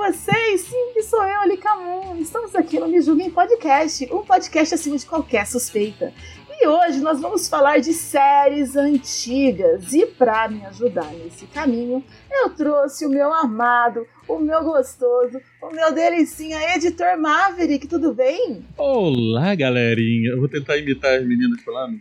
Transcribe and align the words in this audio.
Vocês? 0.00 0.62
Sim, 0.62 0.92
que 0.94 1.02
sou 1.02 1.22
eu, 1.22 1.46
Lika 1.46 1.74
Moon. 1.74 2.16
Estamos 2.16 2.54
aqui 2.56 2.80
no 2.80 2.88
Me 2.88 3.02
Julguem 3.02 3.30
Podcast, 3.30 4.08
um 4.10 4.24
podcast 4.24 4.74
acima 4.74 4.96
de 4.96 5.04
qualquer 5.04 5.46
suspeita. 5.46 6.10
E 6.48 6.66
hoje 6.66 7.00
nós 7.00 7.20
vamos 7.20 7.46
falar 7.50 7.80
de 7.80 7.92
séries 7.92 8.76
antigas. 8.76 9.92
E 9.92 10.06
para 10.06 10.48
me 10.48 10.64
ajudar 10.64 11.12
nesse 11.12 11.46
caminho, 11.48 12.02
eu 12.32 12.48
trouxe 12.48 13.04
o 13.04 13.10
meu 13.10 13.30
amado, 13.30 14.06
o 14.26 14.38
meu 14.38 14.64
gostoso, 14.64 15.38
o 15.62 15.70
meu 15.70 15.92
delicinha, 15.92 16.74
editor 16.74 17.18
Maverick, 17.18 17.86
tudo 17.86 18.14
bem? 18.14 18.64
Olá, 18.78 19.54
galerinha. 19.54 20.30
Eu 20.30 20.38
vou 20.38 20.48
tentar 20.48 20.78
imitar 20.78 21.18
as 21.18 21.26
meninas 21.26 21.62
falando. 21.62 22.00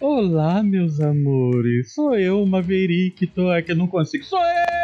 Olá, 0.00 0.62
meus 0.62 1.00
amores. 1.00 1.92
Sou 1.92 2.16
eu, 2.16 2.46
Maverick. 2.46 3.26
Tô 3.26 3.50
aqui, 3.50 3.74
não 3.74 3.88
consigo. 3.88 4.22
Sou 4.22 4.38
eu! 4.38 4.74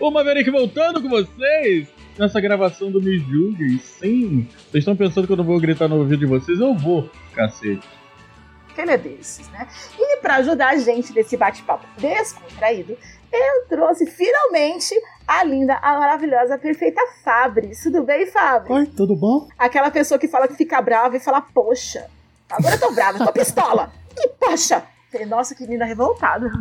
O 0.00 0.10
Maverick 0.10 0.50
voltando 0.50 1.02
com 1.02 1.10
vocês 1.10 1.86
nessa 2.18 2.40
gravação 2.40 2.90
do 2.90 3.02
Me 3.02 3.18
Julguem. 3.18 3.78
Sim, 3.78 4.48
vocês 4.70 4.76
estão 4.76 4.96
pensando 4.96 5.26
que 5.26 5.32
eu 5.34 5.36
não 5.36 5.44
vou 5.44 5.60
gritar 5.60 5.88
no 5.88 5.98
ouvido 5.98 6.20
de 6.20 6.26
vocês? 6.26 6.58
Eu 6.58 6.74
vou, 6.74 7.10
cacete. 7.34 7.86
Que 8.74 8.80
ele 8.80 8.92
é 8.92 8.96
desses, 8.96 9.46
né? 9.50 9.68
E 9.98 10.16
para 10.16 10.36
ajudar 10.36 10.70
a 10.70 10.76
gente 10.78 11.12
nesse 11.12 11.36
bate-papo 11.36 11.86
descontraído, 11.98 12.96
eu 13.30 13.66
trouxe 13.68 14.06
finalmente 14.06 14.94
a 15.28 15.44
linda, 15.44 15.74
a 15.82 15.98
maravilhosa, 15.98 16.54
a 16.54 16.58
perfeita 16.58 17.02
Fabris. 17.22 17.82
Tudo 17.82 18.02
bem, 18.02 18.24
Fabris? 18.24 18.70
Oi, 18.70 18.86
tudo 18.86 19.14
bom? 19.14 19.48
Aquela 19.58 19.90
pessoa 19.90 20.18
que 20.18 20.28
fala 20.28 20.48
que 20.48 20.54
fica 20.54 20.80
brava 20.80 21.14
e 21.18 21.20
fala, 21.20 21.42
poxa, 21.42 22.06
agora 22.48 22.74
eu 22.74 22.80
tô 22.80 22.90
brava, 22.92 23.18
eu 23.18 23.26
tô 23.26 23.32
pistola. 23.34 23.92
Que 24.16 24.28
poxa! 24.28 24.82
Falei, 25.10 25.26
Nossa, 25.26 25.54
que 25.54 25.62
menina 25.62 25.84
revoltada. 25.84 26.46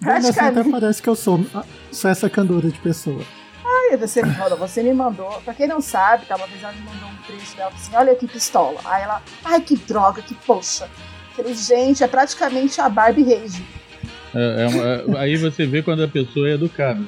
Assim, 0.00 0.28
até 0.28 0.32
Praticamente. 0.32 0.70
parece 0.70 1.02
que 1.02 1.08
eu 1.08 1.16
sou, 1.16 1.44
sou 1.90 2.10
essa 2.10 2.30
candura 2.30 2.68
de 2.70 2.78
pessoa. 2.78 3.22
Ai, 3.64 3.96
você 3.96 4.22
me 4.22 4.30
mandou, 4.36 4.56
você 4.58 4.82
me 4.82 4.94
mandou. 4.94 5.30
Pra 5.42 5.52
quem 5.52 5.66
não 5.66 5.80
sabe, 5.80 6.24
tá, 6.26 6.36
uma 6.36 6.46
vez 6.46 6.62
ela 6.62 6.72
me 6.72 6.80
mandou 6.82 7.08
um 7.08 7.16
trecho 7.26 7.56
dela 7.56 7.72
assim, 7.74 7.90
olha 7.94 8.14
que 8.14 8.26
pistola. 8.28 8.80
Aí 8.84 9.02
ela, 9.02 9.20
ai 9.44 9.60
que 9.60 9.76
droga, 9.76 10.22
que 10.22 10.34
poxa. 10.34 10.88
Falei, 11.34 11.54
gente, 11.54 12.02
é 12.04 12.08
praticamente 12.08 12.80
a 12.80 12.88
Barbie 12.88 13.24
Rage. 13.24 13.64
É, 14.34 14.62
é 14.62 14.68
uma- 14.68 15.18
é- 15.18 15.22
aí 15.22 15.36
você 15.36 15.66
vê 15.66 15.82
quando 15.82 16.02
a 16.04 16.08
pessoa 16.08 16.48
é 16.48 16.52
educada. 16.54 17.02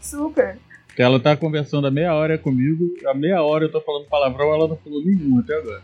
Super. 0.00 0.58
Que 0.94 1.02
ela 1.02 1.18
tá 1.18 1.36
conversando 1.36 1.86
a 1.86 1.90
meia 1.90 2.14
hora 2.14 2.38
comigo, 2.38 2.84
a 3.08 3.14
meia 3.14 3.42
hora 3.42 3.64
eu 3.64 3.72
tô 3.72 3.80
falando 3.80 4.06
palavrão, 4.06 4.54
ela 4.54 4.68
não 4.68 4.76
falou 4.76 5.04
nenhum 5.04 5.40
até 5.40 5.56
agora. 5.58 5.82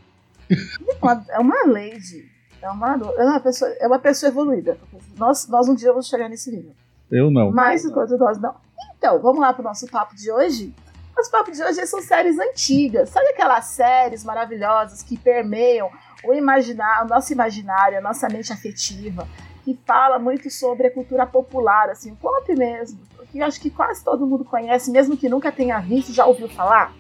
Uma- 1.03 1.25
é 1.31 1.39
uma 1.39 1.67
lady. 1.67 2.30
É 2.63 2.71
uma, 2.71 2.93
é 3.17 3.25
uma 3.25 3.41
pessoa, 3.41 3.71
é 3.81 3.87
uma 3.87 3.99
pessoa 3.99 4.31
evoluída. 4.31 4.79
Nós, 5.17 5.49
nós 5.49 5.69
um 5.69 5.75
dia 5.75 5.91
vamos 5.91 6.09
chegar 6.09 6.29
nesse 6.29 6.51
nível. 6.51 6.73
Eu 7.11 7.31
não. 7.31 7.51
Mas 7.51 7.85
enquanto 7.85 8.17
nós 8.17 8.39
não. 8.41 8.55
Então, 8.97 9.19
vamos 9.21 9.41
lá 9.41 9.53
pro 9.53 9.63
nosso 9.63 9.87
papo 9.89 10.15
de 10.15 10.31
hoje. 10.31 10.75
Nosso 11.17 11.31
papo 11.31 11.51
de 11.51 11.63
hoje 11.63 11.85
são 11.87 12.01
séries 12.01 12.39
antigas. 12.39 13.09
Sabe 13.09 13.29
aquelas 13.29 13.65
séries 13.67 14.25
maravilhosas 14.25 15.03
que 15.03 15.19
permeiam 15.19 15.91
o 16.25 16.33
imaginar, 16.33 17.05
o 17.05 17.09
nosso 17.09 17.33
imaginário, 17.33 17.99
a 17.99 18.01
nossa 18.01 18.29
mente 18.29 18.53
afetiva, 18.53 19.27
que 19.65 19.79
fala 19.87 20.19
muito 20.19 20.51
sobre 20.51 20.87
a 20.87 20.91
cultura 20.91 21.27
popular, 21.27 21.89
assim, 21.91 22.13
o 22.13 22.17
pop 22.17 22.55
mesmo, 22.55 22.99
que 23.31 23.39
eu 23.39 23.47
acho 23.47 23.61
que 23.61 23.71
quase 23.71 24.05
todo 24.05 24.27
mundo 24.27 24.45
conhece, 24.45 24.91
mesmo 24.91 25.17
que 25.17 25.29
nunca 25.29 25.51
tenha 25.51 25.79
visto, 25.81 26.13
já 26.13 26.27
ouviu 26.27 26.49
falar? 26.49 26.93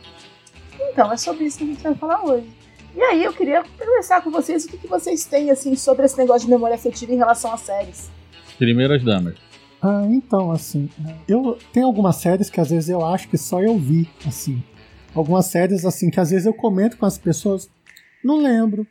Então, 0.90 1.12
é 1.12 1.16
sobre 1.16 1.44
isso 1.44 1.58
que 1.58 1.64
a 1.64 1.66
gente 1.66 1.82
vai 1.82 1.94
falar 1.94 2.24
hoje. 2.24 2.59
E 2.94 3.00
aí, 3.00 3.24
eu 3.24 3.32
queria 3.32 3.62
conversar 3.78 4.22
com 4.22 4.30
vocês 4.30 4.64
o 4.64 4.68
que, 4.68 4.78
que 4.78 4.86
vocês 4.88 5.24
têm, 5.24 5.50
assim, 5.50 5.74
sobre 5.76 6.06
esse 6.06 6.18
negócio 6.18 6.46
de 6.46 6.52
memória 6.52 6.74
afetiva 6.74 7.12
em 7.12 7.16
relação 7.16 7.52
às 7.52 7.60
séries. 7.60 8.10
Primeiras 8.58 9.02
damas. 9.02 9.34
Ah, 9.82 10.06
então, 10.10 10.50
assim, 10.50 10.90
eu 11.26 11.56
tem 11.72 11.82
algumas 11.82 12.16
séries 12.16 12.50
que 12.50 12.60
às 12.60 12.68
vezes 12.68 12.90
eu 12.90 13.04
acho 13.04 13.28
que 13.28 13.38
só 13.38 13.62
eu 13.62 13.78
vi, 13.78 14.08
assim. 14.26 14.62
Algumas 15.14 15.46
séries, 15.46 15.84
assim, 15.84 16.10
que 16.10 16.20
às 16.20 16.30
vezes 16.30 16.46
eu 16.46 16.52
comento 16.52 16.98
com 16.98 17.06
as 17.06 17.16
pessoas, 17.16 17.70
não 18.22 18.42
lembro. 18.42 18.86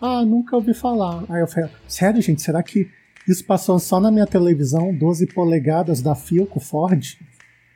Ah, 0.00 0.24
nunca 0.24 0.54
ouvi 0.54 0.74
falar. 0.74 1.24
Aí 1.28 1.40
eu 1.40 1.46
falo, 1.46 1.70
sério, 1.88 2.20
gente, 2.20 2.42
será 2.42 2.62
que 2.62 2.86
isso 3.26 3.44
passou 3.44 3.78
só 3.78 3.98
na 3.98 4.10
minha 4.10 4.26
televisão, 4.26 4.94
12 4.94 5.26
polegadas 5.28 6.02
da 6.02 6.14
Philco 6.14 6.60
Ford? 6.60 7.18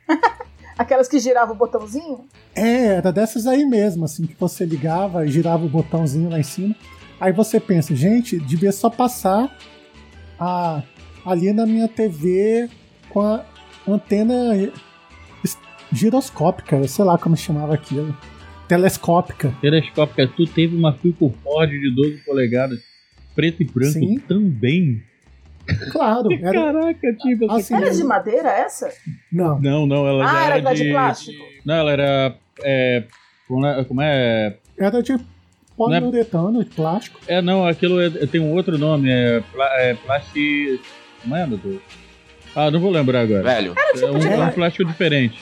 Aquelas 0.77 1.07
que 1.07 1.19
giravam 1.19 1.55
o 1.55 1.57
botãozinho? 1.57 2.25
É, 2.55 2.85
era 2.95 3.11
dessas 3.11 3.45
aí 3.45 3.65
mesmo, 3.65 4.05
assim, 4.05 4.25
que 4.25 4.35
você 4.39 4.65
ligava 4.65 5.25
e 5.25 5.31
girava 5.31 5.65
o 5.65 5.69
botãozinho 5.69 6.29
lá 6.29 6.39
em 6.39 6.43
cima. 6.43 6.75
Aí 7.19 7.31
você 7.31 7.59
pensa, 7.59 7.95
gente, 7.95 8.39
devia 8.39 8.71
só 8.71 8.89
passar 8.89 9.55
a, 10.39 10.81
ali 11.25 11.53
na 11.53 11.65
minha 11.65 11.87
TV 11.87 12.69
com 13.09 13.21
a 13.21 13.45
antena 13.87 14.53
giroscópica, 15.91 16.87
sei 16.87 17.05
lá 17.05 17.17
como 17.17 17.35
chamava 17.37 17.73
aquilo. 17.73 18.15
Telescópica. 18.67 19.53
Telescópica, 19.61 20.27
tu 20.27 20.45
teve 20.47 20.75
uma 20.75 20.93
Philco 20.93 21.33
Ford 21.43 21.69
de 21.69 21.93
12 21.93 22.23
polegadas, 22.25 22.79
preto 23.35 23.61
e 23.61 23.65
branco 23.65 23.99
Sim. 23.99 24.17
também. 24.19 25.03
Claro, 25.91 26.29
era. 26.41 26.51
Caraca, 26.53 27.13
tipo, 27.15 27.45
essa 27.45 27.55
Assim, 27.55 27.75
Era 27.75 27.89
de 27.91 28.03
madeira 28.03 28.49
essa? 28.49 28.91
Não, 29.31 29.59
Não, 29.59 29.85
não, 29.85 30.07
ela 30.07 30.29
Ah, 30.29 30.45
era 30.45 30.57
era 30.57 30.73
de 30.73 30.83
de, 30.83 30.91
plástico. 30.91 31.43
Não, 31.65 31.75
ela 31.75 31.91
era. 31.91 32.35
É, 32.63 33.03
como 33.87 34.01
é- 34.01 34.47
é? 34.47 34.57
era 34.85 35.01
de 35.01 35.17
poliuretano, 35.77 36.63
de 36.63 36.69
plástico. 36.69 37.19
É, 37.27 37.41
não, 37.41 37.65
aquilo 37.65 37.99
é- 38.01 38.09
tem 38.27 38.39
um 38.41 38.53
outro 38.53 38.77
nome, 38.77 39.09
é, 39.09 39.43
é 39.79 39.93
plasti... 39.95 40.79
Como 41.21 41.35
é, 41.35 41.45
meu 41.47 41.57
Deus? 41.57 41.81
Ah, 42.55 42.69
não 42.69 42.79
vou 42.79 42.91
lembrar 42.91 43.21
agora. 43.21 43.43
Velho. 43.43 43.73
tipo 43.93 44.05
É 44.05 44.11
um, 44.11 44.17
é 44.17 44.45
um 44.45 44.51
plástico 44.51 44.85
diferente. 44.85 45.39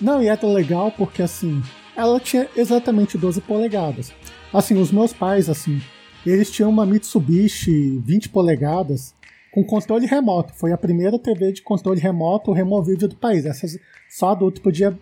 Não, 0.00 0.22
e 0.22 0.28
era 0.28 0.46
legal 0.46 0.90
porque 0.96 1.22
assim, 1.22 1.62
ela 1.96 2.18
tinha 2.18 2.48
exatamente 2.56 3.16
12 3.18 3.40
polegadas. 3.42 4.12
Assim, 4.52 4.76
os 4.80 4.90
meus 4.90 5.12
pais, 5.12 5.48
assim, 5.48 5.80
eles 6.26 6.50
tinham 6.50 6.70
uma 6.70 6.84
Mitsubishi 6.84 7.98
20 8.04 8.28
polegadas 8.28 9.14
com 9.50 9.64
controle 9.64 10.06
remoto. 10.06 10.52
Foi 10.54 10.72
a 10.72 10.78
primeira 10.78 11.18
TV 11.18 11.52
de 11.52 11.62
controle 11.62 12.00
remoto 12.00 12.52
removível 12.52 13.08
do 13.08 13.16
país. 13.16 13.44
Essas 13.46 13.78
só 14.08 14.30
adulto 14.30 14.60
podia 14.60 14.96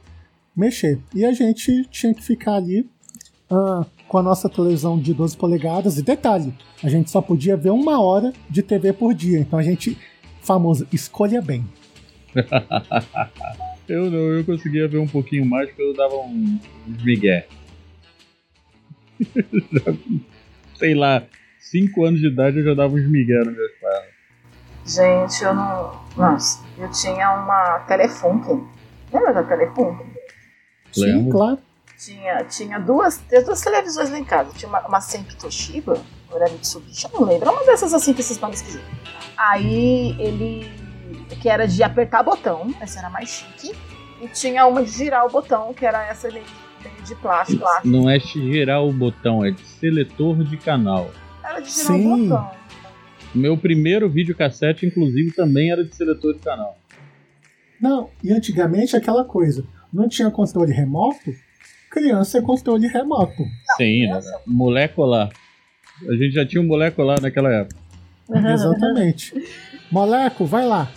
mexer. 0.56 0.98
E 1.14 1.24
a 1.24 1.32
gente 1.32 1.84
tinha 1.90 2.14
que 2.14 2.22
ficar 2.22 2.54
ali 2.54 2.88
ah, 3.50 3.84
com 4.06 4.18
a 4.18 4.22
nossa 4.22 4.48
televisão 4.48 4.98
de 4.98 5.12
12 5.12 5.36
polegadas. 5.36 5.98
E 5.98 6.02
detalhe, 6.02 6.54
a 6.82 6.88
gente 6.88 7.10
só 7.10 7.20
podia 7.20 7.56
ver 7.56 7.70
uma 7.70 8.00
hora 8.00 8.32
de 8.48 8.62
TV 8.62 8.92
por 8.92 9.12
dia. 9.14 9.38
Então 9.38 9.58
a 9.58 9.62
gente, 9.62 9.98
famoso, 10.40 10.86
escolha 10.92 11.42
bem. 11.42 11.64
Eu 13.88 14.10
não, 14.10 14.18
eu 14.18 14.44
conseguia 14.44 14.86
ver 14.86 14.98
um 14.98 15.06
pouquinho 15.06 15.46
mais 15.46 15.66
porque 15.68 15.80
eu 15.80 15.94
dava 15.94 16.14
um, 16.16 16.58
migué. 17.02 17.48
Sei 20.78 20.94
lá, 20.94 21.22
5 21.60 22.04
anos 22.04 22.20
de 22.20 22.28
idade 22.28 22.58
eu 22.58 22.64
já 22.64 22.74
dava 22.74 22.94
uns 22.94 23.08
migué 23.08 23.38
nos 23.38 23.56
meus 23.56 23.72
pais. 23.80 24.18
Gente, 24.86 25.44
eu 25.44 25.54
não. 25.54 26.00
Nossa, 26.16 26.64
eu 26.78 26.90
tinha 26.90 27.30
uma 27.32 27.80
Telefunken. 27.80 28.66
Lembra 29.12 29.34
da 29.34 29.42
Telefunken? 29.42 30.06
Sim, 30.92 31.04
Lembro. 31.04 31.32
claro. 31.32 31.58
Tinha, 31.98 32.44
tinha 32.44 32.78
duas, 32.78 33.20
tinha 33.28 33.42
duas 33.44 33.60
televisões 33.60 34.10
lá 34.10 34.18
em 34.18 34.24
casa. 34.24 34.52
Tinha 34.54 34.68
uma, 34.68 34.80
uma 34.86 35.00
Senki 35.00 35.36
Toshiba, 35.36 36.00
ou 36.30 36.36
era 36.40 36.48
Mitsubishi, 36.50 37.06
eu 37.12 37.20
não 37.20 37.26
lembro. 37.26 37.48
Era 37.48 37.50
uma 37.50 37.66
dessas 37.66 37.92
assim 37.92 38.14
que 38.14 38.20
esses 38.20 38.38
nomes 38.38 38.60
esquisitos. 38.60 38.88
Aí 39.36 40.16
ele. 40.18 40.70
que 41.42 41.48
era 41.48 41.66
de 41.66 41.82
apertar 41.82 42.22
botão, 42.22 42.72
essa 42.80 43.00
era 43.00 43.10
mais 43.10 43.28
chique. 43.28 43.74
E 44.20 44.28
tinha 44.28 44.66
uma 44.66 44.82
de 44.82 44.90
girar 44.90 45.26
o 45.26 45.30
botão, 45.30 45.74
que 45.74 45.84
era 45.84 46.04
essa 46.06 46.30
meio 46.30 46.44
de 47.08 47.14
plástico 47.16 47.64
lá. 47.64 47.80
Não 47.84 48.08
é 48.08 48.18
girar 48.18 48.82
o 48.84 48.92
botão, 48.92 49.44
é 49.44 49.50
de 49.50 49.60
seletor 49.62 50.42
de 50.44 50.56
canal. 50.56 51.10
Era 51.44 51.60
de 51.60 51.70
girar 51.70 51.86
Sim. 51.86 52.06
o 52.06 52.28
botão. 52.28 52.50
Meu 53.34 53.56
primeiro 53.58 54.08
videocassete, 54.08 54.86
inclusive, 54.86 55.32
também 55.32 55.70
era 55.70 55.84
de 55.84 55.94
seletor 55.94 56.34
de 56.34 56.40
canal. 56.40 56.78
Não, 57.80 58.10
e 58.24 58.32
antigamente 58.32 58.96
aquela 58.96 59.24
coisa, 59.24 59.64
não 59.92 60.08
tinha 60.08 60.30
controle 60.30 60.72
remoto, 60.72 61.32
criança 61.90 62.38
é 62.38 62.42
controle 62.42 62.86
remoto. 62.88 63.42
Sim, 63.76 64.08
né? 64.08 64.20
molecular. 64.46 65.30
A 66.08 66.12
gente 66.14 66.32
já 66.32 66.46
tinha 66.46 66.60
um 66.62 66.66
molecular 66.66 67.20
naquela 67.20 67.52
época. 67.52 67.76
Exatamente. 68.52 69.34
Moleco, 69.90 70.44
vai 70.44 70.64
lá. 70.66 70.88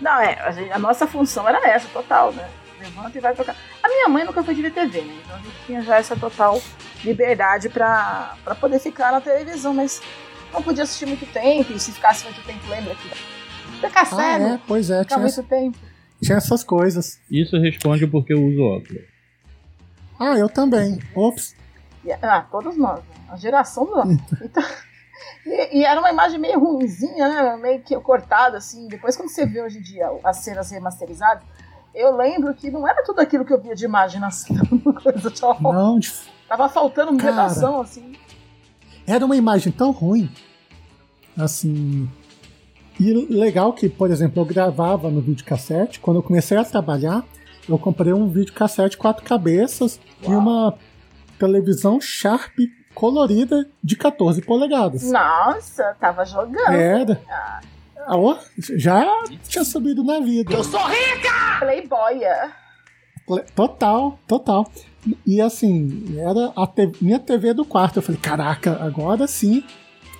Não, 0.00 0.20
é, 0.20 0.38
a, 0.40 0.50
gente- 0.52 0.70
a 0.70 0.78
nossa 0.78 1.06
função 1.06 1.48
era 1.48 1.68
essa, 1.68 1.88
total, 1.88 2.32
né? 2.32 2.48
Levanta 2.80 3.18
e 3.18 3.20
vai 3.20 3.34
tocar. 3.34 3.56
A 3.82 3.88
minha 3.88 4.08
mãe 4.08 4.24
nunca 4.24 4.42
foi 4.42 4.54
de 4.54 4.62
ver 4.62 4.72
TV, 4.72 5.02
né? 5.02 5.20
Então 5.24 5.36
a 5.36 5.38
gente 5.40 5.56
tinha 5.66 5.82
já 5.82 5.96
essa 5.96 6.16
total 6.16 6.60
liberdade 7.04 7.68
pra, 7.68 8.36
pra 8.44 8.54
poder 8.54 8.78
ficar 8.78 9.12
na 9.12 9.20
televisão, 9.20 9.74
mas 9.74 10.00
não 10.52 10.62
podia 10.62 10.84
assistir 10.84 11.06
muito 11.06 11.26
tempo, 11.32 11.72
e 11.72 11.78
se 11.80 11.92
ficasse 11.92 12.24
muito 12.24 12.42
tempo, 12.44 12.66
lembra 12.68 12.94
que 12.94 13.08
ficar 13.80 14.02
Ah, 14.02 14.04
cego, 14.06 14.44
é, 14.44 14.60
pois 14.66 14.90
é, 14.90 15.04
tinha, 15.04 15.18
muito 15.18 15.42
tempo. 15.44 15.78
tinha 16.22 16.38
essas 16.38 16.64
coisas. 16.64 17.20
Isso 17.30 17.56
responde 17.60 18.06
porque 18.06 18.32
eu 18.32 18.42
uso 18.44 18.60
óculos. 18.62 19.02
Ah, 20.18 20.36
eu 20.36 20.48
também. 20.48 20.98
Ops. 21.14 21.54
E- 22.04 22.12
ah, 22.12 22.44
todos 22.50 22.76
nós, 22.76 22.98
né? 23.00 23.14
A 23.30 23.36
geração 23.36 23.84
do. 23.84 24.02
Então, 24.42 24.64
e, 25.46 25.78
e 25.80 25.84
era 25.84 25.98
uma 26.00 26.10
imagem 26.10 26.38
meio 26.38 26.58
ruimzinha, 26.58 27.28
né? 27.28 27.56
Meio 27.56 27.80
que 27.82 27.94
cortada, 28.00 28.56
assim. 28.58 28.88
Depois, 28.88 29.16
quando 29.16 29.28
você 29.30 29.46
vê 29.46 29.62
hoje 29.62 29.78
em 29.78 29.82
dia 29.82 30.08
as 30.24 30.38
cenas 30.38 30.70
remasterizadas, 30.70 31.42
eu 32.00 32.16
lembro 32.16 32.54
que 32.54 32.70
não 32.70 32.86
era 32.86 33.02
tudo 33.04 33.20
aquilo 33.20 33.44
que 33.44 33.52
eu 33.52 33.60
via 33.60 33.74
de 33.74 33.84
imagem 33.84 34.20
na 34.20 34.30
cena. 34.30 34.62
uma 34.70 34.92
coisa 34.94 35.30
de 35.30 35.44
horror. 35.44 35.72
Não, 35.74 35.98
de- 35.98 36.12
Tava 36.48 36.68
faltando 36.68 37.10
uma 37.12 37.20
Cara. 37.20 37.32
redação, 37.32 37.80
assim. 37.80 38.14
era 39.06 39.24
uma 39.24 39.36
imagem 39.36 39.70
tão 39.72 39.90
ruim. 39.90 40.30
Assim. 41.36 42.08
E 42.98 43.12
legal 43.12 43.72
que, 43.72 43.88
por 43.88 44.10
exemplo, 44.10 44.40
eu 44.40 44.46
gravava 44.46 45.10
no 45.10 45.20
videocassete. 45.20 46.00
Quando 46.00 46.16
eu 46.16 46.22
comecei 46.22 46.56
a 46.56 46.64
trabalhar, 46.64 47.22
eu 47.68 47.78
comprei 47.78 48.12
um 48.12 48.28
videocassete 48.28 48.96
quatro 48.96 49.24
cabeças 49.24 50.00
e 50.22 50.28
uma 50.30 50.74
televisão 51.38 52.00
Sharp 52.00 52.56
colorida 52.94 53.68
de 53.84 53.94
14 53.94 54.42
polegadas. 54.42 55.08
Nossa, 55.12 55.94
tava 56.00 56.24
jogando. 56.24 56.72
Era. 56.72 57.20
Ah, 57.30 57.60
ó, 58.16 58.36
já 58.76 59.06
tinha 59.48 59.64
subido 59.64 60.02
na 60.04 60.20
vida. 60.20 60.50
Playboya. 61.60 62.52
Total, 63.54 64.18
total. 64.26 64.70
E 65.26 65.40
assim, 65.40 66.16
era 66.18 66.52
a 66.56 66.66
te- 66.66 66.92
minha 67.00 67.18
TV 67.18 67.52
do 67.52 67.64
quarto. 67.64 67.96
Eu 67.98 68.02
falei, 68.02 68.20
caraca, 68.20 68.78
agora 68.82 69.26
sim 69.26 69.62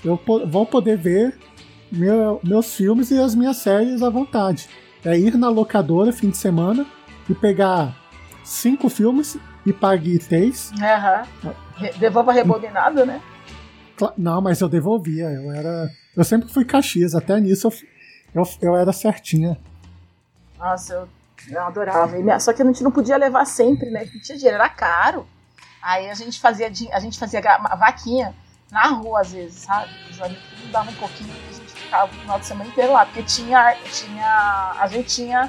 eu 0.05 0.17
po- 0.17 0.47
vou 0.47 0.67
poder 0.67 0.97
ver 0.99 1.37
meu- 1.91 2.41
meus 2.45 2.75
filmes 2.75 3.11
e 3.11 3.19
as 3.19 3.35
minhas 3.35 3.57
séries 3.57 4.03
à 4.03 4.11
vontade. 4.11 4.69
É 5.05 5.17
ir 5.19 5.37
na 5.37 5.49
locadora 5.49 6.13
fim 6.13 6.29
de 6.31 6.37
semana 6.37 6.85
e 7.31 7.35
pegar 7.35 7.97
cinco 8.45 8.89
filmes 8.89 9.39
e 9.65 9.73
pague 9.73 10.19
três. 10.19 10.71
Aham. 10.81 11.23
Re- 11.77 11.93
Devolva 11.99 12.33
rebobinado, 12.33 13.07
né? 13.07 13.21
Não, 14.17 14.41
mas 14.43 14.61
eu 14.61 14.69
devolvia. 14.69 15.25
Eu 15.31 15.51
era. 15.53 15.89
Eu 16.19 16.25
sempre 16.25 16.49
fui 16.49 16.65
Caxias, 16.65 17.15
até 17.15 17.39
nisso 17.39 17.69
eu, 17.69 18.43
eu, 18.43 18.49
eu 18.61 18.77
era 18.77 18.93
certinha. 18.93 19.57
Nossa, 20.59 20.95
eu, 20.95 21.09
eu 21.49 21.63
adorava. 21.63 22.19
E 22.19 22.41
Só 22.41 22.53
que 22.53 22.61
a 22.61 22.65
gente 22.65 22.83
não 22.83 22.91
podia 22.91 23.17
levar 23.17 23.45
sempre, 23.45 23.89
né? 23.89 24.01
Porque 24.01 24.19
tinha 24.19 24.37
dinheiro, 24.37 24.57
era 24.57 24.69
caro. 24.69 25.25
Aí 25.81 26.11
a 26.11 26.15
gente 26.15 26.41
fazia, 26.41 26.67
a 26.93 26.99
gente 26.99 27.17
fazia 27.17 27.41
vaquinha 27.79 28.35
na 28.69 28.89
rua, 28.89 29.21
às 29.21 29.33
vezes, 29.33 29.61
sabe? 29.61 29.89
Os 30.11 30.21
amigos 30.21 30.43
davam 30.73 30.93
um 30.93 30.97
pouquinho 30.97 31.31
e 31.31 31.51
a 31.51 31.53
gente 31.53 31.73
ficava 31.73 32.13
o 32.13 32.17
final 32.17 32.41
de 32.41 32.47
semana 32.47 32.69
inteiro 32.69 32.93
lá. 32.93 33.07
Porque 33.07 33.23
tinha, 33.23 33.77
tinha. 33.93 34.73
A 34.77 34.89
gente 34.89 35.15
tinha 35.15 35.49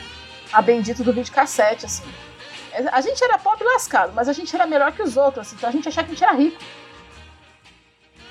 a 0.54 0.62
bendita 0.62 1.04
do 1.04 1.12
videocassete, 1.12 1.88
assim. 1.88 2.04
A 2.92 3.02
gente 3.02 3.24
era 3.24 3.40
pobre 3.40 3.64
lascado, 3.64 4.14
mas 4.14 4.30
a 4.30 4.34
gente 4.34 4.56
era 4.56 4.68
melhor 4.68 4.92
que 4.92 5.02
os 5.02 5.18
outros, 5.18 5.48
assim, 5.48 5.56
então 5.56 5.68
a 5.68 5.72
gente 5.72 5.88
achava 5.88 6.06
que 6.06 6.14
a 6.14 6.16
gente 6.16 6.24
era 6.24 6.34
rico. 6.34 6.60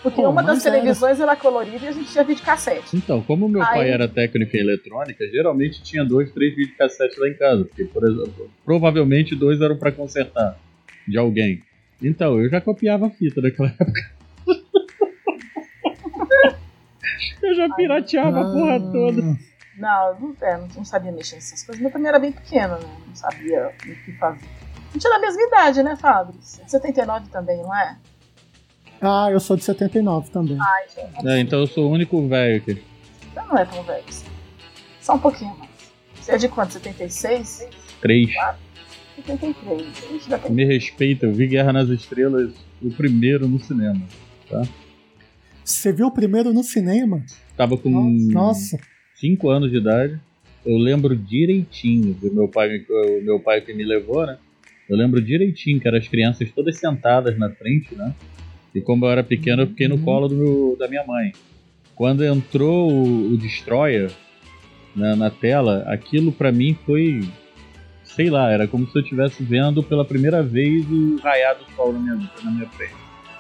Porque 0.03 0.23
Pô, 0.23 0.31
uma 0.31 0.43
das 0.43 0.57
mas 0.59 0.67
era. 0.67 0.77
televisões 0.77 1.19
era 1.21 1.35
colorida 1.35 1.85
e 1.85 1.89
a 1.89 1.93
gente 1.93 2.11
tinha 2.13 2.23
videocassete. 2.23 2.97
Então, 2.97 3.21
como 3.23 3.49
meu 3.49 3.61
Aí- 3.63 3.69
pai 3.69 3.91
era 3.91 4.07
técnico 4.09 4.57
em 4.57 4.61
eletrônica, 4.61 5.27
geralmente 5.29 5.83
tinha 5.83 6.05
dois, 6.05 6.31
três 6.33 6.55
videocassetes 6.55 7.19
lá 7.19 7.29
em 7.29 7.35
casa. 7.35 7.65
Porque, 7.65 7.85
por 7.85 8.05
exemplo, 8.09 8.49
provavelmente 8.65 9.35
dois 9.35 9.61
eram 9.61 9.77
pra 9.77 9.91
consertar 9.91 10.57
de 11.07 11.19
alguém. 11.19 11.63
Então, 12.01 12.41
eu 12.41 12.49
já 12.49 12.61
copiava 12.61 13.09
a 13.09 13.11
fita 13.11 13.41
naquela 13.41 13.69
época. 13.81 14.01
eu 17.43 17.55
já 17.55 17.69
pirateava 17.75 18.41
a 18.41 18.45
porra 18.53 18.81
toda. 18.93 19.23
Não, 19.77 20.19
não, 20.21 20.37
é, 20.41 20.61
não, 20.77 20.85
sabia 20.85 21.13
mexer 21.13 21.37
nessas 21.37 21.63
coisas, 21.63 21.83
mas 21.83 21.93
também 21.93 22.09
era 22.09 22.19
bem 22.19 22.33
pequeno, 22.33 22.75
né? 22.79 22.89
Não 23.07 23.15
sabia 23.15 23.69
o 23.69 24.05
que 24.05 24.13
fazer. 24.19 24.45
A 24.45 24.93
gente 24.93 25.07
é 25.07 25.11
da 25.11 25.19
mesma 25.21 25.43
idade, 25.43 25.83
né, 25.83 25.97
Fábio? 25.97 26.35
79 26.41 27.29
também, 27.31 27.59
não 27.63 27.75
é? 27.77 27.97
Ah, 29.01 29.29
eu 29.31 29.39
sou 29.41 29.57
de 29.57 29.65
79 29.65 30.31
também. 30.31 30.59
Ai, 30.61 30.85
gente. 30.95 31.29
É, 31.29 31.41
então 31.41 31.61
eu 31.61 31.67
sou 31.67 31.89
o 31.89 31.93
único 31.93 32.27
velho 32.27 32.57
aqui. 32.57 32.83
Então 33.31 33.47
não 33.47 33.59
é 33.59 33.65
tão 33.65 33.83
velho 33.83 34.05
assim. 34.09 34.27
Só 35.01 35.15
um 35.15 35.19
pouquinho 35.19 35.57
mais. 35.57 35.71
Você 36.21 36.33
é 36.33 36.37
de 36.37 36.49
quanto? 36.49 36.73
76? 36.73 37.69
Três. 38.01 38.31
73. 39.17 39.81
A 39.81 40.13
gente 40.13 40.29
já 40.29 40.39
tem. 40.39 40.53
Me 40.53 40.65
respeita, 40.65 41.27
eu 41.27 41.33
vi 41.33 41.47
Guerra 41.47 41.73
nas 41.73 41.89
Estrelas 41.89 42.53
o 42.83 42.91
primeiro 42.91 43.49
no 43.49 43.59
cinema. 43.59 44.03
Você 45.65 45.93
viu 45.93 46.07
o 46.07 46.11
primeiro 46.11 46.53
no 46.53 46.63
cinema? 46.63 47.23
Tava 47.57 47.77
com 47.77 47.91
Nossa, 48.33 48.79
5 49.17 49.49
anos 49.49 49.71
de 49.71 49.79
idade. 49.79 50.21
Eu 50.65 50.77
lembro 50.77 51.17
direitinho 51.17 52.15
do 52.15 52.33
meu 52.33 52.49
pai, 52.49 52.85
o 52.89 53.23
meu 53.23 53.41
pai 53.41 53.61
que 53.61 53.73
me 53.73 53.85
levou, 53.85 54.27
né? 54.27 54.39
Eu 54.89 54.97
lembro 54.97 55.21
direitinho 55.21 55.81
que 55.81 55.87
eram 55.87 55.99
as 55.99 56.09
crianças 56.09 56.51
todas 56.51 56.79
sentadas 56.79 57.39
na 57.39 57.51
frente, 57.51 57.95
né? 57.95 58.15
E 58.79 58.81
como 58.81 59.05
eu 59.07 59.11
era 59.11 59.23
pequeno, 59.25 59.63
eu 59.63 59.67
fiquei 59.67 59.89
no 59.89 59.97
Uhum. 59.97 60.03
colo 60.05 60.29
meu- 60.29 60.77
da 60.79 60.89
minha 60.89 61.05
mãe. 61.07 61.33
Quando 61.95 62.25
entrou 62.25 62.91
o, 62.91 63.33
o 63.33 63.37
Destroyer 63.37 64.11
na, 64.95 65.17
na 65.17 65.31
tela, 65.31 65.85
aquilo 65.89 66.31
pra 66.33 66.51
mim 66.53 66.77
foi. 66.87 67.21
Sei 68.05 68.31
lá, 68.31 68.51
era 68.51 68.67
como 68.67 68.87
se 68.89 68.97
eu 68.99 69.03
estivesse 69.03 69.43
vendo 69.43 69.83
pela 69.83 70.05
primeira 70.05 70.43
vez 70.43 70.85
o 70.91 71.17
raiar 71.23 71.57
do 71.57 71.65
sol 71.77 71.93
na 71.93 71.99
minha, 71.99 72.31
na 72.43 72.51
minha 72.51 72.69
frente. 72.71 72.95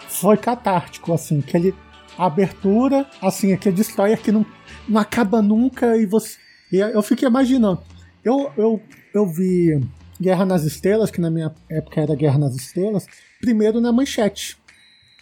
foi 0.09 0.37
catártico, 0.37 1.13
assim, 1.13 1.41
aquele 1.41 1.75
a 2.17 2.27
abertura, 2.27 3.07
assim, 3.23 3.53
aquele 3.53 3.75
destroyer 3.77 4.21
que 4.21 4.31
não, 4.33 4.45
não 4.89 5.01
acaba 5.01 5.41
nunca 5.41 5.97
e 5.97 6.05
você. 6.07 6.37
E 6.73 6.77
eu 6.77 7.03
fiquei 7.03 7.27
imaginando. 7.29 7.81
Eu, 8.25 8.51
eu, 8.57 8.83
eu 9.15 9.27
vi 9.27 9.81
Guerra 10.21 10.45
nas 10.45 10.65
Estrelas, 10.65 11.11
que 11.11 11.21
na 11.21 11.31
minha 11.31 11.53
época 11.71 12.01
era 12.01 12.15
Guerra 12.15 12.39
nas 12.39 12.55
Estrelas, 12.57 13.07
primeiro 13.41 13.81
na 13.81 13.91
manchete. 13.93 14.57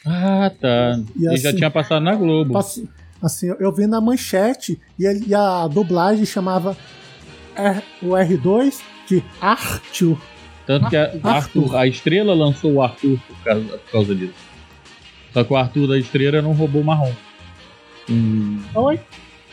Ah, 0.06 0.50
tá. 0.60 1.00
E 1.16 1.26
E, 1.26 1.36
já 1.38 1.48
assim- 1.50 1.56
tinha 1.58 1.70
passado 1.70 2.02
na 2.02 2.14
Globo. 2.14 2.52
Pass- 2.52 2.82
Assim, 3.22 3.48
eu 3.58 3.72
vi 3.72 3.86
na 3.86 4.00
manchete 4.00 4.78
e 4.98 5.06
a, 5.06 5.12
e 5.14 5.34
a 5.34 5.66
dublagem 5.68 6.24
chamava 6.26 6.76
R- 7.56 7.82
o 8.02 8.08
R2 8.14 8.80
de 9.08 9.24
Arthur. 9.40 10.18
Tanto 10.66 10.88
que 10.90 10.96
a, 10.96 11.04
Arthur. 11.04 11.26
Arthur, 11.28 11.76
a 11.76 11.86
estrela 11.86 12.34
lançou 12.34 12.74
o 12.74 12.82
Arthur 12.82 13.18
por 13.26 13.36
causa, 13.42 13.78
por 13.78 13.90
causa 13.90 14.14
disso. 14.14 14.34
Só 15.32 15.42
que 15.44 15.52
o 15.52 15.56
Arthur 15.56 15.86
da 15.88 15.98
estrela 15.98 16.36
era 16.36 16.46
um 16.46 16.52
robô 16.52 16.82
marrom. 16.82 17.12
Hum, 18.08 18.60
Oi? 18.74 19.00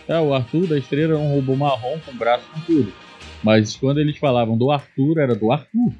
é, 0.07 0.19
o 0.19 0.33
Arthur 0.33 0.67
da 0.67 0.77
estrela 0.77 1.13
era 1.13 1.17
um 1.21 1.33
robô 1.35 1.55
marrom 1.55 1.97
com 2.05 2.13
braço 2.15 2.43
com 2.53 2.59
tudo. 2.61 2.93
Mas 3.41 3.75
quando 3.77 3.99
eles 3.99 4.17
falavam 4.17 4.57
do 4.57 4.71
Arthur, 4.71 5.19
era 5.19 5.35
do 5.35 5.51
Arthur. 5.51 5.93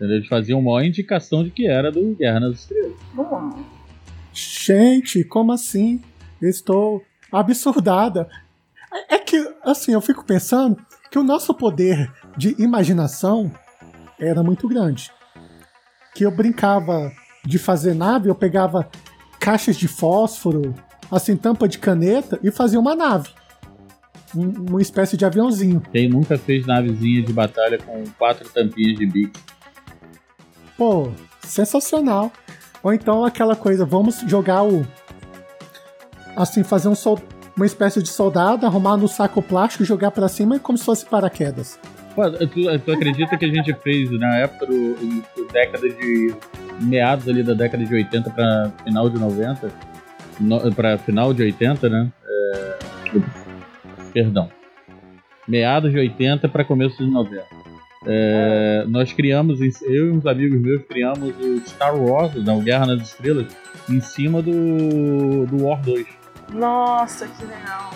Eles 0.00 0.26
faziam 0.26 0.58
uma 0.60 0.84
indicação 0.84 1.42
de 1.44 1.50
que 1.50 1.66
era 1.66 1.90
do 1.90 2.14
Guerra 2.18 2.40
nas 2.40 2.60
Estrelas. 2.60 2.92
Hum, 3.16 3.64
Gente, 4.36 5.24
como 5.24 5.50
assim? 5.50 6.02
Eu 6.42 6.50
estou 6.50 7.02
absurdada. 7.32 8.28
É 8.92 9.14
é 9.16 9.18
que, 9.18 9.36
assim, 9.64 9.92
eu 9.92 10.00
fico 10.02 10.24
pensando 10.24 10.76
que 11.10 11.18
o 11.18 11.22
nosso 11.24 11.54
poder 11.54 12.12
de 12.36 12.54
imaginação 12.62 13.50
era 14.20 14.42
muito 14.42 14.68
grande. 14.68 15.10
Que 16.14 16.24
eu 16.24 16.30
brincava 16.30 17.10
de 17.44 17.58
fazer 17.58 17.94
nave, 17.94 18.28
eu 18.28 18.34
pegava 18.34 18.90
caixas 19.40 19.76
de 19.76 19.88
fósforo, 19.88 20.74
assim, 21.10 21.34
tampa 21.36 21.66
de 21.66 21.78
caneta 21.78 22.38
e 22.42 22.50
fazia 22.50 22.78
uma 22.78 22.94
nave. 22.94 23.30
Um- 24.34 24.68
uma 24.70 24.82
espécie 24.82 25.16
de 25.16 25.24
aviãozinho. 25.24 25.80
Quem 25.92 26.10
nunca 26.10 26.36
fez 26.36 26.66
navezinha 26.66 27.22
de 27.22 27.32
batalha 27.32 27.78
com 27.78 28.04
quatro 28.18 28.46
tampinhas 28.50 28.98
de 28.98 29.06
bico? 29.06 29.38
Pô, 30.76 31.10
sensacional. 31.42 32.30
Ou 32.86 32.94
então 32.94 33.24
aquela 33.24 33.56
coisa, 33.56 33.84
vamos 33.84 34.20
jogar 34.28 34.62
o. 34.62 34.86
Assim, 36.36 36.62
fazer 36.62 36.86
um 36.88 36.94
sol- 36.94 37.20
uma 37.56 37.66
espécie 37.66 38.00
de 38.00 38.08
soldado, 38.08 38.64
arrumar 38.64 38.96
no 38.96 39.08
saco 39.08 39.42
plástico 39.42 39.84
jogar 39.84 40.12
pra 40.12 40.28
cima 40.28 40.60
como 40.60 40.78
se 40.78 40.84
fosse 40.84 41.04
paraquedas. 41.04 41.80
Tu, 42.14 42.78
tu 42.84 42.92
acredita 42.92 43.36
que 43.36 43.44
a 43.44 43.48
gente 43.48 43.74
fez 43.82 44.08
na 44.12 44.36
época 44.36 44.66
do, 44.66 44.94
do 44.94 45.48
década 45.52 45.88
de. 45.88 46.32
meados 46.80 47.28
ali 47.28 47.42
da 47.42 47.54
década 47.54 47.84
de 47.84 47.92
80 47.92 48.30
pra 48.30 48.70
final 48.84 49.10
de 49.10 49.18
90? 49.18 49.68
No, 50.38 50.72
pra 50.72 50.96
final 50.96 51.34
de 51.34 51.42
80, 51.42 51.88
né? 51.88 52.08
É, 52.24 52.78
perdão. 54.12 54.48
Meados 55.48 55.90
de 55.90 55.98
80 55.98 56.48
para 56.48 56.64
começo 56.64 57.04
de 57.04 57.10
90. 57.10 57.44
É, 58.06 58.84
nós 58.88 59.12
criamos, 59.12 59.60
eu 59.82 60.08
e 60.08 60.10
uns 60.12 60.26
amigos 60.26 60.60
meus 60.60 60.82
criamos 60.84 61.34
o 61.38 61.60
Star 61.66 61.96
Wars, 61.96 62.34
não, 62.44 62.60
Guerra 62.60 62.86
nas 62.86 63.08
Estrelas, 63.08 63.46
em 63.90 64.00
cima 64.00 64.40
do, 64.40 65.46
do 65.46 65.64
War 65.64 65.80
2. 65.82 66.06
Nossa, 66.52 67.26
que 67.26 67.44
legal. 67.44 67.90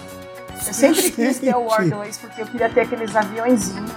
Eu 0.52 0.74
sempre 0.74 1.10
quis 1.10 1.38
ter 1.38 1.54
o 1.54 1.64
War 1.64 1.88
2 1.88 2.18
porque 2.18 2.42
eu 2.42 2.46
queria 2.46 2.68
ter 2.68 2.80
aqueles 2.80 3.14
aviãozinhos. 3.14 3.90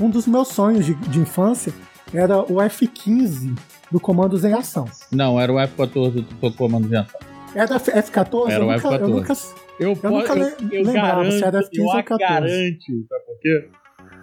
Um 0.00 0.08
dos 0.10 0.26
meus 0.26 0.48
sonhos 0.48 0.86
de, 0.86 0.94
de 0.94 1.20
infância 1.20 1.72
era 2.12 2.40
o 2.50 2.60
F-15 2.60 3.56
do 3.92 4.00
Comandos 4.00 4.44
em 4.44 4.52
Ação. 4.54 4.86
Não, 5.12 5.38
era 5.38 5.52
o 5.52 5.60
F-14 5.60 6.24
do 6.40 6.52
Comandos 6.52 6.90
em 6.90 6.96
Ação. 6.96 7.20
Era 7.54 7.76
F-14? 7.76 8.50
Era 8.50 8.64
eu 8.64 8.68
o 8.68 8.72
nunca, 8.72 8.88
F-14. 8.88 9.00
eu 9.00 9.08
nunca, 9.08 9.32
Eu, 9.78 9.98
eu 10.02 10.10
eu, 10.10 10.70
eu 10.72 10.84
lembrava 10.84 11.22
garanto, 11.22 11.32
se 11.32 11.44
era 11.44 11.58
F-15 11.60 11.78
eu 11.78 11.84
ou 11.84 11.92
14. 12.02 12.18
garanto, 12.18 13.08
sabe 13.08 13.24
por 13.26 13.38
quê? 13.40 13.68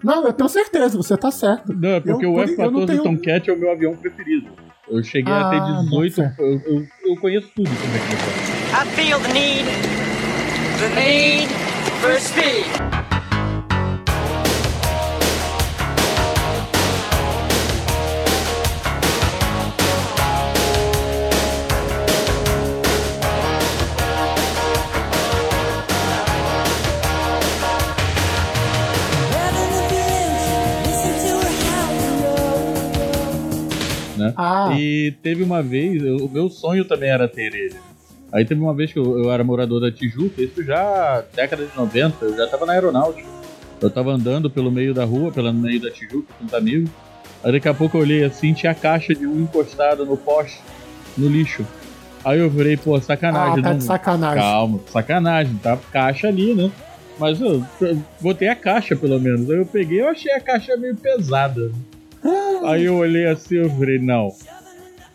Não, 0.04 0.26
eu 0.26 0.34
tenho 0.34 0.50
certeza, 0.50 0.98
você 0.98 1.16
tá 1.16 1.30
certo. 1.32 1.74
Não, 1.74 1.90
é 1.90 2.00
porque 2.00 2.26
Eu- 2.26 2.34
o 2.34 2.40
eu 2.42 2.46
não 2.72 2.84
F-14 2.84 2.88
tenho- 2.88 3.04
Tomcat 3.04 3.50
é 3.50 3.54
o 3.54 3.58
meu 3.58 3.72
avião 3.72 3.96
preferido. 3.96 4.50
Eu 4.90 5.04
cheguei 5.04 5.32
a 5.32 5.48
Ah, 5.48 5.50
ter 5.50 5.60
18, 5.84 6.16
bota 6.22 6.36
fé. 6.36 6.44
eu, 6.44 6.60
eu, 6.66 6.88
eu 7.06 7.16
conheço 7.22 7.50
tudo 7.56 7.70
sobre 7.70 7.98
aquele 7.98 8.22
avião. 8.22 8.82
I 8.82 8.86
feel 8.96 9.20
the 9.20 9.34
need, 9.34 9.66
the 10.80 10.90
need 10.96 11.50
for 12.02 12.20
speed. 12.20 13.01
Né? 34.22 34.34
Ah, 34.38 34.70
E 34.78 35.14
teve 35.24 35.44
uma 35.44 35.62
vez, 35.62 36.02
o 36.04 36.30
meu 36.30 36.50
sonho 36.50 36.86
também 36.86 37.10
era 37.10 37.28
ter 37.28 37.54
ele. 37.54 37.76
Aí 38.32 38.46
teve 38.46 38.62
uma 38.62 38.74
vez 38.74 38.94
que 38.94 39.00
eu, 39.00 39.18
eu 39.24 39.32
era 39.32 39.44
morador 39.44 39.82
da 39.82 39.92
Tijuca, 39.92 40.42
isso 40.42 40.64
já 40.64 41.24
década 41.36 41.66
de 41.66 41.76
90, 41.76 42.24
eu 42.26 42.38
já 42.38 42.48
tava 42.48 42.66
na 42.66 42.74
aeronáutica. 42.74 43.28
Eu 43.82 43.90
tava 43.90 44.12
andando 44.12 44.50
pelo 44.50 44.72
meio 44.72 44.94
da 44.94 45.04
rua, 45.04 45.32
pelo 45.32 45.52
meio 45.52 45.82
da 45.82 45.92
Tijuca 45.92 46.32
com 46.40 46.46
os 46.46 46.54
amigos. 46.54 46.90
Aí 47.44 47.52
daqui 47.52 47.68
a 47.68 47.74
pouco 47.74 47.98
eu 47.98 48.02
olhei 48.02 48.24
assim, 48.24 48.54
tinha 48.54 48.72
a 48.72 48.76
caixa 48.76 49.14
de 49.16 49.26
um 49.26 49.42
encostado 49.42 50.06
no 50.06 50.16
poste, 50.16 50.62
no 51.18 51.28
lixo. 51.28 51.66
Aí 52.24 52.40
eu 52.40 52.50
virei, 52.50 52.78
pô, 52.78 52.96
ah, 52.96 53.02
sacanagem. 53.02 53.64
tá 53.64 53.70
não- 53.72 53.78
de 53.80 53.84
sacanagem. 53.84 54.42
Calma, 54.44 54.80
sacanagem, 54.88 55.56
tá 55.62 55.78
caixa 55.92 56.28
ali, 56.28 56.54
né? 56.54 56.72
Mas 57.20 57.42
eu, 57.42 57.64
eu 57.82 58.02
botei 58.22 58.48
a 58.48 58.56
caixa 58.56 58.96
pelo 58.96 59.20
menos. 59.20 59.50
Aí 59.50 59.58
eu 59.58 59.66
peguei, 59.66 60.00
eu 60.02 60.08
achei 60.08 60.32
a 60.32 60.40
caixa 60.40 60.78
meio 60.78 60.96
pesada. 60.96 61.72
Aí 62.64 62.86
eu 62.86 62.96
olhei 62.96 63.26
assim, 63.28 63.56
eu 63.56 63.70
falei, 63.70 64.00
não. 64.00 64.34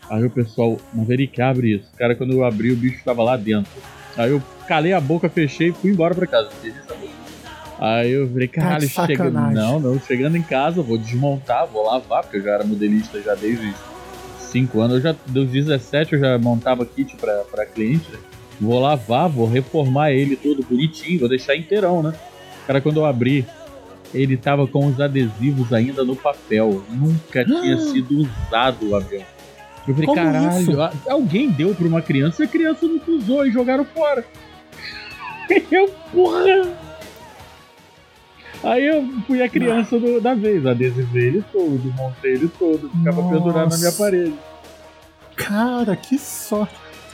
Aí 0.09 0.23
o 0.23 0.29
pessoal, 0.29 0.77
Maverick, 0.93 1.41
abre 1.41 1.75
isso. 1.75 1.85
Cara, 1.97 2.15
quando 2.15 2.33
eu 2.33 2.43
abri, 2.45 2.71
o 2.71 2.75
bicho 2.75 3.01
tava 3.03 3.23
lá 3.23 3.35
dentro. 3.37 3.71
Aí 4.17 4.31
eu 4.31 4.41
calei 4.67 4.93
a 4.93 5.01
boca, 5.01 5.29
fechei 5.29 5.69
e 5.69 5.73
fui 5.73 5.91
embora 5.91 6.15
pra 6.15 6.25
casa. 6.27 6.49
Aí 7.79 8.11
eu 8.11 8.27
falei, 8.27 8.47
Tá 8.47 8.53
caralho, 8.61 8.87
de 8.87 8.89
chegando. 8.89 9.33
Não, 9.53 9.79
não, 9.79 9.99
chegando 9.99 10.35
em 10.35 10.41
casa, 10.41 10.81
vou 10.81 10.97
desmontar, 10.97 11.67
vou 11.67 11.85
lavar, 11.85 12.23
porque 12.23 12.37
eu 12.37 12.41
já 12.43 12.51
era 12.51 12.63
modelista 12.63 13.21
já 13.21 13.35
desde 13.35 13.73
5 14.39 14.79
anos. 14.81 14.95
Eu 14.97 15.01
já, 15.01 15.15
dos 15.27 15.49
17 15.49 16.13
eu 16.13 16.19
já 16.19 16.37
montava 16.39 16.85
kit 16.85 17.15
pra, 17.17 17.43
pra 17.51 17.65
cliente. 17.65 18.11
né? 18.11 18.17
Vou 18.59 18.79
lavar, 18.79 19.29
vou 19.29 19.47
reformar 19.47 20.11
ele 20.11 20.35
todo 20.35 20.63
bonitinho, 20.63 21.19
vou 21.19 21.29
deixar 21.29 21.55
inteirão, 21.55 22.01
né? 22.01 22.13
Cara, 22.65 22.81
quando 22.81 22.97
eu 22.97 23.05
abri, 23.05 23.45
ele 24.13 24.37
tava 24.37 24.67
com 24.67 24.87
os 24.87 24.99
adesivos 24.99 25.71
ainda 25.73 26.03
no 26.03 26.15
papel. 26.15 26.83
Nunca 26.89 27.43
tinha 27.45 27.77
sido 27.79 28.19
usado 28.19 28.89
o 28.89 28.95
avião. 28.95 29.23
Eu 29.87 29.93
falei, 29.93 30.05
Como 30.07 30.15
caralho, 30.15 30.59
isso? 30.61 30.71
alguém 31.09 31.49
deu 31.49 31.73
pra 31.73 31.87
uma 31.87 32.01
criança 32.01 32.43
e 32.43 32.45
a 32.45 32.49
criança 32.49 32.85
não 32.85 32.99
usou 33.15 33.45
e 33.45 33.51
jogaram 33.51 33.85
fora. 33.85 34.25
Eu, 35.71 35.87
porra! 36.11 36.73
Aí 38.63 38.85
eu 38.87 39.07
fui 39.27 39.41
a 39.41 39.47
criança 39.47 39.99
do- 39.99 40.19
da 40.19 40.33
vez, 40.33 40.65
adesivei 40.65 41.27
ele 41.27 41.45
todo, 41.53 41.93
montei 41.95 42.33
ele 42.33 42.47
todo, 42.57 42.89
ficava 42.89 43.21
Nossa. 43.21 43.35
pendurado 43.37 43.69
na 43.69 43.77
minha 43.77 43.91
parede. 43.91 44.33
Cara, 45.35 45.95
que 45.95 46.17
sorte. 46.17 46.73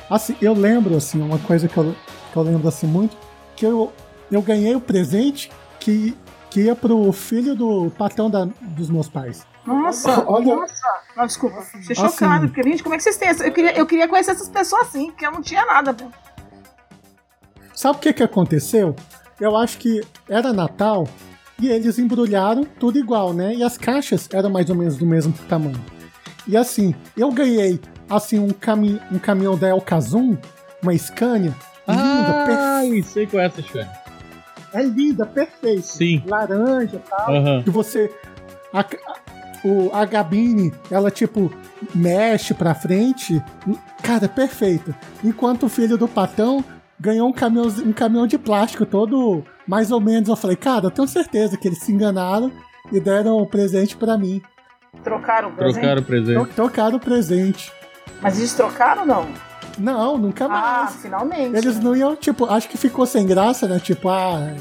Assim, 0.10 0.36
eu 0.42 0.54
lembro, 0.54 0.96
assim, 0.96 1.22
uma 1.22 1.38
coisa 1.40 1.68
que 1.68 1.78
eu, 1.78 1.94
que 2.32 2.38
eu 2.38 2.42
lembro, 2.44 2.68
assim, 2.68 2.88
muito, 2.88 3.18
que 3.58 3.66
eu, 3.66 3.92
eu 4.32 4.42
ganhei 4.42 4.74
o 4.74 4.80
presente 4.80 5.52
que, 5.80 6.16
que 6.54 6.62
ia 6.62 6.76
pro 6.76 7.12
filho 7.12 7.56
do 7.56 7.90
patrão 7.98 8.30
da, 8.30 8.46
dos 8.62 8.88
meus 8.90 9.10
pais. 9.10 9.44
Nossa, 9.66 10.24
Olha- 10.30 10.56
nossa. 10.56 10.86
Não, 11.18 11.26
desculpa, 11.26 11.62
fiquei 11.64 11.80
Assim. 11.82 11.96
chocado. 11.96 12.48
Porque, 12.48 12.62
gente, 12.64 12.84
como 12.84 12.94
é 12.94 12.98
que 12.98 13.04
vocês 13.04 13.18
têm 13.18 13.30
essa? 13.30 13.44
Eu 13.46 13.52
queria, 13.52 13.76
eu 13.76 13.86
queria 13.88 14.08
conhecer 14.08 14.32
essas 14.32 14.50
pessoas 14.50 14.84
assim, 14.88 15.08
porque 15.08 15.26
eu 15.26 15.32
não 15.32 15.42
tinha 15.42 15.66
nada. 15.66 15.94
pô. 15.94 16.06
Sabe 17.74 17.98
o 17.98 18.00
que 18.02 18.14
que 18.14 18.22
aconteceu? 18.24 18.96
Eu 19.40 19.58
acho 19.58 19.80
que 19.80 20.02
era 20.30 20.54
Natal 20.54 21.08
e 21.60 21.70
eles 21.70 21.98
embrulharam 21.98 22.64
tudo 22.64 23.00
igual, 23.00 23.34
né? 23.34 23.56
E 23.56 23.64
as 23.64 23.78
caixas 23.78 24.30
eram 24.32 24.50
mais 24.52 24.70
ou 24.70 24.76
menos 24.76 24.96
do 24.96 25.06
mesmo 25.08 25.34
tamanho. 25.50 25.84
E 26.48 26.56
assim, 26.56 26.94
eu 27.18 27.32
ganhei 27.32 27.80
assim 28.10 28.38
um, 28.38 28.50
cami 28.52 29.02
um 29.12 29.18
caminhão 29.18 29.58
da 29.58 29.70
El 29.70 29.82
Kazum, 29.82 30.38
uma 30.84 30.96
Scania, 30.96 31.54
linda, 31.88 32.46
Ai, 32.78 33.02
sei 33.02 33.26
qual 33.26 33.42
é 33.42 33.48
essa 33.48 33.62
história. 33.62 34.03
É 34.74 34.82
linda, 34.84 35.26
perfeita. 35.26 35.82
Sim. 35.84 36.24
Laranja 36.26 36.96
e 36.98 37.10
tal. 37.10 37.36
Aham. 37.36 37.64
que 37.64 37.70
você. 37.70 38.12
A, 38.74 38.80
a- 38.82 38.86
o, 39.66 39.90
a 39.94 40.04
Gabine, 40.04 40.74
ela 40.92 41.10
tipo, 41.10 41.50
mexe 41.96 42.54
pra 42.54 42.76
frente. 42.76 43.42
Cara, 44.02 44.28
perfeito. 44.28 44.94
Enquanto 45.24 45.64
o 45.68 45.70
filho 45.70 45.98
do 45.98 46.08
patão 46.08 46.64
ganhou 47.00 47.30
um 47.30 47.34
caminhão, 47.34 47.68
um 47.86 47.94
caminhão 47.94 48.28
de 48.28 48.38
plástico 48.38 48.86
todo 48.86 49.44
mais 49.66 49.90
ou 49.92 50.02
menos. 50.02 50.28
Eu 50.28 50.36
falei, 50.36 50.58
cara, 50.58 50.88
eu 50.88 50.92
tenho 50.92 51.08
certeza 51.08 51.56
que 51.58 51.68
eles 51.68 51.80
se 51.80 51.94
enganaram 51.94 52.52
e 52.92 53.00
deram 53.00 53.38
o 53.38 53.48
presente 53.48 53.96
pra 53.96 54.18
mim. 54.18 54.42
Trocaram 55.02 55.50
o 55.50 55.54
presente? 55.54 55.80
Trocaram 55.80 56.02
o 56.02 56.06
presente. 56.06 56.34
Tro- 56.36 56.54
Trocaram 56.56 56.98
o 56.98 57.00
presente. 57.00 57.72
Mas 58.22 58.38
eles 58.40 58.54
trocaram 58.54 59.02
ou 59.04 59.08
não? 59.08 59.28
Não, 59.78 60.18
nunca 60.18 60.46
Ah, 60.46 60.50
mais. 60.50 60.96
finalmente. 60.98 61.56
Eles 61.58 61.80
não 61.80 61.96
iam, 61.96 62.16
tipo, 62.16 62.46
acho 62.46 62.70
que 62.70 62.78
ficou 62.78 63.06
sem 63.06 63.26
graça, 63.26 63.68
né? 63.68 63.80
Tipo, 63.80 64.10
ah. 64.10 64.54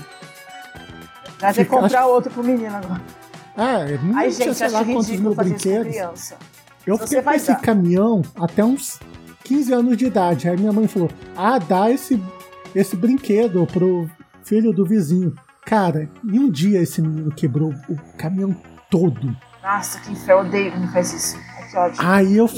Que 1.39 1.53
fica- 1.55 1.65
comprar 1.81 2.07
outro 2.07 2.31
pro 2.31 2.43
menino 2.43 2.75
agora. 2.77 3.01
É, 3.57 3.99
não 3.99 4.17
Ai, 4.17 4.31
tinha, 4.31 4.47
gente, 4.47 4.55
sei 4.57 4.67
acho 4.67 4.75
lá 4.77 4.85
quantos 4.85 5.09
mil 5.11 5.35
brinquedos. 5.35 5.89
criança. 5.89 6.37
Eu 6.87 6.97
Se 6.97 7.03
fiquei 7.05 7.19
você 7.19 7.23
com 7.23 7.31
esse 7.33 7.47
dar. 7.49 7.61
caminhão 7.61 8.23
até 8.41 8.65
uns 8.65 8.99
15 9.45 9.73
anos 9.73 9.97
de 9.97 10.07
idade. 10.07 10.49
Aí 10.49 10.57
minha 10.57 10.73
mãe 10.73 10.89
falou: 10.89 11.11
Ah, 11.37 11.59
dá 11.59 11.91
esse, 11.91 12.21
esse 12.75 12.97
brinquedo 12.97 13.67
pro 13.67 14.09
filho 14.43 14.73
do 14.73 14.87
vizinho. 14.87 15.35
Cara, 15.67 16.09
em 16.25 16.39
um 16.39 16.51
dia 16.51 16.81
esse 16.81 17.03
menino 17.03 17.31
quebrou 17.31 17.75
o 17.89 17.97
caminhão 18.17 18.57
todo. 18.91 19.37
Nossa, 19.63 20.01
que 20.01 20.11
inferno, 20.13 20.43
eu 20.43 20.47
odeio 20.49 20.73
quando 20.73 20.93
faz 20.93 21.13
isso. 21.13 21.37
Ai, 21.37 21.69
que 21.71 21.77
ódio. 21.77 21.99
Aí 22.01 22.37
eu. 22.37 22.51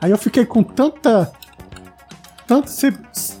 Aí 0.00 0.10
eu 0.10 0.18
fiquei 0.18 0.46
com 0.46 0.62
tanta. 0.62 1.30
Tanta 2.50 2.66
se- 2.68 3.40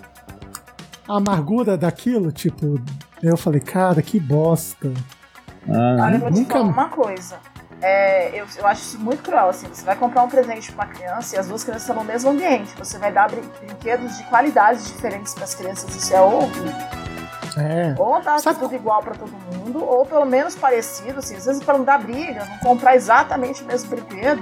amargura 1.08 1.76
daquilo, 1.76 2.30
tipo. 2.30 2.80
Eu 3.22 3.36
falei, 3.36 3.60
cara, 3.60 4.00
que 4.00 4.18
bosta. 4.20 4.92
Ah, 5.68 6.04
Olha, 6.04 6.14
eu 6.14 6.20
vou 6.20 6.32
te 6.32 6.38
nunca- 6.40 6.54
falar 6.54 6.64
uma 6.70 6.88
coisa. 6.88 7.36
É, 7.82 8.28
eu, 8.40 8.46
eu 8.58 8.66
acho 8.66 8.82
isso 8.82 8.98
muito 9.00 9.22
cruel, 9.22 9.48
assim. 9.48 9.66
Você 9.68 9.84
vai 9.84 9.96
comprar 9.96 10.22
um 10.22 10.28
presente 10.28 10.70
pra 10.72 10.84
uma 10.86 10.94
criança 10.94 11.34
e 11.34 11.38
as 11.38 11.48
duas 11.48 11.64
crianças 11.64 11.82
estão 11.88 11.96
no 11.96 12.04
mesmo 12.04 12.30
ambiente. 12.30 12.70
Você 12.78 12.98
vai 12.98 13.10
dar 13.12 13.28
brin- 13.28 13.42
brinquedos 13.66 14.16
de 14.16 14.24
qualidades 14.24 14.86
diferentes 14.86 15.34
pras 15.34 15.54
crianças. 15.54 15.94
Isso 15.94 16.14
é 16.14 16.20
horrível. 16.20 16.72
É. 17.56 17.94
Ou 17.98 18.22
dar 18.22 18.38
Sabe- 18.38 18.60
tudo 18.60 18.74
igual 18.76 19.02
pra 19.02 19.14
todo 19.14 19.32
mundo, 19.32 19.82
ou 19.84 20.06
pelo 20.06 20.24
menos 20.24 20.54
parecido, 20.54 21.18
assim. 21.18 21.34
Às 21.36 21.46
vezes 21.46 21.64
pra 21.64 21.76
não 21.76 21.84
dar 21.84 21.98
briga, 21.98 22.44
não 22.44 22.58
comprar 22.58 22.94
exatamente 22.94 23.62
o 23.62 23.66
mesmo 23.66 23.90
brinquedo, 23.90 24.40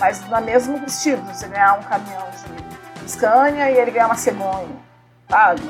mas 0.00 0.20
no 0.28 0.40
mesmo 0.40 0.76
estilo. 0.86 1.22
Você 1.32 1.46
ganhar 1.46 1.78
um 1.78 1.82
caminhão 1.84 2.24
de 2.30 2.67
Scania 3.08 3.70
e 3.70 3.78
ele 3.78 3.90
ganhar 3.90 4.06
uma 4.06 4.14
cegonha, 4.14 4.66
sabe? 5.28 5.62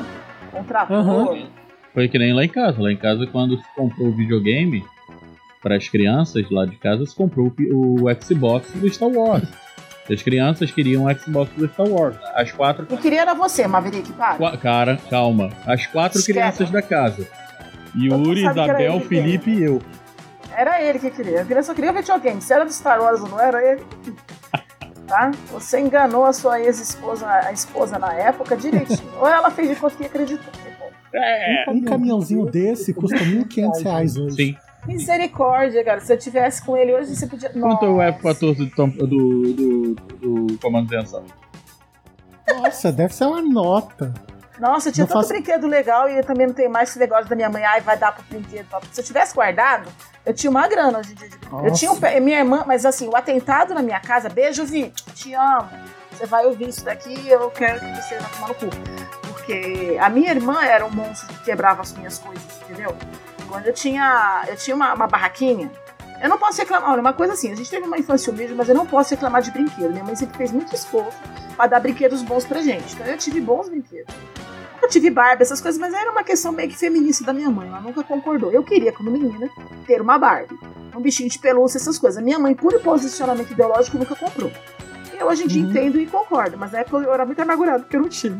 Um 0.54 0.62
trator. 0.64 0.96
Aham. 0.96 1.46
Foi 1.94 2.08
que 2.08 2.18
nem 2.18 2.32
lá 2.32 2.44
em 2.44 2.48
casa. 2.48 2.80
Lá 2.80 2.92
em 2.92 2.96
casa, 2.96 3.26
quando 3.26 3.56
se 3.56 3.64
comprou 3.74 4.08
o 4.08 4.12
videogame 4.16 4.84
para 5.62 5.76
as 5.76 5.88
crianças 5.88 6.48
lá 6.50 6.64
de 6.66 6.76
casa, 6.76 7.04
se 7.06 7.14
comprou 7.14 7.52
o, 7.72 8.04
o 8.04 8.22
Xbox 8.22 8.70
do 8.72 8.88
Star 8.92 9.08
Wars. 9.08 9.48
As 10.10 10.22
crianças 10.22 10.70
queriam 10.70 11.04
o 11.04 11.14
Xbox 11.18 11.50
do 11.56 11.68
Star 11.68 11.86
Wars. 11.88 12.16
As 12.34 12.50
quatro. 12.52 12.86
Eu 12.88 12.96
queria 12.98 13.22
era 13.22 13.34
você, 13.34 13.66
Maverick, 13.66 14.10
para. 14.12 14.36
qua- 14.36 14.56
Cara, 14.56 14.98
calma. 15.10 15.50
As 15.66 15.86
quatro 15.86 16.18
Esquece. 16.18 16.38
crianças 16.38 16.70
da 16.70 16.80
casa. 16.80 17.26
Yuri, 17.94 18.46
Isabel, 18.46 18.78
ele 18.94 19.00
que 19.00 19.08
Felipe 19.08 19.50
e 19.50 19.62
eu. 19.64 19.82
Era 20.56 20.80
ele 20.82 20.98
que 20.98 21.10
queria. 21.10 21.46
Eu 21.48 21.62
só 21.62 21.74
queria 21.74 21.92
videogame. 21.92 22.40
Se 22.40 22.52
era 22.52 22.64
do 22.64 22.72
Star 22.72 23.00
Wars 23.02 23.20
ou 23.20 23.28
não 23.28 23.38
era, 23.40 23.62
ele. 23.72 23.84
Tá? 25.08 25.30
Você 25.50 25.80
enganou 25.80 26.26
a 26.26 26.32
sua 26.34 26.60
ex-esposa, 26.60 27.26
a 27.26 27.50
esposa 27.50 27.98
na 27.98 28.12
época 28.12 28.56
direitinho. 28.56 29.08
ou 29.18 29.26
ela 29.26 29.50
fez 29.50 29.70
de 29.70 29.76
conta 29.76 29.96
que 29.96 30.04
acreditou. 30.04 30.52
Tá 30.52 30.60
bom. 30.78 30.90
É. 31.14 31.64
Um 31.68 31.82
caminhãozinho 31.82 32.44
desse 32.44 32.92
custa 32.92 33.16
1.500 33.16 33.82
reais 33.82 34.16
hoje. 34.18 34.36
Sim. 34.36 34.56
Misericórdia, 34.86 35.82
cara. 35.82 36.00
Se 36.00 36.12
eu 36.12 36.18
tivesse 36.18 36.64
com 36.64 36.76
ele 36.76 36.94
hoje, 36.94 37.16
você 37.16 37.26
podia. 37.26 37.48
Quanto 37.50 37.84
é 37.84 37.88
o 37.88 37.96
Nossa. 37.96 38.08
F-14 38.08 38.74
do, 38.74 39.06
do, 39.06 39.52
do, 39.54 39.94
do 40.46 40.58
Comando 40.58 40.88
de 40.88 40.96
Ação? 40.96 41.24
Nossa, 42.46 42.92
deve 42.92 43.14
ser 43.14 43.24
uma 43.24 43.42
nota. 43.42 44.14
Nossa, 44.58 44.88
eu 44.88 44.92
tinha 44.92 45.04
Não 45.04 45.08
tanto 45.08 45.18
faço- 45.20 45.28
brinquedo 45.32 45.66
legal 45.66 46.08
e 46.08 46.18
eu 46.18 46.24
também 46.24 46.46
não 46.46 46.54
tenho 46.54 46.70
mais 46.70 46.90
esse 46.90 46.98
negócio 46.98 47.26
da 47.26 47.36
minha 47.36 47.48
mãe. 47.48 47.64
Ai, 47.64 47.80
vai 47.80 47.96
dar 47.96 48.12
pro 48.12 48.24
brinquedo. 48.24 48.66
Se 48.92 49.00
eu 49.00 49.04
tivesse 49.04 49.34
guardado, 49.34 49.88
eu 50.26 50.34
tinha 50.34 50.50
uma 50.50 50.66
grana 50.66 50.98
hoje 50.98 51.12
em 51.12 51.14
dia. 51.14 51.28
Eu 51.64 51.72
tinha 51.72 51.92
um, 51.92 51.98
minha 52.20 52.38
irmã, 52.40 52.64
mas 52.66 52.84
assim, 52.84 53.08
o 53.08 53.16
atentado 53.16 53.72
na 53.74 53.82
minha 53.82 54.00
casa, 54.00 54.28
beijo, 54.28 54.64
Vi, 54.64 54.90
te 55.14 55.32
amo. 55.34 55.68
Você 56.12 56.26
vai 56.26 56.44
ouvir 56.46 56.68
isso 56.68 56.84
daqui 56.84 57.28
eu 57.28 57.48
quero 57.50 57.78
que 57.78 58.02
você 58.02 58.18
vá 58.18 58.28
tomar 58.28 58.48
no 58.48 58.54
cu. 58.54 58.66
Porque 59.28 59.96
a 60.00 60.08
minha 60.10 60.30
irmã 60.30 60.62
era 60.64 60.84
um 60.84 60.90
monstro 60.90 61.28
que 61.28 61.44
quebrava 61.44 61.82
as 61.82 61.92
minhas 61.92 62.18
coisas, 62.18 62.42
entendeu? 62.62 62.94
Quando 63.48 63.66
eu 63.66 63.72
tinha, 63.72 64.42
eu 64.48 64.56
tinha 64.56 64.74
uma, 64.76 64.92
uma 64.94 65.06
barraquinha, 65.06 65.70
eu 66.22 66.28
não 66.28 66.38
posso 66.38 66.58
reclamar. 66.60 66.90
Olha, 66.90 67.00
uma 67.00 67.12
coisa 67.12 67.32
assim, 67.34 67.52
a 67.52 67.54
gente 67.54 67.70
teve 67.70 67.86
uma 67.86 67.98
infância 67.98 68.32
humilde, 68.32 68.54
mas 68.54 68.68
eu 68.68 68.74
não 68.74 68.86
posso 68.86 69.10
reclamar 69.10 69.42
de 69.42 69.50
brinquedo. 69.50 69.90
Minha 69.90 70.04
mãe 70.04 70.16
sempre 70.16 70.36
fez 70.36 70.50
muito 70.52 70.74
esforço 70.74 71.16
pra 71.56 71.66
dar 71.66 71.80
brinquedos 71.80 72.22
bons 72.22 72.44
pra 72.44 72.60
gente. 72.60 72.94
Então 72.94 73.06
eu 73.06 73.16
tive 73.18 73.40
bons 73.40 73.68
brinquedos. 73.68 74.14
Eu 74.80 74.88
tive 74.88 75.10
Barbie, 75.10 75.42
essas 75.42 75.60
coisas, 75.60 75.78
mas 75.80 75.92
era 75.92 76.10
uma 76.10 76.22
questão 76.22 76.52
meio 76.52 76.68
que 76.68 76.76
feminista 76.76 77.24
da 77.24 77.32
minha 77.32 77.50
mãe. 77.50 77.68
Ela 77.68 77.80
nunca 77.80 78.02
concordou. 78.04 78.50
Eu 78.52 78.62
queria, 78.62 78.92
como 78.92 79.10
menina, 79.10 79.50
ter 79.86 80.00
uma 80.00 80.18
Barbie. 80.18 80.58
Um 80.96 81.00
bichinho 81.00 81.28
de 81.28 81.38
pelúcia, 81.38 81.78
essas 81.78 81.98
coisas. 81.98 82.22
Minha 82.22 82.38
mãe, 82.38 82.54
por 82.54 82.72
posicionamento 82.80 83.50
ideológico, 83.50 83.98
nunca 83.98 84.14
comprou. 84.14 84.50
Eu 85.18 85.26
hoje 85.26 85.44
em 85.44 85.46
dia 85.48 85.62
Uhum. 85.64 85.70
entendo 85.70 86.00
e 86.00 86.06
concordo, 86.06 86.56
mas 86.56 86.70
na 86.70 86.78
época 86.78 86.98
eu 87.04 87.12
era 87.12 87.26
muito 87.26 87.40
amargurado, 87.42 87.82
porque 87.82 87.96
eu 87.96 88.02
não 88.02 88.08
tinha. 88.08 88.38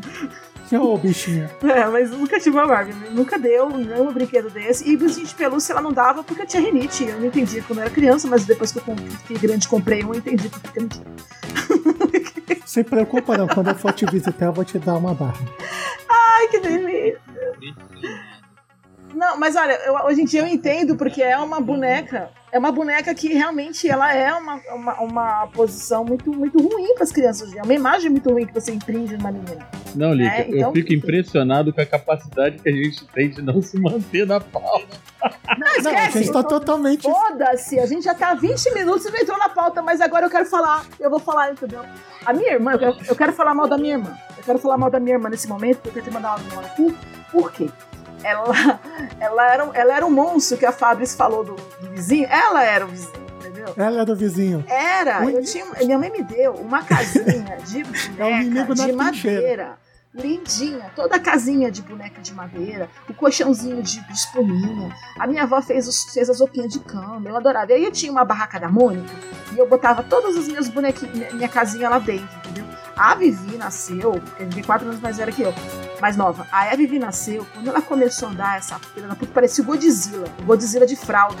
Ô, 0.77 0.97
bichinha. 0.97 1.49
É, 1.63 1.85
mas 1.87 2.11
nunca 2.11 2.39
tive 2.39 2.57
uma 2.57 2.67
Barbie. 2.67 2.93
Nunca 3.11 3.39
deu 3.39 3.69
nenhum 3.69 4.11
brinquedo 4.13 4.49
desse. 4.49 4.87
E 4.87 4.95
bichinho 4.95 5.25
de 5.25 5.33
pelúcia 5.33 5.73
ela 5.73 5.81
não 5.81 5.91
dava 5.91 6.23
porque 6.23 6.43
eu 6.43 6.47
tinha 6.47 6.61
rinite. 6.61 7.05
Eu 7.05 7.19
não 7.19 7.25
entendia 7.25 7.63
quando 7.63 7.79
eu 7.79 7.85
era 7.85 7.91
criança, 7.91 8.27
mas 8.27 8.45
depois 8.45 8.71
que 8.71 8.77
eu 8.77 8.83
fiquei 9.23 9.37
grande 9.37 9.65
e 9.65 9.69
comprei 9.69 10.03
um, 10.03 10.13
eu 10.13 10.19
entendi 10.19 10.47
porque 10.49 10.79
eu 10.79 10.83
não 10.83 10.89
tinha. 10.89 11.05
Se 12.65 12.83
preocupa 12.83 13.35
não, 13.35 13.47
quando 13.47 13.69
eu 13.69 13.75
for 13.75 13.91
te 13.93 14.05
visitar, 14.05 14.45
eu 14.45 14.53
vou 14.53 14.63
te 14.63 14.77
dar 14.77 14.95
uma 14.95 15.13
barra. 15.13 15.39
Ai, 16.07 16.47
que 16.49 16.59
delícia. 16.59 17.19
Não, 19.19 19.37
mas 19.37 19.57
olha, 19.57 19.73
eu- 19.85 19.95
hoje 20.05 20.21
em 20.21 20.25
dia 20.25 20.39
eu 20.39 20.47
entendo 20.47 20.95
porque 20.95 21.21
é 21.21 21.37
uma 21.37 21.59
boneca, 21.59 22.29
é 22.53 22.57
uma 22.57 22.71
boneca 22.71 23.13
que 23.13 23.33
realmente 23.33 23.85
ela 23.89 24.13
é 24.15 24.33
uma, 24.33 24.61
uma, 24.73 24.93
uma 25.01 25.47
posição 25.47 26.05
muito, 26.05 26.31
muito 26.31 26.57
ruim 26.57 26.93
para 26.93 27.03
as 27.03 27.11
crianças 27.11 27.49
hoje. 27.49 27.59
É 27.59 27.61
uma 27.61 27.73
imagem 27.73 28.09
muito 28.09 28.29
ruim 28.31 28.45
que 28.45 28.53
você 28.53 28.71
imprime 28.71 29.09
numa 29.17 29.29
menina. 29.29 29.67
Não, 29.93 30.13
Lica, 30.13 30.35
É, 30.35 30.47
então- 30.47 30.69
eu 30.69 30.71
fico 30.71 30.93
impressionado 30.93 31.73
com 31.73 31.81
a 31.81 31.85
capacidade 31.85 32.59
que 32.59 32.69
a 32.69 32.71
gente 32.71 33.05
tem 33.07 33.29
de 33.29 33.41
não 33.41 33.61
se 33.61 33.77
manter 33.77 34.25
na 34.25 34.39
pauta. 34.39 34.87
Não, 35.21 35.57
Não, 35.57 35.67
a 35.67 35.77
esquece. 35.77 36.19
gente 36.23 36.31
tá 36.31 36.41
totalmente. 36.41 37.01
Foda-se, 37.01 37.77
a 37.77 37.85
gente 37.85 38.03
já 38.05 38.15
tá 38.15 38.29
há 38.29 38.35
20 38.35 38.73
minutos 38.73 39.05
e 39.05 39.11
não 39.11 39.19
entrou 39.19 39.37
na 39.37 39.49
pauta, 39.49 39.81
mas 39.81 39.99
agora 39.99 40.27
eu 40.27 40.29
quero 40.29 40.45
falar, 40.45 40.85
eu 40.97 41.09
vou 41.09 41.19
falar, 41.19 41.51
entendeu? 41.51 41.81
A 42.25 42.31
minha 42.31 42.53
irmã, 42.53 42.71
eu 42.71 42.79
quero, 42.79 42.97
eu 43.09 43.15
quero 43.17 43.33
falar 43.33 43.53
mal 43.53 43.67
da 43.67 43.77
minha 43.77 43.95
irmã. 43.95 44.17
Eu 44.37 44.43
quero 44.45 44.59
falar 44.59 44.77
mal 44.77 44.89
da 44.89 44.97
minha 45.01 45.15
irmã 45.17 45.27
nesse 45.29 45.49
momento, 45.49 45.79
porque 45.79 45.99
eu 45.99 46.03
tentei 46.05 46.13
mandar 46.13 46.39
tomar 46.49 46.61
no 46.61 46.69
cu. 46.69 46.95
Por 47.33 47.51
quê? 47.51 47.69
Ela, 48.23 48.79
ela, 49.19 49.53
era, 49.53 49.65
um- 49.65 49.73
ela 49.73 49.95
era 49.95 50.05
um 50.05 50.11
monstro 50.11 50.57
que 50.57 50.65
a 50.65 50.71
Fabris 50.71 51.15
falou 51.15 51.43
do, 51.43 51.55
do 51.55 51.89
vizinho. 51.91 52.27
Ela 52.29 52.63
era 52.63 52.85
o 52.85 52.87
vizinho, 52.89 53.13
entendeu? 53.39 53.73
Ela 53.77 54.01
é 54.01 54.05
do 54.05 54.15
vizinho. 54.15 54.63
Era, 54.67 55.23
eu 55.29 55.43
tinha, 55.43 55.65
minha 55.83 55.97
mãe 55.97 56.11
me 56.11 56.23
deu 56.23 56.53
uma 56.53 56.83
casinha 56.83 57.57
de 57.65 57.83
É 58.19 58.25
o 58.25 58.43
boneca 58.43 58.75
da 58.75 58.85
de 58.85 58.91
madeira. 58.93 59.77
Lindinha, 60.11 60.91
toda 60.95 61.17
a 61.17 61.19
casinha 61.19 61.71
de 61.71 61.83
boneca 61.83 62.19
de 62.19 62.33
madeira, 62.33 62.89
o 63.07 63.13
colchãozinho 63.13 63.81
de, 63.83 64.01
de 64.07 64.11
espuminha. 64.13 64.89
A 65.19 65.27
minha 65.27 65.43
avó 65.43 65.61
fez, 65.61 65.87
os, 65.87 66.05
fez 66.11 66.27
as 66.31 66.39
roupinhas 66.39 66.73
de 66.73 66.79
cama, 66.79 67.29
eu 67.29 67.37
adorava. 67.37 67.71
E 67.71 67.75
aí 67.75 67.83
eu 67.85 67.91
tinha 67.91 68.11
uma 68.11 68.25
barraca 68.25 68.59
da 68.59 68.67
Mônica 68.67 69.07
e 69.53 69.59
eu 69.59 69.67
botava 69.69 70.01
todas 70.01 70.35
as 70.35 70.47
minhas 70.47 70.67
bonequinhas, 70.67 71.15
minha, 71.15 71.31
minha 71.33 71.47
casinha 71.47 71.87
lá 71.89 71.99
dentro, 71.99 72.27
entendeu? 72.39 72.65
A 72.99 73.15
Vivi 73.15 73.55
nasceu, 73.55 74.21
a 74.37 74.43
Vivi 74.43 74.61
quatro 74.61 74.85
anos 74.85 74.99
mais 74.99 75.15
velha 75.15 75.31
que 75.31 75.41
eu, 75.41 75.53
mais 76.01 76.17
nova. 76.17 76.45
Aí 76.51 76.73
a 76.73 76.75
Vivi 76.75 76.99
nasceu, 76.99 77.47
quando 77.53 77.69
ela 77.69 77.81
começou 77.81 78.27
a 78.27 78.31
andar, 78.33 78.57
essa 78.57 78.77
filha 78.77 79.07
da 79.07 79.15
parecia 79.15 79.63
o 79.63 79.67
Godzilla, 79.67 80.27
o 80.41 80.43
Godzilla 80.43 80.85
de 80.85 80.97
fralda. 80.97 81.37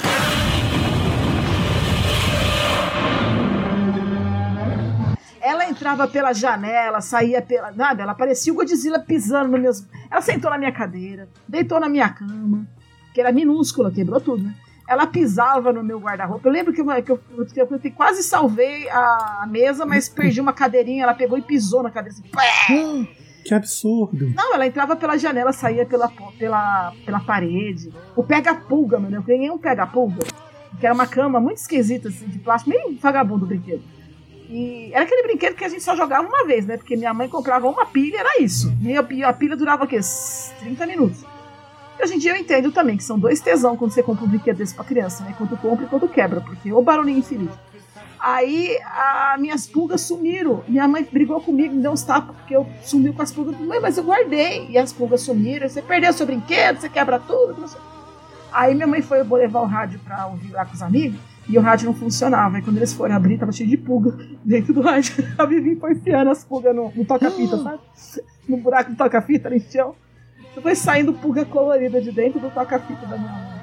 Ela 5.41 5.67
entrava 5.67 6.07
pela 6.07 6.31
janela, 6.31 7.01
saía 7.01 7.41
pela. 7.41 7.73
Nada, 7.73 8.03
ela 8.03 8.15
parecia 8.15 8.53
o 8.53 8.55
Godzilla 8.55 8.97
pisando 8.97 9.49
nos 9.49 9.59
meus. 9.59 9.85
Ela 10.09 10.21
sentou 10.21 10.49
na 10.49 10.57
minha 10.57 10.71
cadeira, 10.71 11.27
deitou 11.45 11.77
na 11.77 11.89
minha 11.89 12.07
cama, 12.07 12.65
que 13.13 13.19
era 13.19 13.33
minúscula, 13.33 13.91
quebrou 13.91 14.21
tudo, 14.21 14.43
né? 14.43 14.55
Ela 14.89 15.05
pisava 15.05 15.71
no 15.71 15.83
meu 15.83 15.99
guarda-roupa. 15.99 16.47
Eu 16.47 16.51
lembro 16.51 16.73
que, 16.73 16.81
eu, 16.81 16.85
que 17.03 17.11
eu, 17.11 17.17
que 17.45 17.61
eu- 17.61 17.79
que 17.79 17.87
eu 17.89 17.91
quase 17.91 18.23
salvei 18.23 18.89
a 18.89 19.47
mesa, 19.49 19.85
mas 19.85 20.09
perdi 20.09 20.41
uma 20.41 20.51
cadeirinha. 20.51 21.03
Ela 21.03 21.13
pegou 21.13 21.37
e 21.37 21.41
pisou 21.43 21.83
na 21.83 21.91
cadeira. 21.91 22.17
Assim! 22.35 23.07
Que 23.45 23.53
absurdo. 23.53 24.31
Não, 24.35 24.53
ela 24.53 24.65
entrava 24.67 24.95
pela 24.95 25.15
janela, 25.17 25.53
saía 25.53 25.85
pela, 25.85 26.11
pela, 26.37 26.91
pela 27.05 27.19
parede. 27.19 27.93
O 28.15 28.23
pega-pulga, 28.23 28.99
meu 28.99 29.09
Deus. 29.11 29.21
Eu 29.23 29.27
ganhei 29.27 29.49
um 29.51 29.57
pega-pulga, 29.57 30.25
que 30.79 30.85
era 30.85 30.93
uma 30.93 31.07
cama 31.07 31.39
muito 31.39 31.57
esquisita, 31.57 32.09
assim, 32.09 32.27
de 32.27 32.39
plástico, 32.39 32.71
meio 32.71 32.97
vagabundo 32.99 33.45
o 33.45 33.47
brinquedo. 33.47 33.81
E 34.49 34.89
era 34.93 35.03
aquele 35.05 35.21
brinquedo 35.23 35.55
que 35.55 35.63
a 35.63 35.69
gente 35.69 35.83
só 35.83 35.95
jogava 35.95 36.27
uma 36.27 36.45
vez, 36.45 36.65
né? 36.65 36.75
Porque 36.75 36.95
minha 36.97 37.13
mãe 37.13 37.29
comprava 37.29 37.67
uma 37.67 37.85
pilha, 37.85 38.17
era 38.19 38.41
isso. 38.41 38.75
E 38.81 38.97
a, 38.97 39.05
e 39.11 39.23
a 39.23 39.31
pilha 39.31 39.55
durava 39.55 39.83
o 39.83 39.87
quê? 39.87 39.99
30 40.59 40.85
minutos. 40.87 41.23
Hoje 42.01 42.15
em 42.15 42.17
dia 42.17 42.31
eu 42.31 42.37
entendo 42.37 42.71
também 42.71 42.95
que 42.95 43.03
são 43.03 43.19
dois 43.19 43.41
tesão 43.41 43.75
quando 43.75 43.91
você 43.91 44.01
compra 44.01 44.23
um 44.23 44.27
brinquedo 44.27 44.57
desse 44.57 44.73
pra 44.73 44.85
criança, 44.85 45.23
né? 45.23 45.35
Quando 45.37 45.57
compra 45.57 45.85
e 45.85 45.89
quando 45.89 46.07
quebra, 46.07 46.39
porque 46.39 46.71
o 46.71 46.81
barulhinho 46.81 47.19
infeliz. 47.19 47.49
Aí 48.19 48.77
as 48.83 49.39
minhas 49.39 49.67
pulgas 49.67 50.01
sumiram. 50.01 50.63
Minha 50.67 50.87
mãe 50.87 51.07
brigou 51.09 51.39
comigo, 51.41 51.73
me 51.73 51.81
deu 51.81 51.91
uns 51.91 52.03
tapas, 52.03 52.35
porque 52.35 52.55
eu 52.55 52.67
sumi 52.81 53.13
com 53.13 53.21
as 53.21 53.31
pulgas. 53.31 53.57
Mãe, 53.59 53.79
mas 53.79 53.97
eu 53.97 54.03
guardei. 54.03 54.67
E 54.69 54.77
as 54.77 54.91
pulgas 54.91 55.21
sumiram. 55.21 55.67
Você 55.67 55.81
perdeu 55.81 56.11
seu 56.11 56.25
brinquedo, 56.25 56.79
você 56.79 56.89
quebra 56.89 57.19
tudo. 57.19 57.65
Aí 58.51 58.75
minha 58.75 58.87
mãe 58.87 59.01
foi 59.01 59.23
levar 59.23 59.61
o 59.61 59.65
rádio 59.65 59.99
pra 59.99 60.27
ouvir 60.27 60.51
lá 60.51 60.65
com 60.65 60.73
os 60.73 60.81
amigos. 60.81 61.19
E 61.47 61.57
o 61.57 61.61
rádio 61.61 61.87
não 61.87 61.93
funcionava. 61.93 62.59
E 62.59 62.61
quando 62.61 62.77
eles 62.77 62.93
foram 62.93 63.15
abrir, 63.15 63.37
tava 63.37 63.51
cheio 63.51 63.69
de 63.69 63.77
pulga 63.77 64.17
dentro 64.43 64.73
do 64.73 64.81
rádio. 64.81 65.25
A 65.37 65.45
Vivi 65.45 65.75
foi 65.77 65.93
enfiando 65.93 66.29
as 66.29 66.43
pulgas 66.43 66.75
no, 66.75 66.91
no 66.93 67.05
toca-fita, 67.05 67.57
sabe? 67.63 67.79
No 68.47 68.57
buraco 68.57 68.91
do 68.91 68.97
toca-fita, 68.97 69.49
no 69.49 69.59
chão. 69.59 69.95
Foi 70.61 70.75
saindo 70.75 71.13
pulga 71.13 71.45
colorida 71.45 72.01
de 72.01 72.11
dentro 72.11 72.39
do 72.39 72.49
toca-fita 72.49 73.05
da 73.05 73.17
minha 73.17 73.31
mãe. 73.31 73.59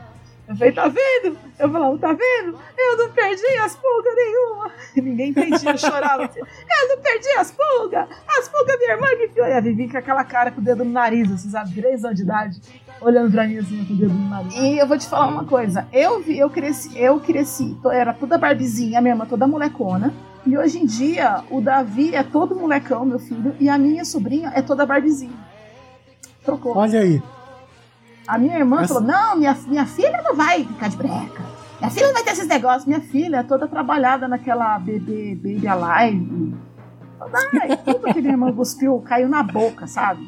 Eu 0.49 0.55
falei, 0.55 0.73
tá 0.73 0.87
vendo? 0.87 1.37
Eu 1.59 1.71
falava, 1.73 1.99
tá 1.99 2.13
vendo? 2.13 2.57
Eu 2.79 2.97
não 2.99 3.11
perdi 3.11 3.45
as 3.65 3.75
pulgas 3.75 4.15
nenhuma. 4.15 4.71
E 4.95 5.01
ninguém 5.01 5.31
entendia, 5.31 5.73
eu 5.73 5.79
chorava. 5.79 6.25
assim, 6.25 6.39
Eu 6.39 6.89
não 6.89 7.03
perdi 7.03 7.29
as 7.37 7.51
pulgas. 7.51 8.09
As 8.39 8.49
pulgas 8.49 8.79
minha 8.79 8.93
irmã 8.93 9.07
que 9.17 9.25
enfiou. 9.25 9.47
E 9.49 9.53
a 9.53 9.61
Vivi 9.61 9.89
com 9.91 9.99
aquela 9.99 10.23
cara 10.23 10.53
com 10.53 10.61
o 10.61 10.65
dedo 10.65 10.85
no 10.85 10.93
nariz, 10.93 11.33
assim, 11.33 11.51
sabe? 11.51 11.75
Três 11.75 12.05
anos 12.05 12.17
de 12.17 12.23
idade, 12.23 12.61
olhando 13.01 13.33
pra 13.33 13.45
mim 13.45 13.59
assim, 13.59 13.85
com 13.87 13.95
o 13.95 13.97
dedo 13.97 14.15
no 14.15 14.29
nariz. 14.29 14.55
E 14.55 14.79
eu 14.79 14.87
vou 14.87 14.97
te 14.97 15.09
falar 15.09 15.27
uma 15.27 15.45
coisa. 15.45 15.89
Eu 15.93 16.21
vi, 16.21 16.39
eu 16.39 16.49
cresci, 16.49 16.97
eu 16.97 17.19
cresci, 17.19 17.77
era 17.91 18.13
toda 18.15 18.39
barbizinha, 18.39 19.01
minha 19.01 19.15
irmã 19.15 19.27
toda 19.27 19.49
molecona. 19.49 20.15
E 20.47 20.57
hoje 20.57 20.79
em 20.79 20.87
dia, 20.87 21.43
o 21.51 21.61
Davi 21.61 22.15
é 22.15 22.23
todo 22.23 22.55
molecão, 22.55 23.05
meu 23.05 23.19
filho, 23.19 23.57
e 23.59 23.69
a 23.69 23.77
minha 23.77 24.05
sobrinha 24.05 24.53
é 24.55 24.63
toda 24.63 24.87
barbizinha. 24.87 25.35
Trocou. 26.47 26.77
Olha 26.77 27.01
aí. 27.01 27.23
A 28.27 28.39
minha 28.39 28.59
irmã 28.59 28.81
Essa- 28.83 28.95
falou: 28.95 29.03
não, 29.09 29.37
minha, 29.37 29.55
minha 29.69 29.85
filha 29.87 30.23
não 30.23 30.35
vai 30.35 30.65
ficar 30.65 30.89
de 30.89 30.97
breca. 30.97 31.43
Minha 31.81 31.91
filha 31.91 32.07
não 32.07 32.15
vai 32.15 32.25
ter 32.25 32.31
esses 32.31 32.49
negócios. 32.49 32.87
Minha 32.87 33.01
filha 33.01 33.37
é 33.39 33.43
toda 33.43 33.69
trabalhada 33.69 34.27
naquela 34.27 34.79
bebê 34.79 35.35
Baby 35.35 35.67
Alive. 35.69 36.55
Ai, 37.61 37.77
tudo 37.85 38.13
que 38.15 38.21
minha 38.21 38.33
irmã 38.33 38.53
cuspiu 38.53 38.99
caiu 39.01 39.29
na 39.29 39.43
boca, 39.43 39.87
sabe? 39.87 40.27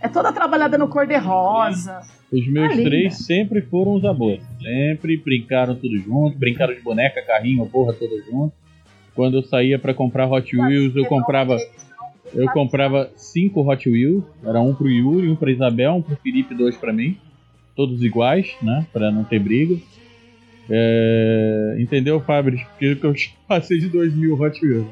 É 0.00 0.08
toda 0.08 0.32
trabalhada 0.32 0.76
no 0.78 0.88
cor-de-rosa. 0.88 2.00
Os 2.32 2.46
meus 2.48 2.70
Ah, 2.70 2.74
linda. 2.74 2.90
três 2.90 3.18
sempre 3.24 3.62
foram 3.62 3.94
os 3.94 4.04
amores. 4.04 4.42
Sempre 4.60 5.16
brincaram 5.16 5.74
tudo 5.74 5.96
junto, 5.98 6.36
brincaram 6.38 6.74
de 6.74 6.80
boneca, 6.80 7.22
carrinho, 7.26 7.64
porra 7.66 7.92
toda 7.92 8.14
junto. 8.30 8.52
Quando 9.14 9.38
eu 9.38 9.42
saía 9.42 9.78
pra 9.78 9.94
comprar 9.94 10.26
Hot 10.30 10.54
Wheels, 10.56 10.94
eu 10.96 11.06
comprava 11.06 11.56
eu 12.34 12.48
comprava 12.50 13.10
cinco 13.16 13.60
Hot 13.68 13.88
Wheels, 13.88 14.24
era 14.44 14.60
um 14.60 14.74
pro 14.74 14.88
Yuri, 14.88 15.28
um 15.28 15.36
pra 15.36 15.50
Isabel, 15.50 15.94
um 15.94 16.02
pro 16.02 16.16
Felipe, 16.16 16.54
dois 16.54 16.76
pra 16.76 16.92
mim. 16.92 17.18
Todos 17.74 18.02
iguais, 18.02 18.54
né? 18.62 18.86
Pra 18.92 19.10
não 19.10 19.24
ter 19.24 19.38
briga. 19.38 19.76
É, 20.68 21.76
Entendeu, 21.78 22.20
Fabris? 22.20 22.62
Porque 22.62 22.98
eu 23.02 23.14
passei 23.46 23.78
de 23.78 23.88
dois 23.88 24.14
mil 24.14 24.40
Hot 24.40 24.64
Wheels. 24.64 24.86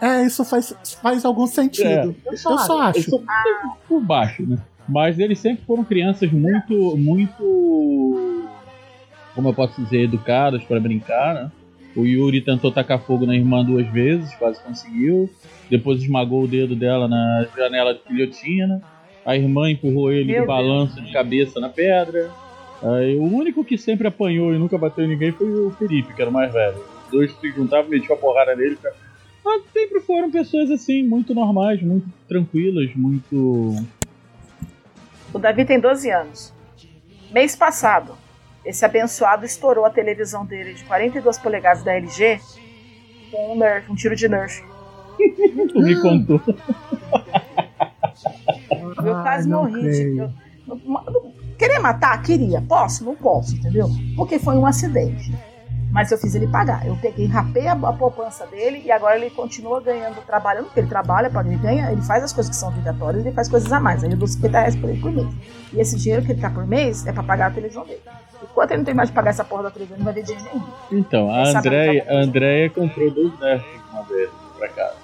É, 0.00 0.26
isso 0.26 0.44
faz, 0.44 0.76
faz 1.02 1.24
algum 1.24 1.46
sentido. 1.46 2.14
Eu 2.26 2.36
só 2.36 2.82
acho. 2.82 2.98
Eu 2.98 3.02
sou 3.02 3.24
por 3.88 4.00
baixo, 4.00 4.42
né? 4.46 4.58
Mas 4.88 5.18
eles 5.18 5.38
sempre 5.38 5.64
foram 5.64 5.82
crianças 5.82 6.30
muito, 6.30 6.96
muito, 6.96 8.48
como 9.34 9.48
eu 9.48 9.54
posso 9.54 9.82
dizer, 9.82 10.02
educadas 10.02 10.62
para 10.64 10.78
brincar, 10.78 11.34
né? 11.34 11.50
O 11.96 12.04
Yuri 12.04 12.42
tentou 12.42 12.70
tacar 12.70 13.00
fogo 13.00 13.24
na 13.24 13.34
irmã 13.34 13.64
duas 13.64 13.86
vezes, 13.88 14.34
quase 14.34 14.60
conseguiu. 14.62 15.30
Depois 15.70 16.02
esmagou 16.02 16.44
o 16.44 16.48
dedo 16.48 16.76
dela 16.76 17.08
na 17.08 17.46
janela 17.56 17.94
de 17.94 18.00
guilhotina. 18.06 18.82
A 19.24 19.34
irmã 19.34 19.70
empurrou 19.70 20.12
ele 20.12 20.32
Meu 20.32 20.46
balanço 20.46 21.00
de 21.00 21.10
cabeça 21.10 21.58
na 21.58 21.70
pedra. 21.70 22.30
Aí, 22.82 23.16
o 23.16 23.24
único 23.24 23.64
que 23.64 23.78
sempre 23.78 24.06
apanhou 24.06 24.54
e 24.54 24.58
nunca 24.58 24.76
bateu 24.76 25.04
em 25.04 25.08
ninguém 25.08 25.32
foi 25.32 25.48
o 25.50 25.70
Felipe, 25.70 26.12
que 26.12 26.20
era 26.20 26.30
o 26.30 26.32
mais 26.32 26.52
velho. 26.52 26.76
Os 27.06 27.10
dois 27.10 27.32
se 27.32 27.50
juntavam, 27.50 27.90
metiam 27.90 28.14
a 28.14 28.18
porrada 28.18 28.54
nele. 28.54 28.76
Mas 29.42 29.62
sempre 29.72 30.00
foram 30.00 30.30
pessoas 30.30 30.70
assim, 30.70 31.02
muito 31.02 31.34
normais, 31.34 31.80
muito 31.80 32.06
tranquilas, 32.28 32.94
muito. 32.94 33.74
O 35.32 35.38
Davi 35.38 35.64
tem 35.64 35.80
12 35.80 36.10
anos. 36.10 36.52
Mês 37.32 37.56
passado, 37.56 38.16
esse 38.66 38.84
abençoado 38.84 39.44
estourou 39.46 39.84
a 39.84 39.90
televisão 39.90 40.44
dele 40.44 40.74
de 40.74 40.84
42 40.84 41.38
polegadas 41.38 41.82
da 41.82 41.94
LG 41.94 42.40
com 43.30 43.54
um, 43.54 43.58
nerf, 43.58 43.90
um 43.90 43.94
tiro 43.94 44.14
de 44.16 44.28
nerf. 44.28 44.62
Tu 45.72 45.78
me 45.80 46.00
contou. 46.02 46.40
Eu 49.04 49.16
Ai, 49.16 49.22
quase 49.22 49.48
morri. 49.48 49.80
creio. 49.80 50.18
Eu- 50.18 50.30
eu- 50.68 50.80
eu- 51.14 51.32
querer 51.58 51.78
matar? 51.78 52.20
Queria. 52.22 52.60
Posso? 52.62 53.04
Não 53.04 53.14
posso, 53.16 53.54
entendeu? 53.56 53.88
Porque 54.16 54.38
foi 54.38 54.56
um 54.56 54.66
acidente. 54.66 55.32
Mas 55.96 56.12
eu 56.12 56.18
fiz 56.18 56.34
ele 56.34 56.46
pagar. 56.46 56.86
Eu 56.86 56.94
peguei, 57.00 57.26
rapei 57.26 57.66
a, 57.66 57.72
a 57.72 57.92
poupança 57.94 58.46
dele 58.48 58.82
e 58.84 58.92
agora 58.92 59.16
ele 59.16 59.30
continua 59.30 59.80
ganhando, 59.80 60.16
trabalhando, 60.26 60.66
porque 60.66 60.80
ele 60.80 60.88
trabalha, 60.88 61.30
pode- 61.30 61.48
ele 61.48 61.56
ganha, 61.56 61.90
ele 61.90 62.02
faz 62.02 62.22
as 62.22 62.34
coisas 62.34 62.50
que 62.50 62.56
são 62.56 62.68
obrigatórias, 62.68 63.24
ele 63.24 63.34
faz 63.34 63.48
coisas 63.48 63.72
a 63.72 63.80
mais. 63.80 64.04
Aí 64.04 64.10
eu 64.10 64.16
dou 64.18 64.28
50 64.28 64.58
reais 64.58 64.76
por 64.76 64.90
ele 64.90 65.00
por 65.00 65.10
mês. 65.10 65.26
E 65.72 65.80
esse 65.80 65.96
dinheiro 65.96 66.22
que 66.24 66.32
ele 66.32 66.40
tá 66.40 66.50
por 66.50 66.66
mês 66.66 67.06
é 67.06 67.12
pra 67.12 67.22
pagar 67.22 67.46
a 67.46 67.50
televisão 67.50 67.86
dele. 67.86 68.00
Enquanto 68.42 68.70
ele 68.72 68.78
não 68.78 68.84
tem 68.84 68.94
mais 68.94 69.08
de 69.08 69.14
pagar 69.14 69.30
essa 69.30 69.42
porra 69.42 69.62
da 69.64 69.70
televisão, 69.70 69.96
ele 69.96 70.04
não 70.04 70.12
vai 70.12 70.22
ver 70.22 70.26
dinheiro 70.26 70.46
nenhum. 70.52 70.66
Então, 71.00 71.30
a 71.32 71.48
Andréia, 71.48 72.04
a 72.08 72.14
Andréia 72.22 72.68
comprou 72.70 73.10
dois 73.10 73.40
nerfs 73.40 73.66
uma 73.90 74.02
vez 74.02 74.28
pra 74.58 74.68
casa. 74.68 74.96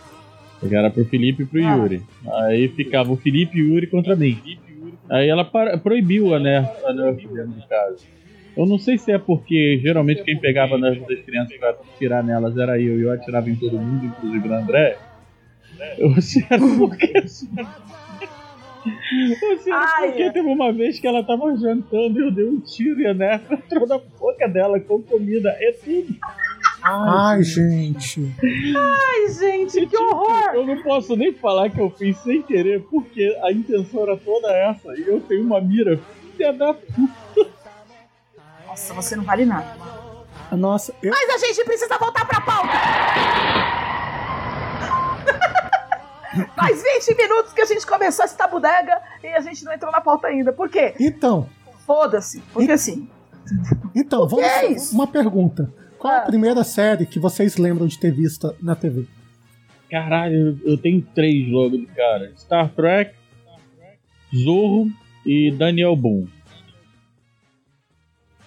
Era 0.70 0.90
pro 0.90 1.05
Felipe 1.07 1.42
e 1.42 1.46
pro 1.46 1.66
Ah. 1.66 1.74
Yuri. 1.74 2.07
Aí 2.44 2.68
ficava 2.68 3.11
o 3.11 3.16
Felipe 3.16 3.59
e 3.59 3.62
o 3.62 3.74
Yuri 3.74 3.87
contra 3.87 4.14
mim. 4.14 4.38
Aí 5.11 5.26
ela 5.28 5.44
para- 5.44 5.76
proibiu 5.78 6.35
a 6.35 6.38
nerf, 6.38 6.68
a 6.87 6.92
nerf 6.92 7.26
dentro 7.26 7.48
de 7.52 7.66
casa. 7.66 7.96
Eu 8.56 8.66
não 8.66 8.78
sei 8.78 8.98
se 8.98 9.10
é 9.10 9.18
porque 9.18 9.80
geralmente 9.82 10.22
quem 10.22 10.38
pegava 10.38 10.76
nerf 10.76 11.00
das 11.06 11.20
crianças 11.24 11.56
pra 11.56 11.70
atirar 11.70 12.22
nelas 12.22 12.56
era 12.56 12.78
eu 12.78 12.98
e 12.98 13.02
eu 13.02 13.12
atirava 13.12 13.48
em 13.48 13.56
todo 13.56 13.78
mundo, 13.78 14.06
inclusive 14.06 14.48
na 14.48 14.58
Andréia. 14.58 14.98
Ou 16.00 16.20
se 16.20 16.46
era 16.50 16.58
porque. 16.78 17.12
Ou 17.18 17.28
se 17.28 17.48
era 17.56 17.68
Ai, 19.74 20.08
porque 20.08 20.30
teve 20.32 20.48
uma 20.48 20.72
vez 20.72 20.98
que 20.98 21.06
ela 21.06 21.22
tava 21.22 21.56
jantando 21.56 22.18
e 22.18 22.22
eu 22.24 22.30
dei 22.30 22.44
um 22.44 22.60
tiro 22.60 23.00
e 23.00 23.06
a 23.06 23.14
nerf 23.14 23.44
entrou 23.54 23.86
na 23.86 23.98
boca 23.98 24.48
dela 24.48 24.78
com 24.80 25.00
comida. 25.02 25.50
É 25.58 25.72
tudo. 25.72 26.14
Ai, 26.82 27.42
gente. 27.44 28.20
Ai, 28.76 29.32
gente, 29.32 29.86
que 29.86 29.96
horror! 29.96 30.54
Eu 30.54 30.66
não 30.66 30.82
posso 30.82 31.14
nem 31.16 31.32
falar 31.32 31.70
que 31.70 31.80
eu 31.80 31.90
fiz 31.90 32.16
sem 32.18 32.42
querer, 32.42 32.82
porque 32.90 33.36
a 33.42 33.52
intenção 33.52 34.02
era 34.02 34.16
toda 34.16 34.52
essa 34.52 34.92
e 34.98 35.06
eu 35.06 35.20
tenho 35.20 35.42
uma 35.44 35.60
mira 35.60 35.98
filha 36.36 36.52
da 36.52 36.74
puta. 36.74 37.41
Nossa, 38.72 38.94
você 38.94 39.14
não 39.14 39.22
vale 39.24 39.44
nada. 39.44 39.76
Nossa, 40.52 40.94
eu, 41.02 41.11
Mas 41.11 41.28
a 41.28 41.37
gente 41.46 41.62
precisa 41.62 41.98
voltar 41.98 42.24
pra 42.24 42.40
pauta! 42.40 42.72
Faz 46.56 46.82
20 47.06 47.14
minutos 47.18 47.52
que 47.52 47.61
a 47.61 47.66
gente 47.66 47.87
começou 47.87 48.24
essa 48.24 48.46
bodega 48.48 48.98
e 49.22 49.26
a 49.26 49.40
gente 49.42 49.62
não 49.62 49.74
entrou 49.74 49.92
na 49.92 50.00
pauta 50.00 50.28
ainda. 50.28 50.54
Por 50.54 50.70
quê? 50.70 50.94
então, 50.98 51.46
Foda-se. 51.87 52.40
Porque 52.54 52.72
assim, 52.72 53.06
então, 53.94 54.26
vamos 54.30 54.46
é 54.46 54.74
uma 54.94 55.06
pergunta. 55.06 55.70
Qual 55.98 56.14
é 56.14 56.16
a 56.16 56.22
Ah. 56.22 56.26
primeira 56.26 56.64
série 56.64 57.04
que 57.04 57.18
vocês 57.20 57.58
lembram 57.58 57.87
de 57.87 57.98
ter 57.98 58.11
visto 58.11 58.56
na 58.62 58.74
TV? 58.74 59.04
Caralho, 59.90 60.58
eu 60.64 60.78
tenho 60.78 61.02
três 61.14 61.46
logo 61.50 61.76
de 61.76 61.85
cara: 61.88 62.32
Star 62.38 62.70
Trek, 62.70 63.14
Zorro 64.35 64.88
e 65.26 65.50
Daniel 65.50 65.94
Boone. 65.94 66.32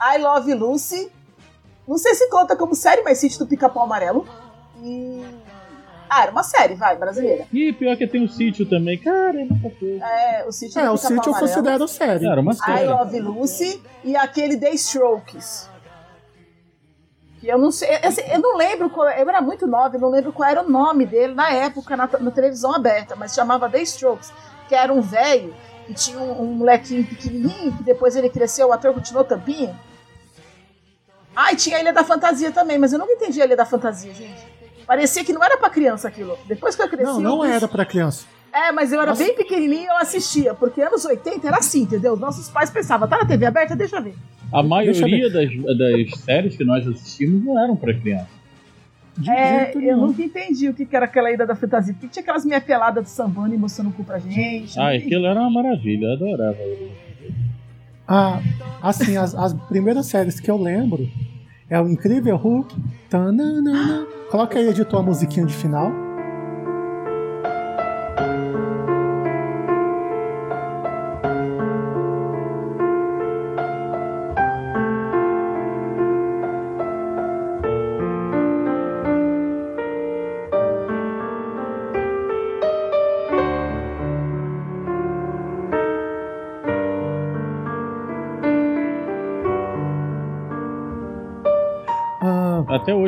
I 0.02 0.18
Love 0.18 0.54
Lucy. 0.54 1.12
Não 1.88 1.98
sei 1.98 2.14
se 2.16 2.30
conta 2.30 2.56
como 2.56 2.74
série, 2.76 3.02
mas 3.04 3.18
sítio 3.20 3.40
do 3.40 3.48
Pica-Pau 3.48 3.84
Amarelo. 3.84 4.28
E. 4.82 5.24
Ah, 6.10 6.24
era 6.24 6.32
uma 6.32 6.44
série, 6.44 6.76
vai, 6.76 6.96
brasileira. 6.96 7.48
E 7.52 7.74
pior 7.74 7.98
que 7.98 8.06
tem 8.08 8.24
o 8.24 8.30
sítio 8.30 8.68
também. 8.70 8.98
Cara, 9.00 9.42
é 9.42 9.46
muita 9.46 9.70
coisa. 9.72 10.06
É, 10.06 10.46
o 10.48 10.52
sítio 10.52 10.80
É, 10.80 10.86
do 10.86 10.94
o 10.94 10.98
sítio 10.98 11.16
eu 11.16 11.20
Amarelo. 11.34 11.40
considero 11.48 11.88
série. 11.88 12.28
Era 12.28 12.42
uma 12.42 12.54
I 12.54 12.56
série. 12.56 12.86
Love 12.88 13.20
Lucy 13.20 13.82
e 14.04 14.16
aquele 14.16 14.58
The 14.58 14.72
Strokes. 14.72 15.70
Que 17.40 17.48
eu 17.48 17.58
não 17.58 17.72
sei, 17.72 17.90
assim, 18.04 18.22
eu 18.32 18.40
não 18.40 18.56
lembro 18.56 18.90
qual, 18.90 19.08
eu 19.10 19.28
era 19.30 19.42
muito 19.42 19.68
nova, 19.68 19.96
eu 19.96 20.00
não 20.00 20.10
lembro 20.10 20.32
qual 20.32 20.50
era 20.50 20.62
o 20.64 20.70
nome 20.70 21.06
dele 21.06 21.34
na 21.34 21.52
época 21.52 21.98
na, 21.98 22.08
na 22.20 22.32
televisão 22.32 22.74
aberta, 22.74 23.16
mas 23.16 23.34
chamava 23.34 23.70
The 23.70 23.82
Strokes, 23.82 24.32
que 24.70 24.76
era 24.76 24.94
um 24.94 25.02
velho 25.02 25.54
que 25.86 25.94
tinha 25.94 26.20
um, 26.20 26.42
um 26.42 26.46
molequinho 26.54 27.06
pequenininho, 27.06 27.74
que 27.78 27.84
depois 27.84 28.16
ele 28.16 28.30
cresceu, 28.30 28.68
o 28.70 28.72
ator 28.74 28.94
continuou 28.94 29.24
tampinha. 29.24 29.76
Ah, 31.36 31.52
e 31.52 31.56
tinha 31.56 31.78
a 31.78 31.82
Ilha 31.82 31.94
da 31.94 32.04
Fantasia 32.04 32.52
também, 32.52 32.78
mas 32.78 32.94
eu 32.94 33.00
nunca 33.00 33.12
entendi 33.14 33.42
a 33.42 33.46
Ilha 33.46 33.56
da 33.58 33.66
Fantasia, 33.66 34.14
gente. 34.14 34.42
Parecia 34.88 35.24
que 35.24 35.34
não 35.34 35.44
era 35.44 35.58
pra 35.58 35.70
criança 35.70 36.08
aquilo. 36.08 36.38
Depois 36.48 36.76
que 36.76 36.82
eu 36.82 36.88
cresci. 36.88 37.04
Não, 37.04 37.16
eu 37.16 37.22
não 37.22 37.42
vi- 37.42 37.50
era 37.52 37.68
pra 37.68 37.84
criança. 37.86 38.26
é, 38.54 38.72
mas 38.72 38.94
eu 38.94 39.02
era 39.02 39.12
Nossa. 39.12 39.24
bem 39.24 39.36
pequenininha 39.36 39.82
e 39.84 39.88
eu 39.88 39.98
assistia, 39.98 40.54
porque 40.54 40.82
anos 40.82 41.04
80 41.04 41.46
era 41.48 41.58
assim, 41.58 41.82
entendeu? 41.82 42.16
Nossos 42.16 42.50
pais 42.50 42.70
pensavam, 42.70 43.08
tá 43.08 43.18
na 43.18 43.26
TV 43.26 43.46
aberta, 43.46 43.76
deixa 43.76 43.98
eu 43.98 44.04
ver. 44.04 44.16
A 44.54 44.64
maioria 44.64 45.30
das, 45.30 45.50
das 45.78 46.20
séries 46.22 46.56
que 46.56 46.64
nós 46.64 46.88
assistimos 46.88 47.44
não 47.44 47.62
eram 47.62 47.76
pra 47.76 47.94
criança. 47.94 48.30
De 49.18 49.30
É, 49.32 49.60
jeito 49.66 49.80
eu 49.80 49.96
nenhum. 49.96 50.08
nunca 50.08 50.22
entendi 50.22 50.68
o 50.70 50.74
que 50.74 50.86
que 50.86 50.96
era 50.96 51.06
aquela 51.06 51.32
ida 51.32 51.46
da 51.46 51.56
fantasia, 51.56 51.94
porque 51.94 52.08
tinha 52.08 52.22
aquelas 52.22 52.44
minha 52.46 52.60
pelada 52.60 53.02
de 53.02 53.10
sambando 53.10 53.54
e 53.56 53.58
mostrando 53.58 53.90
o 53.90 53.94
cu 53.94 54.04
pra 54.04 54.20
gente. 54.20 54.78
Ah, 54.80 54.90
aquilo 54.92 55.26
era 55.26 55.40
uma 55.40 55.50
maravilha, 55.50 56.06
eu 56.06 56.14
adorava. 56.14 56.58
Ah, 58.08 58.40
assim, 58.82 59.18
as, 59.18 59.34
as 59.34 59.54
primeiras 59.68 60.06
séries 60.08 60.40
que 60.40 60.52
eu 60.52 60.58
lembro 60.58 61.08
é 61.70 61.80
o 61.80 61.88
Incrível 61.88 62.36
Hulk. 62.36 62.76
Tananana. 63.10 64.06
Coloca 64.30 64.60
aí, 64.60 64.68
editor, 64.68 65.00
a 65.00 65.04
musiquinha 65.04 65.46
de 65.46 65.54
final. 65.54 65.92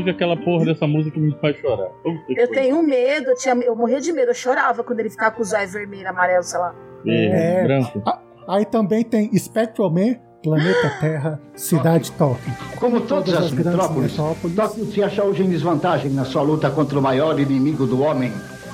Hoje 0.08 0.16
aquela 0.16 0.38
porra 0.38 0.66
dessa 0.66 0.88
música 0.88 1.20
me 1.20 1.36
faz 1.42 1.58
chorar. 1.58 1.90
Eu 2.30 2.48
tenho 2.50 2.82
medo, 2.82 3.32
eu, 3.32 3.36
tinha, 3.36 3.54
eu 3.56 3.76
morria 3.76 4.00
de 4.00 4.14
medo, 4.14 4.30
eu 4.32 4.34
chorava 4.34 4.82
quando 4.82 5.02
ele 5.02 5.10
ficava 5.10 5.36
com 5.36 5.42
os 5.42 5.52
olhos 5.52 5.74
vermelhos, 5.74 6.06
amarelo, 6.06 6.44
sei 6.44 6.60
lá. 6.60 6.74
É, 7.06 7.62
É. 7.62 7.64
branco. 7.64 8.02
aí 8.48 8.66
também 8.66 9.04
tem 9.04 9.38
Spectral 9.38 9.92
Man, 9.92 10.16
Planeta 10.42 10.90
Terra, 11.02 11.42
Cidade 11.56 12.12
Tóquio. 12.14 12.54
Como 12.80 13.02
todas 13.02 13.34
as 13.34 13.52
grandes 13.52 13.66
metrópoles, 13.66 14.12
metrópoles. 14.12 14.56
Tóquio 14.56 14.86
se 14.86 15.04
acha 15.04 15.24
hoje 15.26 15.44
em 15.44 15.50
desvantagem 15.50 16.12
na 16.12 16.24
sua 16.24 16.42
luta 16.42 16.70
contra 16.70 16.98
o 16.98 17.02
maior 17.02 17.38
inimigo 17.38 17.86
do 17.86 18.02
homem, 18.02 18.32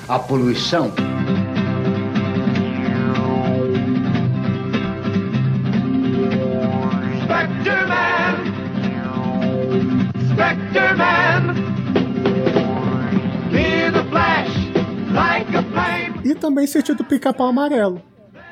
a 0.08 0.20
poluição. 0.20 0.92
Também 16.54 16.68
Sítio 16.68 16.94
do 16.94 17.02
Pica-Pau 17.04 17.48
Amarelo, 17.48 18.00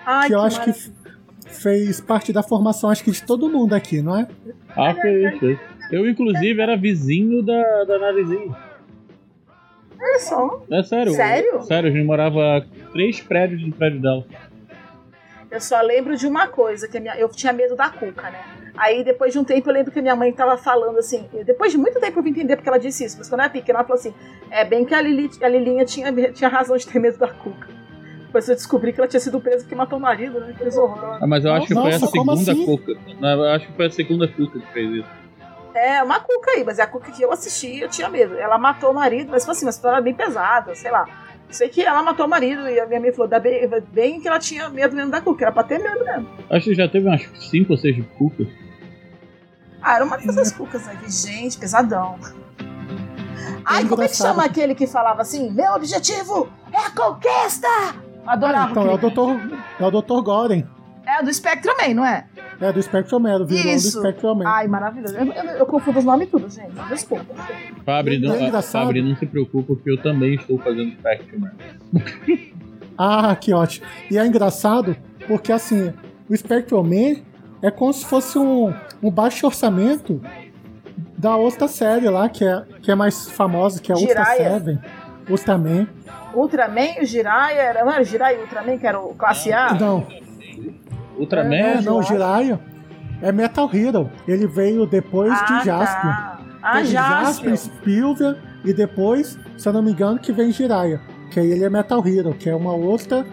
Ai, 0.04 0.26
que 0.26 0.34
eu 0.34 0.40
acho 0.40 0.58
maravilha. 0.58 0.92
que 1.44 1.50
fez 1.54 2.00
parte 2.00 2.32
da 2.32 2.42
formação, 2.42 2.90
acho 2.90 3.04
que 3.04 3.12
de 3.12 3.22
todo 3.22 3.48
mundo 3.48 3.74
aqui, 3.74 4.02
não 4.02 4.18
é? 4.18 4.26
Ah, 4.76 4.92
fez, 4.92 5.38
fez. 5.38 5.58
Eu, 5.92 6.08
inclusive, 6.08 6.60
era 6.60 6.76
vizinho 6.76 7.42
da, 7.42 7.84
da 7.84 7.98
Narizinho. 8.00 8.56
Olha 10.00 10.18
só, 10.18 10.64
É 10.68 10.82
sério. 10.82 11.12
Sério? 11.12 11.62
Sério, 11.62 11.90
a 11.90 11.92
gente 11.92 12.04
morava 12.04 12.66
três 12.92 13.20
prédios 13.20 13.62
do 13.62 13.70
prédio 13.72 14.00
dela. 14.00 14.26
eu 15.48 15.60
só 15.60 15.80
lembro 15.80 16.16
de 16.16 16.26
uma 16.26 16.48
coisa, 16.48 16.88
que 16.88 16.96
a 16.98 17.00
minha, 17.00 17.14
eu 17.16 17.28
tinha 17.28 17.52
medo 17.52 17.76
da 17.76 17.88
cuca, 17.88 18.30
né? 18.30 18.42
Aí 18.76 19.04
depois 19.04 19.32
de 19.32 19.38
um 19.38 19.44
tempo 19.44 19.68
eu 19.68 19.74
lembro 19.74 19.92
que 19.92 19.98
a 20.00 20.02
minha 20.02 20.16
mãe 20.16 20.32
tava 20.32 20.56
falando 20.56 20.98
assim, 20.98 21.28
depois 21.44 21.70
de 21.70 21.78
muito 21.78 22.00
tempo 22.00 22.18
eu 22.18 22.22
vim 22.22 22.30
entender 22.30 22.56
porque 22.56 22.68
ela 22.68 22.78
disse 22.78 23.04
isso, 23.04 23.16
mas 23.18 23.28
quando 23.28 23.40
eu 23.40 23.44
era 23.44 23.52
pequena 23.52 23.78
ela 23.80 23.86
falou 23.86 24.00
assim, 24.00 24.14
é 24.50 24.64
bem 24.64 24.84
que 24.86 24.94
a, 24.94 25.00
Lili, 25.02 25.30
a 25.42 25.48
Lilinha 25.48 25.84
tinha, 25.84 26.10
tinha 26.32 26.48
razão 26.48 26.74
de 26.76 26.86
ter 26.86 26.98
medo 26.98 27.18
da 27.18 27.28
cuca. 27.28 27.81
Depois 28.32 28.48
eu 28.48 28.54
descobri 28.54 28.94
que 28.94 28.98
ela 28.98 29.06
tinha 29.06 29.20
sido 29.20 29.38
presa 29.42 29.58
porque 29.58 29.74
matou 29.74 29.98
o 29.98 30.00
marido, 30.00 30.40
né? 30.40 30.54
Que. 30.56 30.64
Ah, 30.64 31.26
mas 31.26 31.44
eu 31.44 31.52
acho 31.52 31.66
que 31.66 31.74
foi 31.74 31.92
a 31.92 31.98
segunda 31.98 32.32
assim? 32.32 32.64
cuca. 32.64 32.94
Não, 33.20 33.28
eu 33.28 33.50
acho 33.50 33.66
que 33.66 33.72
foi 33.74 33.86
a 33.86 33.90
segunda 33.90 34.26
cuca 34.26 34.58
que 34.58 34.72
fez 34.72 34.90
isso. 34.90 35.08
É, 35.74 36.02
uma 36.02 36.18
cuca 36.18 36.52
aí, 36.52 36.64
mas 36.64 36.78
é 36.78 36.82
a 36.82 36.86
cuca 36.86 37.12
que 37.12 37.20
eu 37.20 37.30
assisti 37.30 37.80
eu 37.80 37.90
tinha 37.90 38.08
medo. 38.08 38.38
Ela 38.38 38.56
matou 38.56 38.90
o 38.90 38.94
marido, 38.94 39.28
mas 39.30 39.44
foi 39.44 39.52
assim, 39.52 39.66
uma 39.66 39.70
história 39.70 40.00
bem 40.00 40.14
pesada, 40.14 40.74
sei 40.74 40.90
lá. 40.90 41.04
Sei 41.50 41.68
que 41.68 41.82
ela 41.82 42.02
matou 42.02 42.24
o 42.24 42.28
marido 42.28 42.66
e 42.70 42.80
a 42.80 42.86
minha 42.86 42.98
mãe 42.98 43.12
falou, 43.12 43.28
"Dá 43.28 43.38
bem, 43.38 43.68
bem 43.92 44.18
que 44.18 44.26
ela 44.26 44.38
tinha 44.38 44.70
medo 44.70 44.96
mesmo 44.96 45.10
da 45.10 45.20
Cuca, 45.20 45.44
era 45.44 45.52
pra 45.52 45.62
ter 45.62 45.78
medo 45.78 46.02
mesmo. 46.02 46.26
Acho 46.48 46.64
que 46.70 46.74
já 46.74 46.88
teve 46.88 47.06
umas 47.06 47.20
5 47.50 47.74
ou 47.74 47.76
6 47.78 48.02
cucas. 48.16 48.46
Ah, 49.82 49.96
era 49.96 50.04
uma 50.06 50.16
dessas 50.16 50.52
cucas 50.52 50.88
aí, 50.88 50.96
gente, 51.10 51.58
pesadão. 51.58 52.18
Ai, 53.62 53.84
como 53.86 54.02
é 54.02 54.08
que 54.08 54.16
chama 54.16 54.42
aquele 54.42 54.74
que 54.74 54.86
falava 54.86 55.20
assim? 55.20 55.50
Meu 55.50 55.74
objetivo 55.74 56.48
é 56.72 56.78
a 56.78 56.90
conquista! 56.90 57.68
Adorava 58.26 58.70
Então, 58.70 58.86
é 58.88 58.94
o. 58.94 58.98
Dr. 58.98 59.56
É 59.80 59.86
o 59.86 59.90
Dr. 59.90 60.22
Goren. 60.22 60.64
É 61.04 61.22
do 61.22 61.32
Spectrum 61.32 61.72
Man, 61.80 61.94
não 61.94 62.06
é? 62.06 62.24
É 62.60 62.72
do 62.72 62.80
Spectrum 62.80 63.18
Man, 63.18 63.36
o 63.42 63.46
vilão 63.46 63.74
Isso. 63.74 63.96
do 64.00 64.06
Spectrum 64.06 64.34
Man. 64.36 64.44
Ai, 64.46 64.68
maravilhoso. 64.68 65.16
Eu, 65.16 65.26
eu, 65.32 65.44
eu 65.58 65.66
confundo 65.66 65.98
os 65.98 66.04
nomes 66.04 66.30
tudo, 66.30 66.48
gente. 66.48 66.72
Desculpa. 66.88 67.26
Fabri, 67.84 68.18
não, 68.20 68.34
É. 68.34 68.62
Fabri, 68.62 69.02
não 69.02 69.16
se 69.16 69.26
preocupa, 69.26 69.74
porque 69.74 69.90
eu 69.90 70.00
também 70.00 70.34
estou 70.34 70.58
fazendo 70.58 70.92
Spectrum. 70.92 71.40
Man. 71.40 71.52
Ah, 73.04 73.34
que 73.34 73.52
ótimo. 73.54 73.86
E 74.10 74.18
é 74.18 74.24
engraçado 74.24 74.94
porque, 75.26 75.50
assim, 75.50 75.92
o 76.28 76.36
Spectrum 76.36 76.82
Man 76.82 77.22
é 77.62 77.70
como 77.70 77.92
se 77.92 78.04
fosse 78.04 78.38
um, 78.38 78.72
um 79.02 79.10
baixo 79.10 79.46
orçamento 79.46 80.20
da 81.16 81.34
outra 81.34 81.66
série 81.66 82.08
lá, 82.10 82.28
que 82.28 82.44
é, 82.44 82.62
que 82.82 82.90
é 82.90 82.94
mais 82.94 83.28
famosa, 83.30 83.80
que 83.80 83.90
é 83.90 83.94
a 83.94 83.98
Ultra 83.98 84.24
Jiraiya. 84.24 84.50
Seven. 84.52 84.78
Ultraman. 85.28 85.88
Ultraman 86.34 86.98
e 86.98 87.02
o 87.02 87.06
Jiraiya, 87.06 87.60
era, 87.60 87.84
não 87.84 87.92
era 87.92 88.02
o 88.02 88.04
Jiraiya 88.04 88.38
e 88.38 88.42
Ultraman, 88.42 88.78
que 88.78 88.86
era 88.86 89.00
o 89.00 89.14
classe 89.14 89.52
A? 89.52 89.74
Não, 89.74 90.06
Ultraman? 91.18 91.54
é, 91.54 91.80
não, 91.80 91.98
o 91.98 92.02
Jiraiya 92.02 92.60
é 93.20 93.30
Metal 93.30 93.70
Hero. 93.72 94.10
Ele 94.26 94.46
veio 94.46 94.86
depois 94.86 95.32
ah, 95.32 95.44
de 95.44 95.64
Jaspion. 95.66 96.10
Tá. 96.10 96.38
Ah, 96.62 96.72
Teve 96.74 96.86
Jaspion. 96.88 97.56
Spielberg 97.56 98.40
e 98.64 98.72
depois, 98.72 99.38
se 99.56 99.68
eu 99.68 99.72
não 99.72 99.82
me 99.82 99.92
engano, 99.92 100.18
que 100.18 100.32
vem 100.32 100.50
Jiraiya. 100.52 101.00
Que 101.30 101.40
aí 101.40 101.50
ele 101.50 101.64
é 101.64 101.70
Metal 101.70 102.06
Hero, 102.06 102.34
que 102.34 102.48
é 102.50 102.54
uma 102.54 102.72
outra 102.72 103.24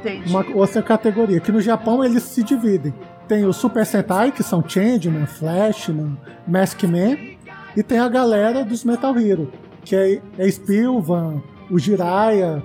Entendi. 0.00 0.30
uma 0.30 0.44
outra 0.54 0.82
categoria. 0.82 1.40
Que 1.40 1.50
no 1.50 1.60
Japão 1.60 2.04
eles 2.04 2.22
se 2.22 2.42
dividem. 2.42 2.94
Tem 3.26 3.44
o 3.44 3.52
Super 3.52 3.84
Sentai, 3.84 4.32
que 4.32 4.42
são 4.42 4.66
Changeman, 4.66 5.26
Flashman, 5.26 6.16
Maskman, 6.46 7.36
e 7.76 7.82
tem 7.82 7.98
a 7.98 8.08
galera 8.08 8.64
dos 8.64 8.84
Metal 8.84 9.16
Hero, 9.18 9.52
que 9.84 9.94
é, 9.94 10.20
é 10.38 10.48
Spilvan, 10.48 11.42
o 11.70 11.78
Jiraiya, 11.78 12.62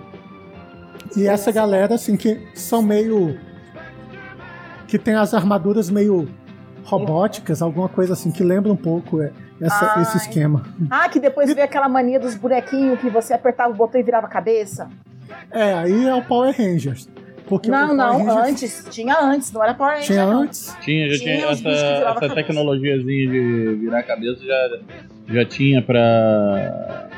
e 1.16 1.28
essa 1.28 1.52
galera 1.52 1.96
assim 1.96 2.16
que 2.18 2.40
são 2.54 2.82
meio 2.82 3.38
que 4.88 4.98
tem 4.98 5.16
as 5.16 5.34
armaduras 5.34 5.90
meio 5.90 6.30
robóticas, 6.84 7.62
alguma 7.62 7.90
coisa 7.90 8.14
assim 8.14 8.32
que 8.32 8.44
lembra 8.44 8.72
um 8.72 8.76
pouco 8.76 9.22
é, 9.22 9.32
essa- 9.62 10.02
esse 10.02 10.18
esquema. 10.18 10.64
Ah, 10.90 11.08
que 11.10 11.20
depois 11.20 11.52
veio 11.54 11.66
aquela 11.66 11.88
mania 11.90 12.20
dos 12.20 12.36
bonequinhos 12.36 13.00
que 13.00 13.10
você 13.10 13.34
apertava 13.34 13.74
o 13.74 13.76
botão 13.76 14.00
e 14.00 14.04
virava 14.04 14.28
a 14.28 14.30
cabeça? 14.30 14.90
É, 15.52 15.74
aí 15.74 16.08
é 16.08 16.14
o 16.14 16.22
Power 16.24 16.54
Rangers. 16.56 17.10
Porque 17.48 17.70
não, 17.70 17.88
Power 17.88 17.96
não, 17.98 18.36
Rangers 18.36 18.50
antes. 18.50 18.88
Tinha 18.90 19.20
antes, 19.20 19.52
não 19.52 19.64
era 19.64 19.74
Power 19.74 19.94
Ranger. 19.96 20.08
tinha 20.08 20.26
não. 20.26 20.42
antes. 20.44 20.78
Tinha, 20.82 21.10
já 21.12 21.18
Tinha 21.20 21.38
tinha, 21.38 21.50
essa, 21.52 21.70
essa 22.26 22.36
tecnologiazinha 22.36 23.28
de 23.30 23.76
virar 23.82 24.00
a 24.00 24.04
cabeça 24.04 24.42
já, 24.46 24.80
já 25.28 25.46
tinha 25.46 25.82
pra. 25.82 27.10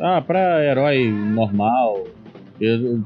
Ah, 0.00 0.20
pra 0.20 0.62
herói 0.64 1.08
normal. 1.10 2.04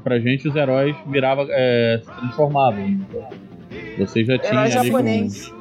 Pra 0.03 0.19
gente 0.19 0.47
os 0.47 0.55
heróis 0.55 0.95
virava, 1.07 1.45
é, 1.49 1.99
se 2.03 2.11
transformavam. 2.11 2.99
Você 3.97 4.23
já 4.23 4.37
tinha 4.37 4.51
Herói 4.53 4.63
ali 4.63 4.71
japonês. 4.87 5.47
com. 5.49 5.59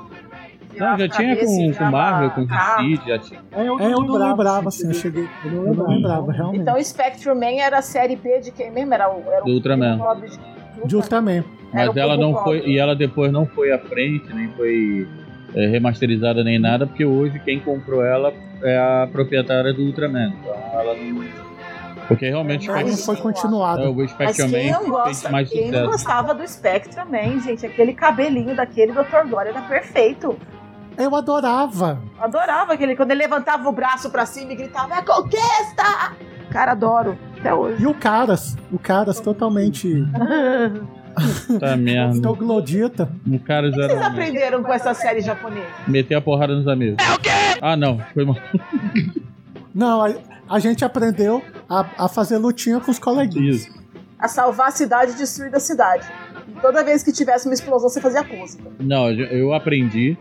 Virava 0.73 0.91
Não, 0.93 0.99
já 0.99 1.09
tinha 1.09 1.37
com, 1.37 1.73
com 1.73 1.85
Marvel, 1.85 2.31
com. 2.31 2.45
DC, 2.45 3.01
já 3.09 3.19
tinha. 3.19 3.41
É, 3.53 3.62
eu 3.67 3.79
não 3.79 4.14
lembrava, 4.17 4.69
assim, 4.69 4.87
eu 4.88 4.95
cheguei. 4.95 5.27
Eu 5.45 5.75
não 5.75 5.88
lembrava, 5.88 6.31
realmente. 6.33 6.61
Então, 6.61 6.83
Spectrum 6.83 7.35
Man 7.35 7.61
era 7.61 7.79
a 7.79 7.83
série 7.83 8.14
B 8.14 8.41
de 8.41 8.53
quem 8.53 8.71
mesmo? 8.71 8.95
Era 8.95 9.09
o, 9.11 9.23
era 9.33 9.43
o 9.43 9.47
Do 9.47 9.53
Ultraman. 9.55 9.99
de- 10.85 10.95
Ultraman. 10.97 11.43
Mas 11.73 11.97
ela 11.97 12.17
não 12.17 12.35
foi. 12.45 12.61
E 12.67 12.79
ela 12.79 12.95
depois 12.95 13.33
não 13.33 13.45
foi 13.47 13.73
à 13.73 13.79
frente, 13.79 14.33
nem 14.33 14.49
foi 14.51 15.09
é, 15.55 15.67
remasterizada 15.67 16.45
nem 16.45 16.59
nada, 16.59 16.87
porque 16.87 17.05
hoje 17.05 17.39
quem 17.41 17.61
comprou 17.61 18.05
ela 18.05 18.33
é 18.63 18.77
a 18.77 19.09
proprietária 19.11 19.73
do 19.73 19.83
Ultraman. 19.83 20.33
Então 20.41 20.55
ela 20.73 20.95
não. 20.95 21.49
Porque 22.07 22.27
realmente 22.27 22.67
não 22.67 22.97
foi 22.97 23.17
continuado. 23.17 23.83
É, 23.83 23.89
o 23.89 23.95
Mas 23.95 24.11
Spectrum 24.11 24.51
quem 24.51 24.71
Man 24.71 24.81
não, 24.81 24.89
gosta, 24.89 25.29
mais 25.29 25.49
quem 25.51 25.71
não 25.71 25.87
gostava 25.87 26.35
do 26.35 26.49
Spectrum 26.49 27.05
Man, 27.05 27.41
gente, 27.41 27.67
aquele 27.67 27.93
cabelinho 27.93 28.57
daquele 28.57 28.93
Dr. 28.93 29.29
Gore 29.29 29.51
era 29.51 29.61
perfeito. 29.63 30.35
Eu 30.97 31.15
adorava. 31.15 32.03
Adorava 32.19 32.73
aquele, 32.73 32.97
quando 32.97 33.11
ele 33.11 33.21
levantava 33.21 33.69
o 33.69 33.73
braço 33.73 34.11
pra 34.11 34.25
cima 34.25 34.53
e 34.53 34.57
gritava, 34.57 34.97
é 34.97 35.03
conquista! 35.03 36.13
Cara, 36.51 36.73
adoro, 36.73 37.17
até 37.39 37.55
hoje. 37.55 37.83
E 37.83 37.87
o 37.87 37.95
Caras, 37.95 38.57
o 38.73 38.79
Caras 38.79 39.21
totalmente 39.21 40.03
Tá 41.61 41.77
merda. 41.79 42.21
troglodita. 42.21 43.11
O 43.27 43.39
cara 43.39 43.71
já 43.71 43.77
Vocês 43.77 43.91
era. 43.93 44.07
aprenderam 44.07 44.63
com 44.63 44.73
essa 44.73 44.95
série 44.95 45.21
japonesa? 45.21 45.67
Meter 45.87 46.15
a 46.17 46.21
porrada 46.21 46.55
nos 46.55 46.67
amigos. 46.69 46.97
É 47.05 47.13
o 47.15 47.19
quê? 47.21 47.31
Ah, 47.61 47.77
não. 47.77 47.99
Foi 48.15 48.25
mal. 48.25 48.37
Não, 49.75 50.05
a, 50.05 50.15
a 50.49 50.59
gente 50.59 50.85
aprendeu 50.85 51.43
a, 51.69 51.87
a 52.05 52.09
fazer 52.09 52.39
lutinha 52.39 52.81
com 52.81 52.91
os 52.91 52.99
coleguinhas. 52.99 53.67
Isso. 53.67 53.79
A 54.19 54.27
salvar 54.29 54.69
a 54.69 54.71
cidade 54.73 55.13
e 55.13 55.15
destruir 55.15 55.55
a 55.55 55.61
cidade. 55.61 56.07
E 56.49 56.61
toda 56.61 56.83
vez 56.83 57.03
que 57.03 57.13
tivesse 57.13 57.47
uma 57.47 57.55
explosão, 57.55 57.89
você 57.89 58.01
fazia 58.01 58.23
música. 58.23 58.65
Não, 58.81 59.11
eu 59.11 59.53
aprendi 59.55 60.17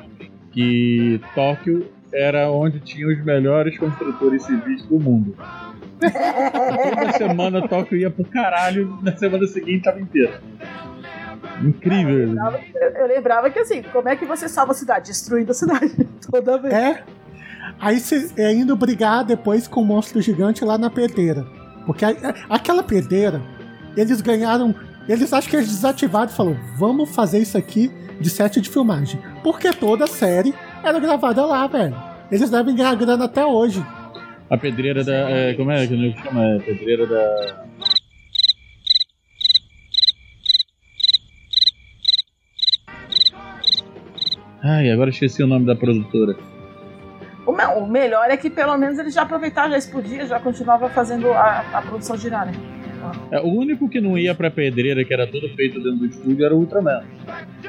que 0.52 1.20
Tóquio 1.34 1.88
era 2.14 2.50
onde 2.52 2.80
tinha 2.80 3.08
os 3.08 3.24
melhores 3.26 3.78
construtores 3.78 4.44
civis 4.44 4.84
do 4.84 5.00
mundo. 5.00 5.36
Toda 6.00 7.12
semana 7.14 7.68
Tóquio 7.68 7.98
ia 7.98 8.10
pro 8.12 8.24
caralho, 8.26 9.00
na 9.02 9.16
semana 9.18 9.48
seguinte 9.48 9.84
tava 9.84 10.00
inteira. 10.00 10.40
Incrível. 11.62 12.36
Eu, 12.76 12.90
eu 13.02 13.08
lembrava 13.08 13.50
que 13.50 13.60
assim, 13.60 13.82
como 13.82 14.08
é 14.10 14.16
que 14.16 14.26
você 14.26 14.48
salva 14.48 14.72
a 14.72 14.76
cidade? 14.76 15.08
Destruindo 15.08 15.52
a 15.52 15.56
cidade. 15.56 15.92
Toda 16.32 16.58
vez. 16.58 16.74
É. 16.74 17.04
Aí 17.80 18.00
você 18.00 18.30
é 18.38 18.54
indo 18.54 18.76
brigar 18.76 19.24
depois 19.24 19.68
com 19.68 19.82
o 19.82 19.86
monstro 19.86 20.22
gigante 20.22 20.64
lá 20.64 20.78
na 20.78 20.90
pedreira. 20.90 21.46
Porque 21.86 22.04
a- 22.06 22.10
a- 22.10 22.56
aquela 22.56 22.84
pedreira, 22.84 23.42
eles 23.96 24.22
ganharam. 24.22 24.74
Eles 25.08 25.32
acham 25.32 25.50
que 25.50 25.56
eles 25.56 25.68
desativaram 25.70 26.30
e 26.30 26.34
falaram: 26.34 26.58
vamos 26.78 27.14
fazer 27.14 27.40
isso 27.40 27.58
aqui 27.58 27.92
de 28.20 28.30
set 28.30 28.60
de 28.60 28.70
filmagem. 28.70 29.22
Porque 29.44 29.72
toda 29.72 30.06
a 30.06 30.08
série 30.08 30.54
era 30.84 31.00
gravada 31.00 31.46
lá, 31.46 31.66
velho. 31.68 31.96
Eles 32.32 32.50
devem 32.50 32.76
ganhar 32.76 32.96
grana 32.96 33.26
até 33.26 33.46
hoje. 33.46 33.86
A 34.50 34.58
pedreira 34.58 35.04
da. 35.04 35.14
é, 35.30 35.54
como 35.56 35.72
é 35.72 35.86
que 35.88 35.96
nego 35.96 36.18
chama? 36.22 36.44
É, 36.56 36.60
pedreira 36.60 37.06
da. 37.06 37.66
Ai, 44.64 44.90
agora 44.92 45.10
esqueci 45.10 45.42
o 45.44 45.48
nome 45.48 45.66
da 45.66 45.76
produtora. 45.76 46.36
O, 47.46 47.52
me- 47.54 47.66
o 47.66 47.88
melhor 47.88 48.30
é 48.30 48.36
que 48.38 48.50
pelo 48.50 48.78
menos 48.78 48.98
ele 49.00 49.10
já 49.10 49.22
aproveitava, 49.22 49.70
já 49.72 49.78
explodia, 49.78 50.26
já 50.26 50.40
continuava 50.40 50.90
fazendo 50.90 51.32
a, 51.32 51.60
a 51.74 51.82
produção 51.82 52.18
girar, 52.18 52.46
né? 52.48 52.54
É, 53.32 53.40
o 53.40 53.46
único 53.48 53.88
que 53.88 54.02
não 54.02 54.18
ia 54.18 54.34
pra 54.36 54.50
pedreira, 54.52 55.06
que 55.06 55.14
era 55.14 55.26
tudo 55.28 55.48
feito 55.56 55.76
dentro 55.82 56.00
do 56.00 56.06
estúdio, 56.08 56.44
era 56.46 56.54
o 56.54 56.58
Ultraman. 56.60 57.04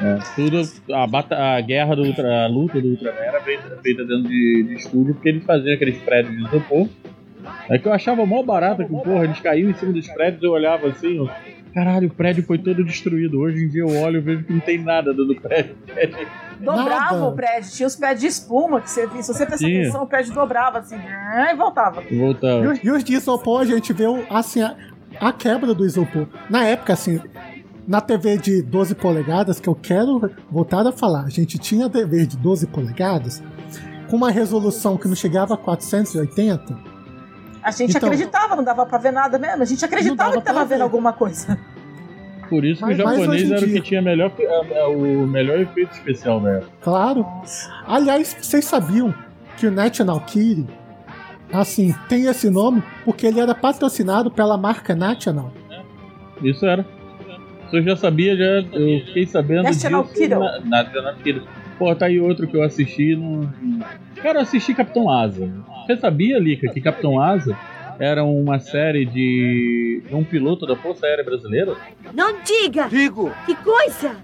É, 0.03 0.19
tudo, 0.35 0.63
a, 0.93 1.07
bata- 1.07 1.37
a 1.37 1.61
guerra 1.61 1.95
do 1.95 2.03
Ultra, 2.03 2.45
a 2.45 2.49
luta 2.49 2.81
do 2.81 2.89
Ultraman 2.89 3.19
era 3.21 3.41
feita, 3.43 3.79
feita 3.83 4.05
dentro 4.05 4.29
de, 4.29 4.63
de 4.65 4.75
estúdio, 4.75 5.15
porque 5.15 5.29
eles 5.29 5.45
faziam 5.45 5.75
aqueles 5.75 5.99
prédios 5.99 6.35
de 6.37 6.43
isopor. 6.45 6.89
É 7.71 7.79
que 7.79 7.87
eu 7.87 7.93
achava 7.93 8.27
mó 8.27 8.43
barato 8.43 8.83
que, 8.85 8.91
porra, 8.91 9.25
eles 9.25 9.39
caíam 9.41 9.71
em 9.71 9.75
cima 9.75 9.93
dos 9.93 10.09
prédios, 10.09 10.43
eu 10.43 10.51
olhava 10.53 10.89
assim, 10.89 11.21
ó. 11.21 11.29
Caralho, 11.73 12.09
o 12.09 12.11
prédio 12.15 12.43
foi 12.43 12.59
todo 12.59 12.83
destruído. 12.83 13.39
Hoje 13.39 13.65
em 13.65 13.69
dia 13.69 13.83
eu 13.83 14.01
olho 14.03 14.17
e 14.17 14.21
vejo 14.21 14.43
que 14.45 14.53
não 14.53 14.61
tem 14.61 14.79
nada 14.83 15.11
dentro 15.11 15.27
do 15.27 15.37
prédio. 15.41 15.77
Dobrava 16.61 17.13
Nada. 17.17 17.25
o 17.25 17.33
prédio, 17.33 17.71
tinha 17.71 17.87
os 17.87 17.95
prédios 17.97 18.21
de 18.21 18.27
espuma 18.27 18.81
que 18.81 18.91
você 18.91 19.07
via. 19.07 19.23
Se 19.23 19.33
você 19.33 19.47
prestar 19.47 19.67
atenção, 19.67 20.03
o 20.03 20.07
prédio 20.07 20.35
dobrava 20.35 20.79
assim, 20.79 20.97
e 20.97 21.55
voltava. 21.57 22.03
E, 22.11 22.19
Voltava. 22.19 22.69
os- 22.73 22.79
e 22.83 22.91
os 22.91 23.05
de 23.05 23.15
isopor, 23.15 23.61
a 23.63 23.65
gente 23.65 23.93
vê 23.93 24.07
o- 24.07 24.25
assim, 24.31 24.63
a, 24.63 24.75
a 25.21 25.33
quebra 25.33 25.73
do 25.75 25.85
isopor. 25.87 26.27
Na 26.51 26.65
época, 26.65 26.93
assim, 26.93 27.21
na 27.87 28.01
TV 28.01 28.37
de 28.39 28.61
12 28.63 28.95
polegadas, 28.95 29.59
que 29.61 29.69
eu 29.69 29.75
quero 29.75 30.31
voltar 30.51 30.87
a 30.87 30.93
falar, 30.93 31.25
a 31.25 31.31
gente 31.31 31.59
tinha 31.59 31.89
TV 31.89 32.27
de 32.27 32.37
12 32.37 32.67
polegadas 32.67 33.43
com 34.11 34.17
uma 34.17 34.31
resolução 34.31 34.97
que 34.97 35.07
não 35.07 35.15
chegava 35.15 35.55
a 35.55 35.57
480. 35.57 36.77
A 37.63 37.71
gente 37.71 37.97
Então- 37.97 38.09
acreditava, 38.09 38.57
não 38.57 38.65
dava 38.65 38.85
pra 38.87 38.99
ver 38.99 39.13
nada 39.13 39.39
mesmo. 39.39 39.63
A 39.63 39.67
gente 39.67 39.85
acreditava 39.85 40.33
que 40.33 40.41
tava 40.43 40.65
vendo 40.65 40.79
ver. 40.79 40.83
alguma 40.85 41.13
coisa. 41.13 41.59
Por 42.49 42.65
isso 42.65 42.85
que 42.85 42.93
o 42.93 42.97
japonês 42.97 43.51
era 43.51 43.65
o 43.65 43.69
que 43.69 43.81
tinha 43.81 44.03
melhor, 44.03 44.33
o 44.89 45.27
melhor 45.27 45.61
efeito 45.61 45.93
especial 45.93 46.41
da 46.41 46.51
época. 46.53 46.73
Claro. 46.81 47.27
Aliás, 47.87 48.37
vocês 48.41 48.65
sabiam 48.65 49.15
que 49.57 49.67
o 49.67 49.71
National 49.71 50.21
Kiri, 50.21 50.67
assim, 51.53 51.95
tem 52.09 52.27
esse 52.27 52.49
nome 52.49 52.83
porque 53.05 53.27
ele 53.27 53.41
era 53.41 53.55
patrocinado 53.55 54.31
pela 54.31 54.57
marca 54.57 54.95
National. 54.95 55.53
Isso 56.43 56.65
era. 56.65 56.87
Isso 57.67 57.77
eu 57.77 57.83
já 57.83 57.97
sabia, 57.97 58.37
já, 58.37 58.45
eu 58.45 59.01
fiquei 59.07 59.27
sabendo 59.27 59.65
National 59.65 60.05
Kiddo. 60.05 60.39
na, 60.39 60.61
na 60.61 60.83
National 60.85 61.15
Kiddo. 61.17 61.43
Pô, 61.79 61.95
tá 61.95 62.07
aí 62.07 62.19
outro 62.19 62.49
que 62.49 62.57
eu 62.57 62.63
assisti 62.63 63.15
no... 63.15 63.49
Cara, 64.17 64.39
eu 64.39 64.43
assisti 64.43 64.75
Capitão 64.75 65.09
Asa. 65.09 65.49
Você 65.87 65.97
sabia, 65.97 66.39
Lica, 66.39 66.69
que 66.73 66.81
Capitão 66.81 67.21
Asa 67.21 67.57
era 67.99 68.25
uma 68.25 68.59
série 68.59 69.05
de 69.05 70.03
um 70.13 70.23
piloto 70.23 70.67
da 70.67 70.77
Força 70.77 71.07
Aérea 71.07 71.25
Brasileira? 71.25 71.77
Não 72.15 72.35
diga! 72.43 72.89
Digo! 72.89 73.33
Que 73.47 73.55
coisa! 73.57 74.17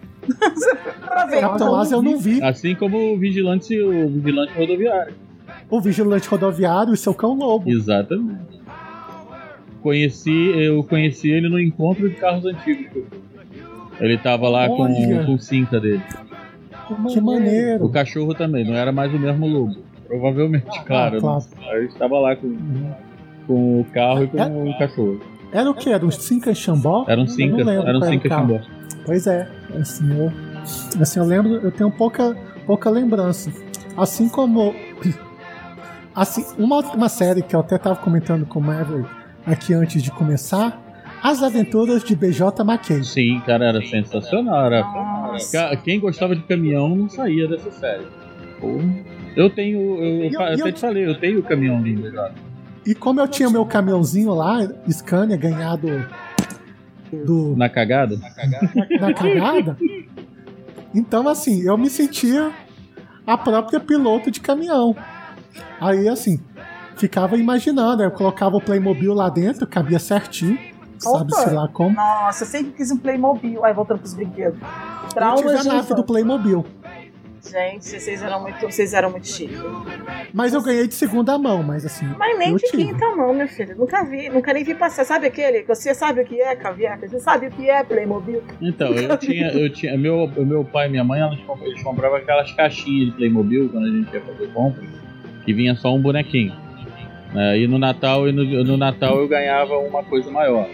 Capitão 1.41 1.75
Asa 1.75 1.97
eu 1.97 2.03
não 2.03 2.19
vi. 2.19 2.43
Assim 2.43 2.75
como 2.75 3.13
o 3.13 3.19
vigilante, 3.19 3.79
o 3.79 4.09
vigilante 4.09 4.53
rodoviário. 4.55 5.15
O 5.69 5.81
vigilante 5.81 6.29
rodoviário 6.29 6.95
e 6.95 6.97
seu 6.97 7.15
cão 7.15 7.35
lobo. 7.35 7.69
Exatamente. 7.71 8.55
Conheci, 9.83 10.53
eu 10.57 10.83
conheci 10.85 11.31
ele 11.31 11.49
no 11.49 11.61
encontro 11.61 12.09
de 12.09 12.15
carros 12.15 12.47
antigos. 12.47 13.05
Ele 14.01 14.17
tava 14.17 14.49
lá 14.49 14.67
com, 14.67 14.83
Olha. 14.83 15.25
com 15.25 15.39
cinta 15.39 15.79
dele. 15.79 16.03
Que 17.09 17.21
maneiro. 17.21 17.85
O 17.85 17.91
cachorro 17.91 18.35
também, 18.35 18.65
não 18.65 18.75
era 18.75 18.93
mais 18.93 19.13
o 19.13 19.19
mesmo 19.19 19.47
lobo. 19.47 19.77
Provavelmente, 20.07 20.65
claro. 20.85 21.19
Ah, 21.19 21.21
claro. 21.21 21.45
né? 21.59 21.71
Aí 21.71 21.85
estava 21.87 22.19
lá 22.19 22.37
com, 22.37 22.49
com 23.47 23.81
o 23.81 23.85
carro 23.93 24.25
e 24.25 24.29
com 24.29 24.39
É? 24.39 24.47
o 24.47 24.79
cachorro. 24.79 25.21
Era 25.53 25.71
o 25.71 25.75
que? 25.75 25.91
Era 25.91 26.05
um 26.05 26.11
Cinca 26.11 26.55
Xambó? 26.55 27.05
Era 27.09 27.21
um 27.21 27.27
cinca, 27.27 27.61
era 27.63 27.99
um 27.99 28.21
chambó. 28.29 28.61
Pois 29.07 29.27
é, 29.27 29.49
assim 29.81 30.19
eu, 30.19 30.33
assim, 31.01 31.21
eu 31.21 31.27
lembro, 31.27 31.55
eu 31.57 31.71
tenho 31.71 31.91
pouca, 31.91 32.37
pouca 32.67 32.91
lembrança. 32.91 33.53
Assim 33.97 34.29
como. 34.29 34.75
Assim, 36.15 36.45
uma, 36.57 36.79
uma 36.95 37.09
série 37.09 37.43
que 37.43 37.57
eu 37.57 37.61
até 37.61 37.77
tava 37.77 37.97
comentando 37.97 38.47
com 38.47 38.61
o 38.61 38.63
Maverick 38.63 39.09
aqui 39.45 39.75
antes 39.75 40.01
de 40.01 40.13
começar. 40.13 40.81
As 41.21 41.43
Aventuras 41.43 42.05
de 42.05 42.15
BJ 42.15 42.63
McKay. 42.63 43.03
Sim, 43.03 43.41
cara, 43.45 43.65
era 43.67 43.81
sensacional. 43.85 44.67
Era... 44.67 44.83
Nossa. 44.83 45.77
Quem 45.83 45.99
gostava 45.99 46.37
de 46.37 46.43
caminhão 46.43 46.95
não 46.95 47.09
saía 47.09 47.49
dessa 47.49 47.71
série. 47.73 48.07
Eu 49.35 49.51
tenho, 49.51 49.79
eu, 50.01 50.25
eu 50.25 50.31
eu- 50.33 50.67
eu- 50.67 50.73
te 50.73 50.81
falei, 50.81 51.05
eu 51.07 51.19
tenho 51.19 51.41
o 51.41 51.43
caminhão 51.43 51.83
lindo 51.83 52.09
já. 52.13 52.31
E 52.87 52.95
como 52.95 53.21
eu 53.21 53.29
tinha 53.29 53.49
meu 53.49 53.65
caminhãozinho 53.65 54.35
lá, 54.35 54.59
Scania, 54.91 55.37
ganhado 55.37 56.07
do, 57.25 57.57
Na 57.57 57.69
cagada? 57.69 58.19
na 59.01 59.15
cagada, 59.15 59.77
então 60.95 61.29
assim, 61.29 61.63
eu 61.63 61.77
me 61.79 61.89
sentia 61.89 62.53
a 63.27 63.37
própria 63.39 63.81
piloto 63.81 64.31
de 64.31 64.41
caminhão. 64.41 64.97
Aí 65.81 66.09
assim, 66.09 66.41
ficava 66.97 67.37
imaginando, 67.37 68.03
eu 68.03 68.11
colocava 68.11 68.57
o 68.57 68.61
Playmobil 68.61 69.15
lá 69.15 69.29
dentro, 69.29 69.67
cabia 69.67 69.99
certinho, 69.99 70.59
sabe-se 70.99 71.51
lá 71.51 71.69
como. 71.69 71.95
Nossa, 71.95 72.45
eu 72.45 72.49
sempre 72.49 72.73
quis 72.73 72.91
um 72.91 72.97
Playmobil. 72.97 73.65
Aí 73.65 73.75
voltando 73.75 73.99
pros 73.99 74.15
brinquedos. 74.15 74.59
Eu 74.61 74.67
tive 75.01 75.15
Traumas 75.15 75.67
a 75.67 75.75
nave 75.75 75.95
do 75.95 76.05
Playmobil. 76.05 76.65
Gente, 77.51 78.01
vocês 78.01 78.23
eram 78.23 78.41
muito, 78.41 78.61
vocês 78.61 78.95
eram 78.95 79.11
muito 79.11 79.29
chiques. 79.29 79.59
Mas 80.33 80.55
eu 80.55 80.63
ganhei 80.63 80.89
de 80.89 80.95
segunda 80.95 81.39
mão, 81.39 81.63
mas 81.63 81.85
assim. 81.85 82.07
Mas 82.19 82.39
nem 82.39 82.57
de 82.57 82.63
tive. 82.63 82.85
quinta 82.85 83.15
mão, 83.15 83.35
meu 83.35 83.47
filho. 83.47 83.77
Nunca 83.77 84.03
vi, 84.03 84.31
nunca 84.31 84.53
nem 84.53 84.65
vi 84.65 84.75
passar. 84.75 85.05
Sabe 85.05 85.27
aquele? 85.27 85.63
que 85.63 85.69
Você 85.69 85.95
sabe 85.95 86.23
o 86.23 86.25
que 86.25 86.41
é 86.41 86.57
caviar? 86.57 86.99
Você 86.99 87.21
sabe 87.21 87.49
o 87.49 87.51
que 87.51 87.69
é 87.69 87.85
Playmobil? 87.85 88.43
Então, 88.63 88.89
eu 88.95 89.17
tinha, 89.19 89.49
eu 89.53 89.71
tinha, 89.71 89.97
meu, 89.99 90.27
meu 90.39 90.65
pai 90.65 90.87
e 90.87 90.91
minha 90.91 91.05
mãe, 91.05 91.21
eles 91.63 91.83
compravam 91.83 92.17
aquelas 92.17 92.51
caixinhas 92.53 93.11
de 93.11 93.17
Playmobil 93.17 93.69
quando 93.69 93.85
a 93.85 93.91
gente 93.91 94.13
ia 94.13 94.21
fazer 94.23 94.47
compra, 94.49 94.83
que 95.45 95.53
vinha 95.53 95.75
só 95.77 95.95
um 95.95 96.01
bonequinho. 96.01 96.57
É, 97.35 97.59
e 97.59 97.67
no 97.67 97.79
Natal, 97.79 98.29
e 98.29 98.33
no, 98.33 98.65
no 98.65 98.77
Natal 98.77 99.19
eu 99.19 99.29
ganhava 99.29 99.77
uma 99.79 100.03
coisa 100.03 100.31
maior. 100.31 100.69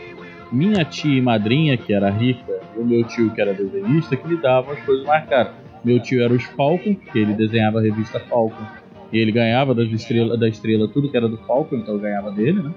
Minha 0.52 0.85
tia 0.85 1.18
e 1.18 1.20
madrinha, 1.20 1.76
que 1.76 1.92
era 1.92 2.11
rica, 2.11 2.61
e 2.76 2.80
o 2.80 2.85
meu 2.85 3.02
tio, 3.04 3.30
que 3.30 3.40
era 3.40 3.54
desenhista, 3.54 4.16
que 4.16 4.28
me 4.28 4.37
davam 4.37 4.74
as 4.74 4.80
coisas 4.80 5.04
mais 5.06 5.26
caras. 5.28 5.69
Meu 5.85 6.01
tio 6.01 6.23
era 6.23 6.33
os 6.33 6.45
Falcon, 6.45 6.95
que 6.95 7.19
ele 7.19 7.33
desenhava 7.35 7.79
a 7.79 7.83
revista 7.83 8.21
Falcon. 8.21 8.64
E 9.12 9.19
ele 9.19 9.33
ganhava 9.33 9.75
das 9.75 9.88
estrela, 9.90 10.37
da 10.37 10.49
estrela 10.49 10.87
tudo 10.88 11.11
que 11.11 11.16
era 11.16 11.29
do 11.29 11.37
Falcon, 11.38 11.77
então 11.77 11.95
eu 11.95 12.01
ganhava 12.01 12.31
dele, 12.31 12.62
né? 12.62 12.73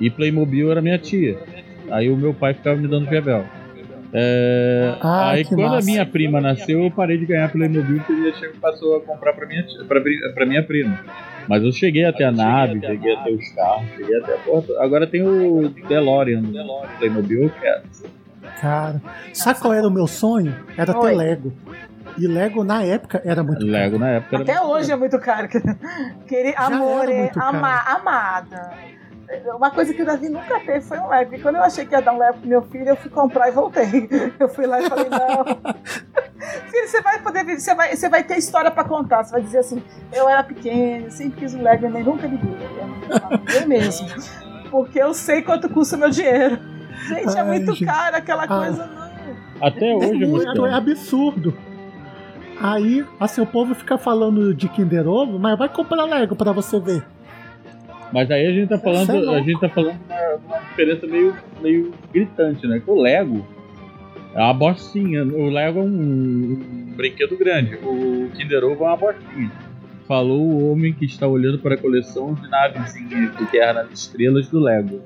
E 0.00 0.08
Playmobil 0.10 0.70
era 0.70 0.80
minha 0.80 0.98
tia. 0.98 1.38
Aí 1.90 2.08
o 2.10 2.16
meu 2.16 2.32
pai 2.34 2.54
ficava 2.54 2.76
me 2.76 2.88
dando 2.88 3.08
Vevel. 3.08 3.44
É, 4.12 4.94
Ah, 5.02 5.30
aí 5.30 5.44
que 5.44 5.50
quando 5.50 5.64
a 5.66 5.70
massa. 5.70 5.84
minha 5.86 6.06
prima 6.06 6.40
nasceu, 6.40 6.82
eu 6.84 6.90
parei 6.90 7.18
de 7.18 7.26
ganhar 7.26 7.50
Playmobil 7.50 7.98
porque 7.98 8.12
minha 8.12 8.32
tia 8.32 8.50
passou 8.60 8.96
a 8.96 9.00
comprar 9.00 9.32
pra 9.34 9.46
minha, 9.46 9.62
tia- 9.64 9.84
pra, 9.84 10.00
pra 10.34 10.46
minha 10.46 10.62
prima. 10.62 10.98
Mas 11.48 11.62
eu 11.62 11.72
cheguei 11.72 12.04
até 12.04 12.24
a 12.24 12.32
nave, 12.32 12.80
cheguei 12.80 13.12
até 13.14 13.30
os 13.30 13.48
carros, 13.50 13.88
cheguei 13.96 14.16
até 14.18 14.34
a 14.34 14.38
porta. 14.38 14.72
Agora 14.80 15.06
tem 15.06 15.22
o 15.22 15.68
DeLorean, 15.88 16.42
Playmobil, 16.98 17.42
eu 17.44 17.50
quero. 17.50 17.82
Cara, 18.60 19.00
sabe 19.34 19.60
qual 19.60 19.74
era 19.74 19.86
o 19.86 19.90
meu 19.90 20.06
sonho? 20.06 20.54
Era 20.76 20.92
ter 20.92 20.98
Oi. 20.98 21.14
Lego. 21.14 21.52
E 22.18 22.26
Lego 22.26 22.64
na 22.64 22.82
época 22.82 23.20
era 23.24 23.42
muito 23.42 23.60
caro. 23.60 23.70
Lego 23.70 23.98
na 23.98 24.08
época 24.08 24.36
era 24.36 24.42
Até 24.42 24.54
muito 24.54 24.70
hoje 24.70 24.92
é 24.92 24.96
muito 24.96 25.18
caro. 25.18 25.48
Querer, 26.26 26.52
Já 26.52 26.66
amor, 26.66 27.08
é, 27.10 27.30
ama, 27.36 27.80
amada. 27.80 28.70
Uma 29.56 29.70
coisa 29.70 29.92
que 29.92 30.02
o 30.02 30.06
Davi 30.06 30.28
nunca 30.28 30.60
teve 30.60 30.80
foi 30.80 30.98
um 30.98 31.08
Lego. 31.08 31.34
E 31.34 31.40
quando 31.40 31.56
eu 31.56 31.62
achei 31.62 31.84
que 31.84 31.94
ia 31.94 32.00
dar 32.00 32.12
um 32.12 32.18
Lego 32.18 32.38
pro 32.38 32.48
meu 32.48 32.62
filho, 32.62 32.88
eu 32.88 32.96
fui 32.96 33.10
comprar 33.10 33.48
e 33.48 33.52
voltei. 33.52 34.08
Eu 34.38 34.48
fui 34.48 34.66
lá 34.66 34.80
e 34.80 34.88
falei, 34.88 35.08
não. 35.10 35.44
Filho, 36.70 36.88
você 36.88 37.00
vai 37.00 37.20
poder 37.20 37.44
vir, 37.44 37.58
você 37.58 37.74
vai, 37.74 37.96
você 37.96 38.08
vai 38.08 38.22
ter 38.22 38.38
história 38.38 38.70
pra 38.70 38.84
contar. 38.84 39.24
Você 39.24 39.32
vai 39.32 39.42
dizer 39.42 39.58
assim, 39.58 39.82
eu 40.12 40.28
era 40.28 40.44
pequeno, 40.44 41.10
sempre 41.10 41.40
quis 41.40 41.54
um 41.54 41.62
Lego 41.62 41.86
e 41.86 41.88
nem 41.88 42.04
nunca 42.04 42.26
liguei. 42.26 42.56
Eu, 43.08 43.60
eu 43.60 43.68
mesmo. 43.68 44.06
Porque 44.70 45.00
eu 45.00 45.12
sei 45.12 45.42
quanto 45.42 45.68
custa 45.68 45.96
o 45.96 45.98
meu 45.98 46.10
dinheiro. 46.10 46.75
Gente, 47.08 47.36
é 47.36 47.40
Ai, 47.40 47.46
muito 47.46 47.72
gente. 47.74 47.84
caro 47.86 48.16
aquela 48.16 48.44
Ah. 48.44 48.48
coisa, 48.48 48.86
não. 48.86 49.06
Até 49.60 49.94
hoje 49.94 50.22
é 50.22 50.26
muito 50.26 50.66
é 50.66 50.72
absurdo. 50.74 51.54
Aí, 52.60 53.04
assim, 53.20 53.40
o 53.40 53.46
povo 53.46 53.74
fica 53.74 53.98
falando 53.98 54.54
de 54.54 54.68
Kinder 54.68 55.06
Ovo, 55.06 55.38
mas 55.38 55.58
vai 55.58 55.68
comprar 55.68 56.04
Lego 56.04 56.34
pra 56.34 56.52
você 56.52 56.80
ver. 56.80 57.04
Mas 58.12 58.30
aí 58.30 58.46
a 58.46 58.52
gente 58.52 58.68
tá 58.68 58.76
Isso 58.76 58.88
é 58.88 59.06
falando, 59.06 59.30
a 59.30 59.40
gente 59.40 59.60
tá 59.60 59.68
falando 59.68 59.98
de 59.98 60.12
uma, 60.12 60.34
uma 60.46 60.58
diferença 60.68 61.06
meio, 61.06 61.34
meio 61.60 61.92
gritante, 62.12 62.66
né? 62.66 62.80
Que 62.80 62.90
o 62.90 63.00
Lego 63.00 63.44
é 64.34 64.40
uma 64.40 64.54
bostinha. 64.54 65.24
O 65.24 65.50
Lego 65.50 65.80
é 65.80 65.82
um, 65.82 65.86
um 65.86 66.92
brinquedo 66.96 67.36
grande. 67.36 67.74
O 67.82 68.30
Kinder 68.36 68.64
Ovo 68.64 68.84
é 68.84 68.88
uma 68.88 68.96
bostinha. 68.96 69.50
Falou 70.06 70.40
o 70.40 70.70
homem 70.72 70.92
que 70.92 71.04
está 71.04 71.26
olhando 71.26 71.58
para 71.58 71.74
a 71.74 71.78
coleção 71.78 72.34
de 72.34 72.48
navezinhas 72.48 73.34
que 73.34 73.44
guerra 73.50 73.72
nas 73.82 73.90
estrelas 73.92 74.48
do 74.48 74.60
Lego. 74.60 75.00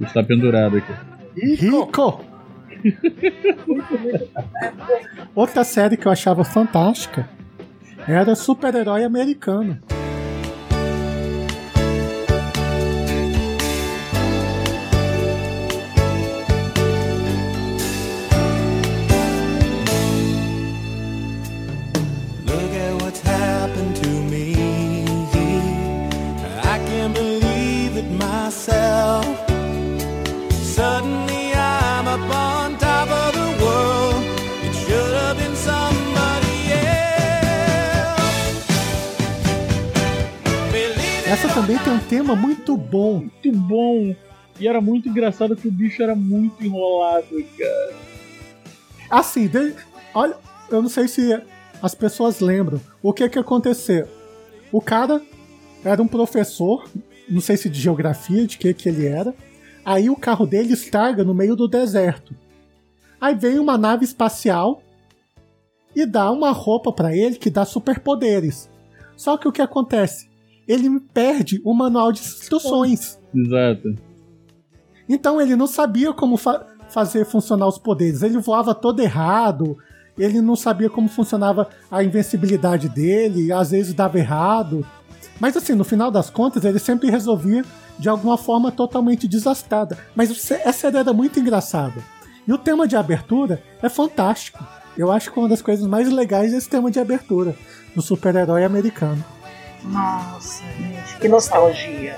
Está 0.00 0.22
pendurado 0.24 0.78
aqui. 0.78 0.92
Rico! 1.36 2.24
Outra 5.34 5.64
série 5.64 5.96
que 5.96 6.06
eu 6.06 6.12
achava 6.12 6.44
fantástica 6.44 7.28
era 8.06 8.34
Super-Herói 8.34 9.04
Americano. 9.04 9.80
Também 41.54 41.78
tem 41.78 41.92
um 41.92 41.98
tema 42.00 42.34
muito 42.34 42.76
bom. 42.76 43.18
Muito 43.20 43.52
bom! 43.52 44.14
E 44.58 44.68
era 44.68 44.80
muito 44.80 45.08
engraçado 45.08 45.56
que 45.56 45.66
o 45.68 45.70
bicho 45.72 46.02
era 46.02 46.14
muito 46.14 46.64
enrolado, 46.64 47.26
cara. 47.58 47.94
Assim, 49.10 49.46
de- 49.48 49.74
olha, 50.14 50.36
eu 50.70 50.82
não 50.82 50.88
sei 50.88 51.08
se 51.08 51.40
as 51.82 51.94
pessoas 51.94 52.40
lembram 52.40 52.80
o 53.02 53.12
que 53.12 53.28
que 53.28 53.38
aconteceu. 53.38 54.08
O 54.72 54.80
cara 54.80 55.20
era 55.84 56.02
um 56.02 56.06
professor, 56.08 56.88
não 57.28 57.40
sei 57.40 57.56
se 57.56 57.68
de 57.68 57.80
geografia, 57.80 58.46
de 58.46 58.56
que 58.58 58.72
que 58.74 58.88
ele 58.88 59.06
era. 59.06 59.34
Aí 59.84 60.08
o 60.08 60.16
carro 60.16 60.46
dele 60.46 60.72
estraga 60.72 61.22
no 61.24 61.34
meio 61.34 61.54
do 61.54 61.68
deserto. 61.68 62.34
Aí 63.20 63.34
vem 63.34 63.58
uma 63.58 63.76
nave 63.76 64.04
espacial 64.04 64.82
e 65.94 66.06
dá 66.06 66.30
uma 66.30 66.50
roupa 66.52 66.92
pra 66.92 67.14
ele 67.14 67.36
que 67.36 67.50
dá 67.50 67.64
superpoderes. 67.64 68.68
Só 69.16 69.36
que 69.36 69.46
o 69.46 69.52
que 69.52 69.62
acontece? 69.62 70.28
Ele 70.66 71.00
perde 71.12 71.60
o 71.64 71.74
manual 71.74 72.12
de 72.12 72.20
instruções. 72.20 73.18
Exato. 73.34 73.96
Então 75.08 75.40
ele 75.40 75.54
não 75.56 75.66
sabia 75.66 76.12
como 76.12 76.36
fa- 76.36 76.64
fazer 76.88 77.26
funcionar 77.26 77.66
os 77.66 77.78
poderes. 77.78 78.22
Ele 78.22 78.38
voava 78.38 78.74
todo 78.74 79.00
errado. 79.00 79.76
Ele 80.16 80.40
não 80.40 80.56
sabia 80.56 80.88
como 80.88 81.08
funcionava 81.08 81.68
a 81.90 82.02
invencibilidade 82.02 82.88
dele. 82.88 83.52
Às 83.52 83.70
vezes 83.72 83.92
dava 83.92 84.18
errado. 84.18 84.86
Mas 85.40 85.56
assim, 85.56 85.74
no 85.74 85.84
final 85.84 86.10
das 86.10 86.30
contas, 86.30 86.64
ele 86.64 86.78
sempre 86.78 87.10
resolvia 87.10 87.64
de 87.98 88.08
alguma 88.08 88.38
forma 88.38 88.72
totalmente 88.72 89.28
desastrada. 89.28 89.98
Mas 90.14 90.50
essa 90.50 90.86
era 90.88 91.12
muito 91.12 91.38
engraçada. 91.38 92.02
E 92.46 92.52
o 92.52 92.58
tema 92.58 92.86
de 92.86 92.96
abertura 92.96 93.62
é 93.82 93.88
fantástico. 93.88 94.64
Eu 94.96 95.10
acho 95.10 95.32
que 95.32 95.38
uma 95.38 95.48
das 95.48 95.60
coisas 95.60 95.86
mais 95.86 96.08
legais 96.10 96.54
é 96.54 96.56
esse 96.56 96.68
tema 96.68 96.90
de 96.90 97.00
abertura 97.00 97.54
do 97.94 98.00
super-herói 98.02 98.64
americano. 98.64 99.24
Nossa, 99.84 100.64
gente, 100.78 101.18
que 101.20 101.28
nostalgia. 101.28 102.16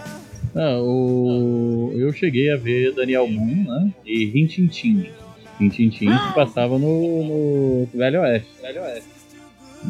Ah, 0.55 0.79
o... 0.81 1.93
Eu 1.95 2.13
cheguei 2.13 2.51
a 2.53 2.57
ver 2.57 2.95
Daniel 2.95 3.29
Moon, 3.29 3.65
né? 3.65 3.93
E 4.05 4.25
Rintintin. 4.27 5.11
Rintintin 5.59 6.07
que 6.07 6.35
passava 6.35 6.79
no, 6.79 7.25
no 7.25 7.89
Velho 7.93 8.21
Oeste. 8.23 8.49
Velho 8.63 8.83
Oeste. 8.83 9.09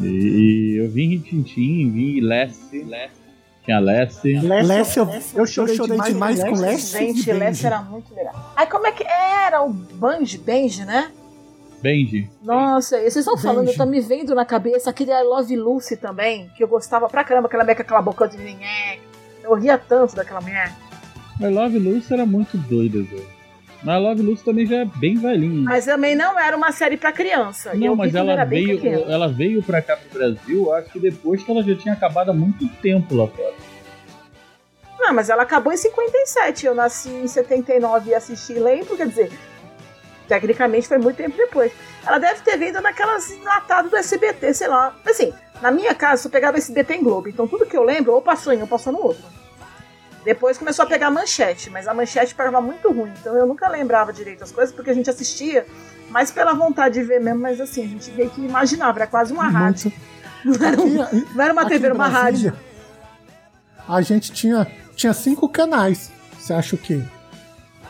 E, 0.01 0.07
e 0.07 0.77
eu 0.77 0.89
vi 0.89 1.07
Rintintin, 1.07 1.91
vi 1.91 2.19
Lessie. 2.19 2.85
Tinha 3.63 3.79
Lessie. 3.79 4.39
Lessie, 4.39 4.99
eu, 4.99 5.09
eu 5.35 5.45
chorei, 5.45 5.77
demais, 5.77 6.43
com 6.43 6.55
Lessie. 6.55 6.99
Gente, 6.99 7.29
e 7.29 7.33
Benji. 7.33 7.65
era 7.65 7.81
muito 7.81 8.13
legal. 8.13 8.53
Aí 8.55 8.65
como 8.67 8.87
é 8.87 8.91
que 8.91 9.03
era 9.03 9.63
o 9.63 9.69
Banji, 9.69 10.37
Benji, 10.37 10.85
né? 10.85 11.11
Benji. 11.81 12.29
Nossa, 12.43 12.97
e 12.97 13.01
vocês 13.01 13.17
estão 13.17 13.37
falando, 13.37 13.65
Benji. 13.65 13.77
tá 13.77 13.85
me 13.85 14.01
vendo 14.01 14.33
na 14.33 14.45
cabeça 14.45 14.89
aquele 14.89 15.11
I 15.11 15.23
Love 15.23 15.55
Lucy 15.55 15.97
também, 15.97 16.49
que 16.55 16.63
eu 16.63 16.67
gostava 16.67 17.07
pra 17.07 17.23
caramba, 17.23 17.47
aquela 17.47 17.63
mulher 17.63 17.75
com 17.75 17.81
aquela 17.83 18.01
boca 18.01 18.27
de 18.27 18.37
ninguém. 18.37 18.99
Eu 19.43 19.53
ria 19.53 19.77
tanto 19.77 20.15
daquela 20.15 20.41
mulher. 20.41 20.73
Mas 21.39 21.53
Love 21.53 21.77
Lucy 21.77 22.13
era 22.13 22.25
muito 22.25 22.57
doida, 22.57 23.01
velho. 23.03 23.37
Mas 23.83 24.01
Love 24.01 24.21
Lucy 24.23 24.43
também 24.43 24.65
já 24.65 24.77
é 24.77 24.85
bem 24.85 25.15
velhinho. 25.15 25.63
Mas 25.63 25.85
também 25.85 26.15
não 26.15 26.37
era 26.39 26.57
uma 26.57 26.71
série 26.71 26.97
pra 26.97 27.11
criança. 27.11 27.71
eu 27.73 27.79
Não, 27.79 27.95
mas 27.95 28.15
ela 28.15 28.31
era 28.31 28.45
bem 28.45 28.75
veio, 28.75 29.09
ela 29.09 29.27
veio 29.27 29.61
pra 29.61 29.81
cá 29.81 29.95
pro 29.95 30.17
Brasil, 30.17 30.73
acho 30.73 30.89
que 30.89 30.99
depois 30.99 31.43
que 31.43 31.51
ela 31.51 31.61
já 31.61 31.75
tinha 31.75 31.93
acabado 31.93 32.31
há 32.31 32.33
muito 32.33 32.67
tempo 32.81 33.15
lá 33.15 33.27
fora. 33.27 33.53
Não, 34.99 35.13
mas 35.13 35.29
ela 35.29 35.43
acabou 35.43 35.71
em 35.71 35.77
57. 35.77 36.65
Eu 36.65 36.75
nasci 36.75 37.09
em 37.09 37.27
79 37.27 38.09
e 38.09 38.15
assisti 38.15 38.53
lembro, 38.53 38.97
quer 38.97 39.07
dizer, 39.07 39.31
tecnicamente 40.27 40.87
foi 40.87 40.97
muito 40.97 41.17
tempo 41.17 41.35
depois. 41.37 41.71
Ela 42.05 42.19
deve 42.19 42.41
ter 42.41 42.57
vindo 42.57 42.81
naquelas 42.81 43.29
enlatadas 43.31 43.89
do 43.91 43.97
SBT, 43.97 44.53
sei 44.53 44.67
lá. 44.67 44.93
Assim, 45.05 45.33
na 45.61 45.71
minha 45.71 45.93
casa 45.95 46.23
só 46.23 46.29
pegava 46.29 46.57
SBT 46.57 46.95
em 46.95 47.03
Globo, 47.03 47.27
então 47.29 47.47
tudo 47.47 47.65
que 47.65 47.75
eu 47.77 47.83
lembro 47.83 48.13
ou 48.13 48.21
passou 48.21 48.53
em 48.53 48.57
um 48.57 48.61
ou 48.61 48.67
passou 48.67 48.93
no 48.93 49.01
outro. 49.03 49.23
Depois 50.23 50.57
começou 50.57 50.83
a 50.83 50.87
pegar 50.87 51.09
manchete, 51.09 51.69
mas 51.69 51.87
a 51.87 51.93
manchete 51.93 52.35
pegava 52.35 52.59
muito 52.59 52.91
ruim, 52.91 53.13
então 53.19 53.35
eu 53.37 53.45
nunca 53.45 53.67
lembrava 53.69 54.11
direito 54.11 54.43
as 54.43 54.51
coisas, 54.51 54.75
porque 54.75 54.89
a 54.89 54.93
gente 54.93 55.09
assistia 55.09 55.65
mais 56.09 56.31
pela 56.31 56.53
vontade 56.53 56.95
de 56.95 57.03
ver 57.03 57.19
mesmo, 57.21 57.39
mas 57.39 57.61
assim, 57.61 57.83
a 57.85 57.87
gente 57.87 58.11
meio 58.11 58.29
que 58.29 58.41
imaginava, 58.41 58.99
era 58.99 59.07
quase 59.07 59.31
uma 59.31 59.47
rádio. 59.47 59.91
Não 60.45 60.53
era, 60.67 60.79
um- 60.81 61.25
não 61.35 61.43
era 61.43 61.51
uma 61.51 61.61
aqui 61.63 61.71
TV, 61.71 61.85
era 61.87 61.95
uma 61.95 62.09
Brasília, 62.09 62.51
rádio. 62.51 62.67
A 63.89 64.01
gente 64.01 64.31
tinha, 64.31 64.67
tinha 64.95 65.11
cinco 65.13 65.49
canais. 65.49 66.11
Você 66.37 66.53
acha 66.53 66.75
o 66.75 66.77
quê? 66.77 67.01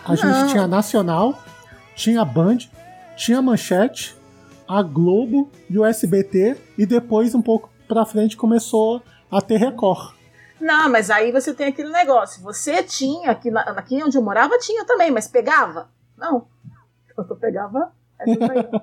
A 0.06 0.10
Não. 0.10 0.16
gente 0.16 0.52
tinha 0.52 0.64
a 0.64 0.68
Nacional, 0.68 1.44
tinha 1.98 2.22
a 2.22 2.26
Band, 2.26 2.60
tinha 3.18 3.40
a 3.40 3.42
Manchete, 3.42 4.16
a 4.68 4.82
Globo 4.84 5.50
e 5.70 5.78
o 5.78 5.84
SBT, 5.84 6.56
e 6.78 6.86
depois, 6.86 7.34
um 7.34 7.42
pouco 7.42 7.70
pra 7.88 8.06
frente, 8.06 8.38
começou 8.38 9.02
a 9.32 9.42
ter 9.42 9.58
Record. 9.58 10.14
Não, 10.62 10.90
mas 10.90 11.10
aí 11.10 11.32
você 11.32 11.54
tem 11.54 11.68
aquele 11.68 11.90
negócio. 11.90 12.42
Você 12.44 12.84
tinha, 12.84 13.32
aqui, 13.32 13.50
na, 13.52 13.62
aqui 13.62 14.02
onde 14.04 14.18
eu 14.18 14.22
morava, 14.22 14.58
tinha 14.60 14.86
também, 14.86 15.12
mas 15.12 15.28
pegava? 15.28 15.90
Não. 16.18 16.48
Eu 17.18 17.36
pegava. 17.36 17.92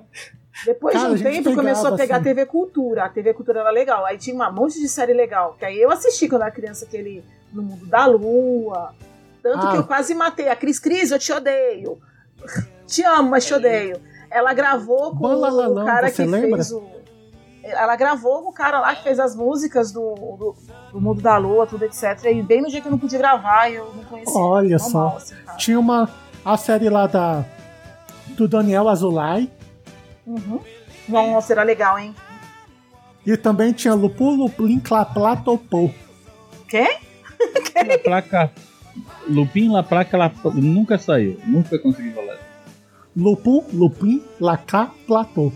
Depois 0.65 0.95
Cara, 0.95 1.15
de 1.15 1.25
a 1.25 1.29
um 1.29 1.31
tempo 1.33 1.55
começou 1.55 1.87
a 1.87 1.91
pegava, 1.91 1.97
pegar 1.97 2.15
a 2.15 2.17
assim. 2.17 2.23
TV 2.23 2.45
Cultura. 2.45 3.03
A 3.05 3.09
TV 3.09 3.33
Cultura 3.33 3.59
era 3.59 3.69
legal. 3.71 4.05
Aí 4.05 4.17
tinha 4.17 4.35
um 4.35 4.53
monte 4.53 4.79
de 4.79 4.87
série 4.87 5.13
legal. 5.13 5.55
Que 5.59 5.65
aí 5.65 5.81
eu 5.81 5.91
assisti 5.91 6.29
quando 6.29 6.43
era 6.43 6.51
criança, 6.51 6.85
aquele 6.85 7.23
No 7.51 7.61
Mundo 7.61 7.85
da 7.85 8.05
Lua. 8.05 8.93
Tanto 9.43 9.67
Ah. 9.67 9.71
que 9.71 9.77
eu 9.77 9.83
quase 9.83 10.15
matei. 10.15 10.47
A 10.47 10.55
Cris 10.55 10.79
Cris, 10.79 11.11
eu 11.11 11.19
te 11.19 11.31
odeio. 11.33 11.99
Te 12.87 13.03
amo, 13.03 13.29
mas 13.31 13.45
te 13.45 13.53
odeio. 13.53 13.99
Ela 14.29 14.53
gravou 14.53 15.11
com 15.11 15.19
Balalalão, 15.19 15.83
o 15.83 15.85
cara 15.85 16.11
que 16.11 16.23
lembra? 16.23 16.57
fez 16.57 16.71
o. 16.71 16.83
Ela 17.63 17.95
gravou 17.95 18.43
com 18.43 18.49
o 18.49 18.53
cara 18.53 18.79
lá 18.79 18.93
que 18.95 19.01
fez 19.03 19.19
as 19.19 19.35
músicas 19.35 19.91
do, 19.91 20.13
do, 20.13 20.55
do 20.91 21.01
Mundo 21.01 21.19
da 21.21 21.35
Lua, 21.37 21.65
tudo 21.65 21.83
etc. 21.83 22.23
E 22.25 22.43
bem 22.43 22.61
no 22.61 22.67
dia 22.67 22.79
que 22.79 22.87
eu 22.87 22.91
não 22.91 22.99
pude 22.99 23.17
gravar, 23.17 23.71
eu 23.71 23.91
não 23.95 24.03
conhecia. 24.03 24.39
Olha 24.39 24.77
Normal, 24.77 25.11
só. 25.11 25.17
assim. 25.17 25.35
Tinha 25.57 25.79
uma 25.79 26.07
a 26.43 26.57
série 26.57 26.89
lá 26.89 27.07
da 27.07 27.43
do 28.29 28.47
Daniel 28.47 28.87
Azulay 28.89 29.49
Uhum. 30.27 30.59
Nossa, 31.07 31.53
era 31.53 31.63
legal, 31.63 31.97
hein? 31.99 32.15
e 33.25 33.35
também 33.37 33.71
tinha 33.73 33.93
Lupu 33.93 34.29
Lupin 34.31 34.79
Claplatopô. 34.79 35.89
Quem? 36.67 36.99
La 37.87 37.97
placa. 38.03 38.51
Lupin 39.27 39.71
La 39.71 39.83
Placa 39.83 40.17
La... 40.17 40.31
nunca 40.53 40.97
saiu. 40.97 41.37
Nunca 41.45 41.77
consegui 41.79 42.11
falar. 42.11 42.37
Lupu 43.15 43.63
Lupin 43.73 44.21
Lacá 44.39 44.91
Platô. 45.07 45.51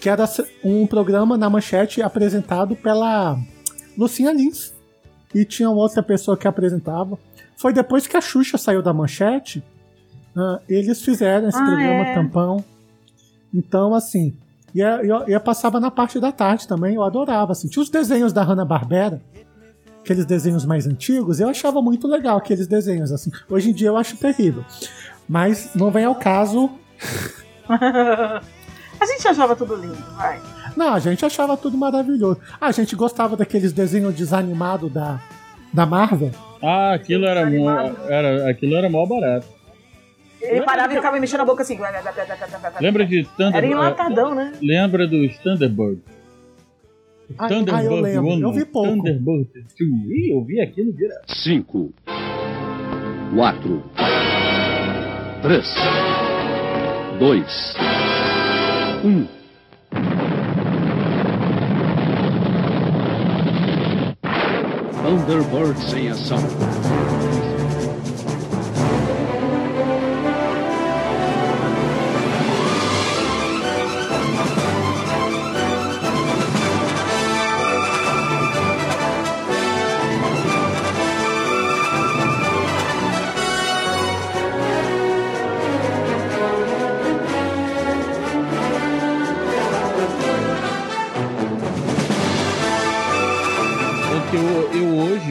Que 0.00 0.08
era 0.08 0.24
um 0.64 0.86
programa 0.86 1.36
na 1.36 1.48
manchete 1.48 2.02
apresentado 2.02 2.76
pela 2.76 3.38
Lucinha 3.96 4.32
Lins. 4.32 4.74
E 5.34 5.44
tinha 5.44 5.68
outra 5.70 6.02
pessoa 6.02 6.36
que 6.36 6.46
apresentava. 6.46 7.18
Foi 7.56 7.72
depois 7.72 8.06
que 8.06 8.16
a 8.16 8.20
Xuxa 8.20 8.58
saiu 8.58 8.82
da 8.82 8.92
manchete, 8.92 9.62
ah, 10.36 10.60
eles 10.68 11.02
fizeram 11.02 11.48
esse 11.48 11.58
Ah, 11.58 11.64
programa 11.64 12.06
é. 12.06 12.14
tampão. 12.14 12.64
Então, 13.52 13.94
assim, 13.94 14.36
ia, 14.74 15.02
ia, 15.04 15.24
ia 15.28 15.40
passava 15.40 15.80
na 15.80 15.90
parte 15.90 16.20
da 16.20 16.30
tarde 16.30 16.68
também, 16.68 16.94
eu 16.94 17.02
adorava. 17.02 17.52
Assim. 17.52 17.68
Tinha 17.68 17.82
os 17.82 17.88
desenhos 17.88 18.32
da 18.32 18.42
Hanna-Barbera, 18.42 19.22
aqueles 20.06 20.24
desenhos 20.24 20.64
mais 20.64 20.86
antigos, 20.86 21.40
eu 21.40 21.48
achava 21.48 21.82
muito 21.82 22.06
legal 22.06 22.38
aqueles 22.38 22.68
desenhos. 22.68 23.10
assim. 23.10 23.30
Hoje 23.50 23.70
em 23.70 23.72
dia 23.72 23.88
eu 23.88 23.96
acho 23.96 24.16
terrível. 24.16 24.64
Mas 25.28 25.70
não 25.74 25.90
vem 25.90 26.04
ao 26.04 26.14
caso 26.14 26.70
a 27.68 28.40
gente 29.06 29.26
achava 29.26 29.56
tudo 29.56 29.74
lindo, 29.74 29.96
vai. 30.16 30.40
Não, 30.76 30.94
a 30.94 31.00
gente 31.00 31.24
achava 31.24 31.56
tudo 31.56 31.76
maravilhoso. 31.76 32.40
A 32.60 32.70
gente 32.70 32.94
gostava 32.94 33.36
daqueles 33.36 33.72
desenhos 33.72 34.14
desanimados 34.14 34.92
da, 34.92 35.20
da 35.72 35.84
Marvel. 35.84 36.30
Ah, 36.62 36.94
aquilo 36.94 37.26
era, 37.26 37.44
mó, 37.44 37.90
era 38.08 38.48
aquilo 38.48 38.76
era 38.76 38.88
mó 38.88 39.04
barato. 39.04 39.48
Ele 40.40 40.62
parava 40.62 40.92
e 40.92 40.96
ficava 40.96 41.18
mexendo 41.18 41.40
a 41.40 41.44
boca 41.44 41.62
assim. 41.62 41.76
Lembra 42.80 43.04
de 43.04 43.24
Thunder 43.36 43.56
Era 43.56 43.66
enlatadão, 43.66 44.34
né? 44.34 44.52
Lembra 44.62 45.08
do 45.08 45.28
Thunderbird? 45.42 46.00
Ah, 47.38 47.48
Thunderbird 47.48 47.74
ah, 47.74 47.84
eu 47.84 48.00
lembro, 48.00 48.30
1, 48.30 48.40
eu 48.40 48.52
vi 48.52 48.64
pouco. 48.64 48.88
Thunderbird 48.88 49.48
2. 49.78 50.10
Ih, 50.10 50.32
eu 50.32 50.44
vi 50.44 50.60
aquilo 50.60 50.92
direto. 50.92 51.24
5, 51.26 51.92
4, 53.34 53.82
3, 55.42 55.74
2, 57.18 57.74
1. 59.04 59.36
Thunderbirds 65.02 65.94
em 65.94 66.08
ação. 66.08 66.38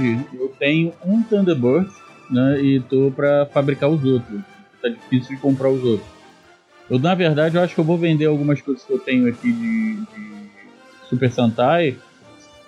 Hoje 0.05 0.25
eu 0.33 0.49
tenho 0.59 0.93
um 1.05 1.23
Thunderbird 1.23 1.89
né, 2.29 2.61
e 2.61 2.79
tô 2.79 3.11
pra 3.15 3.45
fabricar 3.47 3.89
os 3.89 4.03
outros. 4.03 4.41
Tá 4.81 4.89
difícil 4.89 5.35
de 5.35 5.41
comprar 5.41 5.69
os 5.69 5.83
outros. 5.83 6.07
Eu, 6.89 6.99
na 6.99 7.15
verdade, 7.15 7.55
eu 7.55 7.61
acho 7.63 7.73
que 7.73 7.81
eu 7.81 7.85
vou 7.85 7.97
vender 7.97 8.25
algumas 8.25 8.61
coisas 8.61 8.83
que 8.83 8.93
eu 8.93 8.99
tenho 8.99 9.27
aqui 9.27 9.51
de, 9.51 9.95
de 9.95 10.49
Super 11.09 11.31
Sentai, 11.31 11.97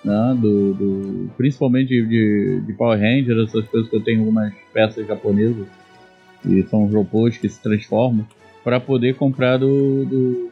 né, 0.04 0.36
do, 0.40 0.74
do- 0.74 1.30
principalmente 1.36 1.88
de, 1.88 2.60
de, 2.60 2.72
Power 2.72 2.98
Rangers, 2.98 3.48
essas 3.48 3.68
coisas 3.68 3.88
que 3.88 3.96
eu 3.96 4.02
tenho 4.02 4.20
algumas 4.20 4.52
peças 4.72 5.06
japonesas, 5.06 5.66
e 6.44 6.62
são 6.64 6.86
robôs 6.86 7.36
que 7.38 7.48
se 7.48 7.60
transformam, 7.62 8.26
para 8.64 8.80
poder 8.80 9.14
comprar 9.14 9.56
do, 9.56 10.04
do, 10.04 10.50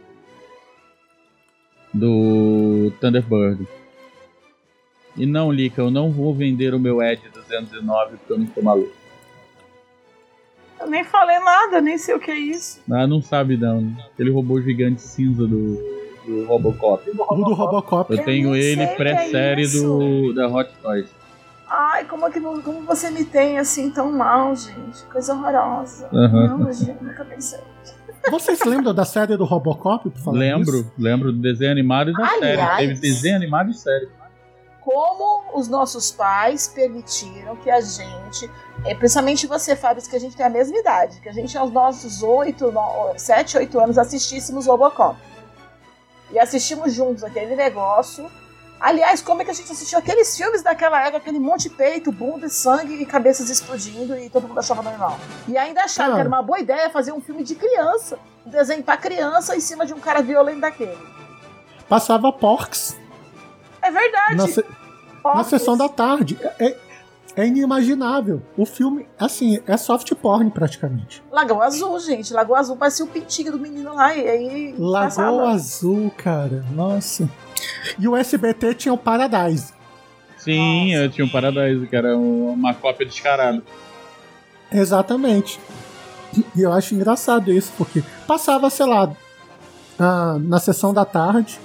do 1.93 2.93
Thunderbird. 3.01 3.67
E 5.17 5.25
não, 5.25 5.51
Lika, 5.51 5.81
eu 5.81 5.91
não 5.91 6.11
vou 6.11 6.35
vender 6.35 6.75
o 6.75 6.79
meu 6.79 7.03
Edge 7.03 7.23
209 7.33 8.17
porque 8.19 8.33
eu 8.33 8.39
não 8.39 8.47
sou 8.53 8.63
maluco. 8.63 8.93
Eu 10.79 10.91
nem 10.91 11.05
falei 11.05 11.39
nada, 11.41 11.81
nem 11.81 11.97
sei 11.97 12.15
o 12.15 12.21
que 12.21 12.31
é 12.31 12.39
isso. 12.39 12.81
Ah, 12.91 13.07
não 13.07 13.23
sabe 13.23 13.57
não. 13.57 13.93
Aquele 14.13 14.31
robô 14.31 14.61
gigante 14.61 15.01
cinza 15.01 15.47
do, 15.47 15.77
do 16.27 16.45
Robocop. 16.47 17.11
O 17.11 17.35
do 17.37 17.55
Robocop. 17.55 18.13
Eu 18.15 18.25
tenho 18.25 18.51
nem 18.51 18.61
ele 18.61 18.77
sei 18.77 18.85
o 18.85 18.89
que 18.91 18.97
pré-série 18.97 19.65
é 19.65 19.69
do 19.69 20.35
da 20.35 20.49
Hot 20.49 20.71
Toys. 20.83 21.09
Ai, 21.69 22.05
como, 22.05 22.27
é 22.27 22.31
que, 22.31 22.41
como 22.41 22.83
você 22.83 23.11
me 23.11 23.25
tem 23.25 23.59
assim 23.59 23.91
tão 23.91 24.13
mal, 24.13 24.55
gente? 24.55 25.03
Coisa 25.11 25.35
horrorosa. 25.35 26.09
Aham. 26.13 26.59
Não, 26.59 26.73
gente, 26.73 27.03
nunca 27.03 27.25
pensei. 27.25 27.59
Vocês 28.31 28.61
lembram 28.65 28.93
da 28.95 29.05
série 29.05 29.37
do 29.37 29.45
Robocop? 29.45 30.11
Por 30.11 30.21
falar 30.21 30.39
Lembro, 30.39 30.91
lembro 30.99 31.33
do 31.33 31.39
desenho 31.41 31.71
animado 31.73 32.11
e 32.11 32.13
da 32.13 32.25
Aliás. 32.29 32.61
série. 32.61 32.77
Teve 32.77 33.01
desenho 33.01 33.37
animado 33.37 33.71
e 33.71 33.75
série. 33.75 34.09
Como 34.87 35.43
os 35.53 35.67
nossos 35.67 36.13
pais 36.13 36.69
permitiram 36.69 37.57
que 37.57 37.69
a 37.69 37.81
gente, 37.81 38.49
é, 38.85 38.95
principalmente 38.95 39.45
você, 39.45 39.75
Fábio, 39.75 40.01
que 40.09 40.15
a 40.15 40.21
gente 40.21 40.37
tem 40.37 40.47
a 40.47 40.49
mesma 40.49 40.79
idade, 40.79 41.21
que 41.21 41.29
a 41.29 41.33
gente 41.33 41.59
aos 41.59 41.73
nossos 41.73 42.23
8, 42.23 42.73
7, 43.17 43.59
8 43.59 43.81
anos 43.81 43.99
assistíssemos 43.99 44.69
Robocop. 44.69 45.19
E 46.31 46.39
assistimos 46.39 46.95
juntos 46.95 47.25
aquele 47.25 47.57
negócio. 47.57 48.31
Aliás, 48.79 49.21
como 49.21 49.43
é 49.43 49.45
que 49.45 49.51
a 49.51 49.55
gente 49.55 49.73
assistiu 49.73 49.99
aqueles 49.99 50.37
filmes 50.37 50.63
daquela 50.63 51.01
época, 51.01 51.17
aquele 51.17 51.41
monte 51.41 51.69
de 51.69 51.71
peito, 51.71 52.13
bunda, 52.13 52.49
sangue 52.49 52.95
e 53.03 53.05
cabeças 53.05 53.51
explodindo 53.51 54.17
e 54.17 54.31
todo 54.31 54.47
mundo 54.47 54.61
achava 54.61 54.83
normal. 54.83 55.19
E 55.49 55.59
ainda 55.59 55.83
achava 55.83 56.15
que 56.15 56.21
era 56.21 56.29
uma 56.29 56.43
boa 56.43 56.61
ideia 56.61 56.91
fazer 56.91 57.11
um 57.11 57.21
filme 57.21 57.43
de 57.43 57.57
criança, 57.57 58.21
um 58.47 58.51
desenho 58.51 58.85
pra 58.85 58.97
criança 58.97 59.57
em 59.57 59.61
cima 59.61 59.85
de 59.85 59.93
um 59.93 59.99
cara 59.99 60.23
violento 60.23 60.61
daquele. 60.61 60.97
Passava 61.89 62.33
Porks 62.33 62.97
É 63.87 63.91
verdade. 63.91 64.35
na, 64.37 64.47
se- 64.49 64.65
na 65.25 65.45
sessão 65.45 65.77
da 65.77 65.89
tarde. 65.89 66.39
É, 66.59 66.77
é 67.37 67.47
inimaginável. 67.47 68.43
O 68.57 68.65
filme, 68.65 69.07
assim, 69.19 69.61
é 69.67 69.77
soft 69.77 70.11
porn 70.15 70.51
praticamente. 70.51 71.23
Lagoa 71.31 71.67
Azul, 71.67 71.99
gente. 72.01 72.33
Lagoa 72.33 72.59
Azul 72.61 72.77
parecia 72.77 73.05
o 73.05 73.09
pintinho 73.09 73.53
do 73.53 73.59
menino 73.59 73.95
lá. 73.95 74.17
E 74.17 74.29
aí. 74.29 74.75
Lagoa 74.79 75.01
passava. 75.05 75.49
Azul, 75.51 76.11
cara. 76.17 76.65
Nossa. 76.73 77.29
E 77.99 78.09
o 78.09 78.17
SBT 78.17 78.75
tinha 78.75 78.95
o 78.95 78.99
Paradise. 78.99 79.75
Sim, 80.39 80.95
eu 80.95 81.11
tinha 81.11 81.25
um 81.25 81.29
Paradise, 81.29 81.87
que 81.87 81.97
era 81.97 82.17
um- 82.17 82.51
uma 82.53 82.73
cópia 82.73 83.05
descarada. 83.05 83.63
Exatamente. 84.73 85.61
E 86.55 86.63
eu 86.63 86.73
acho 86.73 86.95
engraçado 86.95 87.53
isso, 87.53 87.73
porque 87.79 88.03
passava, 88.27 88.69
sei 88.71 88.87
lá, 88.87 89.11
na, 89.99 90.39
na 90.39 90.59
sessão 90.61 90.93
da 90.93 91.05
tarde, 91.05 91.59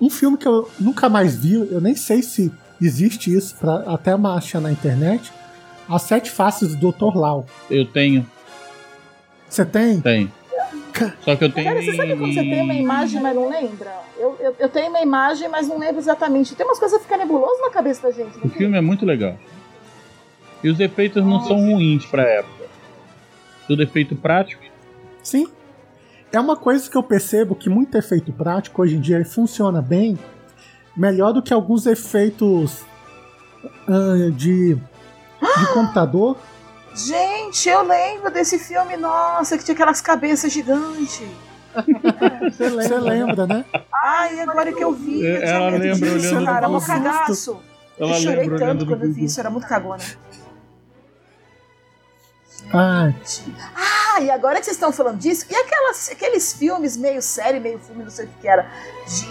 um, 0.00 0.10
filme 0.10 0.36
que 0.36 0.46
eu 0.46 0.70
nunca 0.78 1.08
mais 1.08 1.36
vi, 1.36 1.54
eu 1.54 1.80
nem 1.80 1.94
sei 1.94 2.22
se 2.22 2.52
existe 2.80 3.32
isso, 3.34 3.56
pra 3.56 3.84
até 3.86 4.12
achar 4.12 4.60
na 4.60 4.70
internet, 4.70 5.32
As 5.88 6.02
Sete 6.02 6.30
Faces 6.30 6.74
do 6.74 6.92
Dr. 6.92 7.16
Lau. 7.16 7.46
Eu 7.70 7.86
tenho, 7.86 8.26
Você 9.48 9.64
tem? 9.64 10.00
tenho. 10.00 10.32
Só 11.20 11.36
que 11.36 11.44
eu 11.44 11.52
tenho. 11.52 11.68
Cara, 11.68 11.82
você 11.82 11.94
sabe 11.94 12.16
quando 12.16 12.32
você 12.32 12.40
tem 12.40 12.62
uma 12.62 12.72
em- 12.74 12.80
imagem, 12.82 13.20
mas 13.20 13.34
não 13.34 13.48
lembra? 13.50 13.92
Eu, 14.18 14.34
eu, 14.40 14.56
eu 14.58 14.68
tenho 14.68 14.88
uma 14.88 15.00
imagem, 15.02 15.46
mas 15.48 15.68
não 15.68 15.78
lembro 15.78 15.98
exatamente. 16.00 16.54
Tem 16.54 16.64
umas 16.64 16.78
coisas 16.78 16.96
que 16.98 17.04
ficam 17.04 17.18
nebulosas 17.18 17.60
na 17.60 17.70
cabeça 17.70 18.02
da 18.08 18.10
gente. 18.10 18.38
O 18.42 18.48
filme 18.48 18.78
é 18.78 18.80
muito 18.80 19.04
legal. 19.04 19.36
E 20.64 20.70
os 20.70 20.80
efeitos 20.80 21.22
não 21.22 21.44
são 21.44 21.58
ruins 21.70 22.06
pra 22.06 22.22
época. 22.22 22.64
Tudo 23.66 23.82
efeito 23.82 24.16
prático. 24.16 24.62
Sim. 25.22 25.46
É 26.32 26.40
uma 26.40 26.56
coisa 26.56 26.90
que 26.90 26.96
eu 26.96 27.02
percebo 27.02 27.54
que 27.54 27.68
muito 27.68 27.96
efeito 27.96 28.32
prático 28.32 28.82
hoje 28.82 28.96
em 28.96 29.00
dia 29.00 29.16
ele 29.16 29.24
funciona 29.24 29.80
bem, 29.80 30.18
melhor 30.96 31.32
do 31.32 31.42
que 31.42 31.54
alguns 31.54 31.86
efeitos 31.86 32.84
ah, 33.88 34.30
de, 34.32 34.74
de 34.74 35.72
computador. 35.72 36.36
Gente, 36.94 37.68
eu 37.68 37.82
lembro 37.82 38.30
desse 38.30 38.58
filme, 38.58 38.96
nossa, 38.96 39.56
que 39.58 39.64
tinha 39.64 39.74
aquelas 39.74 40.00
cabeças 40.00 40.52
gigantes. 40.52 41.28
Você 42.54 42.98
lembra, 42.98 43.46
né? 43.46 43.64
Ai, 43.92 44.40
agora 44.40 44.72
que 44.72 44.82
eu 44.82 44.92
vi. 44.92 45.26
É, 45.26 45.34
eu 45.34 45.38
tinha 45.40 45.50
ela 45.50 45.70
medo 45.72 45.82
lembra 45.82 46.10
disso, 46.10 46.28
olhando 46.28 46.46
cara, 46.46 46.68
no 46.68 46.78
um 46.78 46.80
cagaço. 46.80 47.60
Ela 47.98 48.10
eu 48.10 48.14
chorei 48.14 48.48
lembra 48.48 48.58
tanto 48.58 48.86
quando 48.86 49.04
eu 49.04 49.12
vi 49.12 49.24
isso, 49.24 49.38
era 49.40 49.50
muito 49.50 49.66
cagona. 49.66 50.02
Ah, 52.72 53.12
Ah, 53.74 54.20
e 54.20 54.30
agora 54.30 54.58
que 54.58 54.64
vocês 54.64 54.76
estão 54.76 54.92
falando 54.92 55.18
disso, 55.18 55.46
e 55.50 55.54
aquelas, 55.54 56.08
aqueles 56.10 56.52
filmes 56.54 56.96
meio 56.96 57.20
série, 57.22 57.60
meio 57.60 57.78
filme, 57.78 58.02
não 58.04 58.10
sei 58.10 58.24
o 58.24 58.28
que 58.28 58.40
que 58.40 58.48
era, 58.48 58.66
de, 59.06 59.26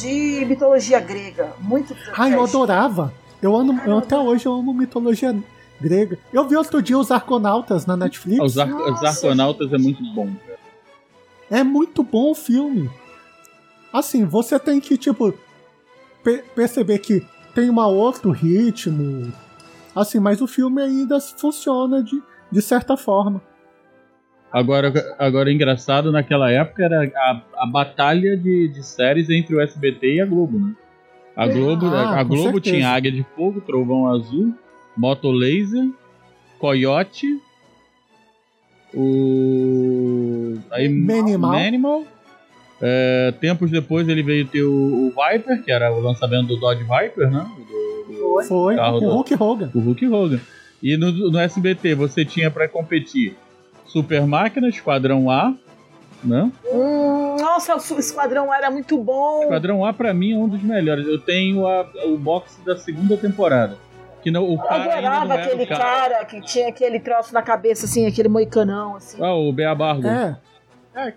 de, 0.00 0.38
de 0.40 0.44
mitologia 0.46 1.00
grega, 1.00 1.52
muito 1.60 1.94
ai, 2.16 2.34
eu 2.34 2.42
adorava. 2.42 3.12
Eu 3.42 3.56
amo, 3.56 3.80
eu 3.86 3.98
até 3.98 4.18
hoje 4.18 4.44
eu 4.46 4.52
amo 4.52 4.72
mitologia 4.74 5.34
grega. 5.80 6.18
Eu 6.32 6.46
vi 6.46 6.56
outro 6.56 6.82
dia 6.82 6.98
os 6.98 7.10
Arconautas 7.10 7.86
na 7.86 7.96
Netflix. 7.96 8.38
Os, 8.42 8.58
Ar 8.58 8.70
os 8.70 9.02
Arconautas 9.02 9.72
é 9.72 9.78
muito 9.78 10.02
bom. 10.14 10.30
É 11.50 11.64
muito 11.64 12.02
bom 12.02 12.32
o 12.32 12.34
filme. 12.34 12.90
Assim, 13.92 14.24
você 14.24 14.58
tem 14.58 14.78
que, 14.78 14.96
tipo, 14.98 15.32
pe- 16.22 16.44
perceber 16.54 16.98
que 16.98 17.26
tem 17.54 17.70
um 17.70 17.78
outro 17.80 18.30
ritmo. 18.30 19.32
Assim, 19.94 20.18
mas 20.20 20.40
o 20.40 20.46
filme 20.46 20.80
ainda 20.82 21.18
funciona 21.20 22.02
de, 22.02 22.20
de 22.50 22.62
certa 22.62 22.96
forma. 22.96 23.42
Agora, 24.52 24.92
agora, 25.18 25.52
engraçado, 25.52 26.10
naquela 26.10 26.50
época 26.50 26.82
era 26.84 27.04
a, 27.14 27.42
a 27.62 27.66
batalha 27.66 28.36
de, 28.36 28.66
de 28.68 28.82
séries 28.84 29.30
entre 29.30 29.54
o 29.54 29.60
SBT 29.60 30.16
e 30.16 30.20
a 30.20 30.26
Globo, 30.26 30.58
né? 30.58 30.74
A 31.36 31.46
Globo, 31.46 31.86
Ah, 31.86 32.18
a 32.18 32.24
Globo 32.24 32.54
certeza. 32.54 32.76
tinha 32.76 32.88
Águia 32.90 33.12
de 33.12 33.24
Fogo, 33.36 33.60
Trovão 33.60 34.08
Azul, 34.08 34.52
Moto 34.96 35.30
Laser, 35.30 35.88
Coyote, 36.58 37.26
o. 38.94 40.58
Aí, 40.72 40.88
Manimal. 40.88 41.52
Manimal. 41.52 42.04
É, 42.82 43.32
tempos 43.40 43.70
depois 43.70 44.08
ele 44.08 44.22
veio 44.22 44.46
ter 44.46 44.62
o, 44.62 44.72
o 44.72 45.10
Viper, 45.10 45.62
que 45.62 45.70
era 45.70 45.92
o 45.92 46.00
lançamento 46.00 46.48
do 46.48 46.56
Dodge 46.56 46.82
Viper, 46.82 47.30
né? 47.30 47.46
Do, 47.56 47.89
Foi 48.48 48.76
carro 48.76 48.96
o 48.96 49.00
do- 49.00 49.08
Hulk 49.10 49.34
Hogan. 49.34 49.70
o 49.74 49.78
Hulk 49.80 50.06
Hogan. 50.08 50.40
E 50.82 50.96
no, 50.96 51.10
no 51.30 51.38
SBT 51.38 51.94
você 51.94 52.24
tinha 52.24 52.50
pra 52.50 52.66
competir 52.68 53.36
Super 53.86 54.26
Máquina, 54.26 54.68
Esquadrão 54.68 55.28
A, 55.30 55.52
né? 56.24 56.50
Hum, 56.72 57.36
nossa, 57.40 57.74
o 57.94 57.98
Esquadrão 57.98 58.52
era 58.52 58.70
muito 58.70 58.96
bom. 58.98 59.42
Esquadrão 59.42 59.84
A 59.84 59.92
pra 59.92 60.14
mim 60.14 60.32
é 60.32 60.36
um 60.36 60.48
dos 60.48 60.62
melhores. 60.62 61.06
Eu 61.06 61.18
tenho 61.20 61.66
a- 61.66 61.86
o 62.06 62.16
box 62.16 62.58
da 62.64 62.76
segunda 62.76 63.16
temporada. 63.16 63.76
Que 64.22 64.30
não, 64.30 64.44
o 64.44 64.52
Eu 64.54 64.58
cara 64.58 64.74
ainda 64.82 64.92
adorava 64.96 65.24
não 65.26 65.32
era 65.34 65.44
aquele 65.44 65.62
o 65.64 65.66
cara. 65.68 65.80
cara 65.84 66.24
que 66.26 66.40
tinha 66.42 66.68
aquele 66.68 67.00
troço 67.00 67.32
na 67.32 67.40
cabeça, 67.42 67.86
assim, 67.86 68.06
aquele 68.06 68.28
moicanão, 68.28 68.96
assim. 68.96 69.16
Ah, 69.22 69.34
o 69.34 69.50
Bea 69.52 69.74
Bargo. 69.74 70.06
É. 70.06 70.36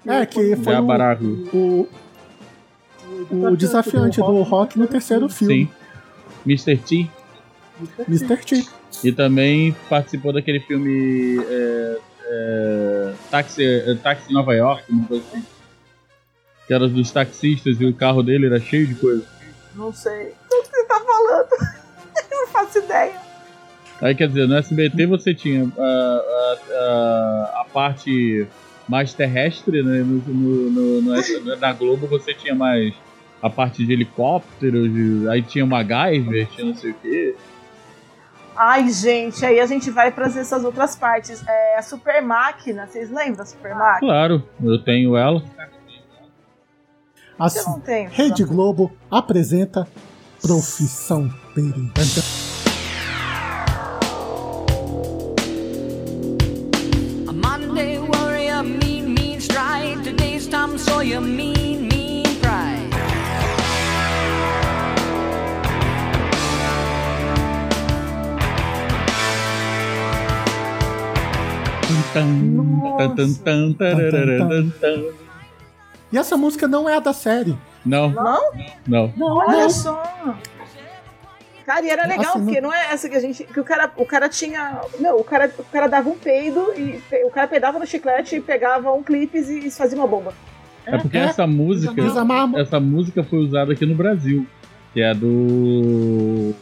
É, 0.07 0.25
que 0.25 0.55
foi 0.57 0.75
o, 0.77 0.83
Barago. 0.83 1.25
o, 1.53 1.89
o 3.31 3.55
desafiante 3.57 4.21
do 4.21 4.41
rock 4.43 4.77
no 4.79 4.87
terceiro 4.87 5.27
filme. 5.29 5.65
Sim. 5.65 5.69
Mr. 6.45 6.77
T. 6.77 7.09
Mr. 8.07 8.37
T. 8.37 8.65
E 9.03 9.11
também 9.11 9.75
participou 9.89 10.31
daquele 10.33 10.59
filme 10.59 11.37
é, 11.49 11.97
é, 12.25 13.13
Táxi, 13.29 13.65
é, 13.65 13.95
Táxi 13.95 14.31
Nova 14.31 14.53
York, 14.53 14.83
uma 14.91 15.07
coisa 15.07 15.23
assim. 15.31 15.43
Que 16.67 16.73
era 16.73 16.87
dos 16.87 17.11
taxistas 17.11 17.81
e 17.81 17.85
o 17.85 17.93
carro 17.93 18.23
dele 18.23 18.45
era 18.45 18.59
cheio 18.59 18.87
de 18.87 18.95
coisa. 18.95 19.25
Não 19.75 19.91
sei. 19.93 20.27
O 20.51 20.61
que 20.63 20.69
você 20.69 20.83
tá 20.85 20.99
falando? 20.99 21.49
Eu 22.31 22.37
não 22.39 22.47
faço 22.47 22.77
ideia. 22.79 23.19
Aí 24.01 24.15
quer 24.15 24.27
dizer, 24.27 24.47
no 24.47 24.55
SBT 24.55 25.05
você 25.05 25.33
tinha 25.33 25.69
a, 25.77 25.81
a, 25.81 26.57
a, 26.73 27.61
a 27.61 27.65
parte 27.73 28.45
mais 28.87 29.13
terrestre, 29.13 29.81
né? 29.81 29.99
No, 29.99 30.15
no, 30.17 30.71
no- 30.71 31.01
no 31.01 31.55
na 31.57 31.73
Globo 31.73 32.05
você 32.07 32.33
tinha 32.33 32.53
mais 32.53 32.93
a 33.43 33.49
parte 33.49 33.85
de 33.85 33.91
helicópteros, 33.91 34.89
de- 34.91 35.27
aí 35.29 35.41
tinha 35.43 35.65
uma 35.65 35.83
MacGyver, 35.83 36.47
tinha 36.47 36.65
não 36.65 36.75
sei 36.75 36.91
o 36.91 36.93
quê. 36.95 37.35
Ai, 38.55 38.89
gente, 38.89 39.45
aí 39.45 39.59
a 39.59 39.65
gente 39.65 39.89
vai 39.91 40.11
para 40.11 40.27
essas 40.27 40.63
outras 40.63 40.95
partes. 40.95 41.43
É 41.47 41.77
a 41.77 41.81
Super 41.81 42.21
Máquina, 42.21 42.87
vocês 42.87 43.11
lembram 43.11 43.35
da 43.35 43.45
Super 43.45 43.75
Máquina? 43.75 43.99
Claro, 43.99 44.43
eu 44.63 44.77
tenho 44.81 45.17
ela. 45.17 45.43
Assim, 47.37 47.59
Eu 47.59 47.65
não 47.65 47.79
tenho. 47.79 48.09
Rede 48.11 48.43
Globo 48.45 48.91
apresenta 49.11 49.87
Profissão 50.41 51.29
Pereira. 51.53 52.23
A 57.27 57.31
Monday 57.33 57.97
E 76.11 76.17
essa 76.17 76.37
música 76.37 76.67
não 76.67 76.87
é 76.87 76.95
a 76.95 76.99
da 76.99 77.13
série. 77.13 77.55
Não, 77.85 78.09
Não? 78.11 78.41
não. 78.87 79.13
Olha 79.37 79.69
só. 79.69 80.01
Cara, 81.65 81.85
e 81.85 81.89
era 81.89 82.05
legal, 82.05 82.35
Assim, 82.35 82.43
porque 82.45 82.59
não 82.61 82.73
é 82.73 82.91
essa 82.93 83.07
que 83.09 83.15
a 83.15 83.19
gente. 83.19 83.43
Que 83.45 83.59
o 83.59 83.63
cara, 83.63 83.91
o 83.97 84.05
cara 84.05 84.27
tinha. 84.29 84.81
Meu, 84.99 85.15
o 85.17 85.23
cara, 85.23 85.49
o 85.57 85.63
cara 85.65 85.87
dava 85.87 86.09
um 86.09 86.17
peido 86.17 86.73
e 86.77 87.01
pe- 87.09 87.23
o 87.23 87.29
cara 87.29 87.47
peidava 87.47 87.79
no 87.79 87.87
chiclete 87.87 88.35
e 88.35 88.41
pegava 88.41 88.91
um 88.91 89.01
clipe 89.01 89.37
e 89.37 89.71
fazia 89.71 89.97
uma 89.97 90.07
bomba. 90.07 90.33
É 90.85 90.97
porque 90.97 91.17
essa 91.17 91.47
música, 91.47 91.93
Desamar- 91.93 92.53
essa 92.55 92.79
música 92.81 93.23
foi 93.23 93.39
usada 93.39 93.71
aqui 93.71 93.85
no 93.85 93.95
Brasil, 93.95 94.45
que 94.93 95.01
é 95.01 95.13
do 95.13 96.53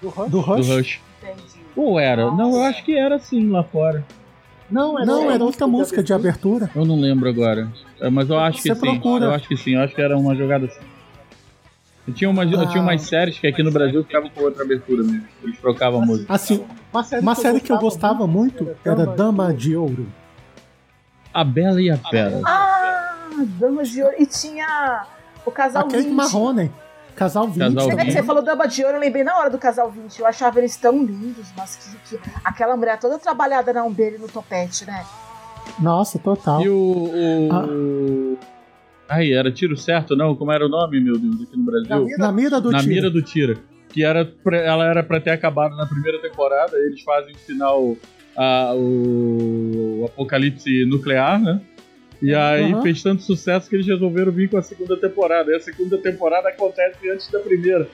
Do 0.00 0.28
do 0.28 0.40
Rush? 0.40 0.68
Rush. 0.68 1.00
Ou 1.76 1.98
era? 1.98 2.30
Não, 2.30 2.52
eu 2.54 2.62
acho 2.62 2.84
que 2.84 2.96
era 2.96 3.18
sim 3.18 3.50
lá 3.50 3.62
fora. 3.64 4.04
Não, 4.70 4.98
era, 5.30 5.44
outra 5.44 5.66
música 5.66 6.02
de 6.02 6.12
abertura. 6.12 6.70
Eu 6.74 6.84
não 6.84 6.98
lembro 6.98 7.28
agora. 7.28 7.68
É, 8.00 8.08
Mas 8.08 8.28
eu 8.30 8.38
acho 8.38 8.56
que 8.62 8.68
Você 8.68 8.74
sim. 8.74 8.80
procura. 8.80 9.26
Eu 9.26 9.30
acho 9.32 9.46
que 9.46 9.56
sim. 9.56 9.74
Eu 9.74 9.82
acho 9.82 9.94
que 9.94 10.00
era 10.00 10.16
uma 10.16 10.34
jogada 10.34 10.66
assim. 10.66 10.80
E 12.08 12.12
tinha 12.12 12.28
umas, 12.28 12.52
Ah. 12.52 12.66
tinha 12.66 12.82
umas 12.82 13.02
séries 13.02 13.38
que 13.38 13.46
aqui 13.46 13.62
no 13.62 13.70
Brasil 13.70 14.02
ficavam 14.04 14.28
com 14.30 14.42
outra 14.42 14.62
abertura 14.64 15.02
mesmo. 15.02 15.26
Eles 15.42 15.58
trocavam 15.58 16.02
a 16.02 16.06
música. 16.06 16.32
Assim, 16.32 16.64
uma 17.20 17.34
série 17.34 17.60
que 17.60 17.70
eu 17.72 17.78
gostava 17.78 18.26
muito 18.26 18.68
era 18.84 19.06
Dama 19.06 19.52
de 19.54 19.76
Ouro. 19.76 20.06
A 21.32 21.42
Bela 21.44 21.80
e 21.80 21.90
a 21.90 21.96
Fera. 21.96 22.40
Ah, 22.46 23.16
Dama 23.58 23.84
de 23.84 24.02
Ouro. 24.02 24.14
E 24.18 24.26
tinha 24.26 25.06
o 25.44 25.50
casal 25.50 25.84
Aquele 25.86 26.04
20. 26.04 26.12
Marrone. 26.14 26.70
Casal 27.14 27.46
20. 27.48 27.58
Casal 27.58 27.84
Você 27.84 27.90
vê 27.90 27.96
que 27.96 28.04
Vinte. 28.04 28.12
você 28.14 28.22
falou 28.22 28.42
Dama 28.42 28.66
de 28.66 28.84
Ouro, 28.84 28.96
eu 28.96 29.00
lembrei 29.00 29.22
na 29.24 29.38
hora 29.38 29.50
do 29.50 29.58
casal 29.58 29.90
20. 29.90 30.18
Eu 30.20 30.26
achava 30.26 30.58
eles 30.58 30.76
tão 30.76 31.04
lindos, 31.04 31.46
mas 31.56 31.76
que, 32.06 32.16
que- 32.18 32.30
aquela 32.44 32.76
mulher 32.76 32.98
toda 32.98 33.18
trabalhada 33.18 33.72
na 33.72 33.84
ombreira 33.84 34.16
e 34.16 34.18
no 34.18 34.28
topete, 34.28 34.84
né? 34.86 35.04
Nossa, 35.80 36.18
total. 36.18 36.60
E 36.62 36.68
o. 36.68 36.76
o... 36.76 38.38
Ah. 38.40 39.16
Ai, 39.16 39.32
era 39.32 39.52
tiro 39.52 39.76
certo, 39.76 40.16
não? 40.16 40.34
Como 40.34 40.50
era 40.50 40.64
o 40.64 40.68
nome, 40.68 40.98
meu 41.00 41.18
Deus, 41.18 41.42
aqui 41.42 41.56
no 41.56 41.64
Brasil? 41.64 42.06
Na 42.18 42.32
mira 42.32 42.60
do 42.60 42.70
na 42.70 42.78
tiro. 42.80 42.90
mira 42.94 43.10
do 43.10 43.22
tira. 43.22 43.56
Que 43.90 44.02
era 44.04 44.24
pra- 44.24 44.56
ela 44.58 44.86
era 44.86 45.02
pra 45.02 45.20
ter 45.20 45.30
acabado 45.30 45.76
na 45.76 45.86
primeira 45.86 46.18
temporada, 46.20 46.76
eles 46.76 47.02
fazem 47.02 47.34
o 47.34 47.38
final 47.38 47.96
a- 48.36 48.72
o, 48.74 50.00
o 50.00 50.04
apocalipse 50.06 50.84
nuclear, 50.86 51.40
né? 51.40 51.60
E 52.26 52.34
aí 52.34 52.72
Uhum. 52.72 52.80
fez 52.80 53.02
tanto 53.02 53.22
sucesso 53.22 53.68
que 53.68 53.76
eles 53.76 53.86
resolveram 53.86 54.32
vir 54.32 54.48
com 54.48 54.56
a 54.56 54.62
segunda 54.62 54.96
temporada. 54.96 55.50
E 55.52 55.56
a 55.56 55.60
segunda 55.60 55.98
temporada 55.98 56.48
acontece 56.48 57.10
antes 57.10 57.30
da 57.30 57.38
primeira. 57.38 57.86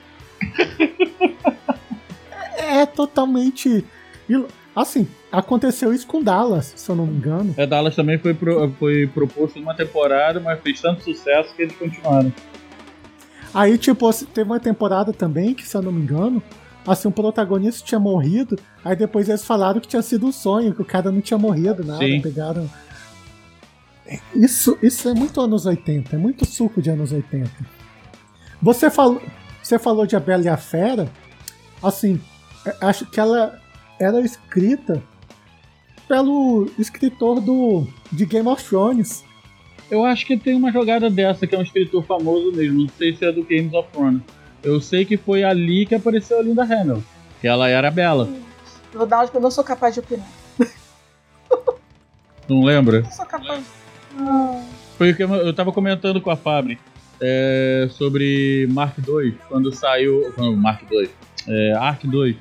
É 2.57 2.87
totalmente. 2.87 3.85
il- 4.29 4.47
Assim, 4.75 5.09
aconteceu 5.33 5.93
isso 5.93 6.07
com 6.07 6.23
Dallas, 6.23 6.73
se 6.77 6.89
eu 6.89 6.95
não 6.95 7.05
me 7.05 7.17
engano. 7.17 7.53
A 7.59 7.67
Dallas 7.67 7.97
também 7.97 8.19
foi, 8.19 8.33
pro- 8.33 8.71
foi 8.79 9.05
proposto 9.09 9.59
uma 9.59 9.75
temporada, 9.75 10.39
mas 10.39 10.61
fez 10.61 10.81
tanto 10.81 11.03
sucesso 11.03 11.53
que 11.57 11.63
eles 11.63 11.75
continuaram. 11.75 12.33
Aí, 13.53 13.77
tipo, 13.77 14.07
assim, 14.07 14.27
teve 14.27 14.49
uma 14.49 14.61
temporada 14.61 15.13
também, 15.13 15.55
que 15.55 15.67
se 15.67 15.77
eu 15.77 15.83
não 15.83 15.91
me 15.91 16.01
engano, 16.03 16.41
assim, 16.87 17.09
o 17.09 17.11
protagonista 17.11 17.85
tinha 17.85 17.99
morrido, 17.99 18.57
aí 18.85 18.95
depois 18.95 19.29
eles 19.29 19.45
falaram 19.45 19.81
que 19.81 19.89
tinha 19.89 20.03
sido 20.03 20.25
um 20.25 20.33
sonho, 20.33 20.73
que 20.73 20.83
o 20.83 20.85
cara 20.85 21.11
não 21.11 21.21
tinha 21.21 21.37
morrido, 21.37 21.85
nada, 21.85 21.99
Sim. 22.05 22.21
pegaram. 22.23 22.71
Isso, 24.35 24.79
isso 24.83 25.09
é 25.09 25.15
muito 25.15 25.41
anos 25.41 25.67
80, 25.67 26.17
é 26.17 26.19
muito 26.19 26.45
suco 26.45 26.83
de 26.83 26.91
anos 26.91 27.13
80. 27.13 27.51
Você 28.61 28.91
falou, 28.91 29.23
você 29.63 29.79
falou 29.79 30.07
de 30.07 30.17
A 30.17 30.21
Bela 30.21 30.45
e 30.45 30.49
a 30.49 30.57
Fera, 30.57 31.11
assim, 31.83 32.21
é, 32.67 32.77
acho 32.81 33.07
que 33.07 33.21
ela 33.21 33.61
era 33.99 34.21
escrita 34.21 35.03
pelo 36.09 36.69
escritor 36.79 37.41
do 37.41 37.87
de 38.11 38.27
Game 38.27 38.49
of 38.49 38.65
Thrones. 38.65 39.25
Eu 39.91 40.05
acho 40.05 40.27
que 40.27 40.37
tem 40.37 40.55
uma 40.55 40.73
jogada 40.73 41.09
dessa, 41.09 41.47
que 41.47 41.55
é 41.55 41.59
um 41.59 41.63
escritor 41.63 42.05
famoso 42.05 42.53
mesmo. 42.53 42.83
Não 42.83 42.89
sei 42.97 43.15
se 43.15 43.25
é 43.25 43.33
do 43.33 43.45
Games 43.45 43.73
of 43.73 43.89
Thrones. 43.93 44.23
Eu 44.63 44.81
sei 44.81 45.05
que 45.05 45.17
foi 45.17 45.43
ali 45.43 45.87
que 45.87 45.95
apareceu 45.95 46.39
a 46.39 46.43
Linda 46.43 46.63
Hamilton. 46.63 47.03
Que 47.41 47.49
ela 47.49 47.69
era 47.69 47.91
bela. 47.91 48.29
Vou 48.93 49.07
dar 49.07 49.23
onde 49.23 49.35
eu 49.35 49.41
não 49.41 49.51
sou 49.51 49.65
capaz 49.65 49.95
de 49.95 50.01
opinar. 50.01 50.27
Não 52.49 52.65
lembra? 52.65 53.03
Não 53.03 53.13
sou 53.13 53.27
capaz. 53.27 53.65
Foi 54.99 55.11
o 55.11 55.17
que 55.17 55.23
eu- 55.23 55.35
eu 55.35 55.53
tava 55.53 55.73
comentando 55.73 56.21
com 56.21 56.31
a 56.31 56.37
Fabri 56.37 56.79
é, 57.21 57.89
sobre 57.91 58.67
Mark 58.71 58.97
II, 59.07 59.35
quando 59.49 59.73
saiu. 59.75 60.33
Não, 60.37 60.55
Mark 60.57 60.83
II. 60.91 61.09
É, 61.49 61.73
Ark 61.75 62.07
2. 62.07 62.37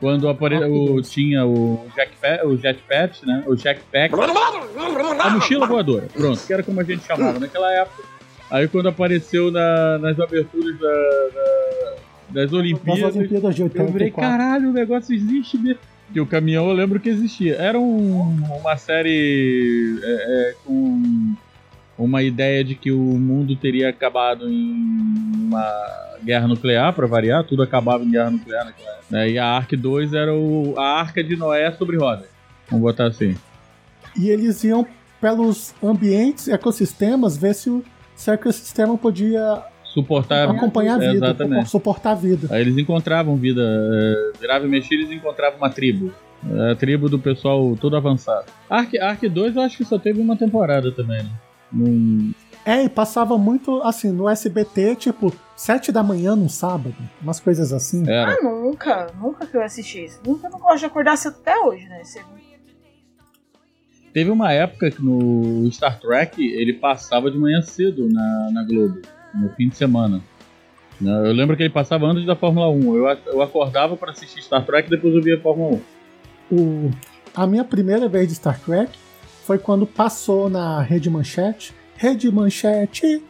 Quando 0.00 0.28
apare... 0.28 0.56
Ark 0.56 0.66
o, 0.70 0.86
2. 0.94 1.10
tinha 1.10 1.44
o 1.44 1.84
Jetpack, 1.94 2.46
o 2.46 2.56
Jetpack, 2.56 3.26
né? 3.26 3.42
O 3.46 3.56
Jetpack. 3.56 4.14
A 5.20 5.30
mochila 5.30 5.66
voadora. 5.66 6.06
Pronto, 6.12 6.46
que 6.46 6.52
era 6.52 6.62
como 6.62 6.80
a 6.80 6.84
gente 6.84 7.04
chamava 7.04 7.38
naquela 7.40 7.72
época. 7.72 8.02
Aí 8.50 8.66
quando 8.68 8.88
apareceu 8.88 9.50
na- 9.50 9.98
nas 9.98 10.18
aberturas 10.20 10.78
da- 10.78 10.88
da- 10.88 11.94
das 12.30 12.50
Das 12.50 12.52
Olimpíadas. 12.52 13.16
Olimpíadas 13.16 13.54
de 13.54 13.62
Eu 13.62 13.68
virei, 13.68 13.86
84. 14.08 14.20
caralho, 14.20 14.68
o 14.70 14.72
negócio 14.72 15.14
existe 15.14 15.58
mesmo. 15.58 15.80
Que 16.12 16.20
o 16.20 16.26
caminhão 16.26 16.68
eu 16.68 16.72
lembro 16.74 16.98
que 17.00 17.08
existia. 17.08 17.54
Era 17.56 17.78
um- 17.78 18.22
uma 18.60 18.76
série 18.76 19.98
é, 20.02 20.50
é, 20.50 20.54
com 20.64 21.34
uma 21.98 22.22
ideia 22.22 22.64
de 22.64 22.74
que 22.74 22.90
o 22.90 22.98
mundo 22.98 23.54
teria 23.56 23.88
acabado 23.90 24.48
em 24.48 24.72
uma 25.48 25.66
guerra 26.24 26.46
nuclear, 26.48 26.92
pra 26.92 27.06
variar, 27.06 27.44
tudo 27.44 27.62
acabava 27.62 28.04
em 28.04 28.10
guerra 28.10 28.30
nuclear 28.30 28.64
naquela 28.64 28.90
época. 28.90 29.04
né? 29.10 29.30
E 29.30 29.38
a 29.38 29.46
Ark 29.46 29.74
2 29.76 30.12
era 30.14 30.34
o- 30.34 30.74
a 30.78 31.00
Arca 31.00 31.22
de 31.22 31.36
Noé 31.36 31.70
sobre 31.72 31.96
rodas. 31.96 32.26
Vamos 32.70 32.82
botar 32.82 33.06
assim. 33.06 33.36
E 34.16 34.28
eles 34.30 34.62
iam 34.64 34.86
pelos 35.20 35.74
ambientes, 35.82 36.48
ecossistemas, 36.48 37.36
ver 37.36 37.54
se 37.54 37.68
o, 37.70 37.84
se 38.14 38.30
o 38.30 38.34
ecossistema 38.34 38.96
podia 38.98 39.62
Suportar 40.02 40.48
acompanhar 40.50 40.94
a 40.94 40.98
vida, 40.98 41.12
Exatamente. 41.26 41.68
suportar 41.70 42.10
a 42.12 42.14
vida. 42.14 42.48
Aí 42.54 42.60
eles 42.62 42.76
encontravam 42.78 43.36
vida, 43.36 43.62
é, 43.62 44.38
virava 44.40 44.64
e 44.64 44.68
mexia, 44.68 44.96
eles 44.98 45.10
encontravam 45.10 45.58
uma 45.58 45.70
tribo. 45.70 46.12
É, 46.48 46.70
A 46.72 46.76
tribo 46.76 47.08
do 47.08 47.18
pessoal 47.18 47.76
todo 47.80 47.96
avançado. 47.96 48.46
Ark, 48.70 48.96
Ark 48.98 49.28
2 49.28 49.56
eu 49.56 49.62
acho 49.62 49.76
que 49.76 49.84
só 49.84 49.98
teve 49.98 50.20
uma 50.20 50.36
temporada 50.36 50.92
também, 50.92 51.22
né? 51.22 51.30
Num- 51.72 52.32
É, 52.64 52.84
e 52.84 52.88
passava 52.88 53.36
muito 53.36 53.82
assim 53.82 54.10
no 54.12 54.28
SBT, 54.28 54.94
tipo, 54.96 55.32
sete 55.56 55.90
da 55.90 56.02
manhã 56.02 56.36
num 56.36 56.48
sábado, 56.48 56.94
umas 57.20 57.40
coisas 57.40 57.72
assim. 57.72 58.08
Era. 58.08 58.32
Ah, 58.34 58.42
nunca. 58.42 59.06
Nunca 59.20 59.46
que 59.46 59.56
eu 59.56 59.62
assisti 59.62 60.04
isso. 60.04 60.20
Nunca 60.26 60.48
não 60.48 60.58
gosto 60.60 60.78
de 60.80 60.84
acordar 60.86 61.16
cedo 61.16 61.36
até 61.40 61.58
hoje, 61.58 61.88
né? 61.88 62.02
Você- 62.04 62.20
Teve 64.12 64.30
uma 64.30 64.52
época 64.52 64.90
que 64.90 65.02
no 65.02 65.70
Star 65.70 66.00
Trek 66.00 66.42
ele 66.42 66.72
passava 66.74 67.30
de 67.30 67.38
manhã 67.38 67.60
cedo 67.60 68.08
na, 68.08 68.50
na 68.52 68.64
Globo, 68.64 69.00
no 69.34 69.48
fim 69.50 69.68
de 69.68 69.76
semana. 69.76 70.20
Né, 71.00 71.10
Eu 71.28 71.32
lembro 71.32 71.56
que 71.56 71.62
ele 71.62 71.72
passava 71.72 72.06
antes 72.06 72.24
da 72.26 72.34
Fórmula 72.36 72.68
1. 72.70 72.96
Eu, 72.96 73.18
eu 73.26 73.42
acordava 73.42 73.96
pra 73.96 74.10
assistir 74.10 74.42
Star 74.42 74.64
Trek 74.64 74.88
e 74.88 74.90
depois 74.90 75.14
eu 75.14 75.22
via 75.22 75.36
a 75.36 75.40
Fórmula 75.40 75.80
1. 76.50 76.54
O, 76.56 76.90
a 77.34 77.46
minha 77.46 77.64
primeira 77.64 78.08
vez 78.08 78.28
de 78.28 78.34
Star 78.34 78.58
Trek 78.60 78.90
foi 79.44 79.58
quando 79.58 79.86
passou 79.86 80.48
na 80.50 80.80
Rede 80.82 81.08
Manchete. 81.10 81.74
Rede 81.96 82.30
Manchete, 82.30 83.22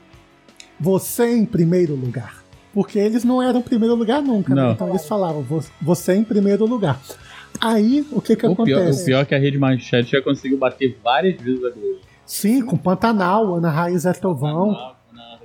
você 0.78 1.34
em 1.36 1.44
primeiro 1.44 1.94
lugar. 1.94 2.42
Porque 2.72 2.98
eles 2.98 3.24
não 3.24 3.42
eram 3.42 3.60
primeiro 3.62 3.94
lugar 3.94 4.22
nunca, 4.22 4.54
né? 4.54 4.70
Então 4.72 4.88
eles 4.90 5.06
falavam, 5.06 5.42
"Vo- 5.42 5.64
você 5.80 6.14
em 6.14 6.22
primeiro 6.24 6.64
lugar. 6.66 7.00
Aí, 7.60 8.06
o 8.12 8.20
que 8.20 8.36
que 8.36 8.46
O 8.46 8.54
pior, 8.54 8.78
acontece? 8.78 9.02
o 9.02 9.06
pior 9.06 9.20
é 9.22 9.24
que 9.24 9.34
a 9.34 9.38
Rede 9.38 9.58
Manchete 9.58 10.12
já 10.12 10.22
conseguiu 10.22 10.58
bater 10.58 10.96
várias 11.02 11.40
vezes 11.40 11.64
a 11.64 11.70
Globo. 11.70 11.98
Sim, 12.24 12.64
com 12.64 12.76
Pantanal, 12.76 13.54
Ana 13.54 13.70
Raiz 13.70 14.04
é 14.04 14.12
Trovão, 14.12 14.94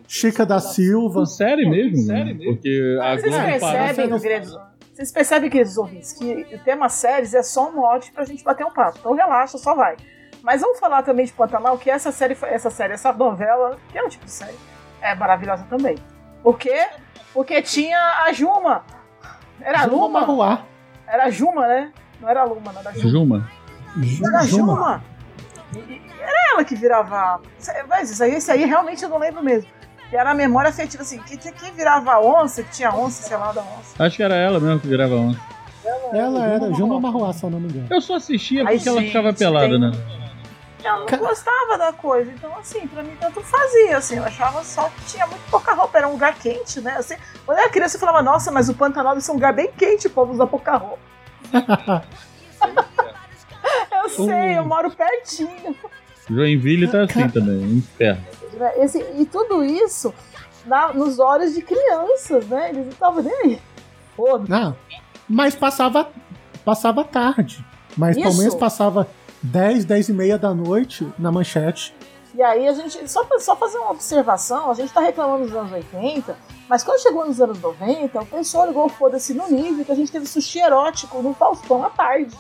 Chica 0.08 0.46
da 0.46 0.60
Silva. 0.60 1.26
Sério 1.26 1.70
mesmo? 1.70 2.08
Porque 2.44 2.98
a 3.02 3.12
Vocês 3.18 3.24
Globo 3.34 3.60
parou. 3.60 3.60
percebem, 3.60 4.20
queridos, 4.20 4.58
vocês 4.94 5.12
percebem, 5.12 5.50
queridos 5.50 5.78
ouvintes, 5.78 6.14
que 6.14 6.48
o 6.56 6.60
tema 6.60 6.88
séries 6.90 7.34
é 7.34 7.42
só 7.44 7.70
um 7.70 7.76
mote 7.76 8.12
pra 8.12 8.26
gente 8.26 8.44
bater 8.44 8.66
um 8.66 8.72
papo. 8.72 8.98
Então 9.00 9.14
relaxa, 9.16 9.58
só 9.58 9.74
vai. 9.74 9.96
Mas 10.42 10.62
vamos 10.62 10.80
falar 10.80 11.04
também 11.04 11.26
de 11.26 11.32
Pantanal, 11.32 11.78
que 11.78 11.90
essa 11.90 12.12
série, 12.12 12.38
essa 12.44 12.70
série, 12.70 12.94
essa 12.94 13.12
novela, 13.14 13.78
que 13.92 13.98
é 13.98 14.04
um 14.04 14.10
tipo 14.10 14.26
de 14.26 14.32
série, 14.32 14.58
é 15.02 15.16
maravilhosa 15.16 15.66
também. 15.70 15.96
Por 16.44 16.58
quê? 16.60 16.86
Porque 17.34 17.62
tinha 17.62 18.24
a 18.26 18.34
Juma. 18.34 18.84
Era 19.62 19.80
a 19.80 19.84
Juma 19.88 19.96
Luma? 20.06 20.20
Marruá. 20.20 20.66
Era 21.08 21.24
a 21.26 21.30
Juma, 21.30 21.66
né? 21.68 21.92
Não 22.20 22.28
era 22.30 22.42
a 22.42 22.44
Luma, 22.44 22.72
não 22.74 22.82
era 22.82 22.90
a 22.90 22.94
Juma. 22.94 23.10
Juma? 23.10 23.50
Era 24.28 24.40
a 24.40 24.44
Juma. 24.46 24.74
Juma. 24.76 25.04
E- 25.76 25.80
e- 25.94 26.02
Era 26.22 26.52
ela 26.54 26.64
que 26.64 26.76
virava. 26.76 27.42
Mas 27.90 28.12
isso 28.12 28.24
aí, 28.24 28.36
esse 28.36 28.52
aí 28.52 28.66
realmente 28.66 29.02
eu 29.04 29.10
não 29.10 29.18
lembro 29.18 29.42
mesmo. 29.44 29.70
Que 30.14 30.18
era 30.18 30.30
a 30.30 30.36
memória 30.36 30.70
afetiva, 30.70 31.02
assim, 31.02 31.18
que, 31.24 31.36
que 31.36 31.72
virava 31.72 32.20
onça, 32.20 32.62
que 32.62 32.70
tinha 32.70 32.94
onça, 32.94 33.24
sei 33.24 33.36
lá, 33.36 33.52
da 33.52 33.62
onça. 33.62 33.96
Acho 33.98 34.18
que 34.18 34.22
era 34.22 34.36
ela 34.36 34.60
mesmo 34.60 34.80
que 34.80 34.86
virava 34.86 35.16
ontem. 35.16 35.42
Ela 36.14 36.46
era 36.46 36.72
Juma 36.72 37.00
Marruá, 37.00 37.34
se 37.34 37.44
eu 37.44 37.50
não 37.50 37.60
me 37.60 37.68
engano. 37.68 37.88
Eu 37.90 38.00
só 38.00 38.18
assistia 38.18 38.64
Ai, 38.64 38.76
porque 38.76 38.90
ela 38.90 39.00
gente, 39.00 39.08
ficava 39.08 39.34
pelada, 39.34 39.70
tem- 39.70 39.80
né? 39.80 39.92
Eu 40.84 41.00
não 41.00 41.18
gostava 41.18 41.80
da 41.80 41.92
coisa, 41.94 42.30
então 42.32 42.56
assim, 42.60 42.86
pra 42.86 43.02
mim 43.02 43.18
tanto 43.20 43.42
fazia, 43.42 43.98
assim, 43.98 44.18
eu 44.18 44.24
achava 44.24 44.64
só 44.64 44.88
que 44.90 45.04
tinha 45.14 45.26
muito 45.26 45.50
pouca 45.50 45.74
roupa, 45.74 45.98
era 45.98 46.08
um 46.08 46.12
lugar 46.12 46.36
quente, 46.36 46.80
né? 46.80 46.94
Assim, 46.96 47.16
quando 47.44 47.58
eu 47.58 47.64
era 47.64 47.72
criança 47.72 47.96
eu 47.96 48.00
falava, 48.00 48.22
nossa, 48.22 48.52
mas 48.52 48.70
o 48.70 48.76
Pantanal 48.76 49.14
deve 49.14 49.26
ser 49.26 49.32
um 49.32 49.36
lugar 49.36 49.54
bem 49.54 49.72
quente, 49.76 50.06
o 50.06 50.12
povo 50.12 50.32
usa 50.32 50.46
pouca 50.46 50.76
roupa. 50.78 51.00
eu 54.04 54.10
sei, 54.10 54.60
eu 54.60 54.66
moro 54.66 54.92
pertinho. 54.92 55.76
Joinville 56.30 56.88
tá 56.88 57.02
assim 57.02 57.28
também, 57.30 57.56
um 57.56 57.82
inferno. 58.56 58.84
Esse, 58.84 59.00
e 59.18 59.26
tudo 59.26 59.64
isso 59.64 60.14
na- 60.66 60.94
nos 60.94 61.20
olhos 61.20 61.54
de 61.54 61.62
crianças, 61.62 62.46
né? 62.48 62.70
Eles 62.70 62.86
não 62.86 62.92
estavam 62.94 63.24
nem 63.24 63.34
aí. 63.44 63.62
Foda. 64.16 64.46
Não, 64.48 64.76
mas 65.28 65.56
passava, 65.56 66.10
passava 66.64 67.04
tarde. 67.04 67.66
Mas 67.98 68.16
pelo 68.16 68.36
menos 68.36 68.56
passava 68.56 69.08
10, 69.42 69.86
10 69.86 70.10
e 70.10 70.14
meia 70.14 70.38
da 70.38 70.54
noite 70.54 71.08
na 71.20 71.32
manchete. 71.32 71.94
E 72.36 72.42
aí 72.42 72.68
a 72.68 72.74
gente, 72.74 73.08
só, 73.12 73.24
só 73.38 73.56
fazer 73.56 73.78
uma 73.78 73.92
observação, 73.92 74.72
a 74.72 74.74
gente 74.74 74.92
tá 74.92 75.00
reclamando 75.00 75.46
dos 75.46 75.56
anos 75.56 75.72
80, 75.72 76.36
mas 76.68 76.84
quando 76.84 77.00
chegou 77.00 77.28
nos 77.28 77.40
anos 77.40 77.62
90, 77.62 78.20
o 78.22 78.26
pessoal 78.26 78.66
ligou 78.66 78.90
foda-se 78.90 79.36
no 79.36 79.48
nível 79.52 79.86
que 79.86 79.92
a 79.92 79.96
gente 79.96 80.12
teve 80.12 80.26
sushi 80.26 80.60
erótico 80.60 81.22
no 81.22 81.36
Faustão 81.36 81.84
à 81.86 81.92
tarde. 81.92 82.36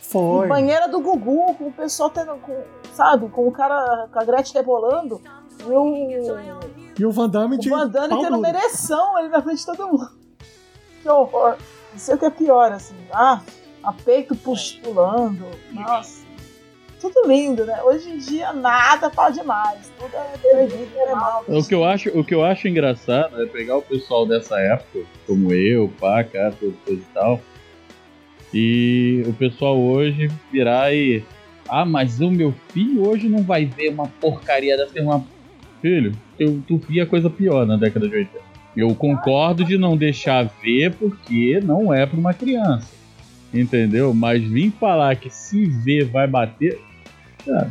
Foi. 0.00 0.46
Em 0.46 0.48
banheira 0.48 0.86
do 0.88 1.00
Gugu, 1.00 1.54
com 1.54 1.66
o 1.68 1.72
pessoal 1.72 2.08
tendo, 2.10 2.36
com, 2.36 2.56
sabe, 2.94 3.28
com 3.30 3.48
o 3.48 3.50
cara, 3.50 4.08
com 4.12 4.20
a 4.20 4.24
Gretchen 4.24 4.54
rebolando, 4.54 5.20
e 5.70 6.18
o, 6.18 6.60
E 6.98 7.06
o 7.06 7.10
Van 7.12 7.28
Damme 7.28 7.58
de 7.58 7.72
O 7.72 7.76
Van 7.76 7.88
Damme 7.88 8.08
tendo 8.08 8.36
uma 8.36 8.48
duro. 8.48 8.48
ereção 8.48 9.16
ali 9.16 9.28
na 9.28 9.42
frente 9.42 9.58
de 9.58 9.66
todo 9.66 9.88
mundo. 9.88 10.10
Que 11.02 11.08
horror. 11.08 11.56
Não 11.92 11.98
sei 11.98 12.14
o 12.14 12.18
que 12.18 12.24
é 12.24 12.30
pior, 12.30 12.72
assim. 12.72 12.94
Ah, 13.12 13.40
a 13.82 13.92
peito 13.92 14.34
pulando. 14.36 15.46
Nossa. 15.72 16.22
Tudo 17.00 17.26
lindo, 17.26 17.64
né? 17.66 17.82
Hoje 17.82 18.10
em 18.10 18.18
dia 18.18 18.52
nada 18.52 19.10
pode 19.10 19.42
mais. 19.42 19.90
Tudo 19.98 20.14
é 20.14 20.38
perdido, 20.38 20.96
é 20.96 21.12
mal. 21.12 21.44
O 21.48 21.66
que, 21.66 21.74
eu 21.74 21.84
acho, 21.84 22.08
o 22.16 22.24
que 22.24 22.32
eu 22.32 22.44
acho 22.44 22.68
engraçado 22.68 23.42
é 23.42 23.46
pegar 23.46 23.76
o 23.76 23.82
pessoal 23.82 24.24
dessa 24.24 24.60
época, 24.60 25.00
como 25.26 25.52
eu, 25.52 25.92
pá, 25.98 26.22
cara, 26.22 26.52
tudo 26.52 26.76
coisa 26.84 27.02
e 27.02 27.12
tal, 27.12 27.40
e 28.54 29.24
o 29.26 29.32
pessoal 29.32 29.78
hoje 29.78 30.30
virar 30.50 30.94
e. 30.94 31.24
Ah, 31.68 31.84
mas 31.84 32.20
o 32.20 32.30
meu 32.30 32.52
filho 32.68 33.08
hoje 33.08 33.28
não 33.28 33.42
vai 33.42 33.64
ver 33.64 33.88
uma 33.88 34.06
porcaria 34.06 34.76
dessa. 34.76 35.00
Uma... 35.00 35.24
Filho, 35.82 36.12
eu, 36.38 36.62
tu 36.66 36.78
via 36.78 37.04
coisa 37.04 37.28
pior 37.28 37.66
na 37.66 37.76
década 37.76 38.08
de 38.08 38.14
80. 38.14 38.38
Eu 38.76 38.94
concordo 38.94 39.64
de 39.64 39.76
não 39.76 39.96
deixar 39.96 40.44
ver 40.62 40.94
porque 40.94 41.60
não 41.62 41.92
é 41.92 42.06
pra 42.06 42.18
uma 42.18 42.32
criança. 42.32 42.88
Entendeu? 43.52 44.14
Mas 44.14 44.42
vim 44.42 44.70
falar 44.70 45.16
que 45.16 45.28
se 45.28 45.66
ver 45.66 46.04
vai 46.04 46.26
bater. 46.26 46.80
Cara, 47.44 47.70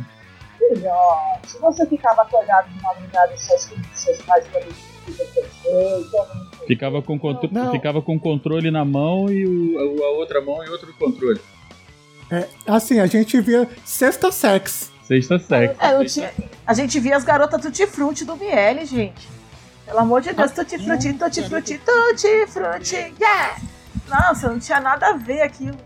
Filhote, 0.58 1.58
você 1.60 1.86
ficava 1.86 2.22
acordado 2.22 2.68
de 2.68 2.82
madrugada 2.82 3.32
e 3.34 3.38
seus, 3.38 3.72
seus 3.94 4.18
pais 4.22 4.46
fica 4.46 4.60
perfeito. 5.24 6.66
ficava 6.66 7.02
com, 7.02 7.18
Não. 7.50 7.72
ficava 7.72 8.02
com 8.02 8.14
o 8.14 8.20
controle 8.20 8.70
na 8.70 8.84
mão 8.84 9.28
e 9.32 9.44
o, 9.46 10.04
a 10.04 10.10
outra 10.10 10.40
mão 10.40 10.62
e 10.64 10.68
outro 10.68 10.92
controle. 10.94 11.40
É, 12.30 12.46
assim, 12.66 13.00
a 13.00 13.06
gente 13.06 13.40
via 13.40 13.68
sexta 13.84 14.30
sex. 14.30 14.91
Sexta 15.04 15.38
sexo. 15.38 15.76
É, 15.80 15.92
não 15.94 16.04
tinha- 16.04 16.32
a 16.66 16.74
gente 16.74 16.98
via 17.00 17.16
as 17.16 17.24
garotas 17.24 17.60
Tutti 17.60 17.86
Frutti 17.86 18.24
do 18.24 18.36
Miele, 18.36 18.84
gente. 18.86 19.28
Pelo 19.84 19.98
amor 19.98 20.20
de 20.20 20.32
Deus, 20.32 20.52
Tutti 20.52 20.78
Frutti, 20.78 21.12
Tutti 21.14 21.42
Frutti, 21.42 21.78
Tutti 21.78 22.46
Frutti, 22.46 23.14
yeah! 23.20 23.56
Nossa, 24.08 24.48
não 24.48 24.58
tinha 24.58 24.80
nada 24.80 25.08
a 25.08 25.12
ver 25.16 25.42
aquilo. 25.42 25.76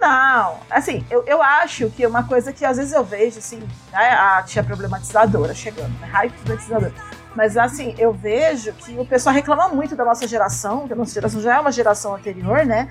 Não, 0.00 0.58
assim, 0.70 1.04
eu, 1.10 1.24
eu 1.26 1.42
acho 1.42 1.88
que 1.90 2.06
uma 2.06 2.22
coisa 2.22 2.52
que 2.52 2.64
às 2.64 2.76
vezes 2.76 2.92
eu 2.92 3.02
vejo, 3.02 3.38
assim, 3.38 3.58
né, 3.92 4.10
a 4.12 4.42
tia 4.42 4.62
problematizadora 4.62 5.54
chegando, 5.54 5.98
né, 5.98 6.06
raio 6.06 6.30
problematizadora. 6.32 6.92
Mas 7.34 7.56
assim, 7.56 7.94
eu 7.98 8.12
vejo 8.12 8.72
que 8.74 8.96
o 8.98 9.04
pessoal 9.06 9.34
reclama 9.34 9.68
muito 9.68 9.96
da 9.96 10.04
nossa 10.04 10.26
geração, 10.28 10.86
que 10.86 10.92
a 10.92 10.96
nossa 10.96 11.12
geração 11.12 11.40
já 11.40 11.56
é 11.56 11.60
uma 11.60 11.72
geração 11.72 12.14
anterior, 12.14 12.64
né? 12.64 12.90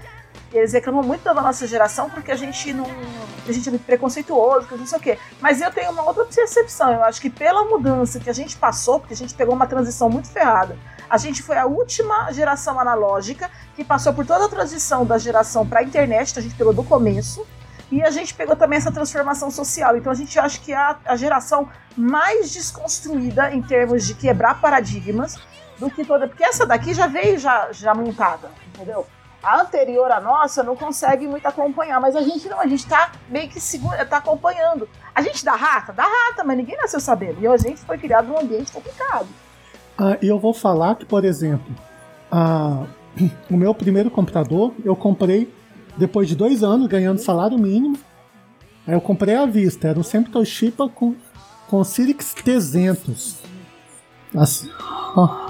Eles 0.57 0.73
reclamam 0.73 1.03
muito 1.03 1.23
da 1.23 1.33
nossa 1.33 1.67
geração 1.67 2.09
porque 2.09 2.31
a 2.31 2.35
gente 2.35 2.73
não. 2.73 2.85
A 3.47 3.51
gente 3.51 3.67
é 3.67 3.71
muito 3.71 3.85
preconceituoso, 3.85 4.67
não 4.71 4.85
sei 4.85 4.97
o 4.97 5.01
quê. 5.01 5.19
Mas 5.39 5.61
eu 5.61 5.71
tenho 5.71 5.91
uma 5.91 6.03
outra 6.03 6.25
percepção. 6.25 6.91
Eu 6.91 7.03
acho 7.03 7.21
que 7.21 7.29
pela 7.29 7.63
mudança 7.65 8.19
que 8.19 8.29
a 8.29 8.33
gente 8.33 8.55
passou, 8.55 8.99
porque 8.99 9.13
a 9.13 9.17
gente 9.17 9.33
pegou 9.33 9.53
uma 9.53 9.67
transição 9.67 10.09
muito 10.09 10.29
ferrada, 10.29 10.77
a 11.09 11.17
gente 11.17 11.43
foi 11.43 11.57
a 11.57 11.65
última 11.65 12.31
geração 12.31 12.79
analógica 12.79 13.51
que 13.75 13.83
passou 13.83 14.13
por 14.13 14.25
toda 14.25 14.45
a 14.45 14.49
transição 14.49 15.05
da 15.05 15.17
geração 15.17 15.67
para 15.67 15.81
a 15.81 15.83
internet, 15.83 16.31
então 16.31 16.41
a 16.41 16.43
gente 16.43 16.55
pegou 16.55 16.73
do 16.73 16.83
começo. 16.83 17.45
E 17.91 18.01
a 18.01 18.09
gente 18.09 18.33
pegou 18.33 18.55
também 18.55 18.77
essa 18.77 18.91
transformação 18.91 19.51
social. 19.51 19.95
Então 19.95 20.11
a 20.11 20.15
gente 20.15 20.39
acha 20.39 20.59
que 20.59 20.71
é 20.71 20.75
a, 20.75 20.97
a 21.05 21.15
geração 21.15 21.69
mais 21.95 22.51
desconstruída 22.51 23.53
em 23.53 23.61
termos 23.61 24.05
de 24.07 24.15
quebrar 24.15 24.59
paradigmas 24.59 25.37
do 25.77 25.89
que 25.89 26.03
toda. 26.03 26.27
Porque 26.27 26.43
essa 26.43 26.65
daqui 26.65 26.93
já 26.93 27.05
veio 27.05 27.37
já, 27.37 27.71
já 27.71 27.93
montada, 27.93 28.49
entendeu? 28.67 29.05
Anterior 29.45 30.11
à 30.11 30.19
nossa 30.19 30.63
não 30.63 30.75
consegue 30.75 31.27
muito 31.27 31.45
acompanhar, 31.45 31.99
mas 32.01 32.15
a 32.15 32.21
gente 32.21 32.49
não, 32.49 32.59
a 32.59 32.67
gente 32.67 32.85
tá 32.87 33.11
meio 33.29 33.47
que 33.47 33.59
segura, 33.59 34.05
tá 34.05 34.17
acompanhando. 34.17 34.89
A 35.13 35.21
gente 35.21 35.45
dá 35.45 35.55
rata? 35.55 35.93
Dá 35.93 36.03
rata, 36.03 36.43
mas 36.43 36.57
ninguém 36.57 36.77
nasceu 36.77 36.99
sabendo. 36.99 37.41
E 37.41 37.47
a 37.47 37.57
gente 37.57 37.81
foi 37.81 37.97
criado 37.97 38.27
num 38.27 38.39
ambiente 38.39 38.71
complicado. 38.71 39.27
Ah, 39.97 40.17
e 40.21 40.27
eu 40.27 40.39
vou 40.39 40.53
falar 40.53 40.95
que, 40.95 41.05
por 41.05 41.23
exemplo, 41.23 41.73
ah, 42.31 42.85
o 43.49 43.55
meu 43.55 43.73
primeiro 43.73 44.09
computador 44.09 44.73
eu 44.83 44.95
comprei 44.95 45.53
depois 45.95 46.27
de 46.27 46.35
dois 46.35 46.63
anos 46.63 46.87
ganhando 46.87 47.19
salário 47.19 47.57
mínimo. 47.57 47.97
Aí 48.87 48.93
eu 48.93 49.01
comprei 49.01 49.35
à 49.35 49.45
vista, 49.45 49.87
era 49.87 49.99
um 49.99 50.03
sempre 50.03 50.31
Toshiba 50.31 50.89
com, 50.89 51.15
com 51.67 51.83
Cyrix 51.83 52.33
300. 52.33 53.37
Assim, 54.35 54.69
ó. 55.15 55.44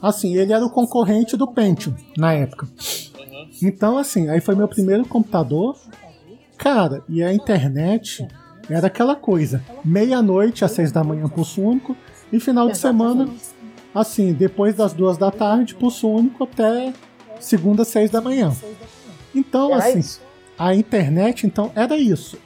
Assim, 0.00 0.36
ele 0.36 0.52
era 0.52 0.64
o 0.64 0.70
concorrente 0.70 1.36
do 1.36 1.46
Pentium 1.46 1.94
na 2.16 2.32
época. 2.32 2.68
Então, 3.62 3.98
assim, 3.98 4.28
aí 4.28 4.40
foi 4.40 4.54
meu 4.54 4.68
primeiro 4.68 5.04
computador. 5.04 5.76
Cara, 6.56 7.02
e 7.08 7.22
a 7.22 7.32
internet 7.32 8.26
era 8.68 8.86
aquela 8.86 9.16
coisa: 9.16 9.62
meia-noite 9.84 10.64
às 10.64 10.72
seis 10.72 10.92
da 10.92 11.02
manhã 11.02 11.28
pulso 11.28 11.62
único, 11.62 11.96
e 12.32 12.38
final 12.38 12.68
de 12.68 12.78
semana, 12.78 13.28
assim, 13.94 14.32
depois 14.32 14.74
das 14.74 14.92
duas 14.92 15.18
da 15.18 15.30
tarde, 15.30 15.74
pulso 15.74 16.08
único 16.08 16.44
até 16.44 16.92
segunda, 17.38 17.84
seis 17.84 18.10
da 18.10 18.20
manhã. 18.20 18.52
Então, 19.34 19.72
assim, 19.74 20.20
a 20.58 20.74
internet, 20.74 21.46
então, 21.46 21.70
era 21.74 21.96
isso. 21.96 22.38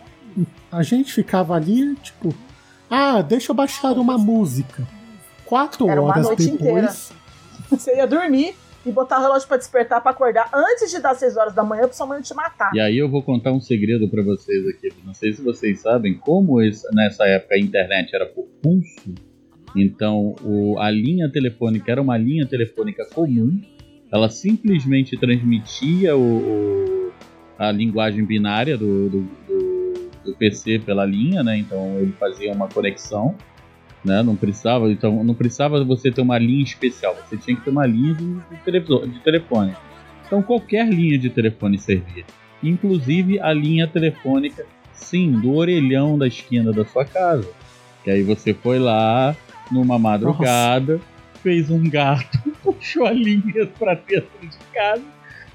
A 0.70 0.82
gente 0.82 1.12
ficava 1.12 1.54
ali, 1.54 1.94
tipo, 1.96 2.34
ah, 2.90 3.22
deixa 3.22 3.52
eu 3.52 3.56
baixar 3.56 3.92
uma 3.98 4.18
música. 4.18 4.86
Quatro 5.44 5.86
horas 5.86 6.28
depois. 6.36 7.12
Você 7.78 7.96
ia 7.96 8.06
dormir 8.06 8.54
e 8.86 8.92
botar 8.92 9.18
o 9.18 9.22
relógio 9.22 9.48
pra 9.48 9.56
despertar 9.56 10.00
pra 10.02 10.10
acordar 10.10 10.50
antes 10.54 10.90
de 10.90 11.00
dar 11.00 11.14
6 11.14 11.36
horas 11.36 11.54
da 11.54 11.64
manhã 11.64 11.82
pra 11.84 11.92
sua 11.94 12.06
mãe 12.06 12.20
te 12.20 12.34
matar. 12.34 12.70
E 12.74 12.80
aí 12.80 12.98
eu 12.98 13.08
vou 13.08 13.22
contar 13.22 13.50
um 13.52 13.60
segredo 13.60 14.08
pra 14.08 14.22
vocês 14.22 14.66
aqui. 14.68 14.92
Não 15.04 15.14
sei 15.14 15.32
se 15.32 15.40
vocês 15.42 15.80
sabem 15.80 16.14
como 16.14 16.60
esse- 16.60 16.86
nessa 16.94 17.24
época 17.26 17.54
a 17.54 17.58
internet 17.58 18.14
era 18.14 18.26
por 18.26 18.44
pulso. 18.62 19.14
Então 19.76 20.34
o- 20.42 20.78
a 20.78 20.90
linha 20.90 21.30
telefônica 21.30 21.90
era 21.90 22.00
uma 22.02 22.16
linha 22.16 22.46
telefônica 22.46 23.04
comum. 23.14 23.60
Ela 24.12 24.28
simplesmente 24.28 25.18
transmitia 25.18 26.16
o, 26.16 26.20
o- 27.08 27.12
a 27.58 27.72
linguagem 27.72 28.24
binária 28.24 28.76
do, 28.76 29.08
do, 29.08 29.20
do- 29.22 30.10
do 30.24 30.34
PC 30.36 30.78
pela 30.78 31.04
linha, 31.06 31.42
né? 31.42 31.56
Então 31.58 31.98
ele 31.98 32.12
fazia 32.12 32.52
uma 32.52 32.68
conexão. 32.68 33.34
Né? 34.04 34.22
Não 34.22 34.36
precisava, 34.36 34.90
então 34.90 35.24
não 35.24 35.34
precisava 35.34 35.82
você 35.84 36.10
ter 36.10 36.20
uma 36.20 36.38
linha 36.38 36.62
especial. 36.62 37.16
Você 37.28 37.36
tinha 37.36 37.56
que 37.56 37.62
ter 37.62 37.70
uma 37.70 37.86
linha 37.86 38.14
de, 38.14 38.34
de 39.06 39.20
telefone. 39.20 39.74
Então 40.26 40.42
qualquer 40.42 40.88
linha 40.88 41.18
de 41.18 41.30
telefone 41.30 41.78
servia. 41.78 42.24
Inclusive 42.62 43.40
a 43.40 43.52
linha 43.52 43.86
telefônica, 43.86 44.66
sim, 44.92 45.32
do 45.32 45.54
orelhão 45.54 46.18
da 46.18 46.26
esquina 46.26 46.72
da 46.72 46.84
sua 46.84 47.04
casa. 47.04 47.48
Que 48.02 48.10
aí 48.10 48.22
você 48.22 48.52
foi 48.52 48.78
lá 48.78 49.34
numa 49.70 49.98
madrugada, 49.98 51.00
fez 51.42 51.70
um 51.70 51.88
gato, 51.88 52.38
puxou 52.62 53.06
a 53.06 53.12
linha 53.12 53.66
pra 53.78 53.94
dentro 53.94 54.28
de 54.42 54.58
casa 54.72 55.04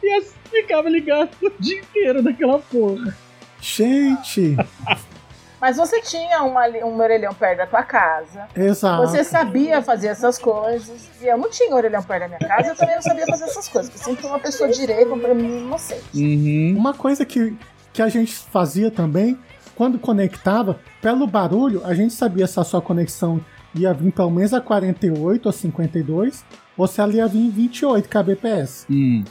e 0.01 0.09
assim 0.13 0.39
ficava 0.49 0.89
ligado 0.89 1.29
o 1.41 1.51
dia 1.59 1.79
inteiro 1.79 2.21
naquela 2.21 2.59
porra. 2.59 3.15
Gente, 3.61 4.55
Mas 5.59 5.77
você 5.77 6.01
tinha 6.01 6.41
uma, 6.43 6.65
um 6.67 6.99
orelhão 6.99 7.33
perto 7.33 7.57
da 7.57 7.67
tua 7.67 7.83
casa. 7.83 8.47
exato. 8.55 9.01
Você 9.07 9.23
sabia 9.23 9.81
fazer 9.81 10.07
essas 10.07 10.37
coisas. 10.37 11.09
E 11.21 11.27
eu 11.27 11.37
não 11.37 11.49
tinha 11.49 11.75
orelhão 11.75 12.01
perto 12.01 12.21
da 12.21 12.27
minha 12.27 12.39
casa, 12.39 12.69
eu 12.69 12.75
também 12.75 12.95
não 12.95 13.01
sabia 13.01 13.25
fazer 13.25 13.43
essas 13.45 13.67
coisas. 13.67 13.89
Porque 13.91 14.03
sempre 14.03 14.21
fui 14.21 14.29
uma 14.29 14.39
pessoa 14.39 14.69
direita, 14.69 15.11
um 15.11 15.15
menino 15.15 15.59
inocente. 15.67 16.03
Uhum. 16.15 16.75
Uma 16.77 16.93
coisa 16.93 17.25
que, 17.25 17.55
que 17.91 18.01
a 18.01 18.07
gente 18.07 18.33
fazia 18.33 18.89
também, 18.89 19.37
quando 19.75 19.99
conectava, 19.99 20.79
pelo 21.01 21.27
barulho, 21.27 21.81
a 21.85 21.93
gente 21.93 22.13
sabia 22.13 22.47
se 22.47 22.59
a 22.59 22.63
sua 22.63 22.81
conexão 22.81 23.43
ia 23.75 23.93
vir 23.93 24.11
pelo 24.11 24.31
menos 24.31 24.53
a 24.53 24.61
48 24.61 25.45
ou 25.45 25.51
52, 25.51 26.43
ou 26.77 26.87
se 26.87 27.01
ela 27.01 27.13
ia 27.13 27.27
vir 27.27 27.39
em 27.39 27.49
28 27.49 28.07
kbps. 28.09 28.85
Hum. 28.89 29.23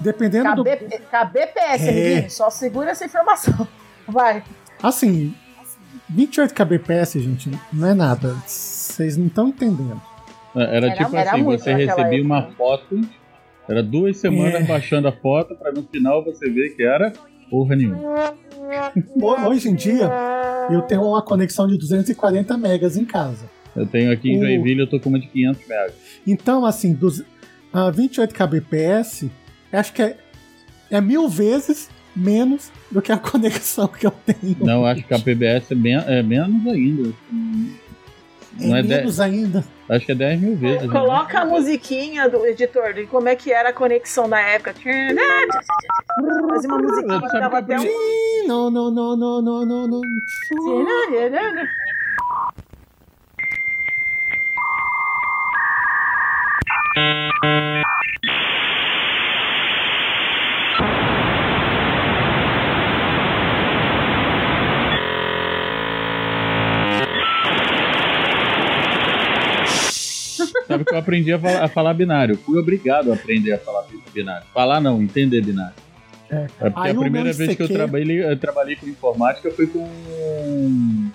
Dependendo 0.00 0.56
do. 0.56 0.64
KB, 0.64 0.98
KBPS, 1.10 1.84
É. 1.84 1.90
amiguinho. 1.90 2.30
Só 2.30 2.50
segura 2.50 2.90
essa 2.90 3.04
informação. 3.04 3.66
Vai. 4.08 4.42
Assim, 4.82 5.32
28 6.14 6.54
kbps, 6.54 7.12
gente, 7.22 7.50
não 7.72 7.88
é 7.88 7.94
nada. 7.94 8.34
Vocês 8.46 9.16
não 9.16 9.26
estão 9.26 9.48
entendendo. 9.48 10.00
Era, 10.54 10.86
Era- 10.88 10.92
tipo 10.94 11.16
era 11.16 11.30
assim, 11.32 11.42
você 11.44 11.72
recebia 11.72 12.04
época. 12.04 12.22
uma 12.22 12.42
foto, 12.52 13.00
era 13.68 13.82
duas 13.82 14.16
semanas 14.18 14.62
É. 14.62 14.64
baixando 14.64 15.08
a 15.08 15.12
foto 15.12 15.54
pra 15.56 15.72
no 15.72 15.82
final 15.84 16.22
você 16.24 16.50
ver 16.50 16.70
que 16.76 16.82
era 16.82 17.12
porra 17.50 17.74
nenhuma. 17.76 18.34
Ho- 19.20 19.48
Hoje 19.48 19.68
em 19.68 19.74
dia, 19.74 20.10
eu 20.70 20.82
tenho 20.82 21.02
uma 21.02 21.22
conexão 21.22 21.66
de 21.66 21.76
240 21.78 22.56
megas 22.58 22.96
em 22.96 23.04
casa. 23.04 23.44
Eu 23.74 23.86
tenho 23.86 24.12
aqui 24.12 24.30
em 24.30 24.36
O- 24.38 24.40
Joinville, 24.40 24.80
eu 24.80 24.86
tô 24.90 25.00
com 25.00 25.08
uma 25.08 25.18
de 25.18 25.26
500 25.28 25.66
megas. 25.66 25.94
Então, 26.26 26.64
assim, 26.66 26.92
dos 26.92 27.22
ah, 27.72 27.90
28 27.90 28.34
kbps, 28.34 29.30
acho 29.72 29.92
que 29.94 30.02
é, 30.02 30.16
é 30.90 31.00
mil 31.00 31.26
vezes 31.28 31.88
menos 32.14 32.70
do 32.90 33.00
que 33.02 33.10
a 33.12 33.18
conexão 33.18 33.88
que 33.88 34.06
eu 34.06 34.10
tenho. 34.26 34.56
Não, 34.60 34.84
acho 34.86 35.02
que 35.04 35.14
a 35.14 35.18
PBS 35.18 35.70
é, 35.72 35.74
men- 35.74 36.04
é 36.06 36.22
menos 36.22 36.66
ainda. 36.66 37.08
é 38.60 38.66
Não 38.66 38.76
é 38.76 38.82
dez- 38.82 39.00
menos 39.00 39.20
ainda. 39.20 39.64
Acho 39.88 40.06
que 40.06 40.12
é 40.12 40.14
10 40.14 40.40
mil 40.40 40.56
vezes. 40.56 40.82
né? 40.86 40.88
Coloca 40.92 41.40
a 41.40 41.44
musiquinha 41.44 42.26
do 42.28 42.46
editor 42.46 42.94
de 42.94 43.06
como 43.06 43.28
é 43.28 43.36
que 43.36 43.52
era 43.52 43.68
a 43.70 43.72
conexão 43.74 44.26
na 44.26 44.40
época. 44.40 44.72
Fazia 44.74 46.68
uma 46.70 46.78
musiquinha 46.78 47.20
que 47.20 47.38
dava 47.40 47.58
até 47.58 47.78
um. 47.78 47.84
Não, 48.46 48.70
não, 48.70 48.90
não, 48.90 49.16
não, 49.16 49.42
não, 49.42 49.66
não, 49.66 49.86
não. 49.88 50.00
Sabe 70.72 70.84
que 70.84 70.94
eu 70.94 70.98
aprendi 70.98 71.32
a 71.32 71.38
falar, 71.38 71.64
a 71.64 71.68
falar 71.68 71.94
binário. 71.94 72.36
Fui 72.36 72.58
obrigado 72.58 73.10
a 73.10 73.14
aprender 73.14 73.52
a 73.52 73.58
falar 73.58 73.84
binário. 74.12 74.46
Falar 74.52 74.80
não, 74.80 75.02
entender 75.02 75.42
binário. 75.42 75.74
É. 76.30 76.46
É 76.60 76.70
porque 76.70 76.88
Aí 76.88 76.90
a 76.90 76.94
primeira 76.98 77.32
vez 77.32 77.54
que 77.54 77.62
eu 77.62 77.68
trabalhei, 77.68 78.24
eu 78.24 78.38
trabalhei 78.38 78.76
com 78.76 78.86
informática 78.86 79.50
foi 79.50 79.66
com 79.66 81.10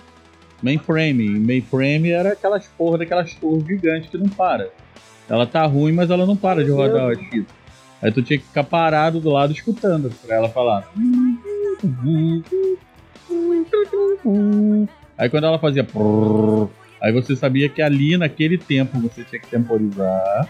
mainframe. 0.62 1.28
Mainframe 1.28 2.10
era 2.10 2.32
aquelas 2.32 2.66
porra 2.68 2.98
daquelas 2.98 3.34
torres 3.34 3.66
gigantes 3.66 4.10
que 4.10 4.16
não 4.16 4.28
para. 4.28 4.70
Ela 5.28 5.46
tá 5.46 5.66
ruim, 5.66 5.92
mas 5.92 6.10
ela 6.10 6.24
não 6.24 6.36
para 6.36 6.64
de 6.64 6.70
rodar 6.70 7.06
o 7.06 7.10
arquivo. 7.10 7.46
Aí 8.00 8.12
tu 8.12 8.22
tinha 8.22 8.38
que 8.38 8.46
ficar 8.46 8.64
parado 8.64 9.20
do 9.20 9.28
lado 9.30 9.52
escutando 9.52 10.10
pra 10.24 10.36
ela 10.36 10.48
falar. 10.48 10.88
Aí 15.18 15.28
quando 15.28 15.44
ela 15.44 15.58
fazia 15.58 15.84
aí 17.00 17.12
você 17.12 17.34
sabia 17.36 17.68
que 17.68 17.80
ali 17.82 18.16
naquele 18.16 18.58
tempo 18.58 18.98
você 19.00 19.24
tinha 19.24 19.40
que 19.40 19.46
temporizar. 19.48 20.48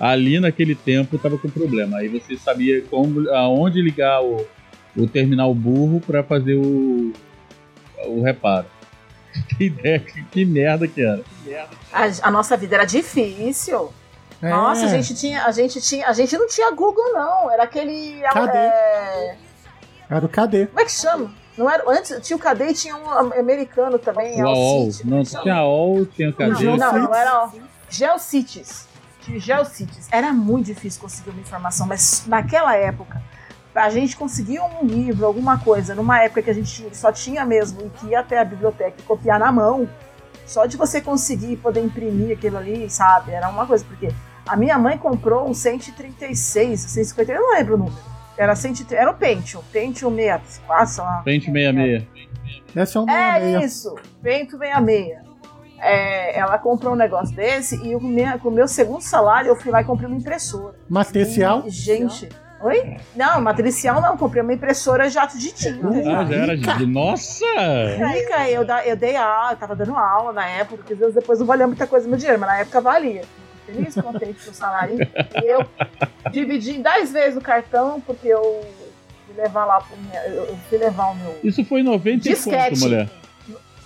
Ali 0.00 0.40
naquele 0.40 0.74
tempo 0.74 1.18
tava 1.18 1.38
com 1.38 1.48
problema. 1.48 1.98
Aí 1.98 2.08
você 2.08 2.36
sabia 2.36 2.82
como, 2.82 3.28
aonde 3.30 3.80
ligar 3.80 4.22
o, 4.22 4.46
o 4.96 5.06
terminal 5.06 5.54
burro 5.54 6.00
pra 6.00 6.22
fazer 6.22 6.54
o, 6.56 7.12
o 8.06 8.22
reparo. 8.22 8.66
Tem 9.56 9.68
ideia 9.68 9.98
que, 9.98 10.22
que 10.24 10.44
merda 10.44 10.88
que 10.88 11.00
era. 11.00 11.22
A, 11.92 12.28
a 12.28 12.30
nossa 12.30 12.56
vida 12.56 12.74
era 12.76 12.84
difícil. 12.84 13.92
É. 14.42 14.50
Nossa, 14.50 14.86
a 14.86 14.88
gente 14.88 15.14
tinha, 15.14 15.44
a 15.44 15.52
gente 15.52 15.80
tinha, 15.80 16.08
a 16.08 16.12
gente 16.12 16.36
não 16.36 16.48
tinha 16.48 16.68
Google 16.72 17.12
não, 17.12 17.48
era 17.48 17.62
aquele 17.62 18.20
Cadê? 18.32 18.58
é, 18.58 19.36
Era 20.10 20.26
o 20.26 20.28
KD. 20.28 20.66
como 20.66 20.80
é 20.80 20.84
que 20.84 20.90
chama? 20.90 21.32
Não 21.56 21.68
era 21.68 21.84
antes 21.88 22.18
tinha 22.22 22.36
o 22.36 22.40
KD 22.40 22.64
e 22.64 22.74
tinha 22.74 22.96
um 22.96 23.10
americano 23.38 23.98
também, 23.98 24.42
O 24.42 24.48
AOL. 24.48 24.90
Não, 25.04 25.18
é 25.18 25.24
que 25.24 25.40
tinha 25.42 25.54
AOL, 25.54 26.06
tinha 26.06 26.30
o? 26.30 26.32
KD. 26.32 26.64
Não, 26.64 26.76
não, 26.76 26.98
não 26.98 27.14
era 27.14 27.50
Geocities. 27.90 28.88
Tinha 29.20 29.38
Geocities. 29.38 30.08
Era 30.10 30.32
muito 30.32 30.66
difícil 30.66 31.00
conseguir 31.00 31.30
uma 31.30 31.40
informação, 31.40 31.86
mas 31.86 32.24
naquela 32.26 32.74
época 32.74 33.22
a 33.74 33.88
gente 33.88 34.16
conseguia 34.16 34.62
um 34.62 34.84
livro, 34.84 35.24
alguma 35.24 35.58
coisa, 35.58 35.94
numa 35.94 36.22
época 36.22 36.42
que 36.42 36.50
a 36.50 36.54
gente 36.54 36.94
só 36.94 37.10
tinha 37.10 37.44
mesmo 37.44 37.80
e 37.82 37.90
que 37.90 38.06
ia 38.08 38.20
até 38.20 38.38
a 38.38 38.44
biblioteca 38.44 38.94
e 38.98 39.02
copiar 39.02 39.38
na 39.38 39.50
mão, 39.50 39.88
só 40.46 40.66
de 40.66 40.76
você 40.76 41.00
conseguir 41.00 41.56
poder 41.56 41.82
imprimir 41.82 42.36
aquilo 42.36 42.58
ali, 42.58 42.90
sabe? 42.90 43.32
Era 43.32 43.48
uma 43.48 43.66
coisa, 43.66 43.84
porque 43.84 44.10
a 44.46 44.56
minha 44.56 44.78
mãe 44.78 44.98
comprou 44.98 45.48
um 45.48 45.54
136, 45.54 46.80
150, 46.80 47.32
eu 47.32 47.40
não 47.40 47.54
lembro 47.54 47.74
o 47.74 47.78
número. 47.78 48.11
Era, 48.36 48.54
130, 48.56 48.94
era 49.00 49.10
o 49.10 49.14
Pentium, 49.14 49.60
Pentium 49.72 50.14
64, 50.14 50.86
sei 50.86 51.04
lá. 51.04 51.22
Pente 51.24 51.46
66. 51.52 52.06
Esse 52.74 52.96
é 52.96 53.00
um 53.00 53.08
É 53.10 53.40
66. 53.40 53.64
isso, 53.72 53.94
Pentium 54.22 54.58
66. 54.58 55.18
É, 55.84 56.38
ela 56.38 56.58
comprou 56.58 56.92
um 56.92 56.96
negócio 56.96 57.34
desse 57.34 57.76
e 57.84 57.90
eu, 57.92 58.00
com, 58.00 58.48
o 58.48 58.52
meu 58.52 58.68
segundo 58.68 59.00
salário 59.02 59.48
eu 59.48 59.56
fui 59.56 59.70
lá 59.72 59.80
e 59.82 59.84
comprei 59.84 60.08
uma 60.08 60.16
impressora. 60.16 60.76
Matricial? 60.88 61.64
E, 61.66 61.70
gente, 61.70 62.28
oi? 62.60 62.96
Não, 63.16 63.40
matricial 63.40 64.00
não, 64.00 64.16
comprei 64.16 64.42
uma 64.42 64.52
impressora 64.54 65.10
jato 65.10 65.36
de 65.36 65.50
tinta. 65.52 65.84
Ah, 65.88 66.24
já 66.24 66.36
era 66.36 66.56
de. 66.56 66.86
Nossa! 66.86 67.44
Rica, 67.98 68.48
eu, 68.48 68.64
da- 68.64 68.86
eu 68.86 68.96
dei 68.96 69.16
aula, 69.16 69.52
eu 69.52 69.56
tava 69.56 69.74
dando 69.74 69.96
aula 69.96 70.32
na 70.32 70.46
época, 70.46 70.76
porque 70.78 70.92
às 70.92 70.98
vezes 71.00 71.14
depois 71.16 71.40
não 71.40 71.46
valia 71.46 71.66
muita 71.66 71.86
coisa 71.86 72.04
no 72.06 72.10
meu 72.10 72.18
dinheiro, 72.18 72.40
mas 72.40 72.48
na 72.48 72.58
época 72.58 72.80
valia. 72.80 73.22
Feliz, 73.72 73.94
contente 73.94 74.44
com 74.44 74.50
o 74.50 74.54
salário. 74.54 74.96
E 74.98 75.46
eu 75.46 75.64
dividi 76.30 76.72
em 76.72 76.82
10 76.82 77.12
vezes 77.12 77.36
o 77.36 77.40
cartão, 77.40 78.00
porque 78.00 78.28
eu 78.28 78.60
fui 79.26 79.36
levar 79.36 79.64
lá 79.64 79.80
pro 79.80 79.96
minha, 79.96 80.20
eu 80.26 80.44
eu 80.44 80.56
fui 80.68 80.78
levar 80.78 81.10
o 81.10 81.14
meu. 81.16 81.38
Isso 81.42 81.64
foi 81.64 81.80
em 81.80 81.84
90 81.84 82.28
e 82.28 82.32
Disquete. 82.32 82.70
quanto, 82.70 82.80
mulher? 82.80 83.10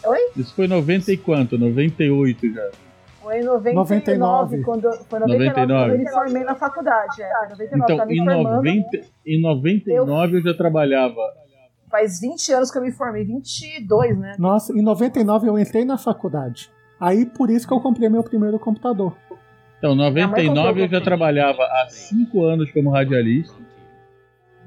Oi? 0.04 0.18
Isso 0.36 0.54
foi 0.54 0.66
em 0.66 0.68
90 0.68 1.12
e 1.12 1.16
quanto? 1.16 1.58
98 1.58 2.52
já. 2.52 2.70
Foi 3.22 3.40
em 3.40 3.44
99, 3.44 3.74
99. 3.74 4.62
quando 4.62 4.92
foi 5.08 5.18
99, 5.18 5.66
99. 5.66 5.66
quando 5.66 5.90
eu 5.90 5.98
me 5.98 6.10
formei 6.10 6.44
na 6.44 6.54
faculdade. 6.54 7.22
É, 7.22 7.56
foi 7.56 7.66
99, 7.66 7.92
Então, 7.92 8.10
em, 8.10 8.24
formando. 8.24 8.56
90, 8.56 8.88
em 9.26 9.40
99 9.40 10.36
eu 10.36 10.42
já 10.42 10.54
trabalhava. 10.54 11.20
Faz 11.90 12.20
20 12.20 12.52
anos 12.52 12.70
que 12.70 12.78
eu 12.78 12.82
me 12.82 12.92
formei, 12.92 13.24
22, 13.24 14.18
né? 14.18 14.34
Nossa, 14.38 14.72
em 14.72 14.82
99 14.82 15.48
eu 15.48 15.58
entrei 15.58 15.84
na 15.84 15.98
faculdade. 15.98 16.70
Aí 17.00 17.26
por 17.26 17.50
isso 17.50 17.66
que 17.66 17.74
eu 17.74 17.80
comprei 17.80 18.08
meu 18.08 18.22
primeiro 18.22 18.58
computador. 18.58 19.16
Então, 19.78 19.92
em 19.92 19.96
Minha 20.12 20.28
mãe 20.28 20.46
99 20.46 20.82
eu 20.82 20.88
já 20.88 21.00
trabalhava 21.00 21.62
há 21.62 21.86
5 21.88 22.44
anos 22.44 22.70
como 22.70 22.90
radialista, 22.90 23.54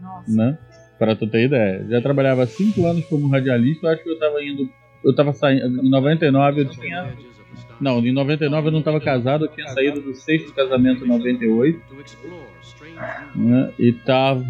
Nossa. 0.01 0.31
né? 0.31 0.57
Pra 0.97 1.15
tu 1.15 1.27
ter 1.27 1.45
ideia. 1.45 1.85
Já 1.89 2.01
trabalhava 2.01 2.43
há 2.43 2.47
5 2.47 2.85
anos 2.85 3.05
como 3.05 3.29
radialista, 3.29 3.87
eu 3.87 3.91
acho 3.91 4.03
que 4.03 4.09
eu 4.09 4.19
tava 4.19 4.43
indo. 4.43 4.69
Eu 5.03 5.15
tava 5.15 5.33
saindo. 5.33 5.81
Em 5.81 5.89
99 5.89 6.61
eu 6.61 6.69
tinha. 6.69 7.13
Não, 7.79 7.99
em 7.99 8.11
99 8.11 8.67
eu 8.67 8.71
não 8.71 8.81
tava 8.81 8.99
casado, 8.99 9.45
eu 9.45 9.49
tinha 9.49 9.67
saído 9.69 10.01
do 10.01 10.13
sexto 10.13 10.53
casamento 10.53 11.05
em 11.05 11.07
98. 11.07 11.81
Né? 13.35 13.73
E 13.79 13.93
tava 13.93 14.43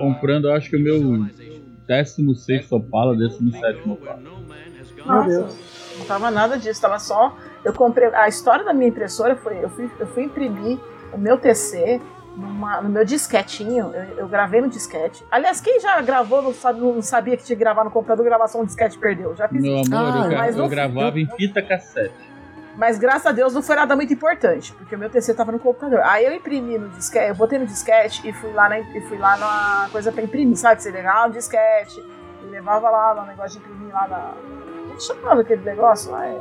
comprando, 0.00 0.48
eu 0.48 0.54
acho 0.54 0.70
que 0.70 0.76
o 0.76 0.80
meu 0.80 1.26
16 1.86 2.72
Opala, 2.72 3.14
17 3.14 3.88
Opala. 3.88 4.22
Nossa, 5.04 5.56
não 5.98 6.04
tava 6.06 6.30
nada 6.30 6.58
disso, 6.58 6.80
tava 6.80 6.98
só. 6.98 7.36
Eu 7.66 7.72
comprei. 7.72 8.08
A 8.14 8.28
história 8.28 8.64
da 8.64 8.72
minha 8.72 8.88
impressora 8.88 9.34
foi: 9.36 9.58
eu 9.62 9.68
fui, 9.68 9.90
eu 9.98 10.06
fui 10.06 10.22
imprimir 10.22 10.78
o 11.12 11.18
meu 11.18 11.36
TC 11.36 12.00
numa- 12.36 12.80
no 12.80 12.88
meu 12.88 13.04
disquetinho. 13.04 13.92
Eu, 13.94 14.18
eu 14.18 14.28
gravei 14.28 14.60
no 14.60 14.68
disquete. 14.68 15.24
Aliás, 15.30 15.60
quem 15.60 15.80
já 15.80 16.00
gravou 16.00 16.40
não, 16.42 16.54
sabe- 16.54 16.80
não 16.80 17.02
sabia 17.02 17.36
que 17.36 17.42
tinha 17.44 17.56
que 17.56 17.64
gravar 17.64 17.82
no 17.84 17.90
computador, 17.90 18.24
gravação 18.24 18.60
de 18.60 18.68
disquete 18.68 18.96
perdeu. 18.98 19.34
Já 19.34 19.48
fiz 19.48 19.60
Meu 19.60 19.78
amor, 19.78 19.86
Ah, 20.38 20.48
eu, 20.56 20.64
eu 20.64 20.68
gravava 20.68 21.18
em 21.18 21.26
fita 21.36 21.60
cassete. 21.60 22.14
Mas 22.76 22.98
graças 22.98 23.26
a 23.26 23.32
Deus 23.32 23.54
não 23.54 23.62
foi 23.62 23.74
nada 23.74 23.96
muito 23.96 24.12
importante, 24.12 24.70
porque 24.74 24.94
o 24.94 24.98
meu 24.98 25.08
TC 25.08 25.32
tava 25.34 25.50
no 25.50 25.58
computador. 25.58 26.00
Aí 26.04 26.26
eu 26.26 26.32
imprimi 26.34 26.76
no 26.78 26.90
disquete, 26.90 27.30
eu 27.30 27.34
botei 27.34 27.58
no 27.58 27.66
disquete 27.66 28.20
e 28.28 28.32
fui 28.34 28.52
lá 28.52 28.68
na, 28.68 28.78
e 28.80 29.00
fui 29.08 29.16
lá 29.18 29.36
na 29.38 29.88
coisa 29.90 30.12
pra 30.12 30.22
imprimir, 30.22 30.56
sabe? 30.58 30.82
Você 30.82 30.90
ligava 30.90 31.28
o 31.28 31.32
disquete 31.32 31.98
e 32.42 32.46
levava 32.50 32.90
lá 32.90 33.14
no 33.14 33.26
negócio 33.26 33.58
de 33.58 33.66
imprimir 33.66 33.92
lá 33.94 34.06
na. 34.06 34.34
Como 34.88 35.00
chamava 35.00 35.40
aquele 35.40 35.64
negócio 35.64 36.12
lá? 36.12 36.26
É... 36.26 36.38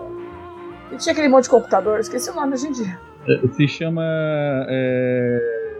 E 0.92 0.98
tinha 0.98 1.14
aquele 1.14 1.28
monte 1.28 1.44
de 1.46 1.50
computador, 1.50 2.00
esqueci 2.00 2.30
o 2.30 2.34
nome 2.34 2.54
hoje 2.54 2.68
em 2.68 2.72
dia. 2.72 3.00
É, 3.28 3.48
Se 3.54 3.68
chama. 3.68 4.04
É... 4.70 5.76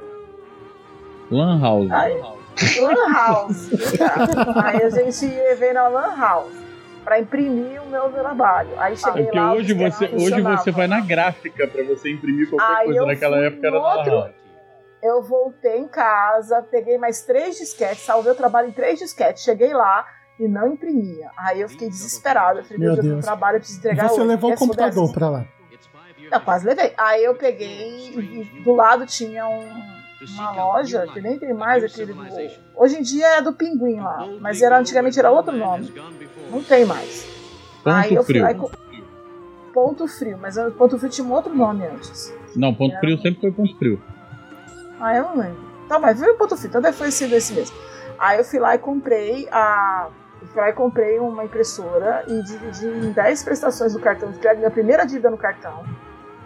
Lan 1.32 1.60
House. 1.60 1.92
Aí, 1.92 2.22
Lan 2.82 3.14
House. 3.14 3.70
Aí 4.64 4.84
a 4.84 4.90
gente 4.90 5.26
levei 5.26 5.74
na 5.74 5.88
Lan 5.88 6.16
House 6.18 6.54
pra 7.04 7.20
imprimir 7.20 7.82
o 7.82 7.88
meu 7.88 8.10
trabalho. 8.10 8.70
Aí 8.78 8.98
cheguei 8.98 9.24
Porque 9.24 9.38
lá. 9.38 9.54
hoje 9.54 9.74
você, 9.74 10.06
hoje 10.06 10.42
você 10.42 10.72
vai 10.72 10.88
na 10.88 11.00
gráfica 11.02 11.68
pra 11.68 11.84
você 11.84 12.12
imprimir 12.12 12.50
qualquer 12.50 12.78
Aí 12.78 12.86
coisa. 12.86 13.06
Naquela 13.06 13.38
época 13.38 13.68
era 13.68 13.80
outro-. 13.80 14.34
Eu 15.04 15.22
voltei 15.22 15.78
em 15.78 15.88
casa, 15.88 16.64
peguei 16.64 16.98
mais 16.98 17.22
três 17.22 17.58
disquetes, 17.58 18.00
salvei 18.00 18.32
o 18.32 18.36
trabalho 18.36 18.70
em 18.70 18.72
três 18.72 18.98
disquetes, 18.98 19.44
cheguei 19.44 19.72
lá 19.72 20.04
e 20.40 20.48
não 20.48 20.74
imprimia. 20.74 21.30
Aí 21.38 21.62
eu 21.62 21.70
fiquei 21.70 21.90
desesperada. 21.90 22.60
Eu 22.60 22.64
falei, 22.64 22.78
Meu 22.80 22.94
meu 22.94 23.02
Deus, 23.02 23.16
eu 23.18 23.22
trabalho, 23.22 23.56
eu 23.56 23.60
preciso 23.60 23.80
entregar 23.80 24.10
Você 24.10 24.20
hoje. 24.22 24.28
levou 24.30 24.52
o 24.52 24.56
computador 24.56 25.14
pra 25.14 25.30
lá. 25.30 25.46
Eu 26.32 26.42
quase 26.42 26.66
levei. 26.66 26.94
Aí 26.98 27.24
eu 27.24 27.36
peguei 27.36 28.10
e 28.10 28.62
do 28.64 28.74
lado 28.74 29.06
tinha 29.06 29.48
um- 29.48 29.96
uma 30.36 30.52
loja 30.52 31.06
que 31.14 31.22
nem 31.22 31.38
tem 31.38 31.54
mais 31.54 31.84
aquele 31.84 32.14
do. 32.14 32.26
Hoje 32.76 32.98
em 32.98 33.02
dia 33.02 33.38
é 33.38 33.42
do 33.42 33.54
Pinguim 33.54 34.00
lá, 34.00 34.26
mas 34.42 34.62
era, 34.62 34.78
antigamente 34.80 35.20
era 35.20 35.30
outro 35.32 35.56
nome. 35.56 35.94
Não 36.50 36.64
tem 36.64 36.84
mais. 36.86 37.28
Aí 37.86 38.10
Ponto 38.10 38.14
eu 38.16 38.24
fui 38.24 38.34
frio. 38.34 38.44
lá 38.44 38.52
e 38.52 39.06
Ponto 39.74 40.08
Frio, 40.08 40.38
mas 40.42 40.56
o 40.58 40.72
Ponto 40.72 40.98
Frio 40.98 41.12
tinha 41.12 41.28
um 41.28 41.32
outro 41.34 41.54
nome 41.54 41.86
antes. 41.86 42.34
Não, 42.56 42.74
ponto 42.74 42.98
frio 43.00 43.18
sempre 43.22 43.42
foi 43.42 43.52
ponto 43.52 43.78
frio. 43.78 44.02
Ah, 45.00 45.16
eu 45.18 45.24
não 45.26 45.38
lembro. 45.38 45.58
Tá, 45.90 46.00
mas 46.00 46.18
foi 46.18 46.32
o 46.32 46.38
ponto 46.38 46.56
frio, 46.56 46.70
então 46.70 46.82
deve 46.82 46.98
ter 46.98 47.12
sido 47.12 47.34
esse 47.36 47.54
mesmo. 47.54 47.76
Aí 48.18 48.38
eu 48.38 48.44
fui 48.46 48.58
lá 48.58 48.74
e 48.74 48.78
comprei 48.80 49.48
a. 49.52 50.08
Fui 50.54 50.64
e 50.64 50.74
comprei 50.74 51.20
uma 51.20 51.44
impressora 51.44 52.24
e 52.28 52.42
dividi 52.44 52.88
em 52.88 53.12
10 53.12 53.44
prestações 53.44 53.94
do 53.94 54.00
cartão 54.00 54.32
de 54.32 54.40
crédito, 54.40 54.60
minha 54.60 54.72
primeira 54.72 55.06
dívida 55.06 55.30
no 55.30 55.38
cartão. 55.38 55.84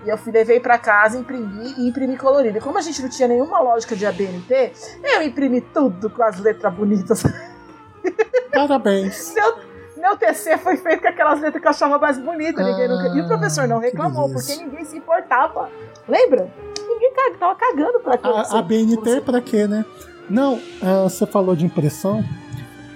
E 0.05 0.09
eu 0.09 0.17
fui, 0.17 0.31
levei 0.31 0.59
pra 0.59 0.77
casa, 0.77 1.17
imprimi 1.17 1.73
e 1.77 1.87
imprimi 1.89 2.17
colorido. 2.17 2.57
E 2.57 2.61
como 2.61 2.77
a 2.77 2.81
gente 2.81 3.01
não 3.01 3.09
tinha 3.09 3.27
nenhuma 3.27 3.59
lógica 3.59 3.95
de 3.95 4.05
ABNT, 4.05 4.71
eu 5.03 5.21
imprimi 5.23 5.59
tudo 5.61 6.09
com 6.09 6.23
as 6.23 6.39
letras 6.39 6.73
bonitas. 6.73 7.23
Parabéns. 8.53 9.33
Meu, 9.35 9.55
meu 9.97 10.17
TC 10.17 10.57
foi 10.57 10.77
feito 10.77 11.01
com 11.01 11.07
aquelas 11.07 11.39
letras 11.41 11.61
que 11.61 11.67
eu 11.67 11.71
achava 11.71 11.97
mais 11.99 12.17
bonitas. 12.17 12.65
ninguém 12.65 12.87
nunca- 12.87 13.07
E 13.17 13.21
o 13.21 13.27
professor 13.27 13.67
não 13.67 13.79
que 13.79 13.87
reclamou, 13.87 14.29
porque 14.31 14.55
ninguém 14.55 14.85
se 14.85 14.97
importava. 14.97 15.69
Lembra? 16.07 16.49
Ninguém 16.87 17.13
ca- 17.13 17.37
tava 17.39 17.55
cagando 17.55 17.99
pra 17.99 18.13
aquilo. 18.15 18.35
A, 18.35 18.59
a 18.59 18.61
BNT 18.61 19.21
pra 19.21 19.41
quê, 19.41 19.67
né? 19.67 19.85
Não, 20.29 20.59
ah, 20.81 21.03
você 21.03 21.25
falou 21.25 21.55
de 21.55 21.65
impressão. 21.65 22.23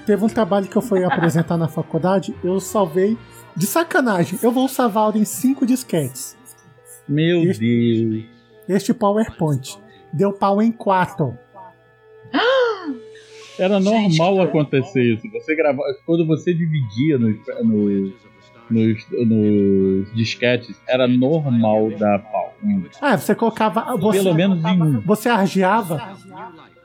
Teve 0.05 0.25
um 0.25 0.27
trabalho 0.27 0.67
que 0.67 0.75
eu 0.75 0.81
fui 0.81 1.03
apresentar 1.03 1.57
na 1.57 1.67
faculdade, 1.67 2.35
eu 2.43 2.59
salvei 2.59 3.17
de 3.55 3.65
sacanagem. 3.65 4.37
Eu 4.41 4.51
vou 4.51 4.67
salvar 4.67 5.15
em 5.15 5.23
cinco 5.23 5.65
disquetes. 5.65 6.37
Meu 7.07 7.43
Isso. 7.43 7.59
Deus. 7.59 8.25
este 8.67 8.93
PowerPoint. 8.93 9.77
Deu 10.11 10.33
pau 10.33 10.61
em 10.61 10.71
quatro. 10.71 11.37
Era 13.57 13.79
normal 13.79 14.41
acontecer 14.41 15.13
isso. 15.13 15.29
Você 15.31 15.55
grava... 15.55 15.79
Quando 16.05 16.25
você 16.25 16.53
dividia 16.53 17.19
nos, 17.19 17.37
nos, 17.61 18.13
nos, 18.69 19.27
nos 19.27 20.13
disquetes, 20.15 20.75
era 20.87 21.07
normal 21.07 21.91
dar 21.91 22.19
pau. 22.19 22.53
Ah, 22.99 23.15
você 23.17 23.35
colocava. 23.35 23.95
Você, 23.97 24.23
Pelo 24.23 24.33
menos 24.33 24.63
em 24.65 24.81
um. 24.81 25.01
Você 25.01 25.29
argeava 25.29 26.15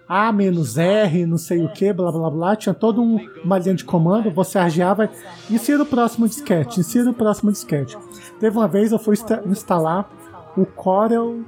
A 0.09 0.33
menos 0.33 0.79
R, 0.79 1.27
não 1.27 1.37
sei 1.37 1.63
o 1.63 1.69
que, 1.69 1.93
blá 1.93 2.11
blá 2.11 2.31
blá. 2.31 2.57
Tinha 2.57 2.75
toda 2.75 2.99
um, 3.01 3.19
uma 3.45 3.59
linha 3.59 3.75
de 3.75 3.85
comando. 3.85 4.31
Você 4.31 4.59
argeava. 4.59 5.11
Insira 5.51 5.83
o 5.83 5.87
próximo 5.87 6.27
disquete, 6.27 6.81
insira 6.81 7.11
o 7.11 7.15
próximo 7.15 7.53
disquete. 7.53 7.97
Teve 8.41 8.57
uma 8.57 8.67
vez 8.67 8.91
eu 8.93 8.99
fui 8.99 9.13
insta- 9.15 9.43
instalar 9.47 10.09
o 10.57 10.65
Corel 10.65 11.41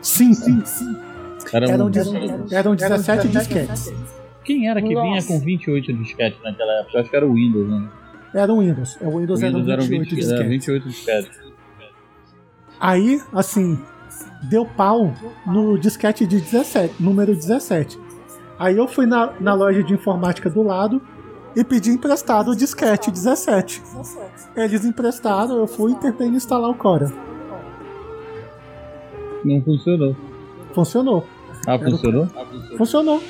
5. 0.00 0.40
Era 1.52 1.66
um- 1.66 1.70
Eram, 1.70 1.90
de- 1.90 2.54
eram 2.54 2.74
17 2.74 3.28
disquetes. 3.28 3.92
Quem 4.44 4.68
era 4.68 4.80
que 4.80 4.88
vinha 4.88 5.14
Nossa. 5.16 5.28
com 5.28 5.38
28 5.38 5.92
disquetes 5.92 6.42
naquela 6.42 6.72
época? 6.80 6.96
Eu 6.96 7.00
acho 7.02 7.10
que 7.10 7.16
era 7.16 7.26
o 7.26 7.34
Windows, 7.34 7.68
né? 7.68 7.88
Era 8.34 8.52
o 8.52 8.60
Windows. 8.60 8.96
O 9.00 9.08
O 9.08 9.18
Windows, 9.18 9.40
Windows 9.40 9.68
eram 9.68 9.72
eram 9.74 9.82
28 9.84 10.14
20, 10.16 10.24
era 10.24 10.42
disquetes. 10.44 10.48
28 10.48 10.88
disquetes. 10.88 11.52
Aí, 12.80 13.20
assim, 13.32 13.78
deu 14.42 14.64
pau 14.66 15.12
no 15.46 15.78
disquete 15.78 16.26
de 16.26 16.40
17, 16.40 17.02
número 17.02 17.34
17. 17.34 17.98
Aí 18.58 18.76
eu 18.76 18.86
fui 18.88 19.06
na, 19.06 19.32
na 19.40 19.54
loja 19.54 19.82
de 19.82 19.92
informática 19.94 20.48
do 20.50 20.62
lado 20.62 21.00
e 21.56 21.62
pedi 21.64 21.90
emprestado 21.90 22.50
o 22.52 22.56
disquete 22.56 23.10
17. 23.10 23.82
Eles 24.56 24.84
emprestaram, 24.84 25.56
eu 25.58 25.66
fui 25.66 25.92
e 25.92 25.96
tentei 25.96 26.28
instalar 26.28 26.70
o 26.70 26.74
Corel. 26.74 27.10
Não 29.44 29.60
funcionou. 29.62 30.16
Funcionou. 30.74 31.26
Ah, 31.66 31.74
Era 31.74 31.86
o- 31.88 31.90
funcionou? 31.90 32.26
Funcionou. 32.78 33.22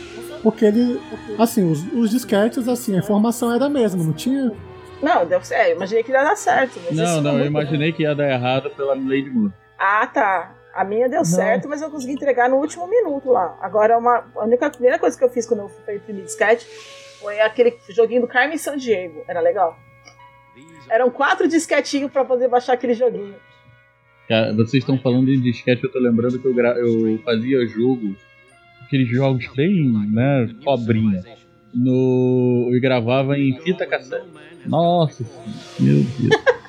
Porque 0.43 0.65
ele, 0.65 1.01
assim, 1.39 1.71
os, 1.71 1.83
os 1.93 2.11
disquetes, 2.11 2.67
assim, 2.69 2.95
a 2.97 2.99
informação 2.99 3.53
era 3.55 3.67
a 3.67 3.69
mesma, 3.71 4.03
não 4.03 4.13
tinha. 4.13 4.53
Não, 5.01 5.25
deu 5.27 5.43
certo. 5.43 5.69
Eu 5.71 5.77
imaginei 5.77 6.03
que 6.03 6.13
ia 6.13 6.23
dar 6.23 6.37
certo. 6.37 6.81
Mas 6.85 6.97
Não, 6.97 7.21
não, 7.21 7.31
foi 7.33 7.41
eu 7.43 7.47
imaginei 7.47 7.93
que 7.93 8.03
ia 8.03 8.15
dar 8.15 8.29
errado 8.29 8.71
pela 8.71 8.95
Lady 8.95 9.31
Moore. 9.31 9.53
Ah, 9.79 10.07
tá. 10.07 10.53
A 10.75 10.85
minha 10.85 11.09
deu 11.09 11.25
certo, 11.25 11.69
mas 11.69 11.83
eu 11.83 11.91
consegui 11.91 12.13
entregar 12.15 12.49
no 12.49 12.57
último 12.57 12.87
minuto 12.89 13.31
lá. 13.31 13.59
Agora, 13.61 13.99
uma, 13.99 14.25
a 14.37 14.45
única 14.45 14.67
a 14.67 14.71
primeira 14.71 14.99
coisa 14.99 15.17
que 15.19 15.23
eu 15.25 15.29
fiz 15.29 15.47
quando 15.47 15.61
eu 15.61 15.69
fui 15.69 15.97
imprimir 15.97 16.25
disquete 16.25 16.67
foi 17.21 17.41
aquele 17.41 17.77
joguinho 17.91 18.23
do 18.23 18.27
Carmen 18.27 18.57
San 18.57 18.77
Diego. 18.77 19.23
Era 19.29 19.41
legal. 19.41 19.77
Eram 20.89 21.11
quatro 21.11 21.47
disquetinhos 21.47 22.11
pra 22.11 22.25
poder 22.25 22.49
baixar 22.49 22.73
aquele 22.73 22.95
joguinho. 22.95 23.35
Cara, 24.29 24.53
vocês 24.55 24.83
estão 24.83 24.99
falando 24.99 25.29
em 25.31 25.41
disquete, 25.41 25.85
eu 25.85 25.93
tô 25.93 25.99
lembrando 25.99 26.39
que 26.39 26.47
eu, 26.47 26.55
gra- 26.55 26.79
eu 26.79 27.19
fazia 27.23 27.67
jogo, 27.67 28.15
aqueles 28.85 29.09
jogos 29.09 29.47
bem, 29.55 29.93
né, 30.11 30.49
pobrinha. 30.65 31.23
No... 31.75 32.71
E 32.73 32.81
gravava 32.81 33.39
em 33.39 33.59
fita 33.61 33.87
cassete. 33.87 34.27
Nossa, 34.67 35.25
meu 35.81 35.97
Deus. 35.97 36.43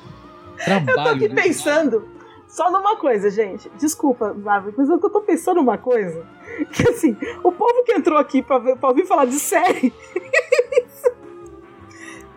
Eu 0.66 0.76
tô 0.80 0.84
Trabalho. 0.94 1.16
aqui 1.16 1.28
né? 1.28 1.42
pensando 1.42 2.08
só 2.54 2.70
numa 2.70 2.94
coisa, 2.94 3.28
gente. 3.30 3.68
Desculpa, 3.76 4.32
Marvel, 4.32 4.72
mas 4.76 4.88
eu 4.88 5.00
tô 5.00 5.20
pensando 5.22 5.56
numa 5.56 5.76
coisa. 5.76 6.24
Que 6.70 6.88
assim, 6.88 7.16
o 7.42 7.50
povo 7.50 7.82
que 7.82 7.92
entrou 7.92 8.16
aqui 8.16 8.42
pra, 8.42 8.58
ver, 8.58 8.76
pra 8.76 8.90
ouvir 8.90 9.04
falar 9.04 9.24
de 9.24 9.40
série. 9.40 9.92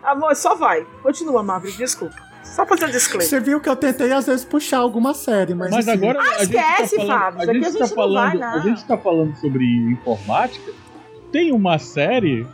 Amor, 0.02 0.34
só 0.34 0.56
vai. 0.56 0.84
Continua, 1.04 1.40
Marvel, 1.44 1.70
desculpa. 1.70 2.16
Só 2.42 2.66
fazer 2.66 2.86
um 2.86 2.90
disclaimer. 2.90 3.28
Você 3.28 3.38
viu 3.38 3.60
que 3.60 3.68
eu 3.68 3.76
tentei 3.76 4.12
às 4.12 4.26
vezes 4.26 4.44
puxar 4.44 4.78
alguma 4.78 5.14
série, 5.14 5.54
mas. 5.54 5.70
Mas 5.70 5.86
assim, 5.86 5.98
agora 5.98 6.18
a 6.18 6.24
gente 6.24 6.36
tá 6.36 6.42
esquece, 6.42 6.96
falando, 6.96 7.20
Fábio, 7.20 7.38
a 7.38 7.42
isso 7.42 7.50
aqui 7.50 7.54
gente 7.54 7.68
a 7.68 7.78
tá 7.78 7.86
gente 7.86 7.88
vai, 7.94 7.94
falando, 7.94 8.38
não. 8.40 8.48
a 8.48 8.58
gente 8.58 8.84
tá 8.86 8.98
falando 8.98 9.36
sobre 9.36 9.64
informática. 9.92 10.72
Tem 11.30 11.52
uma 11.52 11.78
série 11.78 12.44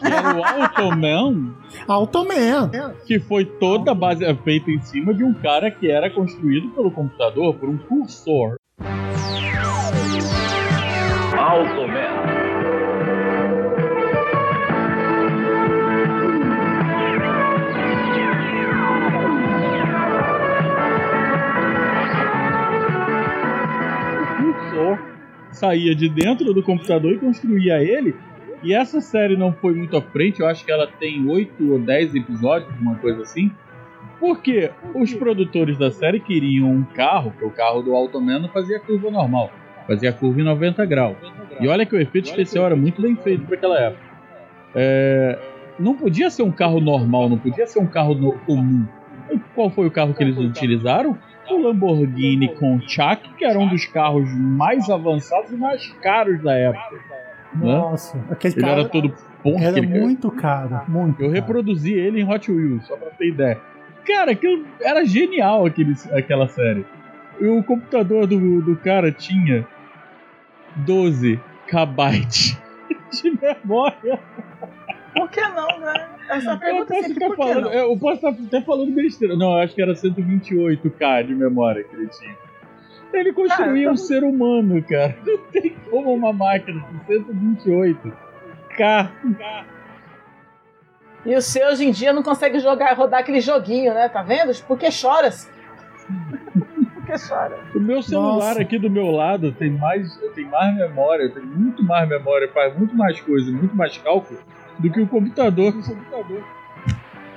que 0.00 0.06
era 0.06 0.34
o 0.34 0.42
Automan, 0.42 1.54
Automan. 1.86 2.70
que 3.06 3.20
foi 3.20 3.44
toda 3.44 3.94
base 3.94 4.24
feita 4.36 4.70
em 4.70 4.80
cima 4.80 5.12
de 5.12 5.22
um 5.22 5.34
cara 5.34 5.70
que 5.70 5.90
era 5.90 6.10
construído 6.10 6.70
pelo 6.70 6.90
computador 6.90 7.54
por 7.54 7.68
um 7.68 7.76
cursor. 7.76 8.56
Automan. 11.36 12.20
O 24.20 24.52
cursor 24.54 24.98
saía 25.52 25.94
de 25.94 26.08
dentro 26.08 26.54
do 26.54 26.62
computador 26.62 27.12
e 27.12 27.18
construía 27.18 27.82
ele. 27.82 28.14
E 28.62 28.74
essa 28.74 29.00
série 29.00 29.36
não 29.36 29.52
foi 29.52 29.74
muito 29.74 29.96
à 29.96 30.02
frente, 30.02 30.40
eu 30.40 30.46
acho 30.46 30.64
que 30.64 30.70
ela 30.70 30.86
tem 30.86 31.26
8 31.26 31.72
ou 31.72 31.78
10 31.78 32.14
episódios, 32.14 32.70
uma 32.78 32.94
coisa 32.96 33.22
assim. 33.22 33.50
Porque 34.18 34.70
os 34.94 35.14
produtores 35.14 35.78
da 35.78 35.90
série 35.90 36.20
queriam 36.20 36.68
um 36.70 36.82
carro, 36.84 37.32
que 37.38 37.44
o 37.44 37.50
carro 37.50 37.80
do 37.80 37.94
Automan 37.94 38.38
não 38.40 38.48
fazia 38.50 38.78
curva 38.78 39.10
normal, 39.10 39.50
fazia 39.86 40.12
curva 40.12 40.40
em 40.40 40.44
90 40.44 40.84
graus. 40.84 41.16
E 41.58 41.66
olha 41.68 41.86
que 41.86 41.94
o 41.96 42.00
efeito 42.00 42.26
especial 42.28 42.66
era 42.66 42.76
muito 42.76 43.00
bem 43.00 43.16
feito 43.16 43.44
para 43.46 43.56
aquela 43.56 43.78
época. 43.80 44.02
É, 44.74 45.38
não 45.78 45.94
podia 45.96 46.28
ser 46.28 46.42
um 46.42 46.52
carro 46.52 46.80
normal, 46.80 47.30
não 47.30 47.38
podia 47.38 47.66
ser 47.66 47.78
um 47.78 47.86
carro 47.86 48.14
no- 48.14 48.32
comum. 48.40 48.86
E 49.32 49.38
qual 49.54 49.70
foi 49.70 49.86
o 49.86 49.90
carro 49.90 50.12
que 50.12 50.22
eles 50.22 50.36
utilizaram? 50.36 51.16
O 51.50 51.62
Lamborghini 51.62 52.48
Countach, 52.54 53.22
que 53.36 53.44
era 53.44 53.58
um 53.58 53.68
dos 53.68 53.84
carros 53.86 54.28
mais 54.36 54.88
avançados 54.90 55.50
e 55.50 55.56
mais 55.56 55.88
caros 56.02 56.42
da 56.42 56.54
época. 56.54 57.09
Né? 57.54 57.66
Nossa, 57.66 58.18
aquele 58.30 58.54
Ele 58.54 58.60
cara 58.60 58.80
era 58.80 58.88
todo 58.88 59.14
porra. 59.42 59.64
era 59.64 59.74
cara. 59.74 59.86
muito 59.86 60.30
caro. 60.30 60.80
Muito. 60.88 61.20
Eu 61.22 61.28
caro. 61.28 61.32
reproduzi 61.32 61.92
ele 61.92 62.20
em 62.20 62.28
Hot 62.28 62.50
Wheels, 62.50 62.86
só 62.86 62.96
pra 62.96 63.10
ter 63.10 63.28
ideia. 63.28 63.58
Cara, 64.06 64.32
aquilo 64.32 64.64
era 64.80 65.04
genial 65.04 65.66
aquele, 65.66 65.94
aquela 66.12 66.48
série. 66.48 66.84
E 67.40 67.44
o 67.46 67.62
computador 67.62 68.26
do, 68.26 68.60
do 68.62 68.76
cara 68.76 69.10
tinha 69.12 69.66
12 70.76 71.40
KB 71.66 72.26
de 73.12 73.30
memória. 73.40 74.18
Por 75.14 75.28
que 75.30 75.40
não, 75.40 75.80
né? 75.80 76.08
Essa 76.28 76.52
Eu 76.52 76.58
pergunta 76.58 76.86
posso, 76.94 77.08
sempre 77.08 77.36
falando, 77.36 77.64
não? 77.64 77.72
eu 77.72 77.98
posso 77.98 78.14
estar 78.28 78.28
até 78.28 78.60
falando 78.62 78.94
besteira. 78.94 79.36
Não, 79.36 79.52
eu 79.52 79.58
acho 79.64 79.74
que 79.74 79.82
era 79.82 79.92
128K 79.92 81.26
de 81.26 81.34
memória 81.34 81.82
que 81.82 81.96
ele 81.96 82.06
tinha. 82.08 82.36
Ele 83.12 83.32
construía 83.32 83.88
Ah, 83.88 83.92
um 83.92 83.96
ser 83.96 84.22
humano, 84.24 84.82
cara. 84.82 85.16
Não 85.26 85.38
tem 85.52 85.76
como 85.90 86.12
uma 86.14 86.32
máquina 86.32 86.80
com 86.82 87.12
128K. 87.12 89.10
E 91.26 91.34
o 91.34 91.42
seu 91.42 91.68
hoje 91.68 91.84
em 91.86 91.90
dia 91.90 92.12
não 92.14 92.22
consegue 92.22 92.58
jogar, 92.60 92.94
rodar 92.96 93.20
aquele 93.20 93.40
joguinho, 93.40 93.92
né? 93.92 94.08
Tá 94.08 94.22
vendo? 94.22 94.54
Por 94.64 94.78
que 94.78 94.90
choras? 94.90 95.50
Por 96.94 97.04
que 97.04 97.12
chora? 97.28 97.58
O 97.74 97.80
meu 97.80 98.00
celular 98.02 98.32
Nossa. 98.50 98.62
aqui 98.62 98.78
do 98.78 98.88
meu 98.88 99.10
lado 99.10 99.52
tem 99.52 99.70
mais, 99.70 100.16
tem 100.34 100.46
mais 100.46 100.74
memória, 100.76 101.28
tem 101.30 101.42
muito 101.42 101.82
mais 101.82 102.08
memória, 102.08 102.48
faz 102.52 102.74
muito 102.78 102.96
mais 102.96 103.20
coisa, 103.20 103.52
muito 103.52 103.76
mais 103.76 103.98
cálculo 103.98 104.40
do 104.78 104.90
que 104.90 105.00
o 105.00 105.06
computador. 105.06 105.74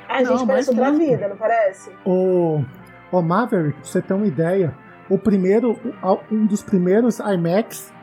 A 0.08 0.20
gente 0.20 0.30
Não, 0.30 0.48
parece 0.48 0.70
outra 0.70 0.92
vida, 0.92 1.28
não 1.28 1.36
parece? 1.36 1.92
O, 2.06 2.64
o 3.12 3.22
Maverick, 3.22 3.74
pra 3.80 3.84
você 3.84 4.02
ter 4.02 4.14
uma 4.14 4.28
ideia, 4.28 4.74
o 5.10 5.18
primeiro, 5.18 5.78
um 6.32 6.46
dos 6.46 6.64
primeiros 6.64 7.20
IMAX, 7.20 7.94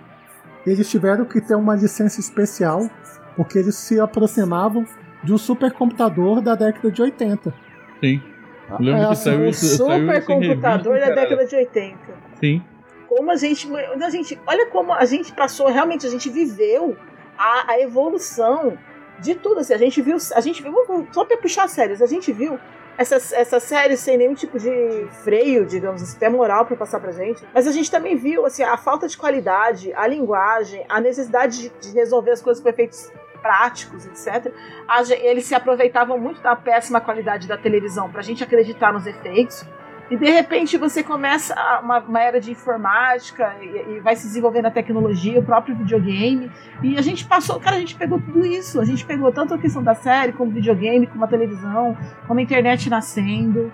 eles 0.67 0.91
tiveram 0.91 1.25
que 1.25 1.41
ter 1.41 1.55
uma 1.55 1.75
licença 1.75 2.21
especial, 2.21 2.89
porque 3.37 3.59
eles 3.59 3.75
se 3.77 3.99
aproximavam 3.99 4.85
de 5.23 5.33
um 5.33 5.39
supercomputador 5.39 6.41
da 6.41 6.55
década 6.55 6.91
de 6.91 7.03
80. 7.03 7.55
Sim. 8.01 8.23
Eu 8.71 8.79
lembro 8.79 9.03
É, 9.03 9.07
que 9.07 9.13
assim, 9.13 9.23
saiu 9.25 9.49
Um 9.49 9.53
supercomputador 9.53 11.01
da 11.01 11.11
década 11.11 11.47
de 11.47 11.57
80. 11.57 11.99
Sim. 12.39 12.63
Como 13.09 13.31
a 13.31 13.37
gente, 13.37 13.69
a 13.75 14.11
gente. 14.11 14.41
Olha 14.47 14.67
como 14.67 14.93
a 14.93 15.05
gente 15.05 15.33
passou, 15.33 15.69
realmente, 15.69 16.07
a 16.07 16.11
gente 16.11 16.31
viveu 16.31 16.97
a, 17.37 17.73
a 17.73 17.81
evolução 17.81 18.79
de 19.19 19.35
tudo. 19.35 19.61
Assim, 19.61 19.75
a 19.75 19.79
gente 19.79 20.01
viu. 20.01 20.17
A 20.35 20.41
gente 20.41 20.63
viu. 20.63 20.73
Só 21.11 21.25
pra 21.25 21.37
puxar 21.37 21.69
séries, 21.69 22.01
a 22.01 22.07
gente 22.07 22.33
viu 22.33 22.59
essas, 23.01 23.33
essas 23.33 23.63
séries 23.63 23.99
sem 24.01 24.19
nenhum 24.19 24.35
tipo 24.35 24.59
de 24.59 25.09
freio, 25.25 25.65
digamos 25.65 26.03
assim, 26.03 26.19
até 26.19 26.29
moral 26.29 26.67
pra 26.67 26.77
passar 26.77 27.01
pra 27.01 27.13
gente. 27.13 27.43
Mas 27.55 27.67
a 27.67 27.73
gente 27.73 27.91
também 27.91 28.15
viu 28.15 28.45
assim, 28.45 28.63
a 28.63 28.77
falta 28.77 29.09
de 29.09 29.17
qualidade, 29.17 29.91
a 29.95 30.07
linguagem, 30.07 30.85
a 30.87 31.01
necessidade 31.01 31.63
de, 31.63 31.69
de 31.81 31.95
resolver 31.95 32.33
as 32.33 32.43
coisas 32.43 32.63
com 32.63 32.69
efeitos 32.69 33.11
práticos, 33.41 34.05
etc. 34.05 34.53
A 34.87 35.01
eles 35.15 35.47
se 35.47 35.55
aproveitavam 35.55 36.19
muito 36.19 36.43
da 36.43 36.55
péssima 36.55 37.01
qualidade 37.01 37.49
da 37.49 37.57
televisão 37.57 38.11
pra 38.11 38.21
gente 38.21 38.45
acreditar 38.45 38.93
nos 38.93 39.07
efeitos. 39.07 39.65
E 40.11 40.17
de 40.17 40.29
repente 40.29 40.77
você 40.77 41.05
começa 41.05 41.55
uma, 41.83 42.01
uma 42.01 42.21
era 42.21 42.41
de 42.41 42.51
informática 42.51 43.55
e, 43.63 43.97
e 43.97 44.01
vai 44.01 44.17
se 44.17 44.27
desenvolvendo 44.27 44.67
a 44.67 44.71
tecnologia, 44.71 45.39
o 45.39 45.43
próprio 45.43 45.77
videogame. 45.77 46.51
E 46.83 46.99
a 46.99 47.03
gente 47.03 47.25
passou, 47.25 47.61
cara, 47.61 47.77
a 47.77 47.79
gente 47.79 47.95
pegou 47.95 48.21
tudo 48.21 48.45
isso. 48.45 48.81
A 48.81 48.85
gente 48.85 49.07
pegou 49.07 49.31
tanto 49.31 49.55
a 49.55 49.59
questão 49.59 49.83
da 49.83 49.95
série, 49.95 50.33
como 50.33 50.51
videogame, 50.51 51.07
como 51.07 51.25
a 51.25 51.29
televisão, 51.29 51.97
como 52.27 52.41
a 52.41 52.43
internet 52.43 52.91
nascendo. 52.91 53.73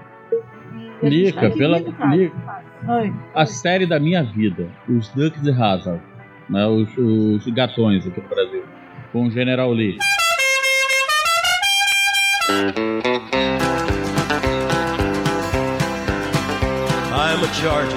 E 1.03 1.09
Lica, 1.09 1.51
pela. 1.51 1.78
Lica, 1.78 2.62
A 3.34 3.47
série 3.47 3.87
da 3.87 3.99
minha 3.99 4.22
vida, 4.22 4.68
os 4.89 5.09
Ducks 5.09 5.41
de 5.43 5.51
Hazard, 5.51 6.03
né, 6.49 6.66
os, 6.66 6.89
os 6.99 7.47
gatões 7.49 8.07
aqui 8.07 8.20
no 8.20 8.28
Brasil, 8.28 8.64
com 9.12 9.26
o 9.26 9.30
General 9.30 9.70
Lee. 9.72 9.97
I'm 17.37 17.45
a 17.45 17.53
charger 17.53 17.97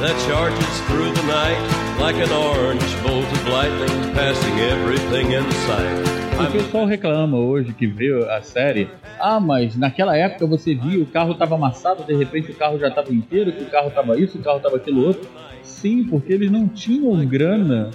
that 0.00 0.16
charges 0.26 0.80
through 0.86 1.12
the 1.12 1.22
night 1.24 2.00
like 2.00 2.16
an 2.16 2.32
orange 2.32 3.02
bolt 3.02 3.26
of 3.30 3.48
lightning, 3.48 4.14
passing 4.14 4.58
everything 4.58 5.32
in 5.32 5.44
sight. 5.66 6.40
O 6.40 6.50
pessoal 6.50 6.86
reclama 6.86 7.36
hoje 7.36 7.74
que 7.74 7.86
vê 7.86 8.26
a 8.30 8.40
série. 8.40 8.88
Ah, 9.20 9.38
mas 9.38 9.76
naquela 9.76 10.16
época 10.16 10.46
você 10.46 10.74
via 10.74 11.02
o 11.02 11.04
carro 11.04 11.34
tava 11.34 11.56
amassado, 11.56 12.04
de 12.04 12.14
repente 12.14 12.52
o 12.52 12.54
carro 12.54 12.78
já 12.78 12.90
tava 12.90 13.12
inteiro, 13.12 13.52
que 13.52 13.64
o 13.64 13.70
carro 13.70 13.90
tava 13.90 14.18
isso, 14.18 14.38
o 14.38 14.42
carro 14.42 14.60
tava 14.60 14.76
aquilo 14.76 15.04
outro. 15.04 15.28
Sim, 15.62 16.04
porque 16.04 16.32
eles 16.32 16.50
não 16.50 16.66
tinham 16.66 17.14
grana 17.26 17.90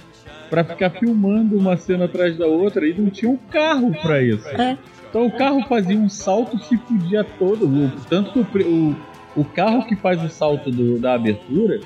pra 0.48 0.62
ficar 0.62 0.90
filmando 0.90 1.58
uma 1.58 1.76
cena 1.76 2.04
atrás 2.04 2.38
da 2.38 2.46
outra 2.46 2.86
e 2.86 2.94
não 2.94 3.10
tinham 3.10 3.36
carro 3.50 3.90
pra 4.00 4.22
isso. 4.22 4.46
Então 5.08 5.26
o 5.26 5.32
carro 5.32 5.64
fazia 5.68 5.98
um 5.98 6.08
salto 6.08 6.56
se 6.60 6.76
fudia 6.76 7.24
todo. 7.24 7.68
Tanto 8.08 8.44
que 8.44 8.58
o, 8.62 8.94
o 9.36 9.44
carro 9.44 9.86
que 9.86 9.96
faz 9.96 10.22
o 10.24 10.28
salto 10.28 10.70
do- 10.70 10.98
da 10.98 11.14
abertura, 11.14 11.80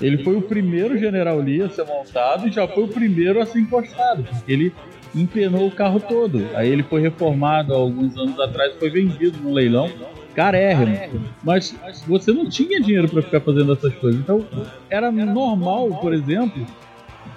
ele 0.00 0.18
foi 0.18 0.36
o 0.36 0.42
primeiro 0.42 0.98
General 0.98 1.38
Lee 1.38 1.62
a 1.62 1.68
ser 1.70 1.84
montado 1.86 2.46
e 2.48 2.50
já 2.50 2.66
foi 2.68 2.84
o 2.84 2.88
primeiro 2.88 3.40
a 3.40 3.46
ser 3.46 3.60
encostado. 3.60 4.26
Ele 4.46 4.72
empenou 5.14 5.66
o 5.66 5.70
carro 5.70 5.98
todo. 6.00 6.46
Aí 6.54 6.68
ele 6.68 6.82
foi 6.82 7.00
reformado 7.00 7.72
alguns 7.72 8.16
anos 8.18 8.38
atrás 8.38 8.74
foi 8.78 8.90
vendido 8.90 9.38
num 9.42 9.52
leilão. 9.54 9.88
Carérrimo. 10.34 11.24
Mas 11.42 11.74
você 12.06 12.30
não 12.30 12.46
tinha 12.46 12.78
dinheiro 12.78 13.08
pra 13.08 13.22
ficar 13.22 13.40
fazendo 13.40 13.72
essas 13.72 13.94
coisas. 13.94 14.20
Então 14.20 14.44
era 14.90 15.10
normal, 15.10 15.88
por 16.00 16.12
exemplo. 16.12 16.66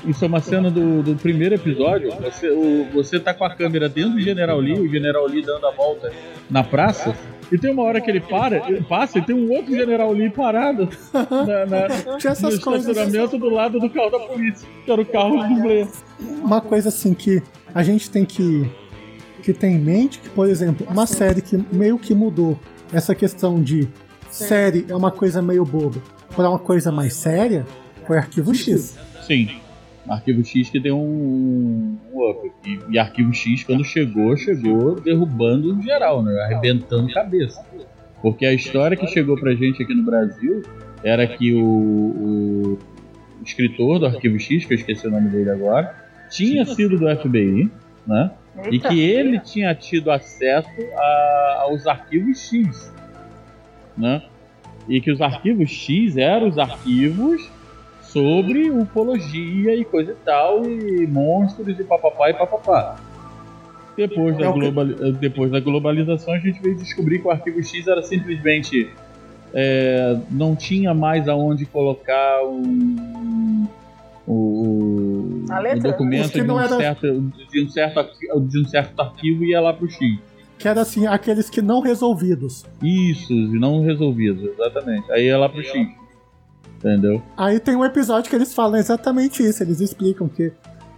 Isso 0.06 0.24
é 0.26 0.28
uma 0.28 0.40
cena 0.42 0.70
do, 0.70 1.02
do 1.02 1.16
primeiro 1.16 1.56
episódio. 1.56 2.12
Você, 2.22 2.50
o, 2.50 2.88
você 2.94 3.20
tá 3.20 3.34
com 3.34 3.46
a 3.46 3.50
câmera 3.56 3.88
dentro 3.88 4.12
do 4.16 4.22
General 4.22 4.60
Lee, 4.60 4.80
o 4.80 4.88
General 4.90 5.26
Lee 5.26 5.42
dando 5.42 5.66
a 5.66 5.72
volta 5.72 6.12
na 6.50 6.62
praça. 6.64 7.16
E 7.52 7.58
tem 7.58 7.72
uma 7.72 7.84
hora 7.84 8.00
que 8.00 8.10
ele 8.10 8.20
para, 8.20 8.70
ele 8.70 8.84
passa 8.84 9.18
e 9.18 9.22
tem 9.22 9.36
um 9.36 9.52
outro 9.52 9.74
General 9.74 10.12
Lee 10.12 10.30
parado 10.30 10.88
na, 11.14 11.66
na, 11.66 12.18
Tinha 12.18 12.32
essas 12.32 12.56
no 12.56 12.62
coisas. 12.62 12.88
estacionamento 12.88 13.38
do 13.38 13.50
lado 13.50 13.80
do 13.80 13.90
carro 13.90 14.10
da 14.10 14.20
polícia, 14.20 14.68
que 14.86 14.92
era 14.92 15.02
o 15.02 15.06
carro 15.06 15.38
do 15.38 15.56
dublê. 15.56 15.88
Uma 16.44 16.62
coisa 16.62 16.90
assim 16.90 17.14
que 17.14 17.42
a 17.74 17.82
gente 17.82 18.10
tem 18.10 18.24
que, 18.24 18.70
que 19.42 19.54
ter 19.54 19.68
em 19.68 19.80
mente, 19.80 20.20
que, 20.20 20.30
por 20.30 20.48
exemplo, 20.48 20.86
uma 20.90 21.08
série 21.08 21.42
que 21.42 21.58
meio 21.72 21.98
que 21.98 22.14
mudou 22.14 22.60
essa 22.94 23.16
questão 23.16 23.62
de 23.62 23.88
série 24.30 24.86
é 24.88 24.96
uma 24.96 25.12
coisa 25.12 25.42
meio 25.42 25.66
boba 25.66 26.00
para 26.36 26.50
uma 26.50 26.60
coisa 26.60 26.92
mais 26.92 27.14
séria, 27.14 27.66
foi 28.06 28.18
Arquivo 28.18 28.54
X. 28.54 28.98
Sim. 29.26 29.50
Arquivo 30.08 30.44
X 30.44 30.70
que 30.70 30.80
deu 30.80 30.98
um, 30.98 31.98
um 32.14 32.30
up. 32.30 32.52
E, 32.66 32.80
e 32.90 33.00
Arquivo 33.00 33.34
X, 33.34 33.64
quando 33.64 33.84
chegou, 33.84 34.36
chegou 34.38 35.00
derrubando 35.00 35.80
geral, 35.82 36.24
né? 36.24 36.40
Arrebentando 36.42 37.12
cabeça. 37.14 37.64
Porque 38.22 38.46
a 38.46 38.54
história 38.54 38.98
que 38.98 39.08
chegou 39.08 39.38
pra 39.40 39.54
gente 39.54 39.82
aqui 39.84 39.94
no 39.94 40.04
Brasil 40.04 40.62
era 41.04 41.26
que 41.28 41.54
o, 41.54 41.64
o 41.64 42.78
escritor 43.46 44.00
do 44.00 44.06
Arquivo 44.08 44.40
X, 44.40 44.66
que 44.66 44.74
eu 44.74 44.78
esqueci 44.78 45.08
o 45.08 45.12
nome 45.12 45.30
dele 45.30 45.50
agora, 45.50 45.96
tinha 46.30 46.66
sido 46.66 46.98
do 46.98 47.08
FBI, 47.18 47.70
né? 48.06 48.32
E 48.72 48.78
que 48.80 49.00
ele 49.00 49.40
tinha 49.40 49.74
tido 49.74 50.12
acesso 50.12 50.68
a- 50.98 51.60
aos 51.62 51.88
arquivos 51.88 52.50
X, 52.50 52.94
né? 53.98 54.22
E 54.88 55.00
que 55.00 55.12
os 55.12 55.22
arquivos 55.22 55.70
X 55.70 56.18
eram 56.18 56.50
os 56.50 56.58
arquivos 56.58 57.50
sobre 58.12 58.70
ufologia 58.72 59.76
e 59.76 59.86
coisa 59.86 60.12
e 60.12 60.16
tal, 60.26 60.66
e 60.66 61.06
monstros 61.08 61.80
e 61.80 61.84
papapá 61.84 62.30
e 62.30 62.34
papapá. 62.34 62.96
Depois 63.96 64.38
da, 64.38 64.46
É 64.48 64.54
que- 64.54 64.60
globali- 64.60 65.12
depois 65.20 65.52
da 65.52 65.60
globalização, 65.60 66.34
a 66.34 66.40
gente 66.40 66.62
veio 66.62 66.76
descobrir 66.78 67.20
que 67.20 67.28
o 67.28 67.32
arquivo 67.32 67.62
X 67.64 67.86
era 67.88 68.02
simplesmente. 68.02 68.90
é, 69.52 70.16
não 70.30 70.56
tinha 70.56 70.94
mais 70.94 71.28
aonde 71.28 71.66
colocar 71.66 72.44
o, 72.44 72.62
o, 74.28 75.44
A 75.50 75.60
o 75.76 75.80
documento 75.80 76.32
de 76.34 76.42
um, 76.52 76.60
era- 76.60 76.78
certo, 76.78 77.22
de, 77.52 77.64
um 77.66 77.70
certo, 77.70 78.40
de 78.42 78.62
um 78.62 78.66
certo 78.68 79.00
arquivo 79.00 79.44
e 79.44 79.50
ia 79.50 79.60
lá 79.62 79.74
pro 79.74 79.90
X. 79.90 80.00
Que 80.58 80.68
era 80.68 80.82
assim, 80.82 81.08
aqueles 81.08 81.50
que 81.50 81.62
não 81.62 81.80
resolvidos. 81.82 82.66
Isso, 82.84 83.34
não 83.34 83.82
resolvidos, 83.82 84.44
exatamente. 84.44 85.12
Aí 85.12 85.26
ia 85.26 85.38
lá 85.38 85.50
pro 85.50 85.64
X. 85.64 85.74
Entendeu? 86.80 87.22
Aí 87.36 87.60
tem 87.60 87.76
um 87.76 87.84
episódio 87.84 88.30
que 88.30 88.36
eles 88.36 88.54
falam 88.54 88.80
exatamente 88.80 89.44
isso, 89.44 89.62
eles 89.62 89.82
explicam 89.82 90.30
que, 90.30 90.54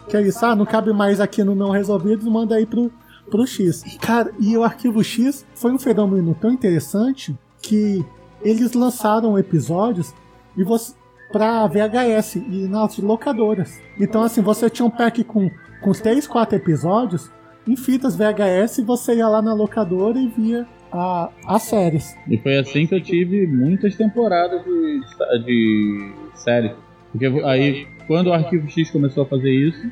que 0.07 0.15
é 0.15 0.21
isso, 0.21 0.45
ah, 0.45 0.55
não 0.55 0.65
cabe 0.65 0.93
mais 0.93 1.19
aqui 1.19 1.43
no 1.43 1.55
não 1.55 1.71
resolvidos, 1.71 2.25
manda 2.27 2.55
aí 2.55 2.67
pro, 2.67 2.91
pro 3.31 3.47
X. 3.47 3.83
Cara, 3.99 4.31
e 4.39 4.55
o 4.55 4.63
arquivo 4.63 5.03
X 5.03 5.43
foi 5.55 5.71
um 5.71 5.79
fenômeno 5.79 6.35
tão 6.39 6.51
interessante 6.51 7.35
que 7.59 8.05
eles 8.43 8.73
lançaram 8.73 9.39
episódios 9.39 10.13
e 10.55 10.63
você 10.63 10.93
pra 11.31 11.65
VHS 11.65 12.35
e 12.35 12.67
nas 12.67 12.97
locadoras. 12.97 13.79
Então 13.99 14.21
assim, 14.21 14.41
você 14.41 14.69
tinha 14.69 14.85
um 14.85 14.89
pack 14.89 15.23
com, 15.23 15.49
com 15.81 15.91
3, 15.93 16.27
4 16.27 16.57
episódios 16.57 17.31
em 17.67 17.75
fitas 17.75 18.15
VHS 18.15 18.79
e 18.79 18.83
você 18.83 19.15
ia 19.15 19.27
lá 19.27 19.41
na 19.41 19.53
locadora 19.53 20.19
e 20.19 20.27
via 20.27 20.67
a, 20.91 21.29
as 21.47 21.63
séries. 21.63 22.15
E 22.27 22.37
foi 22.37 22.57
assim 22.57 22.85
que 22.85 22.95
eu 22.95 23.01
tive 23.01 23.47
muitas 23.47 23.95
temporadas 23.95 24.63
de, 24.63 25.01
de 25.45 26.11
série. 26.35 26.71
Porque 27.11 27.25
aí, 27.45 27.87
quando 28.07 28.27
o 28.27 28.33
Arquivo 28.33 28.69
X 28.69 28.89
começou 28.91 29.23
a 29.23 29.25
fazer 29.25 29.51
isso, 29.51 29.89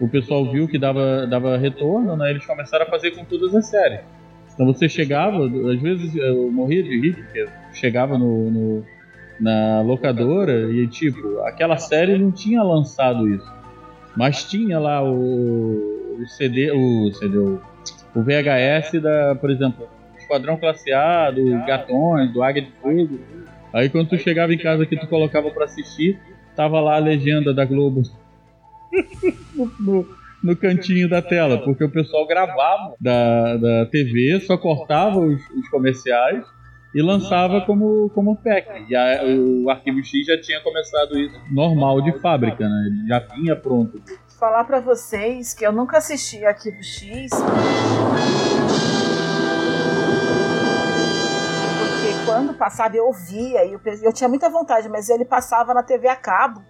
o 0.00 0.08
pessoal 0.08 0.50
viu 0.50 0.66
que 0.68 0.78
dava, 0.78 1.26
dava 1.26 1.56
retorno, 1.56 2.16
né? 2.16 2.30
Eles 2.30 2.44
começaram 2.46 2.84
a 2.86 2.88
fazer 2.88 3.12
com 3.12 3.24
todas 3.24 3.54
as 3.54 3.66
séries. 3.66 4.00
Então 4.54 4.66
você 4.66 4.88
chegava, 4.88 5.44
às 5.46 5.80
vezes 5.80 6.14
eu 6.16 6.50
morria 6.50 6.82
de 6.82 7.00
rir, 7.00 7.14
porque 7.14 7.46
chegava 7.72 8.18
no, 8.18 8.50
no- 8.50 8.84
na 9.38 9.82
locadora 9.82 10.68
e 10.72 10.88
tipo, 10.88 11.38
aquela 11.42 11.76
série 11.76 12.18
não 12.18 12.32
tinha 12.32 12.60
lançado 12.60 13.28
isso. 13.28 13.52
Mas 14.16 14.42
tinha 14.42 14.80
lá 14.80 15.00
o, 15.00 16.16
o 16.20 16.26
CD, 16.26 16.72
o 16.72 17.12
CD, 17.12 17.38
o, 17.38 17.60
o 18.16 18.20
VHS 18.22 19.00
da, 19.00 19.36
por 19.36 19.48
exemplo, 19.48 19.86
Esquadrão 20.28 20.58
Classe 20.58 20.92
A, 20.92 21.30
do 21.30 21.42
Gatões, 21.66 22.30
do 22.32 22.42
Águia 22.42 22.62
de 22.62 22.70
Fogo. 22.82 23.18
Aí 23.72 23.88
quando 23.88 24.10
tu 24.10 24.18
chegava 24.18 24.52
em 24.52 24.58
casa 24.58 24.84
que 24.84 24.94
tu 24.96 25.06
colocava 25.06 25.50
pra 25.50 25.64
assistir, 25.64 26.18
tava 26.54 26.80
lá 26.80 26.96
a 26.96 26.98
legenda 26.98 27.54
da 27.54 27.64
Globo 27.64 28.02
no, 29.80 30.06
no- 30.42 30.56
cantinho 30.56 31.08
da 31.08 31.22
tela, 31.22 31.58
porque 31.58 31.82
o 31.84 31.90
pessoal 31.90 32.26
gravava 32.26 32.94
da, 33.00 33.56
da 33.56 33.86
TV, 33.86 34.40
só 34.46 34.56
cortava 34.58 35.18
os, 35.18 35.40
os 35.50 35.68
comerciais 35.70 36.44
e 36.94 37.02
lançava 37.02 37.60
como, 37.62 38.10
como 38.14 38.36
pack. 38.36 38.86
E 38.90 38.94
a- 38.96 39.22
o 39.24 39.68
Arquivo 39.70 40.02
X 40.04 40.26
já 40.26 40.38
tinha 40.40 40.60
começado 40.60 41.18
isso 41.18 41.38
normal 41.50 42.02
de 42.02 42.12
fábrica, 42.20 42.68
né? 42.68 42.84
Ele 42.86 43.08
já 43.08 43.18
vinha 43.34 43.56
pronto. 43.56 44.00
falar 44.38 44.64
pra 44.64 44.80
vocês 44.80 45.52
que 45.54 45.66
eu 45.66 45.72
nunca 45.72 45.98
assisti 45.98 46.44
Arquivo 46.44 46.82
X. 46.82 47.30
quando 52.28 52.54
passava 52.54 52.96
eu 52.96 53.06
ouvia 53.06 53.64
e 53.64 53.72
eu, 53.72 53.80
eu 54.02 54.12
tinha 54.12 54.28
muita 54.28 54.48
vontade, 54.48 54.88
mas 54.88 55.08
ele 55.08 55.24
passava 55.24 55.72
na 55.74 55.82
TV 55.82 56.08
a 56.08 56.16
cabo 56.16 56.62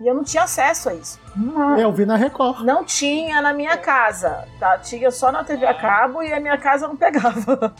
e 0.00 0.06
eu 0.06 0.14
não 0.14 0.22
tinha 0.24 0.42
acesso 0.42 0.90
a 0.90 0.94
isso. 0.94 1.18
Não, 1.34 1.78
Eu 1.78 1.92
vi 1.92 2.04
na 2.04 2.16
Record. 2.16 2.60
não 2.64 2.84
tinha 2.84 3.40
na 3.40 3.52
minha 3.52 3.76
casa, 3.76 4.46
tá? 4.60 4.76
Tinha 4.78 5.10
só 5.10 5.32
na 5.32 5.42
TV 5.42 5.64
a 5.66 5.74
cabo 5.74 6.22
e 6.22 6.32
a 6.32 6.38
minha 6.40 6.58
casa 6.58 6.86
não 6.86 6.96
pegava. 6.96 7.74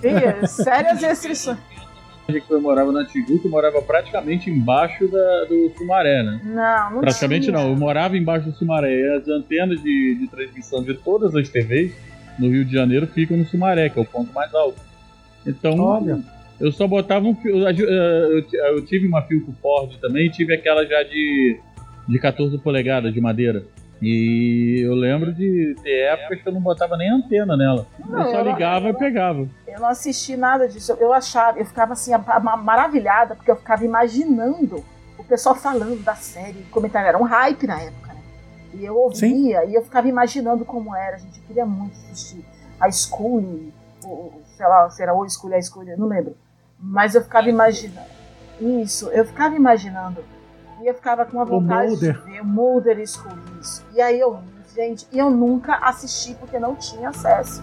Tinha 0.00 0.46
sérias 0.46 1.00
restrições. 1.00 1.58
A 2.28 2.32
gente 2.32 2.44
que 2.44 2.52
eu 2.52 2.60
morava 2.60 2.90
na 2.90 3.04
Tijuca, 3.06 3.46
eu 3.46 3.50
morava 3.52 3.80
praticamente 3.80 4.50
embaixo 4.50 5.06
da, 5.06 5.44
do 5.44 5.70
Sumaré, 5.78 6.24
né? 6.24 6.40
Não, 6.42 6.90
não 6.94 7.00
Praticamente 7.00 7.44
tinha. 7.44 7.56
não, 7.56 7.68
eu 7.68 7.76
morava 7.76 8.16
embaixo 8.16 8.46
do 8.50 8.56
Sumaré. 8.56 8.90
E 8.92 9.16
as 9.16 9.28
antenas 9.28 9.80
de, 9.80 10.16
de 10.18 10.26
transmissão 10.26 10.82
de 10.82 10.94
todas 10.94 11.36
as 11.36 11.48
TVs 11.48 11.92
no 12.36 12.48
Rio 12.50 12.64
de 12.64 12.72
Janeiro 12.72 13.06
ficam 13.06 13.36
no 13.36 13.46
Sumaré, 13.46 13.88
que 13.90 14.00
é 14.00 14.02
o 14.02 14.04
ponto 14.04 14.32
mais 14.34 14.52
alto. 14.52 14.80
Então, 15.46 15.78
Olha. 15.78 16.18
Eu 16.60 16.72
só 16.72 16.86
botava 16.86 17.26
um 17.26 17.34
fio. 17.34 17.56
Eu, 17.68 17.88
eu- 17.88 18.46
eu 18.76 18.84
tive 18.84 19.06
uma 19.06 19.22
Filco 19.22 19.52
Ford 19.60 19.96
também, 20.00 20.26
e 20.26 20.30
tive 20.30 20.54
aquela 20.54 20.84
já 20.86 21.02
de, 21.02 21.60
de 22.08 22.18
14 22.18 22.56
polegadas 22.58 23.12
de 23.12 23.20
madeira. 23.20 23.64
E 24.02 24.80
eu 24.84 24.94
lembro 24.94 25.32
de 25.32 25.74
ter 25.82 26.00
épocas 26.12 26.42
que 26.42 26.48
eu 26.48 26.52
não 26.52 26.60
botava 26.60 26.96
nem 26.98 27.10
antena 27.10 27.56
nela. 27.56 27.86
Não, 28.06 28.20
eu 28.20 28.30
só 28.30 28.40
eu- 28.40 28.52
ligava 28.52 28.90
e 28.90 28.92
pegava. 28.94 29.48
Eu 29.66 29.80
não 29.80 29.88
assisti 29.88 30.36
nada 30.36 30.68
disso. 30.68 30.92
Eu 31.00 31.12
achava, 31.14 31.58
eu 31.58 31.64
ficava 31.64 31.94
assim, 31.94 32.12
a- 32.12 32.22
a- 32.26 32.56
maravilhada, 32.58 33.34
porque 33.34 33.50
eu 33.50 33.56
ficava 33.56 33.84
imaginando 33.86 34.84
o 35.18 35.24
pessoal 35.24 35.54
falando 35.54 36.02
da 36.04 36.14
série, 36.14 36.58
comentário. 36.70 37.08
Era 37.08 37.16
um 37.18 37.22
hype 37.24 37.66
na 37.66 37.80
época, 37.80 38.12
né? 38.12 38.20
E 38.74 38.84
eu 38.84 38.94
ouvia 38.96 39.64
e 39.64 39.74
eu 39.74 39.82
ficava 39.82 40.06
imaginando 40.08 40.62
como 40.66 40.94
era, 40.94 41.16
gente. 41.18 41.38
Eu 41.38 41.44
queria 41.46 41.64
muito 41.64 41.94
assistir 41.94 42.44
a 42.78 42.90
School, 42.92 43.72
sei 44.56 44.66
lá, 44.66 44.90
se 44.90 45.02
era 45.02 45.14
o 45.14 45.26
School, 45.28 45.54
a 45.54 45.62
School, 45.62 45.84
eu 45.88 45.96
não 45.98 46.06
lembro. 46.06 46.36
Mas 46.78 47.14
eu 47.14 47.22
ficava 47.22 47.48
imaginando. 47.48 48.06
Isso, 48.60 49.08
eu 49.10 49.24
ficava 49.24 49.54
imaginando. 49.54 50.24
E 50.82 50.86
eu 50.86 50.94
ficava 50.94 51.24
com 51.24 51.38
uma 51.38 51.44
O 51.44 51.46
vontade 51.46 51.98
de 51.98 52.12
ver 52.12 52.40
o 52.40 52.44
Mulder 52.44 52.98
e 52.98 53.06
Scully, 53.06 53.40
isso. 53.60 53.84
E 53.94 54.00
aí 54.00 54.20
eu 54.20 54.38
gente, 54.76 55.06
e 55.10 55.18
eu 55.18 55.30
nunca 55.30 55.76
assisti 55.76 56.34
porque 56.34 56.58
não 56.58 56.76
tinha 56.76 57.08
acesso. 57.08 57.62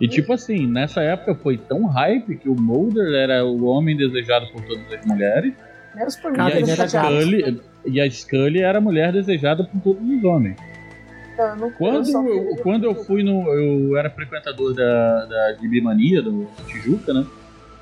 E 0.00 0.08
tipo 0.08 0.32
assim, 0.32 0.66
nessa 0.66 1.02
época 1.02 1.34
foi 1.34 1.58
tão 1.58 1.86
hype 1.86 2.36
que 2.36 2.48
o 2.48 2.54
Mulder 2.54 3.12
era 3.14 3.44
o 3.44 3.64
homem 3.64 3.96
desejado 3.96 4.46
por 4.52 4.62
todas 4.62 4.92
as 4.92 5.04
mulheres. 5.04 5.52
Menos 5.94 6.16
por 6.16 6.32
mim, 6.32 6.38
e, 6.38 6.62
que 6.62 6.70
a. 6.70 6.88
Scully, 6.88 7.60
e 7.84 8.00
a 8.00 8.10
Scully 8.10 8.62
era 8.62 8.78
a 8.78 8.80
mulher 8.80 9.12
desejada 9.12 9.64
por 9.64 9.80
todos 9.80 10.08
os 10.08 10.24
homens. 10.24 10.56
Então, 11.34 11.56
eu 11.56 11.70
Quando 11.72 12.28
eu, 12.28 12.56
quando 12.62 12.84
eu 12.84 12.94
fui 12.94 13.22
no. 13.22 13.46
Eu 13.48 13.96
era 13.96 14.08
frequentador 14.10 14.74
da, 14.74 15.26
da 15.26 15.56
Gibimania, 15.60 16.22
do 16.22 16.44
da 16.44 16.64
Tijuca, 16.64 17.12
né? 17.12 17.26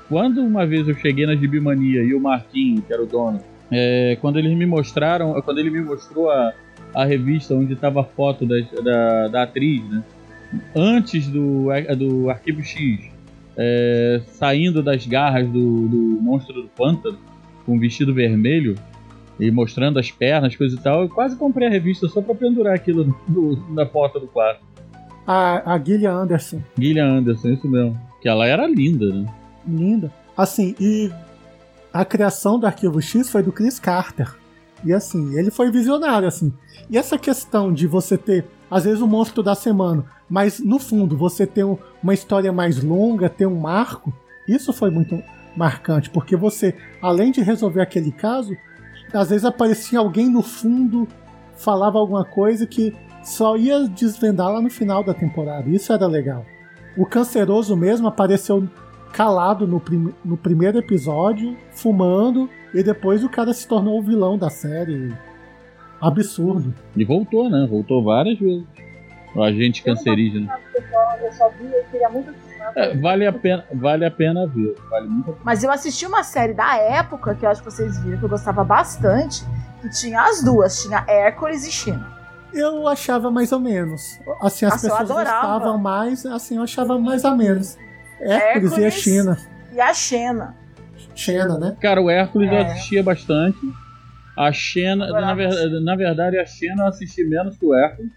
Quando 0.09 0.41
uma 0.41 0.65
vez 0.65 0.87
eu 0.87 0.95
cheguei 0.95 1.25
na 1.25 1.35
Gibimania 1.35 2.01
e 2.03 2.13
o 2.13 2.19
Marquinho, 2.19 2.81
que 2.81 2.91
era 2.91 3.01
o 3.01 3.05
dono, 3.05 3.39
é, 3.71 4.17
quando 4.19 4.37
eles 4.39 4.57
me 4.57 4.65
mostraram. 4.65 5.39
Quando 5.43 5.59
ele 5.59 5.69
me 5.69 5.81
mostrou 5.81 6.29
a, 6.31 6.51
a 6.95 7.05
revista 7.05 7.53
onde 7.53 7.73
estava 7.73 8.01
a 8.01 8.03
foto 8.03 8.45
da, 8.45 8.55
da, 8.83 9.27
da 9.27 9.43
atriz, 9.43 9.87
né? 9.87 10.03
Antes 10.75 11.27
do, 11.27 11.67
do 11.95 12.29
Arquivo 12.29 12.63
X, 12.63 12.99
é, 13.55 14.19
saindo 14.25 14.81
das 14.81 15.05
garras 15.05 15.47
do, 15.47 15.87
do 15.87 15.97
monstro 16.21 16.63
do 16.63 16.67
pântano, 16.69 17.19
com 17.65 17.75
um 17.75 17.79
vestido 17.79 18.11
vermelho, 18.13 18.73
e 19.39 19.51
mostrando 19.51 19.99
as 19.99 20.09
pernas, 20.09 20.55
coisa 20.55 20.75
e 20.75 20.79
tal, 20.79 21.03
eu 21.03 21.09
quase 21.09 21.37
comprei 21.37 21.67
a 21.67 21.71
revista 21.71 22.07
só 22.09 22.19
pra 22.21 22.33
pendurar 22.33 22.73
aquilo 22.73 23.15
no- 23.27 23.73
na 23.73 23.85
porta 23.85 24.19
do 24.19 24.25
quarto. 24.27 24.61
A, 25.27 25.75
a 25.75 25.77
Gillian 25.79 26.13
Anderson, 26.13 26.59
Gillian 26.77 27.05
Anderson, 27.19 27.49
isso 27.49 27.67
mesmo. 27.69 27.95
Que 28.21 28.27
ela 28.27 28.47
era 28.47 28.65
linda, 28.67 29.05
né? 29.13 29.25
Linda. 29.69 30.11
Assim, 30.37 30.75
e 30.79 31.11
a 31.93 32.05
criação 32.05 32.59
do 32.59 32.65
Arquivo 32.65 33.01
X 33.01 33.29
foi 33.29 33.43
do 33.43 33.51
Chris 33.51 33.79
Carter. 33.79 34.35
E 34.83 34.93
assim, 34.93 35.37
ele 35.37 35.51
foi 35.51 35.69
visionário, 35.71 36.27
assim. 36.27 36.53
E 36.89 36.97
essa 36.97 37.17
questão 37.17 37.73
de 37.73 37.85
você 37.87 38.17
ter, 38.17 38.45
às 38.71 38.85
vezes, 38.85 39.01
o 39.01 39.07
monstro 39.07 39.43
da 39.43 39.53
semana, 39.55 40.05
mas 40.29 40.59
no 40.59 40.79
fundo 40.79 41.17
você 41.17 41.45
ter 41.45 41.63
um- 41.65 41.77
uma 42.01 42.13
história 42.13 42.51
mais 42.53 42.81
longa, 42.81 43.27
ter 43.29 43.45
um 43.45 43.59
marco, 43.59 44.13
isso 44.47 44.71
foi 44.71 44.89
muito 44.89 45.21
marcante, 45.55 46.09
porque 46.09 46.35
você, 46.35 46.73
além 47.01 47.31
de 47.31 47.41
resolver 47.41 47.81
aquele 47.81 48.11
caso, 48.11 48.55
às 49.13 49.29
vezes 49.29 49.43
aparecia 49.43 49.99
alguém 49.99 50.29
no 50.29 50.41
fundo, 50.41 51.07
falava 51.57 51.97
alguma 51.97 52.23
coisa 52.23 52.65
que 52.65 52.95
só 53.23 53.57
ia 53.57 53.87
desvendar 53.89 54.49
lá 54.49 54.61
no 54.61 54.69
final 54.69 55.03
da 55.03 55.13
temporada. 55.13 55.67
Isso 55.69 55.91
era 55.91 56.07
legal. 56.07 56.45
O 56.95 57.05
canceroso 57.05 57.75
mesmo 57.75 58.07
apareceu 58.07 58.67
calado 59.13 59.67
no, 59.67 59.79
prim- 59.79 60.13
no 60.23 60.37
primeiro 60.37 60.77
episódio, 60.77 61.57
fumando, 61.71 62.49
e 62.73 62.83
depois 62.83 63.23
o 63.23 63.29
cara 63.29 63.53
se 63.53 63.67
tornou 63.67 63.99
o 63.99 64.01
vilão 64.01 64.37
da 64.37 64.49
série. 64.49 65.13
Absurdo. 66.01 66.73
E 66.95 67.03
voltou, 67.03 67.49
né? 67.49 67.67
Voltou 67.69 68.03
várias 68.03 68.39
vezes. 68.39 68.63
O 69.35 69.43
agente 69.43 69.83
cancerígeno. 69.83 70.49
Eu 71.21 71.31
só, 71.33 71.45
eu 71.47 71.51
vi 71.51 71.65
e 71.65 71.83
queria 71.91 72.09
muito. 72.09 72.33
É, 72.75 72.95
vale, 72.97 73.25
a 73.27 73.33
pena, 73.33 73.63
vale 73.73 74.05
a 74.05 74.11
pena 74.11 74.47
ver. 74.47 74.75
Vale 74.89 75.07
muito 75.07 75.29
a 75.29 75.33
pena. 75.33 75.43
Mas 75.43 75.63
eu 75.63 75.71
assisti 75.71 76.05
uma 76.05 76.23
série 76.23 76.53
da 76.53 76.77
época, 76.77 77.35
que 77.35 77.45
eu 77.45 77.49
acho 77.49 77.61
que 77.61 77.69
vocês 77.71 77.99
viram, 77.99 78.17
que 78.17 78.23
eu 78.25 78.29
gostava 78.29 78.63
bastante, 78.63 79.43
que 79.81 79.89
tinha 79.89 80.21
as 80.23 80.41
duas, 80.43 80.81
tinha 80.81 81.03
Hércules 81.07 81.67
e 81.67 81.71
China. 81.71 82.17
Eu 82.53 82.87
achava 82.87 83.29
mais 83.29 83.51
ou 83.51 83.59
menos. 83.59 84.19
Assim, 84.41 84.65
as 84.65 84.71
Nossa, 84.73 84.87
eu 84.87 84.97
pessoas 84.97 85.09
gostavam 85.09 85.77
mais, 85.77 86.25
assim, 86.25 86.57
eu 86.57 86.63
achava 86.63 86.97
mais 86.97 87.23
ou 87.23 87.35
menos. 87.35 87.77
Hércules, 88.21 88.77
e 88.77 88.85
a. 88.85 88.91
China. 88.91 89.37
E 89.73 89.79
a 89.79 89.93
Xena. 89.93 90.55
Xena, 91.15 91.57
né? 91.57 91.77
Cara, 91.81 92.01
o 92.01 92.09
Hércules 92.09 92.51
eu 92.51 92.57
É. 92.57 92.61
assistia 92.65 93.03
bastante. 93.03 93.57
A 94.37 94.51
Xena, 94.51 95.07
na, 95.11 95.33
ver- 95.33 95.81
na 95.81 95.95
verdade, 95.95 96.37
a 96.37 96.45
Xena 96.45 96.83
eu 96.83 96.87
assisti 96.87 97.23
menos 97.23 97.57
que 97.57 97.65
o 97.65 97.73
Hércules. 97.75 98.11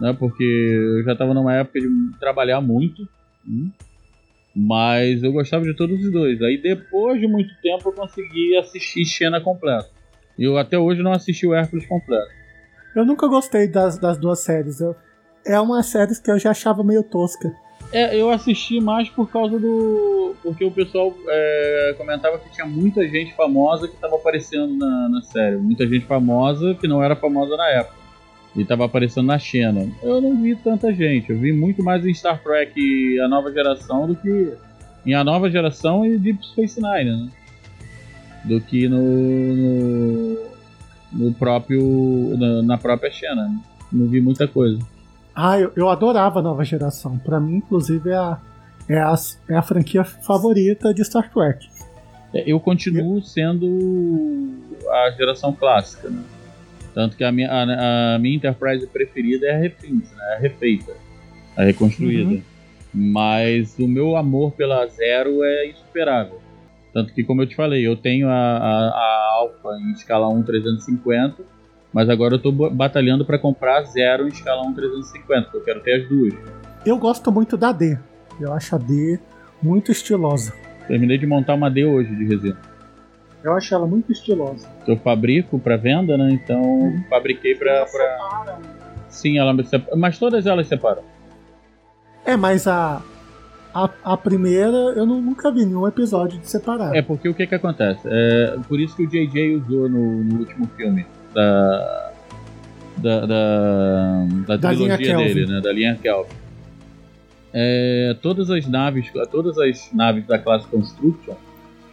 Né, 0.00 0.12
porque 0.18 0.42
eu 0.42 1.04
já 1.04 1.14
tava 1.14 1.32
numa 1.34 1.54
época 1.54 1.80
de 1.80 1.88
trabalhar 2.18 2.60
muito. 2.60 3.02
hum, 3.46 3.70
Mas 4.54 5.22
eu 5.22 5.32
gostava 5.32 5.64
de 5.64 5.74
todos 5.74 6.02
os 6.04 6.12
dois. 6.12 6.40
Aí 6.42 6.60
depois 6.60 7.20
de 7.20 7.26
muito 7.26 7.50
tempo 7.62 7.88
eu 7.88 7.92
consegui 7.92 8.56
assistir 8.56 9.04
Xena 9.04 9.40
completo. 9.40 9.88
Eu 10.38 10.56
até 10.58 10.78
hoje 10.78 11.02
não 11.02 11.12
assisti 11.12 11.46
o 11.46 11.54
Hércules 11.54 11.86
completo. 11.86 12.30
Eu 12.94 13.04
nunca 13.04 13.26
gostei 13.28 13.66
das, 13.68 13.96
das 13.98 14.18
duas 14.18 14.40
séries. 14.40 14.80
Eu- 14.80 14.94
é 15.46 15.58
uma 15.60 15.82
série 15.82 16.12
que 16.20 16.30
eu 16.30 16.38
já 16.38 16.50
achava 16.50 16.82
meio 16.84 17.02
tosca. 17.02 17.50
É, 17.92 18.16
eu 18.18 18.30
assisti 18.30 18.80
mais 18.80 19.08
por 19.10 19.30
causa 19.30 19.58
do. 19.58 20.34
Porque 20.42 20.64
o 20.64 20.70
pessoal 20.70 21.14
é, 21.28 21.94
comentava 21.98 22.38
que 22.38 22.50
tinha 22.50 22.66
muita 22.66 23.06
gente 23.06 23.34
famosa 23.34 23.86
que 23.86 23.94
estava 23.94 24.16
aparecendo 24.16 24.74
na, 24.74 25.08
na 25.10 25.22
série. 25.22 25.56
Muita 25.56 25.86
gente 25.86 26.06
famosa 26.06 26.74
que 26.74 26.88
não 26.88 27.02
era 27.02 27.14
famosa 27.14 27.54
na 27.54 27.68
época. 27.68 27.96
E 28.56 28.62
estava 28.62 28.86
aparecendo 28.86 29.26
na 29.26 29.38
Xena. 29.38 29.86
Eu 30.02 30.20
não 30.20 30.40
vi 30.40 30.56
tanta 30.56 30.92
gente. 30.92 31.30
Eu 31.30 31.38
vi 31.38 31.52
muito 31.52 31.82
mais 31.82 32.04
em 32.04 32.14
Star 32.14 32.42
Trek 32.42 33.20
A 33.20 33.28
Nova 33.28 33.52
Geração 33.52 34.06
do 34.06 34.16
que 34.16 34.54
em 35.04 35.14
A 35.14 35.22
Nova 35.22 35.50
Geração 35.50 36.06
e 36.06 36.16
Deep 36.16 36.46
Space 36.46 36.80
Nine, 36.80 37.10
né? 37.10 37.28
Do 38.44 38.60
que 38.60 38.88
no. 38.88 39.02
no, 39.02 40.38
no 41.12 41.32
próprio. 41.34 42.36
Na, 42.38 42.62
na 42.62 42.78
própria 42.78 43.10
Xena. 43.10 43.54
Não 43.92 44.06
vi 44.06 44.22
muita 44.22 44.48
coisa. 44.48 44.78
Ah, 45.34 45.58
eu, 45.58 45.72
eu 45.74 45.88
adorava 45.88 46.40
a 46.40 46.42
nova 46.42 46.64
geração. 46.64 47.18
Pra 47.18 47.40
mim, 47.40 47.56
inclusive, 47.56 48.10
é 48.10 48.16
a, 48.16 48.38
é, 48.88 48.98
a, 48.98 49.14
é 49.48 49.56
a 49.56 49.62
franquia 49.62 50.04
favorita 50.04 50.92
de 50.92 51.04
Star 51.04 51.30
Trek. 51.32 51.68
É, 52.34 52.50
Eu 52.50 52.60
continuo 52.60 53.22
sendo 53.22 54.54
a 54.90 55.10
geração 55.10 55.52
clássica, 55.52 56.08
né? 56.08 56.22
Tanto 56.94 57.16
que 57.16 57.24
a 57.24 57.32
minha, 57.32 57.50
a, 57.50 58.14
a 58.14 58.18
minha 58.18 58.36
Enterprise 58.36 58.86
preferida 58.86 59.46
é 59.46 59.54
a 59.54 59.58
refeita, 59.58 60.14
né? 60.14 60.34
a 60.36 60.38
refeita, 60.38 60.92
a 61.56 61.64
reconstruída. 61.64 62.30
Uhum. 62.30 62.42
Mas 62.92 63.78
o 63.78 63.88
meu 63.88 64.16
amor 64.16 64.52
pela 64.52 64.86
Zero 64.86 65.42
é 65.42 65.70
insuperável. 65.70 66.38
Tanto 66.92 67.14
que, 67.14 67.24
como 67.24 67.40
eu 67.40 67.46
te 67.46 67.56
falei, 67.56 67.86
eu 67.86 67.96
tenho 67.96 68.28
a, 68.28 68.58
a, 68.58 68.88
a 68.88 69.30
Alpha 69.36 69.70
em 69.80 69.92
escala 69.92 70.28
1 70.28 70.42
350, 70.42 71.42
mas 71.92 72.08
agora 72.08 72.34
eu 72.34 72.38
tô 72.38 72.50
batalhando 72.52 73.24
para 73.24 73.38
comprar 73.38 73.82
Zero 73.84 74.24
em 74.26 74.28
escala 74.28 74.62
1 74.62 74.74
350, 74.74 75.42
porque 75.42 75.56
eu 75.58 75.62
quero 75.62 75.80
ter 75.80 76.02
as 76.02 76.08
duas. 76.08 76.34
Eu 76.84 76.98
gosto 76.98 77.30
muito 77.30 77.56
da 77.56 77.70
D. 77.72 77.98
Eu 78.40 78.52
acho 78.52 78.74
a 78.74 78.78
D 78.78 79.18
muito 79.62 79.92
estilosa. 79.92 80.52
Terminei 80.88 81.18
de 81.18 81.26
montar 81.26 81.54
uma 81.54 81.70
D 81.70 81.84
hoje 81.84 82.14
de 82.14 82.24
resina. 82.24 82.58
Eu 83.44 83.52
acho 83.54 83.74
ela 83.74 83.86
muito 83.86 84.10
estilosa. 84.12 84.68
Eu 84.86 84.96
fabrico 84.96 85.58
para 85.58 85.76
venda, 85.76 86.16
né? 86.16 86.30
Então 86.32 86.92
fabriquei 87.10 87.54
para. 87.54 87.84
Pra... 87.86 88.58
Sim, 89.08 89.38
ela 89.38 89.52
me 89.52 89.64
separa. 89.64 89.96
Mas 89.96 90.18
todas 90.18 90.46
elas 90.46 90.66
separam. 90.68 91.02
É, 92.24 92.36
mas 92.36 92.66
a, 92.68 93.02
a, 93.74 93.90
a 94.04 94.16
primeira 94.16 94.76
eu 94.96 95.04
nu- 95.04 95.20
nunca 95.20 95.50
vi 95.50 95.64
nenhum 95.64 95.86
episódio 95.88 96.38
de 96.38 96.48
separar. 96.48 96.94
É 96.94 97.02
porque 97.02 97.28
o 97.28 97.34
que 97.34 97.46
que 97.46 97.54
acontece? 97.54 98.00
É 98.06 98.56
por 98.68 98.80
isso 98.80 98.96
que 98.96 99.04
o 99.04 99.08
JJ 99.08 99.56
usou 99.56 99.88
no, 99.88 100.22
no 100.22 100.38
último 100.40 100.66
filme 100.76 101.04
da. 101.34 102.12
Da, 102.96 103.20
da, 103.20 104.26
da 104.46 104.56
Da 104.56 104.58
trilogia 104.58 105.16
dele, 105.16 105.46
né? 105.46 105.60
Da 105.60 105.72
linha 105.72 105.98
Kelvin. 106.00 106.30
É, 107.52 108.16
todas 108.22 108.50
as 108.50 108.66
naves, 108.66 109.10
todas 109.30 109.58
as 109.58 109.92
naves 109.92 110.26
da 110.26 110.38
classe 110.38 110.66
Constitution, 110.68 111.34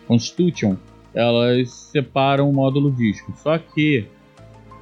Constitution, 0.08 0.76
elas 1.14 1.70
separam 1.70 2.50
o 2.50 2.54
módulo 2.54 2.92
disco. 2.92 3.34
Só 3.38 3.58
que 3.58 4.06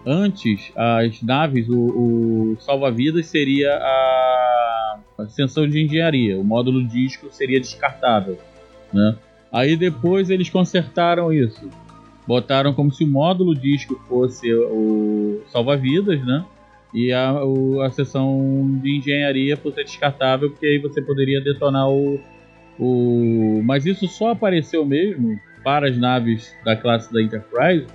antes 0.05 0.71
as 0.75 1.21
naves, 1.21 1.67
o, 1.67 2.53
o 2.53 2.57
salva-vidas 2.59 3.25
seria 3.27 3.73
a 3.75 4.99
ascensão 5.19 5.67
de 5.67 5.83
engenharia, 5.83 6.37
o 6.37 6.43
módulo 6.43 6.85
disco 6.85 7.27
seria 7.31 7.59
descartável, 7.59 8.37
né? 8.93 9.15
Aí 9.51 9.75
depois 9.75 10.29
eles 10.29 10.49
consertaram 10.49 11.33
isso. 11.33 11.69
Botaram 12.27 12.73
como 12.73 12.91
se 12.91 13.03
o 13.03 13.07
módulo 13.07 13.55
disco 13.55 13.95
fosse 14.07 14.53
o 14.53 15.41
salva-vidas, 15.47 16.23
né? 16.25 16.45
E 16.93 17.11
a, 17.13 17.43
o- 17.43 17.81
a 17.81 17.89
seção 17.91 18.79
de 18.81 18.97
engenharia 18.97 19.55
fosse 19.57 19.83
descartável, 19.83 20.49
porque 20.49 20.65
aí 20.65 20.77
você 20.79 21.01
poderia 21.01 21.39
detonar 21.41 21.89
o, 21.89 22.19
o. 22.79 23.61
Mas 23.63 23.85
isso 23.85 24.07
só 24.07 24.31
apareceu 24.31 24.85
mesmo 24.85 25.39
para 25.63 25.87
as 25.89 25.97
naves 25.97 26.53
da 26.65 26.75
classe 26.75 27.11
da 27.13 27.21
Enterprise 27.21 27.85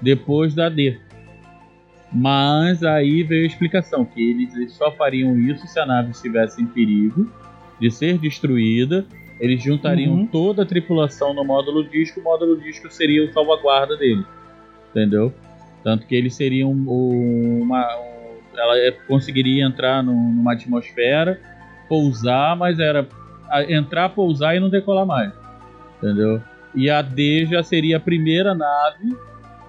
depois 0.00 0.54
da 0.54 0.68
D. 0.68 0.98
Mas 2.12 2.82
aí 2.84 3.22
veio 3.22 3.44
a 3.44 3.46
explicação 3.46 4.04
que 4.04 4.20
eles 4.30 4.72
só 4.72 4.90
fariam 4.92 5.38
isso 5.38 5.66
se 5.66 5.78
a 5.80 5.86
nave 5.86 6.10
estivesse 6.10 6.60
em 6.62 6.66
perigo 6.66 7.30
de 7.80 7.90
ser 7.90 8.18
destruída. 8.18 9.06
Eles 9.42 9.60
juntariam 9.60 10.12
Uhum. 10.14 10.26
toda 10.26 10.62
a 10.62 10.66
tripulação 10.66 11.34
no 11.34 11.44
módulo 11.44 11.82
disco, 11.82 12.20
o 12.20 12.22
módulo 12.22 12.60
disco 12.60 12.88
seria 12.88 13.24
o 13.28 13.32
salvaguarda 13.32 13.96
deles. 13.96 14.24
Entendeu? 14.90 15.32
Tanto 15.82 16.06
que 16.06 16.14
eles 16.14 16.34
seriam 16.36 16.70
o- 16.70 17.60
uma. 17.62 17.84
um- 17.98 18.22
ela 18.56 18.78
é- 18.78 18.92
conseguiria 19.08 19.64
entrar 19.64 20.00
num- 20.00 20.32
numa 20.32 20.52
atmosfera, 20.52 21.40
pousar, 21.88 22.54
mas 22.56 22.78
era 22.78 23.04
entrar, 23.68 24.10
pousar 24.10 24.54
e 24.54 24.60
não 24.60 24.68
decolar 24.70 25.04
mais. 25.04 25.32
Entendeu? 25.98 26.40
E 26.74 26.88
a 26.88 27.02
D 27.02 27.44
já 27.46 27.62
seria 27.64 27.96
a 27.96 28.00
primeira 28.00 28.54
nave 28.54 29.16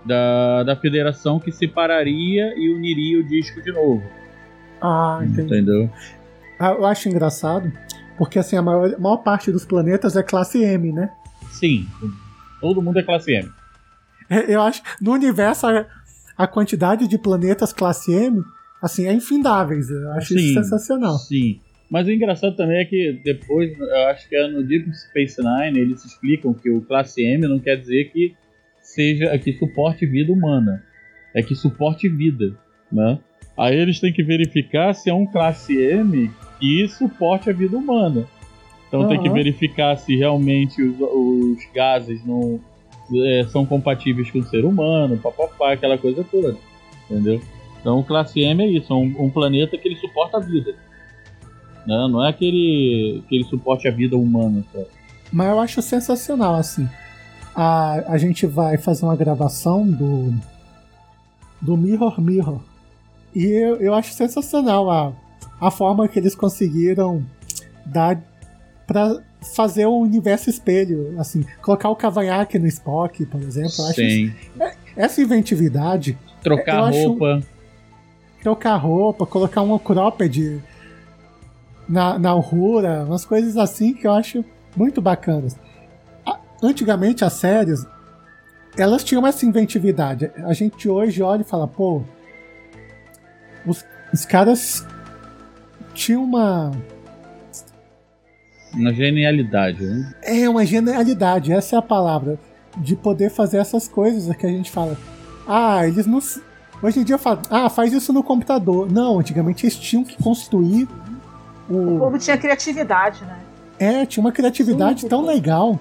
da, 0.06 0.64
da 0.64 0.76
federação 0.76 1.40
que 1.40 1.52
separaria 1.52 2.54
e 2.58 2.70
uniria 2.70 3.20
o 3.20 3.24
disco 3.24 3.60
de 3.62 3.72
novo. 3.72 4.04
Ah, 4.82 5.20
entendi. 5.24 5.42
Entendeu? 5.42 5.90
Ah, 6.60 6.72
eu 6.74 6.86
acho 6.86 7.10
engraçado, 7.10 7.72
porque 8.18 8.40
assim, 8.40 8.56
a 8.56 8.62
maior, 8.62 8.94
a 8.94 9.00
maior 9.00 9.18
parte 9.18 9.52
dos 9.52 9.66
planetas 9.66 10.16
é 10.16 10.24
classe 10.24 10.64
M, 10.64 10.92
né? 10.92 11.12
Sim. 11.52 11.88
Todo 12.60 12.82
mundo 12.82 13.00
é 13.00 13.04
classe 13.04 13.32
M. 13.32 13.50
É, 14.30 14.54
Eu 14.54 14.62
acho 14.62 14.82
no 15.02 15.12
universo 15.12 15.68
a, 15.68 15.86
a 16.38 16.48
quantidade 16.48 17.08
de 17.08 17.18
planetas 17.18 17.74
classe 17.74 18.12
M 18.12 18.42
assim 18.82 19.06
é 19.06 19.14
infindáveis. 19.14 19.90
Eu 19.90 20.12
acho 20.14 20.36
isso 20.36 20.54
sensacional. 20.54 21.18
Sim. 21.18 21.60
Mas 21.90 22.08
o 22.08 22.12
engraçado 22.12 22.56
também 22.56 22.80
é 22.80 22.86
que 22.86 23.22
depois, 23.24 23.72
eu 23.78 24.08
acho 24.08 24.28
que 24.28 24.36
é 24.36 24.48
no 24.48 24.64
Deep 24.64 24.92
Space 24.96 25.38
Nine, 25.40 25.80
eles 25.80 26.04
explicam 26.04 26.54
que 26.54 26.70
o 26.70 26.82
classe 26.82 27.22
M 27.22 27.48
não 27.48 27.60
quer 27.60 27.76
dizer 27.76 28.12
que 28.12 28.36
seja 28.82 29.38
que 29.38 29.54
suporte 29.54 30.06
vida 30.06 30.34
humana. 30.34 30.84
É 31.36 31.42
que 31.42 31.56
suporte 31.56 32.10
vida, 32.10 32.56
né? 32.92 33.20
Aí 33.58 33.76
eles 33.76 34.00
têm 34.00 34.12
que 34.12 34.24
verificar 34.24 34.94
se 34.94 35.10
é 35.10 35.14
um 35.14 35.26
classe 35.26 35.78
M 35.80 36.32
que 36.60 36.88
suporte 36.88 37.50
a 37.50 37.54
vida 37.54 37.78
humana. 37.78 38.26
Então 38.88 39.08
tem 39.08 39.20
que 39.20 39.30
verificar 39.30 39.98
se 39.98 40.16
realmente 40.16 40.82
os, 40.82 40.96
os 41.00 41.58
gases 41.74 42.24
não 42.24 42.60
é, 43.26 43.44
são 43.46 43.66
compatíveis 43.66 44.30
com 44.30 44.40
o 44.40 44.44
ser 44.44 44.66
humano, 44.66 45.18
papapá, 45.18 45.74
aquela 45.74 45.98
coisa 45.98 46.24
toda. 46.24 46.56
Entendeu? 47.10 47.42
Então 47.82 48.00
o 48.00 48.04
classe 48.04 48.42
M 48.42 48.64
é 48.64 48.68
isso, 48.68 48.94
é 48.94 48.96
um, 48.96 49.26
um 49.26 49.30
planeta 49.30 49.78
que 49.78 49.88
ele 49.88 49.96
suporta 49.96 50.38
a 50.38 50.40
vida. 50.40 50.76
Né? 51.86 52.08
Não 52.10 52.24
é 52.24 52.30
aquele 52.30 53.24
que 53.28 53.36
ele 53.36 53.44
suporte 53.46 53.88
a 53.88 53.92
vida 53.92 54.16
humana 54.16 54.64
só. 54.72 54.84
Mas 55.32 55.50
eu 55.50 55.60
acho 55.60 55.82
sensacional, 55.82 56.56
assim. 56.56 56.88
A, 57.56 58.14
a 58.14 58.18
gente 58.18 58.46
vai 58.46 58.78
fazer 58.78 59.06
uma 59.06 59.16
gravação 59.16 59.88
do. 59.90 60.34
do 61.62 61.76
Mirror 61.76 62.22
Mirror. 62.22 62.60
E 63.36 63.46
eu, 63.46 63.78
eu 63.78 63.94
acho 63.96 64.14
sensacional 64.14 64.90
a, 64.90 65.12
a 65.68 65.72
forma 65.72 66.08
que 66.08 66.20
eles 66.20 66.36
conseguiram 66.36 67.24
dar 67.86 68.22
pra 68.88 69.20
fazer 69.56 69.86
um 69.88 70.00
universo 70.00 70.50
espelho. 70.50 71.16
Assim, 71.20 71.46
colocar 71.62 71.90
o 71.90 71.96
cavanhaque 71.96 72.58
no 72.60 72.68
Spock, 72.68 73.26
por 73.26 73.42
exemplo. 73.42 73.86
Acho 73.86 73.96
Sim. 73.96 74.26
isso- 74.26 74.36
essa 74.96 75.22
inventividade. 75.22 76.18
Trocar 76.42 76.78
eu 76.80 76.84
acho- 76.86 77.08
roupa. 77.08 77.42
trocar 78.42 78.76
roupa, 78.76 79.26
colocar 79.26 79.62
uma 79.62 79.80
cropped 79.80 80.62
na, 81.88 82.20
na 82.20 82.36
Uhura, 82.36 83.06
umas 83.06 83.24
coisas 83.26 83.56
assim 83.58 83.94
que 83.94 84.06
eu 84.06 84.12
acho 84.12 84.44
muito 84.76 85.02
bacanas. 85.02 85.56
Antigamente 86.62 87.24
as 87.26 87.34
séries, 87.34 87.86
elas 88.78 89.04
tinham 89.04 89.26
essa 89.28 89.46
inventividade. 89.46 90.32
A 90.46 90.54
gente 90.54 90.88
hoje 90.90 91.22
olha 91.22 91.42
e 91.42 91.46
fala, 91.46 91.68
pô, 91.68 92.02
os, 93.66 93.86
os 94.14 94.26
caras 94.26 94.86
tinham 95.94 96.24
uma. 96.24 96.72
Uma 98.74 98.92
genialidade, 98.94 99.86
né? 99.86 100.14
É 100.24 100.50
uma 100.50 100.66
genialidade, 100.66 101.52
essa 101.52 101.76
é 101.76 101.80
a 101.80 101.82
palavra. 101.82 102.40
De 102.76 102.96
poder 102.96 103.30
fazer 103.30 103.58
essas 103.58 103.88
coisas 103.88 104.36
que 104.36 104.46
a 104.48 104.50
gente 104.50 104.72
fala. 104.72 104.98
Ah, 105.48 105.86
eles 105.88 106.08
não. 106.08 106.20
Hoje 106.82 107.00
em 107.00 107.04
dia 107.04 107.16
eu 107.16 107.20
falo, 107.20 107.40
ah, 107.50 107.70
faz 107.70 107.94
isso 107.94 108.12
no 108.12 108.24
computador. 108.24 108.92
Não, 108.92 109.20
antigamente 109.20 109.66
eles 109.66 109.78
tinham 109.78 110.04
que 110.04 110.22
construir 110.22 110.88
O 111.70 111.96
o. 111.96 112.00
povo 112.00 112.18
tinha 112.18 112.36
criatividade, 112.38 113.24
né? 113.26 113.40
É, 113.78 114.06
tinha 114.06 114.24
uma 114.24 114.32
criatividade 114.32 115.02
Sim, 115.02 115.08
tão 115.08 115.24
legal. 115.24 115.80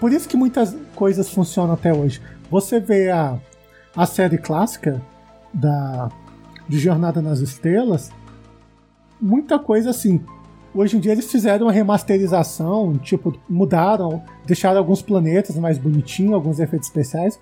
Por 0.00 0.12
isso 0.12 0.28
que 0.28 0.36
muitas 0.36 0.76
coisas 0.96 1.30
funcionam 1.30 1.74
até 1.74 1.92
hoje. 1.94 2.20
Você 2.50 2.80
vê 2.80 3.10
a, 3.10 3.36
a 3.96 4.04
série 4.04 4.36
clássica 4.38 5.00
da 5.52 6.08
de 6.68 6.78
Jornada 6.78 7.20
nas 7.22 7.40
Estrelas, 7.40 8.10
muita 9.24 9.58
coisa 9.58 9.90
assim. 9.90 10.20
Hoje 10.74 10.96
em 10.96 11.00
dia 11.00 11.12
eles 11.12 11.30
fizeram 11.30 11.66
uma 11.66 11.72
remasterização, 11.72 12.98
tipo, 12.98 13.32
mudaram, 13.48 14.22
deixaram 14.44 14.78
alguns 14.78 15.00
planetas 15.00 15.56
mais 15.56 15.78
bonitinhos, 15.78 16.34
alguns 16.34 16.58
efeitos 16.58 16.88
especiais, 16.88 17.38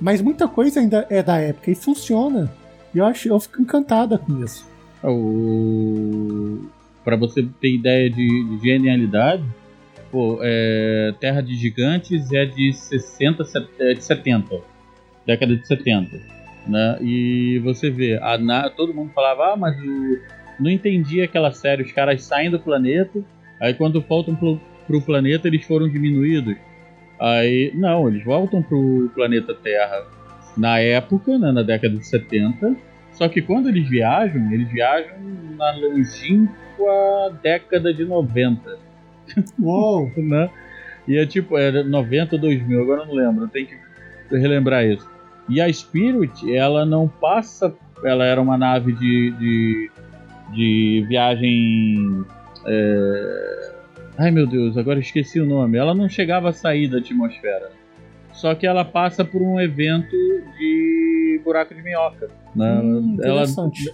mas 0.00 0.20
muita 0.20 0.46
coisa 0.46 0.80
ainda 0.80 1.06
é 1.10 1.22
da 1.22 1.38
época 1.38 1.70
e 1.70 1.74
funciona. 1.74 2.52
E 2.94 2.98
eu 2.98 3.04
acho, 3.06 3.28
eu 3.28 3.40
fico 3.40 3.62
encantada 3.62 4.18
com 4.18 4.44
isso. 4.44 4.66
O... 5.02 6.66
Pra 7.04 7.16
você 7.16 7.42
ter 7.60 7.74
ideia 7.74 8.10
de, 8.10 8.58
de 8.58 8.58
genialidade, 8.68 9.44
pô, 10.10 10.38
é, 10.42 11.14
Terra 11.20 11.40
de 11.40 11.54
Gigantes 11.54 12.32
é 12.32 12.44
de 12.44 12.72
60, 12.72 13.44
set- 13.44 13.68
é 13.78 13.94
de 13.94 14.02
70, 14.04 14.56
década 15.26 15.56
de 15.56 15.66
70, 15.66 16.20
né? 16.66 16.98
E 17.00 17.58
você 17.64 17.90
vê, 17.90 18.18
a 18.20 18.36
na- 18.36 18.68
todo 18.70 18.92
mundo 18.92 19.12
falava, 19.14 19.52
ah, 19.52 19.56
mas 19.56 19.76
o... 19.80 20.18
não 20.58 20.70
entendi 20.70 21.22
aquela 21.22 21.52
série, 21.52 21.82
os 21.82 21.92
caras 21.92 22.24
saem 22.24 22.50
do 22.50 22.58
planeta, 22.58 23.22
aí 23.60 23.74
quando 23.74 24.00
voltam 24.00 24.34
pro, 24.34 24.60
pro 24.86 25.02
planeta 25.02 25.48
eles 25.48 25.64
foram 25.64 25.88
diminuídos. 25.88 26.56
Aí, 27.18 27.72
não, 27.74 28.08
eles 28.08 28.22
voltam 28.24 28.62
pro 28.62 29.10
planeta 29.14 29.54
Terra 29.54 30.04
na 30.56 30.78
época, 30.78 31.38
né, 31.38 31.50
na 31.50 31.62
década 31.62 31.96
de 31.96 32.06
70, 32.06 32.76
só 33.12 33.28
que 33.28 33.40
quando 33.40 33.68
eles 33.68 33.88
viajam, 33.88 34.52
eles 34.52 34.70
viajam 34.70 35.16
na 35.56 35.70
longínqua 35.76 37.38
década 37.42 37.92
de 37.92 38.04
90, 38.04 38.78
Uou! 39.58 40.10
né? 40.16 40.50
E 41.06 41.16
é 41.16 41.26
tipo, 41.26 41.56
era 41.56 41.84
90 41.84 42.36
2000, 42.36 42.82
agora 42.82 43.06
não 43.06 43.14
lembro, 43.14 43.48
tem 43.48 43.66
que 43.66 43.76
relembrar 44.30 44.84
isso. 44.84 45.08
E 45.48 45.60
a 45.60 45.72
Spirit, 45.72 46.52
ela 46.54 46.84
não 46.84 47.06
passa, 47.06 47.72
ela 48.02 48.24
era 48.24 48.40
uma 48.40 48.58
nave 48.58 48.92
de, 48.92 49.30
de, 49.38 49.90
de 50.52 51.04
viagem. 51.08 52.24
é, 52.66 53.76
Ai 54.18 54.30
meu 54.30 54.46
Deus, 54.46 54.78
agora 54.78 54.98
esqueci 54.98 55.38
o 55.40 55.46
nome. 55.46 55.76
Ela 55.76 55.94
não 55.94 56.08
chegava 56.08 56.48
a 56.48 56.52
sair 56.52 56.88
da 56.88 56.98
atmosfera. 56.98 57.70
Só 58.32 58.54
que 58.54 58.66
ela 58.66 58.84
passa 58.84 59.24
por 59.24 59.40
um 59.40 59.60
evento 59.60 60.10
de 60.58 61.40
buraco 61.44 61.74
de 61.74 61.82
minhoca. 61.82 62.28
Né? 62.54 62.80
Hum, 62.82 63.16
ela, 63.22 63.44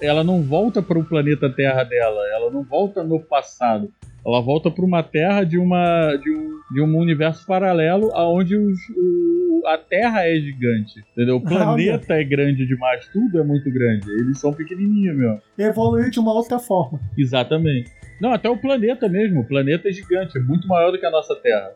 ela 0.01 0.25
não 0.25 0.43
volta 0.43 0.83
para 0.83 0.99
o 0.99 1.05
planeta 1.05 1.51
Terra 1.51 1.85
dela, 1.85 2.21
ela 2.33 2.51
não 2.51 2.63
volta 2.63 3.03
no 3.03 3.21
passado. 3.21 3.93
Ela 4.25 4.41
volta 4.41 4.71
para 4.71 4.85
uma 4.85 5.03
Terra 5.03 5.45
de, 5.45 5.59
uma, 5.59 6.17
de, 6.17 6.31
um, 6.31 6.61
de 6.73 6.81
um 6.81 6.97
universo 6.97 7.45
paralelo 7.47 8.11
aonde 8.15 8.57
os, 8.57 8.79
o, 8.97 9.42
a 9.67 9.79
Terra 9.79 10.27
é 10.27 10.35
gigante. 10.37 11.05
Entendeu? 11.13 11.37
O 11.37 11.41
planeta 11.41 12.15
é 12.15 12.25
grande 12.25 12.67
demais, 12.67 13.07
tudo 13.13 13.39
é 13.41 13.45
muito 13.45 13.71
grande. 13.71 14.11
Eles 14.11 14.39
são 14.39 14.53
pequenininhos, 14.53 15.17
meu. 15.17 15.39
Evoluir 15.59 16.11
de 16.11 16.19
uma 16.21 16.33
outra 16.33 16.59
forma. 16.59 17.01
Exatamente. 17.17 17.91
Não, 18.21 18.33
até 18.33 18.49
o 18.49 18.57
planeta 18.57 19.09
mesmo. 19.09 19.41
O 19.41 19.45
planeta 19.45 19.89
é 19.89 19.93
gigante, 19.93 20.39
é 20.39 20.41
muito 20.41 20.69
maior 20.69 20.91
do 20.93 20.99
que 20.99 21.07
a 21.07 21.11
nossa 21.11 21.35
Terra. 21.37 21.73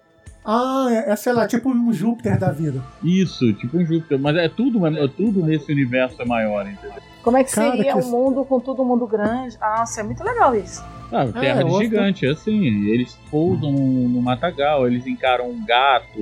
Ah, 0.48 0.86
é, 0.90 1.10
é, 1.10 1.16
sei 1.16 1.32
lá, 1.32 1.46
tipo 1.48 1.68
um 1.68 1.92
Júpiter 1.92 2.38
da 2.38 2.52
vida. 2.52 2.80
Isso, 3.02 3.52
tipo 3.54 3.78
um 3.78 3.84
Júpiter. 3.84 4.16
Mas 4.18 4.36
é 4.36 4.48
tudo, 4.48 4.86
é 4.86 5.08
tudo 5.08 5.42
nesse 5.44 5.72
universo 5.72 6.22
é 6.22 6.24
maior, 6.24 6.64
entendeu? 6.68 7.02
Como 7.20 7.36
é 7.36 7.42
que 7.42 7.52
Cara, 7.52 7.72
seria 7.72 7.92
que- 7.94 7.98
um 7.98 8.10
mundo 8.10 8.44
com 8.44 8.60
todo 8.60 8.84
mundo 8.84 9.04
grande? 9.08 9.58
Nossa, 9.58 10.00
é 10.00 10.04
muito 10.04 10.22
legal 10.22 10.54
isso. 10.54 10.84
Ah, 11.12 11.24
É, 11.24 11.32
Terra 11.40 11.64
de 11.64 11.70
outra- 11.70 11.84
gigante, 11.84 12.26
é 12.26 12.30
assim. 12.30 12.64
Eles 12.88 13.18
pousam 13.28 13.72
no, 13.72 14.08
no 14.08 14.22
matagal, 14.22 14.86
eles 14.86 15.04
encaram 15.04 15.50
um 15.50 15.64
gato, 15.66 16.20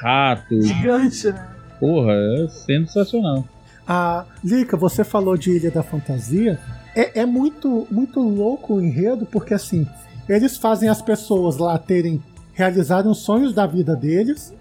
rato. 0.00 0.60
Gigante, 0.60 1.28
né? 1.28 1.46
Porra, 1.78 2.12
é 2.12 2.48
sensacional. 2.48 3.44
A 3.86 4.24
Lica, 4.42 4.76
você 4.76 5.04
falou 5.04 5.36
de 5.36 5.52
Ilha 5.52 5.70
da 5.70 5.82
Fantasia. 5.82 6.58
É, 6.94 7.20
é 7.20 7.26
muito, 7.26 7.86
muito 7.90 8.20
louco 8.20 8.74
o 8.74 8.80
enredo, 8.80 9.26
porque 9.26 9.54
assim, 9.54 9.86
eles 10.28 10.56
fazem 10.56 10.88
as 10.88 11.02
pessoas 11.02 11.58
lá 11.58 11.78
terem 11.78 12.22
realizado 12.52 13.10
os 13.10 13.18
sonhos 13.18 13.52
da 13.52 13.66
vida 13.66 13.94
deles, 13.94 14.52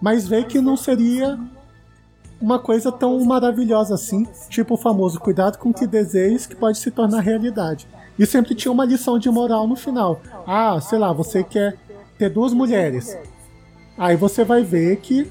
mas 0.00 0.26
vê 0.26 0.42
que 0.42 0.60
não 0.60 0.76
seria 0.76 1.38
uma 2.40 2.58
coisa 2.58 2.90
tão 2.90 3.22
maravilhosa 3.24 3.94
assim, 3.94 4.26
tipo 4.48 4.74
o 4.74 4.78
famoso 4.78 5.20
cuidado 5.20 5.58
com 5.58 5.68
o 5.68 5.74
que 5.74 5.86
desejes 5.86 6.46
que 6.46 6.56
pode 6.56 6.78
se 6.78 6.90
tornar 6.90 7.20
realidade. 7.20 7.86
E 8.18 8.26
sempre 8.26 8.54
tinha 8.54 8.72
uma 8.72 8.84
lição 8.84 9.18
de 9.18 9.30
moral 9.30 9.66
no 9.66 9.76
final. 9.76 10.20
Ah, 10.46 10.80
sei 10.80 10.98
lá, 10.98 11.12
você 11.12 11.42
quer 11.42 11.76
ter 12.18 12.30
duas 12.30 12.52
mulheres. 12.52 13.16
Aí 13.96 14.16
você 14.16 14.44
vai 14.44 14.62
ver 14.62 14.96
que, 14.96 15.30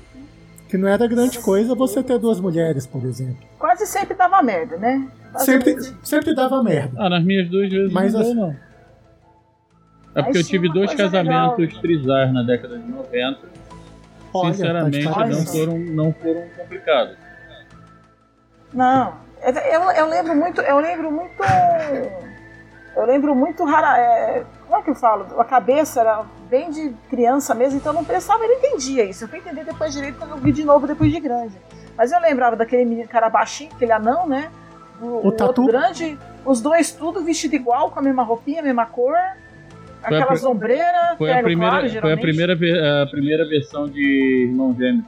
que 0.70 0.78
não 0.78 0.88
era 0.88 1.06
grande 1.08 1.40
coisa 1.40 1.76
você 1.76 2.02
ter 2.02 2.18
duas 2.18 2.40
mulheres, 2.40 2.88
por 2.88 3.04
exemplo. 3.04 3.38
Quase 3.60 3.86
sempre 3.86 4.16
dava 4.16 4.42
merda, 4.42 4.78
né? 4.78 5.08
Quase 5.32 5.46
Sempre, 5.46 5.76
sempre 6.04 6.36
dava 6.36 6.64
merda. 6.64 6.96
Ah, 6.98 7.10
nas 7.10 7.24
minhas 7.24 7.50
duas 7.50 7.70
vezes 7.70 7.92
Mas 7.92 8.14
não 8.14 8.22
deu, 8.22 8.30
assim- 8.32 8.40
não. 8.40 8.56
É 10.16 10.22
porque 10.22 10.38
Mas 10.38 10.42
eu 10.42 10.44
tive 10.44 10.72
dois 10.72 10.94
casamentos 10.94 11.58
legal. 11.58 11.82
trisais 11.82 12.32
na 12.34 12.44
década 12.44 12.78
de 12.78 12.88
90. 12.92 13.40
Olha, 14.36 14.54
Sinceramente, 14.54 15.04
tá 15.06 15.12
parabéns. 15.14 15.38
não 15.40 15.46
foram, 15.46 15.80
não 15.80 16.14
foram 16.14 16.44
complicados. 16.58 17.18
Não, 18.74 19.14
eu, 19.44 19.54
eu, 19.54 19.82
eu 19.92 20.10
lembro 20.10 20.36
muito, 20.36 20.62
eu 20.62 20.80
lembro 20.80 21.12
muito 21.12 21.44
Eu 22.96 23.06
lembro 23.06 23.36
muito 23.36 23.64
rara. 23.66 23.98
É, 24.00 24.44
como 24.74 24.82
é 24.82 24.86
que 24.86 24.90
eu 24.90 24.96
falo? 24.96 25.40
A 25.40 25.46
cabeça 25.46 26.00
era 26.02 26.24
bem 26.50 26.72
de 26.72 26.90
criança 27.08 27.54
mesmo, 27.54 27.78
então 27.78 27.92
eu 27.94 27.98
não 27.98 28.04
pensava, 28.04 28.44
eu 28.44 28.50
não 28.50 28.56
entendia 28.58 29.04
isso. 29.06 29.24
Eu 29.24 29.28
fui 29.28 29.38
entender 29.38 29.64
depois 29.64 29.94
direito 29.94 30.18
quando 30.18 30.32
eu 30.32 30.38
vi 30.38 30.52
de 30.52 30.64
novo 30.64 30.88
depois 30.88 31.12
de 31.12 31.20
grande. 31.20 31.54
Mas 31.96 32.12
eu 32.12 32.20
lembrava 32.20 32.56
daquele 32.56 32.84
menino 32.84 33.08
cara 33.08 33.30
baixinho, 33.30 33.70
aquele 33.76 33.92
anão, 33.92 34.28
né? 34.28 34.50
O, 35.00 35.28
o 35.28 35.32
tatu? 35.32 35.62
outro 35.62 35.66
grande, 35.68 36.18
os 36.44 36.60
dois 36.60 36.92
tudo 36.92 37.24
vestido 37.24 37.54
igual, 37.54 37.92
com 37.92 38.00
a 38.00 38.02
mesma 38.02 38.24
roupinha, 38.24 38.62
a 38.62 38.64
mesma 38.64 38.88
cor. 38.88 39.14
Foi 40.02 40.18
a 40.18 40.22
Aquelas 40.24 40.44
ombreiras, 40.44 41.18
Foi 41.20 41.32
a 41.32 41.44
primeira, 41.44 41.80
claro, 41.80 42.02
foi 42.02 42.14
a 42.14 42.18
primeira, 42.18 42.54
a 43.04 43.06
primeira 43.06 43.48
versão 43.48 43.88
de 43.88 44.48
Irmão 44.50 44.76
Gêmeo. 44.76 45.06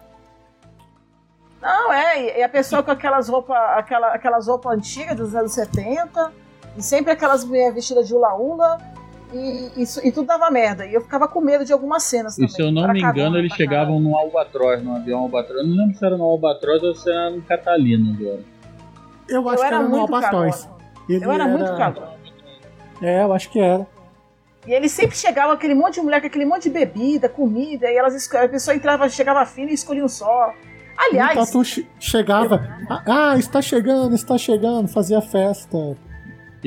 Não, 1.60 1.92
é, 1.92 2.40
e- 2.40 2.44
a 2.44 2.50
pessoa 2.50 2.84
com 2.84 2.92
aquelas 2.92 3.28
roupas 3.28 3.58
aquela, 3.76 4.14
aquelas 4.14 4.48
roupas 4.48 4.78
antigas 4.78 5.16
dos 5.18 5.34
anos 5.36 5.54
70, 5.54 6.32
e 6.78 6.84
sempre 6.84 7.12
aquelas 7.12 7.44
mulheres 7.44 7.74
vestidas 7.74 8.08
de 8.08 8.14
ula-ula, 8.14 8.78
e, 9.34 9.72
e, 9.77 9.81
isso- 9.84 10.06
e 10.06 10.11
tudo 10.11 10.27
dava 10.27 10.49
merda. 10.52 10.85
E 10.85 10.93
eu 10.93 11.02
ficava 11.02 11.27
com 11.27 11.41
medo 11.41 11.65
de 11.65 11.73
algumas 11.73 12.03
cenas 12.03 12.34
E 12.34 12.41
também. 12.41 12.49
se 12.56 12.61
eu 12.61 12.72
não 12.72 12.84
Era 12.84 12.93
me 12.93 13.02
engano, 13.02 13.38
eles 13.38 13.53
chegavam 13.53 13.99
num 13.99 14.15
Albatroz, 14.15 14.81
num 14.84 14.95
avião 14.95 15.19
Albatroz. 15.22 15.60
Eu 15.61 15.68
não 15.68 15.76
lembro 15.77 15.97
se 15.97 16.06
era 16.06 16.18
no 16.18 16.23
Albatroz 16.23 16.84
ou 16.84 16.95
se 16.95 17.10
era 17.10 17.30
no 17.30 17.41
Catalina 17.41 18.14
agora. 18.18 18.39
Eu 19.27 19.49
acho 19.49 19.57
Eu 19.57 19.60
que 19.61 19.65
era 19.65 19.76
era 19.77 19.88
no 19.88 19.99
Albatroz. 19.99 20.69
Eu 21.10 21.31
era, 21.31 21.47
muito 21.47 21.76
cagona. 21.76 22.14
É, 23.02 23.23
eu 23.23 23.34
acho 23.34 23.49
que 23.49 23.60
era. 23.60 23.85
E 24.65 24.72
eles 24.73 24.91
sempre 24.91 25.15
chegavam 25.15 25.52
aquele 25.53 25.76
monte 25.76 25.95
de 25.95 26.02
mulher 26.02 26.19
com 26.22 26.27
aquele 26.27 26.45
monte 26.45 26.64
de 26.64 26.69
bebida, 26.72 27.30
comida, 27.30 27.88
e 27.91 27.95
elas 27.95 28.34
a 28.34 28.47
pessoa 28.47 28.76
entrava, 28.76 29.07
chegava 29.10 29.45
fina 29.45 29.69
e 29.69 29.73
escolhia 29.76 30.03
um 30.03 30.07
só. 30.07 30.49
o 30.49 30.53
Aliás, 30.97 31.38
tatu 31.38 31.64
che- 31.64 31.85
chegava. 31.99 32.65
Ah, 33.06 33.35
está 33.38 33.61
chegando, 33.61 34.15
está 34.15 34.38
chegando, 34.38 34.88
fazia 34.88 35.22
festa. 35.22 35.77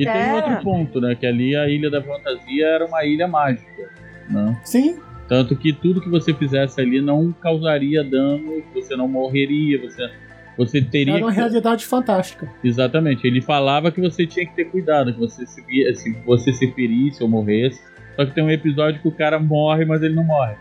E 0.01 0.05
tem 0.05 0.23
um 0.31 0.35
outro 0.35 0.61
ponto, 0.63 1.01
né? 1.01 1.15
Que 1.15 1.25
ali 1.25 1.55
a 1.55 1.67
Ilha 1.69 1.89
da 1.89 2.01
Fantasia 2.01 2.65
era 2.67 2.85
uma 2.85 3.03
ilha 3.05 3.27
mágica. 3.27 3.89
Né? 4.29 4.59
Sim, 4.63 4.97
Tanto 5.27 5.55
que 5.55 5.71
tudo 5.71 6.01
que 6.01 6.09
você 6.09 6.33
fizesse 6.33 6.81
ali 6.81 7.01
não 7.01 7.31
causaria 7.31 8.03
dano, 8.03 8.63
você 8.73 8.95
não 8.95 9.07
morreria, 9.07 9.79
você, 9.79 10.09
você 10.57 10.81
teria 10.81 11.15
era 11.15 11.23
uma 11.23 11.31
que- 11.31 11.37
realidade 11.37 11.85
fantástica. 11.85 12.51
Exatamente. 12.63 13.27
Ele 13.27 13.39
falava 13.39 13.91
que 13.91 14.01
você 14.01 14.25
tinha 14.25 14.45
que 14.47 14.55
ter 14.55 14.65
cuidado, 14.65 15.13
que 15.13 15.19
você 15.19 15.45
se, 15.45 15.61
se 15.95 16.13
você 16.25 16.51
se 16.51 16.71
ferisse 16.71 17.21
ou 17.21 17.29
morresse. 17.29 17.79
Só 18.15 18.25
que 18.25 18.33
tem 18.33 18.43
um 18.43 18.49
episódio 18.49 19.01
que 19.01 19.07
o 19.07 19.11
cara 19.11 19.39
morre, 19.39 19.85
mas 19.85 20.01
ele 20.01 20.15
não 20.15 20.23
morre. 20.23 20.55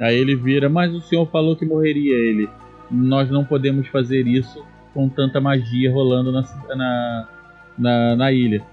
Aí 0.00 0.16
ele 0.16 0.36
vira, 0.36 0.68
mas 0.68 0.92
o 0.94 1.00
senhor 1.00 1.26
falou 1.30 1.56
que 1.56 1.64
morreria. 1.66 2.14
Ele, 2.14 2.48
nós 2.90 3.28
não 3.28 3.44
podemos 3.44 3.88
fazer 3.88 4.26
isso 4.26 4.64
com 4.94 5.08
tanta 5.08 5.40
magia 5.40 5.90
rolando 5.92 6.30
na, 6.30 6.42
na, 6.76 7.28
na, 7.78 8.16
na 8.16 8.32
ilha. 8.32 8.64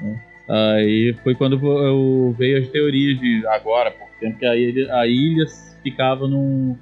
né? 0.00 0.22
Aí 0.48 1.16
foi 1.24 1.34
quando 1.34 1.58
eu 1.64 2.34
veio 2.38 2.62
as 2.62 2.68
teorias 2.68 3.18
de 3.18 3.44
agora, 3.48 3.90
por 3.90 4.08
tempo 4.20 4.38
que 4.38 4.46
a 4.46 4.54
ilha, 4.54 4.94
a 4.94 5.06
ilha 5.06 5.44
ficava 5.82 6.28
num, 6.28 6.76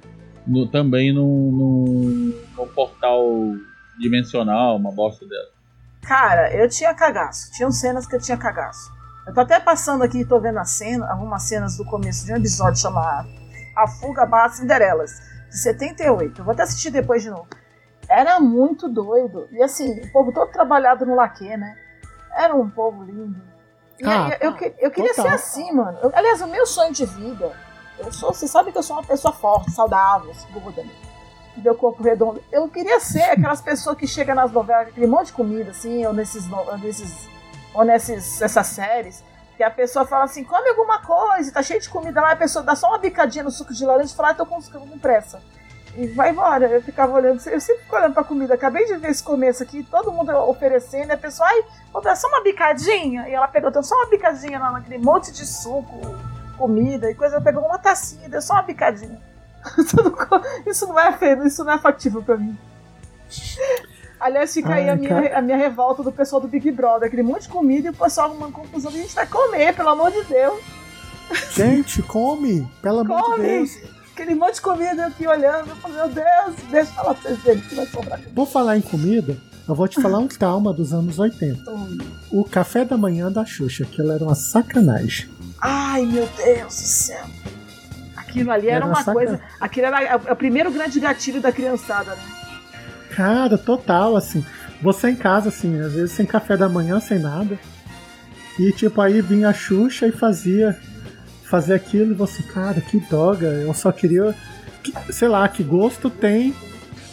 no, 0.45 0.67
também 0.67 1.11
num, 1.11 1.51
num, 1.51 2.33
num 2.57 2.67
portal 2.67 3.25
dimensional, 3.99 4.77
uma 4.77 4.91
bosta 4.91 5.25
dela. 5.25 5.47
cara, 6.01 6.53
eu 6.53 6.69
tinha 6.69 6.93
cagaço. 6.93 7.51
Tinham 7.53 7.71
cenas 7.71 8.05
que 8.05 8.15
eu 8.15 8.21
tinha 8.21 8.37
cagaço. 8.37 8.93
Eu 9.25 9.33
tô 9.33 9.41
até 9.41 9.59
passando 9.59 10.03
aqui 10.03 10.19
e 10.19 10.25
tô 10.25 10.39
vendo 10.39 10.59
a 10.59 10.65
cena, 10.65 11.11
algumas 11.11 11.43
cenas 11.43 11.77
do 11.77 11.85
começo 11.85 12.25
de 12.25 12.33
um 12.33 12.37
episódio 12.37 12.79
chamado 12.79 13.27
A 13.75 13.87
Fuga 13.87 14.25
Barra 14.25 14.49
Cinderelas, 14.49 15.11
de 15.49 15.57
78. 15.57 16.41
Eu 16.41 16.45
vou 16.45 16.53
até 16.53 16.61
assistir 16.61 16.91
depois 16.91 17.23
de 17.23 17.31
novo. 17.31 17.47
Era 18.09 18.39
muito 18.39 18.87
doido. 18.87 19.47
E 19.51 19.61
assim, 19.63 19.99
o 20.01 20.11
povo 20.11 20.31
todo 20.31 20.51
trabalhado 20.51 21.05
no 21.05 21.15
laque, 21.15 21.55
né? 21.57 21.77
Era 22.35 22.55
um 22.55 22.69
povo 22.69 23.03
lindo. 23.03 23.41
E 23.99 24.05
Ah, 24.05 24.37
eu, 24.41 24.53
que- 24.53 24.73
eu 24.79 24.91
queria 24.91 25.13
ser 25.13 25.21
assim, 25.33 25.71
mano. 25.71 25.97
Eu- 26.01 26.11
aliás, 26.13 26.41
o 26.41 26.47
meu 26.47 26.65
sonho 26.65 26.91
de 26.93 27.05
vida. 27.05 27.51
Eu 27.97 28.11
sou, 28.11 28.33
você 28.33 28.47
sabe 28.47 28.71
que 28.71 28.77
eu 28.77 28.83
sou 28.83 28.97
uma 28.97 29.03
pessoa 29.05 29.33
forte, 29.33 29.71
saudável, 29.71 30.31
gorda, 30.53 30.83
né? 30.83 30.91
meu 31.57 31.73
corpo 31.73 32.03
redondo. 32.03 32.43
Eu 32.51 32.67
queria 32.67 32.99
ser 32.99 33.23
aquelas 33.23 33.61
pessoas 33.61 33.95
que 33.97 34.05
chegam 34.05 34.35
nas 34.35 34.51
novelas, 34.51 34.89
aquele 34.89 35.07
monte 35.07 35.27
de 35.27 35.33
comida, 35.33 35.71
assim, 35.71 36.05
ou 36.05 36.11
nesses, 36.11 36.51
ou 36.51 36.77
nesses, 36.77 37.29
ou 37.73 37.85
nesses, 37.85 38.41
nessas 38.41 38.67
séries, 38.67 39.23
que 39.55 39.63
a 39.63 39.71
pessoa 39.71 40.05
fala 40.05 40.25
assim, 40.25 40.43
come 40.43 40.67
alguma 40.67 40.99
coisa, 40.99 41.53
tá 41.53 41.63
cheio 41.63 41.79
de 41.79 41.87
comida 41.89 42.19
lá, 42.19 42.31
a 42.33 42.35
pessoa 42.35 42.61
dá 42.61 42.75
só 42.75 42.89
uma 42.89 42.97
bicadinha 42.97 43.41
no 43.45 43.51
suco 43.51 43.73
de 43.73 43.85
laranja 43.85 44.11
e 44.11 44.15
fala, 44.17 44.31
ah, 44.31 44.33
tô 44.33 44.45
com, 44.45 44.61
com 44.61 44.99
pressa. 44.99 45.41
E 45.97 46.07
vai 46.07 46.31
embora. 46.31 46.67
Eu 46.67 46.81
ficava 46.81 47.13
olhando, 47.13 47.35
eu 47.47 47.59
sempre 47.61 47.83
fico 47.83 47.95
olhando 47.95 48.13
pra 48.13 48.23
comida. 48.23 48.53
Acabei 48.53 48.85
de 48.85 48.95
ver 48.97 49.11
esse 49.11 49.23
começo 49.23 49.63
aqui, 49.63 49.81
todo 49.83 50.11
mundo 50.11 50.29
oferecendo, 50.49 51.09
e 51.09 51.13
a 51.13 51.17
pessoa, 51.17 51.47
ai, 51.47 51.63
vou 51.93 52.01
dar 52.01 52.15
só 52.15 52.27
uma 52.27 52.41
bicadinha. 52.43 53.27
E 53.29 53.33
ela 53.33 53.47
pegou, 53.47 53.71
deu 53.71 53.81
só 53.83 53.95
uma 53.95 54.09
bicadinha 54.09 54.59
lá 54.59 54.71
naquele 54.71 54.97
monte 54.97 55.31
de 55.31 55.45
suco, 55.45 55.99
comida 56.57 57.09
e 57.09 57.15
coisa. 57.15 57.35
Ela 57.35 57.43
pegou 57.43 57.63
uma 57.63 57.77
tacinha, 57.79 58.27
deu 58.27 58.41
só 58.41 58.53
uma 58.55 58.63
bicadinha. 58.63 59.19
Isso 59.77 59.95
não 60.03 60.11
co- 60.11 60.41
Isso 60.65 60.87
não 60.87 60.99
é 60.99 61.11
feio, 61.13 61.45
isso 61.47 61.63
não 61.63 61.73
é 61.73 61.77
factível 61.79 62.21
pra 62.21 62.37
mim. 62.37 62.55
Aliás, 64.19 64.53
fica 64.53 64.73
aí 64.73 64.83
Ai, 64.83 64.89
a 64.89 64.95
minha, 64.95 65.37
a 65.37 65.41
minha 65.41 65.57
revolta 65.57 66.01
do 66.03 66.11
pessoal 66.11 66.41
do 66.41 66.47
Big 66.47 66.69
Brother. 66.71 67.07
Aquele 67.07 67.23
monte 67.23 67.43
de 67.43 67.49
comida 67.49 67.87
e 67.87 67.91
o 67.91 67.93
pessoal 67.93 68.29
arrumando 68.29 68.53
confusão. 68.53 68.91
A 68.91 68.93
gente 68.93 69.13
vai 69.15 69.25
comer, 69.27 69.73
pelo 69.75 69.89
amor 69.89 70.11
de 70.11 70.23
Deus. 70.23 70.61
Gente, 71.51 72.01
come! 72.03 72.69
Pelo 72.81 72.99
amor 72.99 73.17
de 73.17 73.23
Come! 73.23 73.43
Deus. 73.43 73.94
Aquele 74.15 74.33
monte 74.33 74.55
de 74.55 74.61
comida 74.61 75.07
aqui 75.07 75.27
olhando. 75.27 75.71
Eu 75.71 75.75
falo, 75.75 75.93
meu 75.93 76.07
Deus, 76.07 76.55
deixa 76.71 76.89
eu 76.89 76.95
falar 76.95 77.13
pra 77.15 77.21
vocês 77.21 77.43
verem 77.43 77.61
que 77.61 77.75
vai 77.75 77.85
sobrar. 77.85 78.19
Vou 78.33 78.45
falar 78.45 78.77
em 78.77 78.81
comida, 78.81 79.35
eu 79.67 79.75
vou 79.75 79.89
te 79.89 80.01
falar 80.01 80.19
um 80.19 80.27
trauma 80.39 80.71
dos 80.71 80.93
anos 80.93 81.19
80. 81.19 81.69
O 82.31 82.45
café 82.45 82.85
da 82.85 82.95
manhã 82.95 83.29
da 83.29 83.45
Xuxa, 83.45 83.83
aquilo 83.83 84.13
era 84.13 84.23
uma 84.23 84.33
sacanagem. 84.33 85.29
Ai, 85.61 86.05
meu 86.05 86.29
Deus 86.37 86.73
do 86.73 86.87
céu. 86.87 87.25
Aquilo 88.15 88.51
ali 88.51 88.67
era, 88.69 88.77
Era 88.77 88.85
uma 88.85 89.03
coisa. 89.03 89.41
Aquilo 89.59 89.87
era 89.87 90.15
o 90.31 90.35
primeiro 90.37 90.71
grande 90.71 90.97
gatilho 90.97 91.41
da 91.41 91.51
criançada, 91.51 92.15
né? 92.15 92.23
Cara, 93.13 93.57
total, 93.57 94.15
assim. 94.15 94.45
Você 94.81 95.09
em 95.09 95.15
casa, 95.17 95.49
assim, 95.49 95.77
às 95.81 95.91
vezes 95.91 96.11
sem 96.11 96.25
café 96.25 96.55
da 96.55 96.69
manhã, 96.69 97.01
sem 97.01 97.19
nada. 97.19 97.59
E 98.57 98.71
tipo, 98.71 99.01
aí 99.01 99.19
vinha 99.19 99.49
a 99.49 99.53
Xuxa 99.53 100.07
e 100.07 100.11
fazia 100.13 100.79
fazia 101.49 101.75
aquilo 101.75 102.11
e 102.11 102.15
você, 102.15 102.41
cara, 102.43 102.79
que 102.81 102.99
droga, 102.99 103.47
eu 103.47 103.73
só 103.73 103.91
queria. 103.91 104.35
que- 104.83 104.93
sei 105.13 105.27
lá, 105.27 105.47
que 105.49 105.63
gosto 105.63 106.09
tem. 106.09 106.53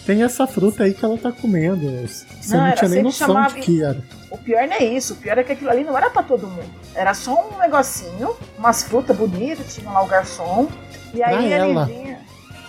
Tem 0.04 0.22
essa 0.24 0.46
fruta 0.46 0.82
aí 0.84 0.92
que 0.94 1.04
ela 1.04 1.16
tá 1.16 1.30
comendo. 1.32 1.86
Você 2.06 2.56
Não, 2.56 2.66
não, 2.66 2.74
tinha 2.74 2.88
nem 2.88 3.02
noção 3.04 3.28
chamava- 3.28 3.54
de 3.54 3.60
que 3.60 3.82
era. 3.82 4.02
O 4.30 4.36
pior 4.36 4.66
não 4.66 4.74
é 4.76 4.84
isso, 4.84 5.14
o 5.14 5.16
pior 5.16 5.38
é 5.38 5.44
que 5.44 5.52
aquilo 5.52 5.70
ali 5.70 5.84
não 5.84 5.96
era 5.96 6.10
pra 6.10 6.22
todo 6.24 6.46
mundo. 6.46 6.68
Era 6.94 7.14
só 7.14 7.50
um 7.54 7.59
negocinho, 7.59 8.34
umas 8.59 8.82
frutas 8.82 9.16
bonitas, 9.16 9.74
tinha 9.74 9.88
lá 9.90 10.02
o 10.02 10.06
garçom. 10.09 10.68
E 11.14 11.22
aí 11.22 11.34
Pra 11.34 11.42
ele 11.44 11.54
ela. 11.54 11.84
vinha 11.86 12.18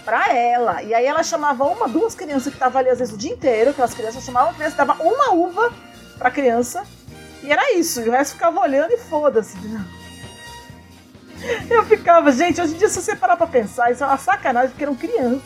pra 0.05 0.33
ela. 0.37 0.83
E 0.83 0.93
aí 0.93 1.05
ela 1.05 1.23
chamava 1.23 1.63
uma, 1.63 1.87
duas 1.89 2.13
crianças 2.13 2.43
que 2.45 2.55
estavam 2.55 2.79
ali 2.79 2.89
às 2.89 2.99
vezes 2.99 3.13
o 3.13 3.17
dia 3.17 3.31
inteiro, 3.31 3.71
aquelas 3.71 3.93
crianças 3.93 4.23
chamavam 4.23 4.51
a 4.51 4.53
criança, 4.53 4.75
dava 4.77 4.93
uma 5.01 5.33
uva 5.33 5.71
pra 6.17 6.29
criança. 6.29 6.83
E 7.41 7.51
era 7.51 7.73
isso, 7.73 7.99
e 8.01 8.09
o 8.09 8.11
resto 8.11 8.33
ficava 8.33 8.59
olhando 8.61 8.91
e 8.91 8.97
foda-se. 8.97 9.57
Eu 11.69 11.83
ficava, 11.85 12.31
gente, 12.31 12.61
hoje 12.61 12.73
em 12.75 12.77
dia, 12.77 12.89
se 12.89 13.01
você 13.01 13.15
parar 13.15 13.35
pra 13.37 13.47
pensar, 13.47 13.91
isso 13.91 14.03
é 14.03 14.07
uma 14.07 14.17
sacanagem, 14.17 14.69
porque 14.69 14.83
eram 14.83 14.95
crianças. 14.95 15.41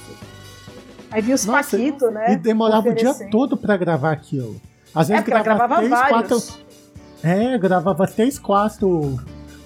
Aí 1.09 1.21
vinha 1.21 1.35
os 1.35 1.45
Nossa, 1.45 1.77
Paquito, 1.77 2.11
né? 2.11 2.33
E 2.33 2.35
demorava 2.37 2.89
o 2.89 2.93
dia 2.93 3.13
todo 3.31 3.55
pra 3.57 3.77
gravar 3.77 4.11
aquilo. 4.11 4.59
Às 4.93 5.07
vezes 5.07 5.25
É, 5.27 5.31
ela 5.31 5.43
gravava 5.43 5.75
três, 5.77 5.89
vários. 5.89 6.09
quatro. 6.49 6.67
É, 7.23 7.57
gravava 7.57 8.07
três, 8.07 8.37
quatro 8.39 9.19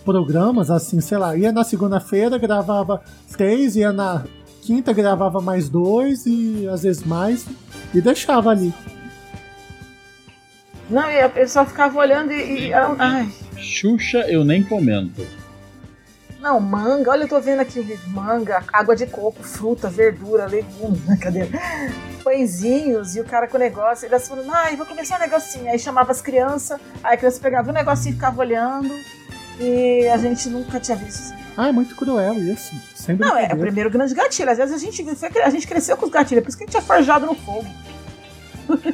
programas, 0.06 0.70
assim, 0.70 1.02
sei 1.02 1.18
lá. 1.18 1.36
Ia 1.36 1.52
na 1.52 1.64
segunda-feira, 1.64 2.38
gravava 2.38 3.02
três, 3.36 3.76
ia 3.76 3.92
na 3.92 4.24
quinta, 4.62 4.94
gravava 4.94 5.42
mais 5.42 5.68
dois 5.68 6.26
e 6.26 6.68
às 6.72 6.84
vezes 6.84 7.04
mais. 7.04 7.46
E 7.94 8.00
deixava 8.02 8.52
ali. 8.52 8.74
Não, 10.90 11.10
e 11.10 11.22
a 11.22 11.30
pessoa 11.30 11.66
ficava 11.66 11.98
olhando 12.00 12.32
e. 12.32 12.68
e- 12.70 12.74
ai. 12.74 13.30
Xuxa 13.58 14.20
eu 14.30 14.44
nem 14.44 14.62
comento. 14.64 15.26
Não, 16.42 16.60
manga, 16.60 17.12
olha, 17.12 17.24
eu 17.24 17.28
tô 17.28 17.40
vendo 17.40 17.60
aqui 17.60 17.80
o. 17.80 18.10
Manga, 18.10 18.64
água 18.74 18.96
de 18.96 19.06
coco, 19.06 19.44
fruta, 19.44 19.88
verdura, 19.88 20.48
legume, 20.48 21.00
cadê? 21.22 21.48
Pãezinhos, 22.24 23.16
e 23.16 23.22
o 23.22 23.24
cara 23.24 23.48
com 23.48 23.58
o 23.58 23.60
negócio, 23.60 24.08
eles 24.08 24.28
falando, 24.28 24.52
ai, 24.52 24.76
vou 24.76 24.86
começar 24.86 25.18
um 25.18 25.20
negocinho. 25.20 25.70
Aí 25.70 25.78
chamava 25.78 26.12
as 26.12 26.22
crianças, 26.22 26.80
aí 27.04 27.14
a 27.14 27.18
criança 27.18 27.40
pegava 27.40 27.70
o 27.70 27.74
negocinho 27.74 28.14
e 28.14 28.16
ficava 28.16 28.40
olhando. 28.42 28.92
E 29.60 30.08
a 30.08 30.18
gente 30.18 30.50
nunca 30.50 30.80
tinha 30.80 30.98
visto. 30.98 31.36
Ah, 31.56 31.68
é 31.68 31.72
muito 31.72 31.96
cruel 31.96 32.34
isso. 32.42 32.74
Sem 32.96 33.16
Não, 33.18 33.28
é 33.28 33.30
o 33.30 33.34
brincadeira. 33.36 33.62
primeiro 33.62 33.90
grande 33.92 34.16
gatilho. 34.16 34.50
Às 34.50 34.58
vezes 34.58 34.74
a 34.74 34.78
gente, 34.80 35.06
a 35.44 35.50
gente 35.50 35.68
cresceu 35.68 35.96
com 35.96 36.06
os 36.08 36.12
gatilhos, 36.12 36.40
é 36.40 36.42
por 36.42 36.50
isso 36.50 36.58
que 36.58 36.64
a 36.64 36.68
gente 36.68 36.78
é 36.78 36.82
forjado 36.82 37.26
no 37.28 37.36
fogo. 37.36 37.68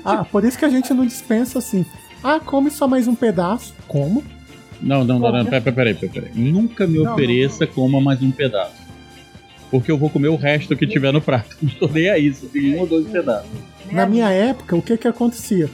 Ah, 0.04 0.26
por 0.26 0.44
isso 0.44 0.58
que 0.58 0.66
a 0.66 0.70
gente 0.70 0.94
não 0.94 1.06
dispensa 1.06 1.60
assim. 1.60 1.86
Ah, 2.24 2.40
come 2.44 2.70
só 2.70 2.88
mais 2.88 3.08
um 3.08 3.16
pedaço. 3.16 3.74
Como? 3.88 4.24
Não, 4.82 5.04
não, 5.04 5.20
não, 5.20 5.32
não, 5.32 5.46
peraí, 5.46 5.62
peraí, 5.62 5.94
peraí, 5.94 6.10
peraí. 6.10 6.32
Nunca 6.36 6.86
me 6.86 7.00
Não, 7.00 7.14
ofereça 7.14 7.66
coma 7.66 8.00
mais 8.00 8.22
um 8.22 8.32
pedaço. 8.32 8.88
Porque 9.70 9.92
eu 9.92 9.98
vou 9.98 10.10
comer 10.10 10.30
o 10.30 10.36
resto 10.36 10.76
que 10.76 10.88
tiver 10.88 11.12
no 11.12 11.22
prato. 11.22 11.58
Não 11.62 11.70
tô 11.72 11.88
nem 11.88 12.10
aí, 12.10 12.34
só 12.34 12.48
tem 12.48 12.76
um 12.76 12.80
ou 12.80 12.88
dois 12.88 13.08
pedaços. 13.08 13.50
Na 13.92 14.06
minha 14.06 14.30
época, 14.30 14.76
o 14.76 14.82
que 14.82 14.98
que 14.98 15.08
acontecia? 15.08 15.70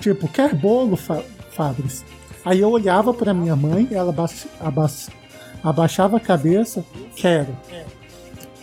Tipo, 0.00 0.28
quer 0.28 0.54
bolo, 0.54 0.96
Fa 0.96 1.22
Fabris? 1.50 2.04
Aí 2.44 2.60
eu 2.60 2.70
olhava 2.70 3.14
pra 3.14 3.32
minha 3.32 3.56
mãe, 3.56 3.88
ela 3.90 4.10
aba 4.10 4.28
aba 4.60 4.90
abaixava 5.62 6.18
a 6.18 6.20
cabeça, 6.20 6.84
quero. 7.16 7.56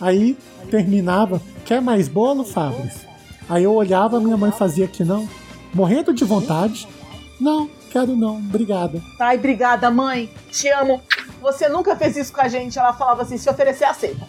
Aí 0.00 0.36
terminava, 0.70 1.42
quer 1.64 1.82
mais 1.82 2.06
bolo, 2.08 2.44
Fabris? 2.44 3.06
Aí 3.48 3.64
eu 3.64 3.74
olhava, 3.74 4.20
minha 4.20 4.36
mãe 4.36 4.52
fazia 4.52 4.86
que 4.86 5.02
não, 5.04 5.28
morrendo 5.74 6.14
de 6.14 6.24
vontade. 6.24 6.86
Não, 7.40 7.68
quero 7.92 8.16
não, 8.16 8.36
obrigada. 8.38 9.00
Ai, 9.20 9.36
obrigada, 9.36 9.90
mãe. 9.90 10.30
Te 10.50 10.68
amo. 10.68 11.02
Você 11.40 11.68
nunca 11.68 11.94
fez 11.94 12.16
isso 12.16 12.32
com 12.32 12.40
a 12.40 12.48
gente. 12.48 12.78
Ela 12.78 12.92
falava 12.94 13.22
assim: 13.22 13.36
se 13.36 13.48
oferecer, 13.50 13.84
aceita. 13.84 14.26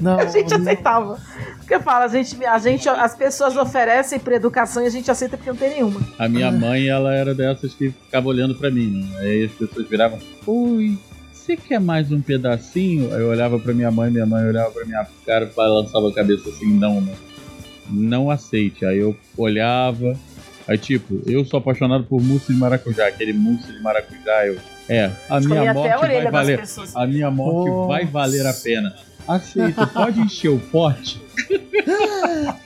Não, 0.00 0.18
a 0.20 0.26
gente 0.26 0.50
não. 0.50 0.60
aceitava. 0.60 1.18
Porque 1.58 1.80
fala, 1.80 2.04
a 2.04 2.08
gente, 2.08 2.44
a 2.44 2.58
gente, 2.58 2.86
as 2.88 3.16
pessoas 3.16 3.56
oferecem 3.56 4.18
pra 4.18 4.36
educação 4.36 4.82
e 4.82 4.86
a 4.86 4.90
gente 4.90 5.10
aceita 5.10 5.36
porque 5.36 5.50
não 5.50 5.56
tem 5.56 5.70
nenhuma. 5.70 6.00
A 6.18 6.28
minha 6.28 6.52
mãe, 6.52 6.86
ela 6.88 7.14
era 7.14 7.34
dessas 7.34 7.72
que 7.72 7.90
ficava 7.90 8.28
olhando 8.28 8.54
pra 8.54 8.70
mim, 8.70 8.90
né? 8.90 9.20
Aí 9.20 9.44
as 9.44 9.52
pessoas 9.52 9.88
viravam, 9.88 10.18
ui, 10.46 10.98
você 11.32 11.56
quer 11.56 11.80
mais 11.80 12.12
um 12.12 12.20
pedacinho? 12.20 13.14
Aí 13.14 13.20
eu 13.22 13.28
olhava 13.28 13.58
pra 13.58 13.72
minha 13.72 13.90
mãe, 13.90 14.10
minha 14.10 14.26
mãe 14.26 14.46
olhava 14.46 14.70
pra 14.72 14.84
minha 14.84 15.06
cara 15.24 15.46
e 15.46 15.54
balançava 15.54 16.08
a 16.08 16.12
cabeça 16.12 16.50
assim, 16.50 16.66
não, 16.66 17.00
não. 17.00 17.14
Não 17.90 18.30
aceite. 18.30 18.84
Aí 18.84 18.98
eu 18.98 19.16
olhava, 19.36 20.18
aí 20.68 20.78
tipo, 20.78 21.20
eu 21.26 21.44
sou 21.44 21.58
apaixonado 21.58 22.04
por 22.04 22.20
mousse 22.22 22.52
de 22.52 22.58
maracujá, 22.58 23.06
aquele 23.08 23.32
mousse 23.32 23.72
de 23.72 23.80
maracujá, 23.80 24.46
eu. 24.46 24.58
É, 24.88 25.10
a 25.30 25.40
minha 25.40 25.60
até 25.62 25.68
a 25.70 25.74
morte 25.74 25.96
orelha 26.04 26.22
vai 26.22 26.22
das 26.24 26.32
valer. 26.32 26.60
pessoas. 26.60 26.94
A 26.96 27.06
minha 27.06 27.30
morte 27.30 27.70
Oh. 27.70 27.86
vai 27.86 28.04
valer 28.04 28.46
a 28.46 28.52
pena. 28.52 28.94
Aceito, 29.26 29.86
pode 29.86 30.20
encher 30.20 30.50
o 30.50 30.58
pote? 30.58 31.22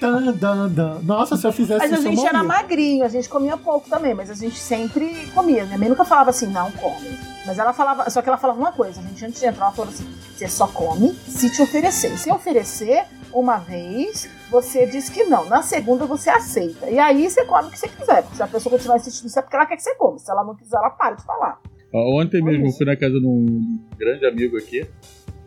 Dan, 0.01 0.33
dan, 0.33 0.69
dan. 0.69 1.01
Nossa, 1.03 1.37
se 1.37 1.47
eu 1.47 1.53
fizesse 1.53 1.81
Mas 1.81 1.93
a 1.93 1.95
isso, 1.99 2.03
gente 2.03 2.27
era 2.27 2.43
magrinho, 2.43 3.05
a 3.05 3.09
gente 3.09 3.29
comia 3.29 3.57
pouco 3.57 3.89
também, 3.89 4.15
mas 4.15 4.31
a 4.31 4.35
gente 4.35 4.57
sempre 4.57 5.29
comia. 5.35 5.65
Minha 5.66 5.79
mãe 5.79 5.89
nunca 5.89 6.05
falava 6.05 6.31
assim, 6.31 6.47
não 6.47 6.70
come. 6.73 7.19
Mas 7.47 7.59
ela 7.59 7.73
falava, 7.73 8.09
só 8.11 8.23
que 8.23 8.29
ela 8.29 8.39
falava 8.39 8.59
uma 8.59 8.73
coisa, 8.73 9.01
a 9.01 9.03
gente 9.03 9.25
antes 9.25 9.41
de 9.41 9.47
entrar, 9.47 9.66
ela 9.66 9.75
falou 9.75 9.93
assim: 9.93 10.07
você 10.37 10.49
só 10.49 10.66
come 10.66 11.15
se 11.27 11.51
te 11.51 11.61
oferecer. 11.62 12.16
Se 12.19 12.31
oferecer 12.31 13.05
uma 13.33 13.59
vez, 13.59 14.29
você 14.51 14.87
diz 14.87 15.09
que 15.09 15.25
não. 15.25 15.45
Na 15.49 15.62
segunda 15.62 16.07
você 16.07 16.31
aceita. 16.31 16.89
E 16.91 16.99
aí 16.99 17.29
você 17.29 17.45
come 17.45 17.69
o 17.69 17.70
que 17.70 17.79
você 17.79 17.89
quiser. 17.89 18.23
Porque 18.23 18.37
se 18.37 18.43
a 18.43 18.47
pessoa 18.47 18.73
continuar 18.77 18.97
insistindo, 18.97 19.27
isso 19.27 19.39
é 19.39 19.43
porque 19.43 19.57
ela 19.57 19.66
quer 19.66 19.77
que 19.77 19.83
você 19.83 19.95
come. 19.97 20.19
Se 20.19 20.31
ela 20.31 20.45
não 20.45 20.55
quiser, 20.55 20.77
ela 20.77 20.91
para 20.91 21.15
de 21.16 21.25
falar. 21.25 21.61
Ontem 21.93 22.43
mesmo 22.43 22.66
eu 22.66 22.73
fui 22.73 22.85
na 22.87 22.97
casa 22.97 23.19
de 23.19 23.27
um 23.27 23.79
grande 23.99 24.27
amigo 24.27 24.57
aqui. 24.59 24.87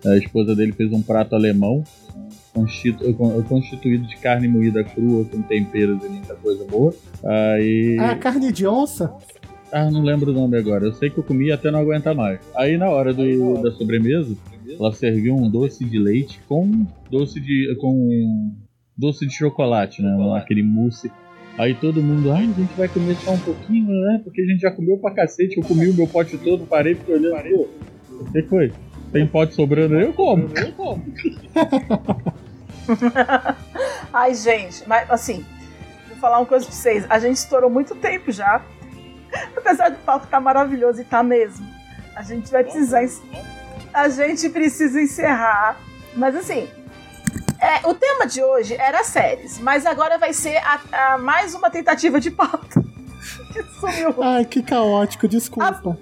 A 0.05 0.15
esposa 0.17 0.55
dele 0.55 0.71
fez 0.71 0.91
um 0.91 1.01
prato 1.01 1.35
alemão 1.35 1.83
constitu- 2.53 3.13
con- 3.13 3.41
constituído 3.43 4.05
de 4.07 4.17
carne 4.17 4.47
moída 4.47 4.83
crua 4.83 5.23
com 5.25 5.41
temperos 5.43 6.03
e 6.03 6.09
muita 6.09 6.35
coisa 6.35 6.65
boa. 6.65 6.93
Aí. 7.23 7.97
Ah, 7.99 8.15
carne 8.15 8.51
de 8.51 8.65
onça? 8.67 9.13
Ah, 9.71 9.89
não 9.89 10.01
lembro 10.03 10.31
o 10.31 10.33
nome 10.33 10.57
agora. 10.57 10.85
Eu 10.85 10.93
sei 10.93 11.09
que 11.09 11.17
eu 11.17 11.23
comi 11.23 11.51
até 11.51 11.71
não 11.71 11.79
aguentar 11.79 12.13
mais. 12.15 12.39
Aí 12.55 12.77
na 12.77 12.89
hora 12.89 13.13
do, 13.13 13.61
da 13.61 13.71
sobremesa, 13.71 14.35
ela 14.67 14.91
serviu 14.91 15.35
um 15.35 15.49
doce 15.49 15.85
de 15.85 15.97
leite 15.99 16.41
com 16.47 16.85
doce 17.09 17.39
de 17.39 17.73
com 17.79 18.51
doce 19.01 19.25
de 19.25 19.33
chocolate, 19.33 20.01
né? 20.01 20.15
Aquele 20.37 20.61
mousse. 20.61 21.11
Aí 21.57 21.73
todo 21.73 22.01
mundo, 22.01 22.31
ai, 22.31 22.43
a 22.43 22.59
gente 22.59 22.73
vai 22.77 22.87
comer 22.87 23.15
só 23.15 23.31
um 23.31 23.39
pouquinho, 23.39 23.89
né? 23.89 24.21
Porque 24.23 24.41
a 24.41 24.45
gente 24.45 24.61
já 24.61 24.71
comeu 24.71 24.97
pra 24.97 25.11
cacete. 25.11 25.57
Eu 25.57 25.63
comi 25.63 25.89
o 25.89 25.93
meu 25.93 26.07
pote 26.07 26.37
todo, 26.37 26.65
parei, 26.65 26.95
fiquei 26.95 27.15
olhando. 27.15 27.43
Pô, 27.43 27.67
o 28.21 28.31
que 28.31 28.43
foi? 28.43 28.71
Tem 29.11 29.27
pote 29.27 29.53
sobrando 29.55 29.97
aí? 29.97 30.03
Eu 30.03 30.13
como. 30.13 30.47
Eu 30.55 30.71
como. 30.73 31.03
Ai, 34.13 34.33
gente, 34.33 34.87
mas 34.87 35.09
assim, 35.09 35.43
vou 36.07 36.17
falar 36.17 36.39
uma 36.39 36.45
coisa 36.45 36.65
pra 36.65 36.73
vocês. 36.73 37.05
A 37.09 37.19
gente 37.19 37.37
estourou 37.37 37.69
muito 37.69 37.95
tempo 37.95 38.31
já. 38.31 38.63
Apesar 39.57 39.89
do 39.89 39.97
papo 39.97 40.25
estar 40.25 40.39
maravilhoso 40.39 41.01
e 41.01 41.03
tá 41.03 41.21
mesmo. 41.21 41.67
A 42.15 42.23
gente 42.23 42.49
vai 42.51 42.63
precisar. 42.63 43.01
A 43.93 44.07
gente 44.07 44.47
precisa 44.49 45.01
encerrar. 45.01 45.77
Mas 46.15 46.35
assim. 46.35 46.67
É, 47.61 47.87
o 47.87 47.93
tema 47.93 48.25
de 48.27 48.41
hoje 48.43 48.73
era 48.75 49.03
séries, 49.03 49.59
mas 49.59 49.85
agora 49.85 50.17
vai 50.17 50.33
ser 50.33 50.57
a- 50.57 51.13
a 51.13 51.17
mais 51.17 51.53
uma 51.53 51.69
tentativa 51.69 52.19
de 52.19 52.31
pauta. 52.31 52.81
Que 53.53 53.61
sumiu. 53.79 54.15
Ai, 54.23 54.45
que 54.45 54.63
caótico, 54.63 55.27
desculpa. 55.27 55.97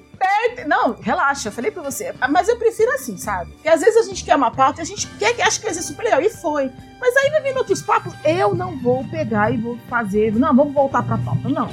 Não, 0.67 0.93
relaxa, 1.01 1.49
eu 1.49 1.51
falei 1.51 1.71
pra 1.71 1.81
você. 1.81 2.13
Mas 2.29 2.47
eu 2.47 2.57
prefiro 2.57 2.91
assim, 2.93 3.17
sabe? 3.17 3.51
Porque 3.53 3.67
às 3.67 3.81
vezes 3.81 3.97
a 3.97 4.03
gente 4.07 4.23
quer 4.23 4.35
uma 4.35 4.51
pauta 4.51 4.79
e 4.81 4.83
a 4.83 4.85
gente 4.85 5.07
quer 5.17 5.33
que 5.35 5.41
acha 5.41 5.59
que 5.59 5.65
vai 5.65 5.73
ser 5.73 5.81
super 5.81 6.03
legal. 6.03 6.21
E 6.21 6.29
foi. 6.29 6.69
Mas 6.99 7.15
aí 7.17 7.29
vai 7.31 7.41
vindo 7.41 7.57
outros 7.57 7.81
papos. 7.81 8.13
Eu 8.23 8.53
não 8.53 8.77
vou 8.77 9.03
pegar 9.05 9.51
e 9.51 9.57
vou 9.57 9.77
fazer. 9.89 10.31
Não, 10.33 10.55
vamos 10.55 10.73
voltar 10.73 11.01
pra 11.03 11.17
pauta. 11.17 11.49
Não. 11.49 11.69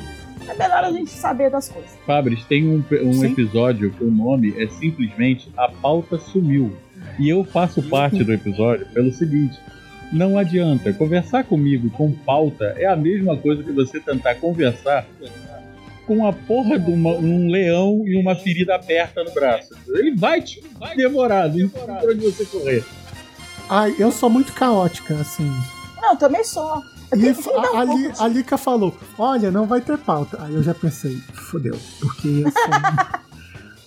É 0.49 0.55
melhor 0.55 0.85
a 0.85 0.91
gente 0.93 1.11
saber 1.11 1.51
das 1.51 1.69
coisas. 1.69 1.91
Fabris, 2.07 2.45
tem 2.45 2.67
um, 2.69 2.83
um 3.03 3.25
episódio 3.25 3.91
que 3.91 4.03
o 4.05 4.11
nome 4.11 4.55
é 4.63 4.67
simplesmente 4.69 5.53
A 5.57 5.69
Pauta 5.69 6.19
Sumiu. 6.19 6.77
E 7.19 7.29
eu 7.29 7.45
faço 7.45 7.83
parte 7.83 8.23
do 8.25 8.33
episódio 8.33 8.87
pelo 8.95 9.13
seguinte: 9.13 9.59
não 10.13 10.39
adianta, 10.39 10.93
conversar 10.93 11.45
comigo 11.45 11.91
com 11.91 12.13
pauta 12.13 12.75
é 12.77 12.87
a 12.87 12.97
mesma 12.97 13.37
coisa 13.37 13.63
que 13.63 13.73
você 13.73 14.01
tentar 14.01 14.35
conversar 14.37 15.07
com 16.07 16.27
a 16.27 16.33
porra 16.33 16.79
de 16.79 16.91
uma- 16.91 17.15
um 17.17 17.51
leão 17.51 18.03
e 18.07 18.17
uma 18.17 18.35
ferida 18.37 18.75
aberta 18.77 19.25
no 19.25 19.33
braço. 19.33 19.75
Ele 19.89 20.15
vai 20.15 20.41
te 20.41 20.63
devorar, 20.97 21.49
não 21.49 21.55
tem 21.57 21.69
pra 21.69 22.01
onde 22.05 22.21
você 22.25 22.45
correr. 22.45 22.85
Ai, 23.69 23.95
eu 23.99 24.13
sou 24.13 24.31
muito 24.31 24.53
caótica, 24.53 25.15
assim. 25.17 25.51
Não, 26.01 26.13
eu 26.13 26.17
também 26.17 26.45
sou. 26.45 26.83
Eu 27.11 27.19
E 27.19 27.29
a, 27.29 27.33
dar 27.63 27.69
a, 27.69 27.87
pouco 27.87 27.97
Li- 27.97 28.13
de- 28.13 28.23
a 28.23 28.29
Lika 28.29 28.57
falou: 28.59 28.97
Olha, 29.19 29.51
não 29.51 29.67
vai 29.67 29.81
ter 29.81 29.99
pauta. 29.99 30.39
Aí 30.45 30.55
eu 30.55 30.63
já 30.63 30.73
pensei: 30.75 31.17
Fodeu. 31.51 31.77
Porque 32.01 32.29
eu 32.29 32.51
sou. 32.53 32.63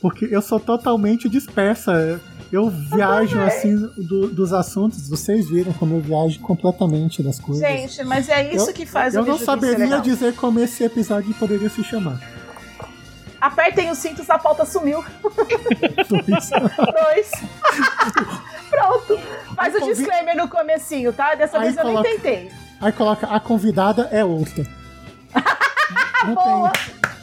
porque 0.02 0.28
eu 0.30 0.42
sou 0.42 0.60
totalmente 0.60 1.30
dispersa. 1.30 2.20
Eu 2.52 2.70
viajo 2.70 3.40
assim 3.42 3.76
do- 3.96 4.28
dos 4.30 4.52
assuntos. 4.54 5.08
Vocês 5.08 5.48
viram 5.50 5.72
como 5.74 5.96
eu 5.98 6.02
viajo 6.02 6.40
completamente 6.40 7.22
das 7.22 7.40
coisas. 7.40 7.68
Gente, 7.68 8.04
mas 8.04 8.28
é 8.28 8.54
isso 8.56 8.70
Eu- 8.70 8.74
que 8.74 8.86
faz 8.86 9.14
eu 9.14 9.22
o 9.22 9.26
não 9.26 9.34
Bijuquim 9.36 9.46
ser 9.46 9.62
saberia 9.68 9.86
legal. 9.86 10.02
dizer 10.02 10.34
como 10.36 10.60
esse 10.60 10.84
episódio 10.84 11.34
poderia 11.36 11.70
se 11.70 11.84
chamar. 11.84 12.20
Apertem 13.40 13.90
os 13.92 13.98
cintos, 14.00 14.30
a 14.30 14.38
pauta 14.38 14.66
sumiu. 14.66 15.04
Dois. 16.10 16.50
Dois. 16.50 17.32
Pronto. 18.70 19.18
Faz 19.56 19.76
o 19.76 19.80
disclaimer 19.86 20.36
no 20.36 20.48
comecinho, 20.48 21.14
tá? 21.14 21.36
Dessa 21.36 21.58
Aí 21.58 21.66
vez 21.66 21.78
eu 21.78 21.84
coloca- 21.84 22.10
nem 22.10 22.20
tentei. 22.20 22.52
Aí 22.82 22.92
coloca: 22.92 23.28
A 23.28 23.40
convidada 23.40 24.10
é 24.12 24.26
outra. 24.26 24.66
Não 26.26 26.36
Boa. 26.36 26.72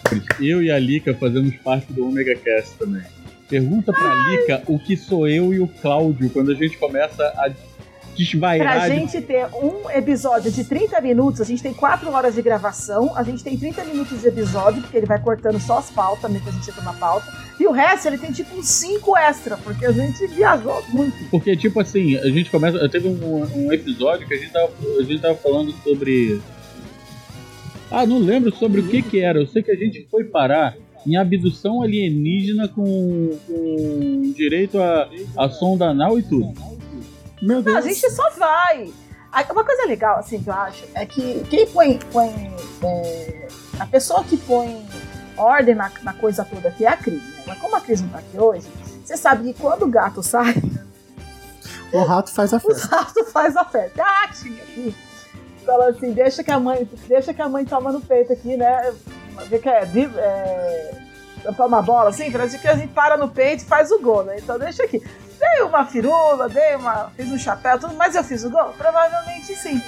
tem. 0.08 0.22
Eu 0.40 0.62
e 0.62 0.70
a 0.70 0.78
Lika 0.78 1.12
fazemos 1.14 1.54
parte 1.56 1.92
do 1.92 2.06
Omega 2.08 2.34
Cast 2.36 2.76
também. 2.78 3.02
Pergunta 3.48 3.92
pra 3.92 4.14
Lika 4.14 4.62
o 4.66 4.78
que 4.78 4.96
sou 4.96 5.28
eu 5.28 5.54
e 5.54 5.60
o 5.60 5.68
Cláudio 5.68 6.30
quando 6.30 6.50
a 6.50 6.54
gente 6.54 6.76
começa 6.76 7.22
a 7.22 7.50
desvairar. 8.16 8.74
Pra 8.74 8.88
gente 8.88 9.20
ter 9.20 9.46
um 9.54 9.88
episódio 9.90 10.50
de 10.50 10.64
30 10.64 11.00
minutos, 11.00 11.40
a 11.40 11.44
gente 11.44 11.62
tem 11.62 11.72
4 11.72 12.10
horas 12.10 12.34
de 12.34 12.42
gravação, 12.42 13.14
a 13.14 13.22
gente 13.22 13.44
tem 13.44 13.56
30 13.56 13.84
minutos 13.84 14.22
de 14.22 14.28
episódio, 14.28 14.82
porque 14.82 14.96
ele 14.96 15.06
vai 15.06 15.20
cortando 15.20 15.60
só 15.60 15.78
as 15.78 15.90
pautas, 15.90 16.30
mesmo 16.30 16.44
que 16.44 16.50
a 16.50 16.52
gente 16.52 16.70
entra 16.70 16.82
na 16.82 16.94
pauta. 16.94 17.26
E 17.60 17.66
o 17.66 17.72
resto 17.72 18.08
ele 18.08 18.18
tem 18.18 18.32
tipo 18.32 18.56
uns 18.56 18.66
5 18.66 19.16
extra, 19.16 19.56
porque 19.58 19.84
a 19.84 19.92
gente 19.92 20.26
viajou 20.28 20.82
muito. 20.88 21.16
Porque, 21.30 21.56
tipo 21.56 21.78
assim, 21.78 22.16
a 22.16 22.28
gente 22.28 22.50
começa. 22.50 22.88
Teve 22.88 23.08
um, 23.08 23.46
um 23.54 23.72
episódio 23.72 24.26
que 24.26 24.34
a 24.34 24.38
gente, 24.38 24.52
tava, 24.52 24.72
a 24.98 25.02
gente 25.02 25.20
tava 25.20 25.34
falando 25.36 25.72
sobre. 25.84 26.40
Ah, 27.90 28.04
não 28.04 28.18
lembro 28.18 28.54
sobre 28.54 28.80
o 28.80 28.88
que 28.88 29.02
que 29.02 29.20
era. 29.20 29.38
Eu 29.38 29.46
sei 29.46 29.62
que 29.62 29.70
a 29.70 29.76
gente 29.76 30.06
foi 30.10 30.24
parar 30.24 30.76
em 31.06 31.16
abdução 31.16 31.82
alienígena 31.82 32.68
com, 32.68 33.38
com 33.46 34.32
direito 34.36 34.78
a, 34.80 35.08
a 35.36 35.48
sonda 35.48 35.86
anal 35.86 36.18
e 36.18 36.22
tudo. 36.22 36.52
Meu 37.42 37.62
Não, 37.62 37.76
a 37.76 37.80
Deus. 37.80 37.84
gente 37.84 38.10
só 38.10 38.30
vai. 38.30 38.92
Aí, 39.32 39.44
Uma 39.50 39.64
coisa 39.64 39.86
legal, 39.86 40.18
assim, 40.18 40.42
que 40.42 40.48
eu 40.48 40.54
acho, 40.54 40.84
é 40.94 41.04
que 41.06 41.44
quem 41.50 41.66
põe. 41.66 41.98
põe 42.12 42.28
é, 42.82 43.48
a 43.78 43.86
pessoa 43.86 44.24
que 44.24 44.36
põe 44.36 44.84
ordem 45.36 45.74
na, 45.74 45.90
na 46.02 46.14
coisa 46.14 46.44
toda 46.44 46.68
aqui 46.68 46.84
é 46.84 46.88
a 46.88 46.96
Cris, 46.96 47.22
né? 47.22 47.42
Mas 47.46 47.58
como 47.58 47.76
a 47.76 47.80
Cris 47.80 48.00
não 48.00 48.08
tá 48.08 48.18
aqui 48.18 48.38
hoje, 48.38 48.66
você 49.04 49.16
sabe 49.16 49.52
que 49.52 49.60
quando 49.60 49.82
o 49.84 49.88
gato 49.88 50.22
sai, 50.22 50.54
O 51.92 52.02
rato 52.04 52.32
faz 52.32 52.52
a 52.54 52.56
o 52.56 52.60
festa. 52.60 52.96
rato 52.96 53.24
faz 53.26 53.56
a 53.56 53.64
festa. 53.64 54.02
Ah, 54.02 54.28
tinha 54.32 54.62
aqui. 54.62 54.94
Fala 55.66 55.88
assim, 55.88 56.12
deixa 56.12 56.44
que 56.44 56.50
a 56.50 56.60
mãe, 56.60 56.88
deixa 57.08 57.34
que 57.34 57.42
a 57.42 57.48
mãe 57.48 57.64
toma 57.64 57.90
no 57.90 58.00
peito 58.00 58.32
aqui, 58.32 58.56
né? 58.56 58.94
Vê 59.48 59.58
que 59.58 59.68
é, 59.68 59.84
é 61.44 61.62
uma 61.62 61.82
bola 61.82 62.10
assim, 62.10 62.30
que 62.30 62.68
a 62.68 62.76
gente 62.76 62.92
para 62.92 63.16
no 63.16 63.28
peito 63.28 63.64
e 63.64 63.66
faz 63.66 63.90
o 63.90 63.98
gol, 63.98 64.22
né? 64.22 64.36
Então 64.38 64.58
deixa 64.58 64.84
aqui. 64.84 65.02
Dei 65.38 65.62
uma 65.62 65.84
firula, 65.84 66.48
dei 66.48 66.76
uma. 66.76 67.10
fiz 67.16 67.30
um 67.30 67.38
chapéu, 67.38 67.78
tudo, 67.78 67.94
mas 67.94 68.14
eu 68.14 68.24
fiz 68.24 68.44
o 68.44 68.50
gol? 68.50 68.72
Provavelmente 68.78 69.54
sim. 69.56 69.82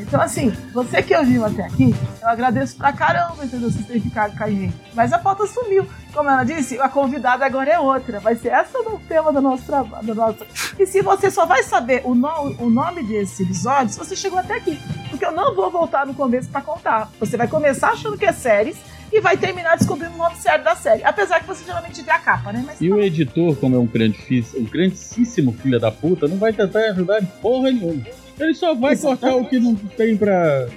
Então, 0.00 0.20
assim, 0.20 0.50
você 0.72 1.02
que 1.02 1.16
ouviu 1.16 1.44
até 1.44 1.62
aqui, 1.62 1.94
eu 2.22 2.28
agradeço 2.28 2.76
pra 2.76 2.92
caramba, 2.92 3.44
entendeu? 3.44 3.70
Vocês 3.70 3.86
terem 3.86 4.02
ficado 4.02 4.36
com 4.36 4.44
a 4.44 4.50
gente. 4.50 4.74
Mas 4.94 5.12
a 5.12 5.18
pauta 5.18 5.46
sumiu. 5.46 5.86
Como 6.12 6.28
ela 6.28 6.44
disse, 6.44 6.78
a 6.80 6.88
convidada 6.88 7.44
agora 7.44 7.70
é 7.70 7.78
outra. 7.78 8.20
Vai 8.20 8.34
ser 8.34 8.48
essa 8.48 8.78
o 8.78 8.98
tema 9.08 9.32
do 9.32 9.40
nosso 9.40 9.64
trabalho. 9.64 10.06
Do 10.06 10.14
nosso... 10.14 10.38
E 10.78 10.86
se 10.86 11.02
você 11.02 11.30
só 11.30 11.46
vai 11.46 11.62
saber 11.62 12.02
o, 12.04 12.14
no... 12.14 12.56
o 12.58 12.70
nome 12.70 13.02
desse 13.02 13.42
episódio 13.42 13.92
se 13.92 13.98
você 13.98 14.16
chegou 14.16 14.38
até 14.38 14.56
aqui. 14.56 14.78
Porque 15.10 15.24
eu 15.24 15.32
não 15.32 15.54
vou 15.54 15.70
voltar 15.70 16.06
no 16.06 16.14
começo 16.14 16.48
pra 16.48 16.60
contar. 16.60 17.10
Você 17.20 17.36
vai 17.36 17.48
começar 17.48 17.90
achando 17.90 18.16
que 18.16 18.26
é 18.26 18.32
séries 18.32 18.76
e 19.12 19.20
vai 19.20 19.36
terminar 19.36 19.76
descobrindo 19.76 20.14
o 20.14 20.18
nome 20.18 20.36
sério 20.36 20.64
da 20.64 20.76
série. 20.76 21.02
Apesar 21.02 21.40
que 21.40 21.46
você 21.46 21.64
geralmente 21.64 22.02
vê 22.02 22.10
a 22.10 22.18
capa, 22.18 22.52
né? 22.52 22.62
Mas 22.66 22.80
E 22.80 22.90
o 22.90 23.00
editor, 23.00 23.56
como 23.56 23.74
é 23.74 23.78
um 23.78 23.86
grande, 23.86 24.44
um 24.56 24.64
grandíssimo 24.64 25.52
filho 25.52 25.80
da 25.80 25.90
puta, 25.90 26.28
não 26.28 26.36
vai 26.36 26.52
tentar 26.52 26.80
ajudar 26.90 27.22
em 27.22 27.26
porra 27.26 27.70
nenhuma. 27.70 28.02
Ele 28.38 28.54
só 28.54 28.74
vai 28.74 28.96
cortar 28.96 29.34
o 29.36 29.48
que 29.48 29.58
não 29.58 29.74
tem 29.74 30.16
pra. 30.16 30.68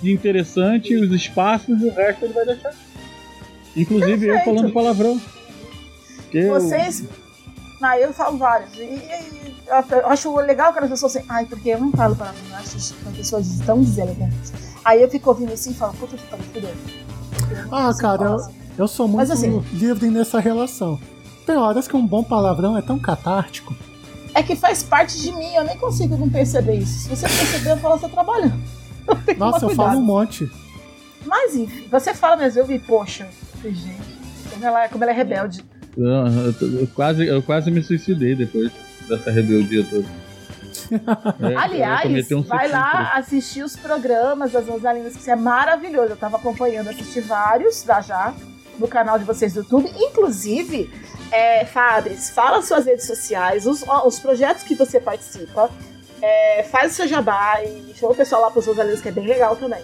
de 0.00 0.12
interessante, 0.12 0.94
os 0.94 1.10
espaços 1.12 1.80
e 1.82 1.86
o 1.86 1.92
resto 1.94 2.24
ele 2.24 2.32
vai 2.32 2.44
deixar. 2.46 2.72
Inclusive 3.76 4.26
eu 4.26 4.34
Perfeito. 4.34 4.44
falando 4.56 4.72
palavrão. 4.72 5.20
Porque 6.16 6.38
eu- 6.38 6.54
Vocês. 6.54 7.04
Ah, 7.82 7.98
eu 7.98 8.12
falo 8.12 8.38
vários. 8.38 8.74
E, 8.76 8.82
e- 8.82 9.54
eu 9.68 10.08
acho 10.08 10.34
legal 10.36 10.72
que 10.72 10.78
as 10.80 10.88
pessoas 10.90 11.16
assim, 11.16 11.26
ai, 11.28 11.44
porque 11.46 11.68
eu 11.70 11.78
não 11.80 11.92
falo 11.92 12.16
para 12.16 12.32
mim, 12.32 12.38
eu 12.50 12.56
acho 12.56 12.70
que 12.70 12.76
as 12.76 13.16
pessoas 13.16 13.58
tão 13.64 13.80
deselegantes. 13.80 14.52
Aí 14.84 15.02
eu 15.02 15.08
fico 15.10 15.28
ouvindo 15.30 15.52
assim 15.52 15.70
e 15.70 15.74
falo, 15.74 15.92
puta 15.94 16.16
que 16.16 16.26
pariu, 16.26 16.44
fudeu. 16.52 16.70
Ah, 17.70 17.92
cara, 17.98 18.24
eu, 18.24 18.38
eu 18.78 18.88
sou 18.88 19.06
muito 19.06 19.18
Mas 19.18 19.30
assim- 19.30 19.60
livre 19.72 20.08
nessa 20.10 20.40
relação. 20.40 20.98
Tem 21.46 21.56
horas 21.56 21.86
que 21.86 21.96
um 21.96 22.06
bom 22.06 22.22
palavrão 22.24 22.76
é 22.76 22.82
tão 22.82 22.98
catártico. 22.98 23.74
É 24.34 24.42
que 24.42 24.54
faz 24.54 24.82
parte 24.82 25.20
de 25.20 25.32
mim, 25.32 25.54
eu 25.54 25.64
nem 25.64 25.76
consigo 25.78 26.16
não 26.16 26.28
perceber 26.28 26.74
isso. 26.76 27.00
Se 27.00 27.08
você 27.08 27.22
perceber, 27.26 27.70
eu 27.72 27.76
falo, 27.78 27.98
você 27.98 28.08
tá 28.08 28.24
que 29.26 29.34
Nossa, 29.34 29.66
eu 29.66 29.70
falo 29.70 29.98
um 29.98 30.02
monte. 30.02 30.50
Mas 31.26 31.54
enfim, 31.54 31.86
você 31.90 32.14
fala 32.14 32.36
mesmo, 32.36 32.60
eu 32.60 32.66
vi, 32.66 32.78
poxa, 32.78 33.26
gente, 33.62 34.18
como 34.50 34.64
ela, 34.64 34.84
é- 34.84 34.88
como 34.88 35.02
ela 35.04 35.12
é 35.12 35.16
rebelde. 35.16 35.64
Eu, 35.96 36.06
eu 36.06 36.52
tô- 36.52 36.66
eu 36.66 36.86
quase, 36.94 37.26
eu 37.26 37.42
quase 37.42 37.70
me 37.70 37.82
suicidei 37.82 38.34
depois 38.34 38.70
dessa 39.08 39.30
rebeldia 39.30 39.84
toda. 39.84 40.06
É, 40.90 41.56
Aliás, 41.56 42.30
um 42.32 42.40
vai 42.42 42.68
lá 42.68 43.12
assistir 43.14 43.62
os 43.62 43.74
programas 43.76 44.52
das 44.52 44.66
Rosalinas, 44.66 45.14
que 45.14 45.20
isso 45.20 45.30
é 45.30 45.36
maravilhoso. 45.36 46.10
Eu 46.10 46.16
tava 46.16 46.36
acompanhando, 46.36 46.88
assisti 46.88 47.20
vários 47.20 47.82
já 47.82 48.00
já 48.00 48.32
no 48.78 48.86
canal 48.86 49.18
de 49.18 49.24
vocês 49.24 49.52
do 49.54 49.60
YouTube. 49.60 49.90
Inclusive, 49.98 50.88
é, 51.30 51.64
Fabris, 51.64 52.30
fala 52.30 52.62
suas 52.62 52.86
redes 52.86 53.06
sociais, 53.06 53.66
os, 53.66 53.82
os 54.04 54.18
projetos 54.18 54.62
que 54.62 54.74
você 54.74 54.98
participa. 55.00 55.70
é, 56.22 56.62
faz 56.64 56.92
o 56.92 56.94
seu 56.96 57.08
jabá 57.08 57.62
e 57.62 57.92
chama 57.94 58.12
o 58.12 58.16
pessoal 58.16 58.42
lá 58.42 58.50
pros 58.50 58.66
Rosalinas, 58.66 59.00
que 59.00 59.08
é 59.08 59.12
bem 59.12 59.26
legal 59.26 59.54
também. 59.56 59.82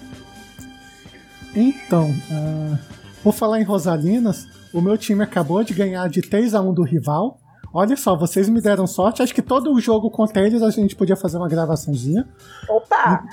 Então, 1.54 2.10
ah, 2.32 2.78
por 3.22 3.32
falar 3.32 3.60
em 3.60 3.64
Rosalinas, 3.64 4.46
o 4.72 4.80
meu 4.80 4.98
time 4.98 5.22
acabou 5.22 5.62
de 5.62 5.72
ganhar 5.72 6.08
de 6.08 6.20
3 6.20 6.54
a 6.54 6.60
1 6.60 6.74
do 6.74 6.82
rival. 6.82 7.38
Olha 7.72 7.96
só, 7.96 8.16
vocês 8.16 8.48
me 8.48 8.60
deram 8.60 8.86
sorte. 8.86 9.22
Acho 9.22 9.34
que 9.34 9.42
todo 9.42 9.72
o 9.72 9.80
jogo 9.80 10.10
contra 10.10 10.44
eles 10.44 10.62
a 10.62 10.70
gente 10.70 10.96
podia 10.96 11.16
fazer 11.16 11.36
uma 11.36 11.48
gravaçãozinha. 11.48 12.26
Opa! 12.68 13.24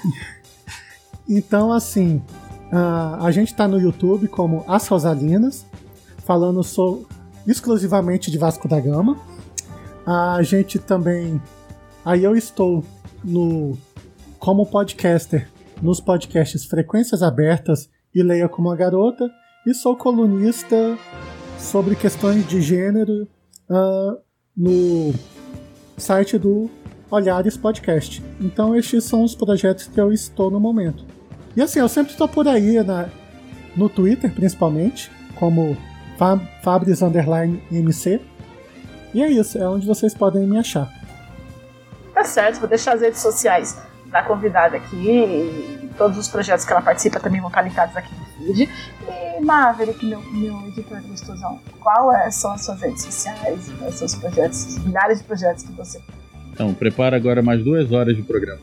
Então, 1.28 1.72
assim, 1.72 2.22
ah, 2.72 3.18
a 3.22 3.32
gente 3.32 3.56
tá 3.56 3.68
no 3.68 3.80
YouTube 3.80 4.28
como 4.28 4.64
As 4.68 4.88
Rosalinas, 4.88 5.66
falando 6.26 6.64
so- 6.64 7.08
exclusivamente 7.47 8.30
de 8.30 8.38
Vasco 8.38 8.68
da 8.68 8.80
Gama. 8.80 9.18
A 10.05 10.41
gente 10.41 10.80
também. 10.80 11.41
Aí 12.03 12.23
eu 12.23 12.35
estou 12.35 12.84
no 13.23 13.77
como 14.39 14.65
podcaster 14.65 15.47
nos 15.81 15.99
podcasts 15.99 16.65
Frequências 16.65 17.22
Abertas 17.22 17.89
e 18.13 18.23
Leia 18.23 18.49
como 18.49 18.69
uma 18.69 18.76
Garota. 18.76 19.30
E 19.65 19.73
sou 19.73 19.95
colunista 19.95 20.97
sobre 21.59 21.95
questões 21.95 22.47
de 22.47 22.61
gênero 22.61 23.27
ah, 23.69 24.18
no 24.57 25.13
site 25.97 26.38
do 26.38 26.69
Olhares 27.11 27.57
Podcast. 27.57 28.23
Então 28.39 28.76
estes 28.76 29.03
são 29.03 29.23
os 29.23 29.35
projetos 29.35 29.88
que 29.88 29.99
eu 29.99 30.11
estou 30.11 30.49
no 30.49 30.59
momento. 30.59 31.05
E 31.55 31.61
assim, 31.61 31.80
eu 31.80 31.89
sempre 31.89 32.13
estou 32.13 32.27
por 32.27 32.47
aí 32.47 32.81
na, 32.84 33.09
no 33.76 33.89
Twitter, 33.89 34.34
principalmente, 34.34 35.11
como 35.35 35.77
Fab, 36.22 36.39
Fabris 36.61 37.02
Underline 37.02 37.60
MC. 37.72 38.22
E 39.11 39.23
é 39.23 39.27
isso, 39.27 39.57
é 39.57 39.68
onde 39.68 39.88
vocês 39.88 40.14
podem 40.14 40.45
me 40.45 40.56
achar. 40.56 40.88
Tá 42.14 42.23
certo, 42.23 42.60
vou 42.60 42.69
deixar 42.69 42.93
as 42.93 43.02
redes 43.02 43.19
sociais 43.19 43.81
da 44.06 44.22
convidada 44.22 44.77
aqui. 44.77 44.95
E 44.95 45.89
todos 45.98 46.19
os 46.19 46.27
projetos 46.27 46.64
que 46.64 46.72
ela 46.72 46.81
participa 46.84 47.19
também 47.19 47.41
vão 47.41 47.49
estar 47.49 47.64
linkados 47.64 47.98
aqui 47.98 48.14
no 48.14 48.53
feed. 48.53 48.69
E 49.10 49.43
Maverick, 49.43 50.06
meu, 50.06 50.22
meu 50.31 50.68
editor 50.68 51.02
gostosão, 51.07 51.60
qual 51.80 52.14
é, 52.14 52.30
são 52.30 52.52
as 52.52 52.65
suas 52.65 52.80
redes 52.80 53.02
sociais, 53.02 53.72
quais 53.80 53.95
são 53.95 54.06
os 54.06 54.14
projetos, 54.14 54.65
os 54.65 54.85
milhares 54.85 55.18
de 55.18 55.23
projetos 55.23 55.64
que 55.64 55.72
você. 55.72 55.99
Então, 56.53 56.72
prepara 56.76 57.18
agora 57.18 57.41
mais 57.41 57.64
duas 57.64 57.91
horas 57.91 58.15
de 58.15 58.22
programa. 58.22 58.61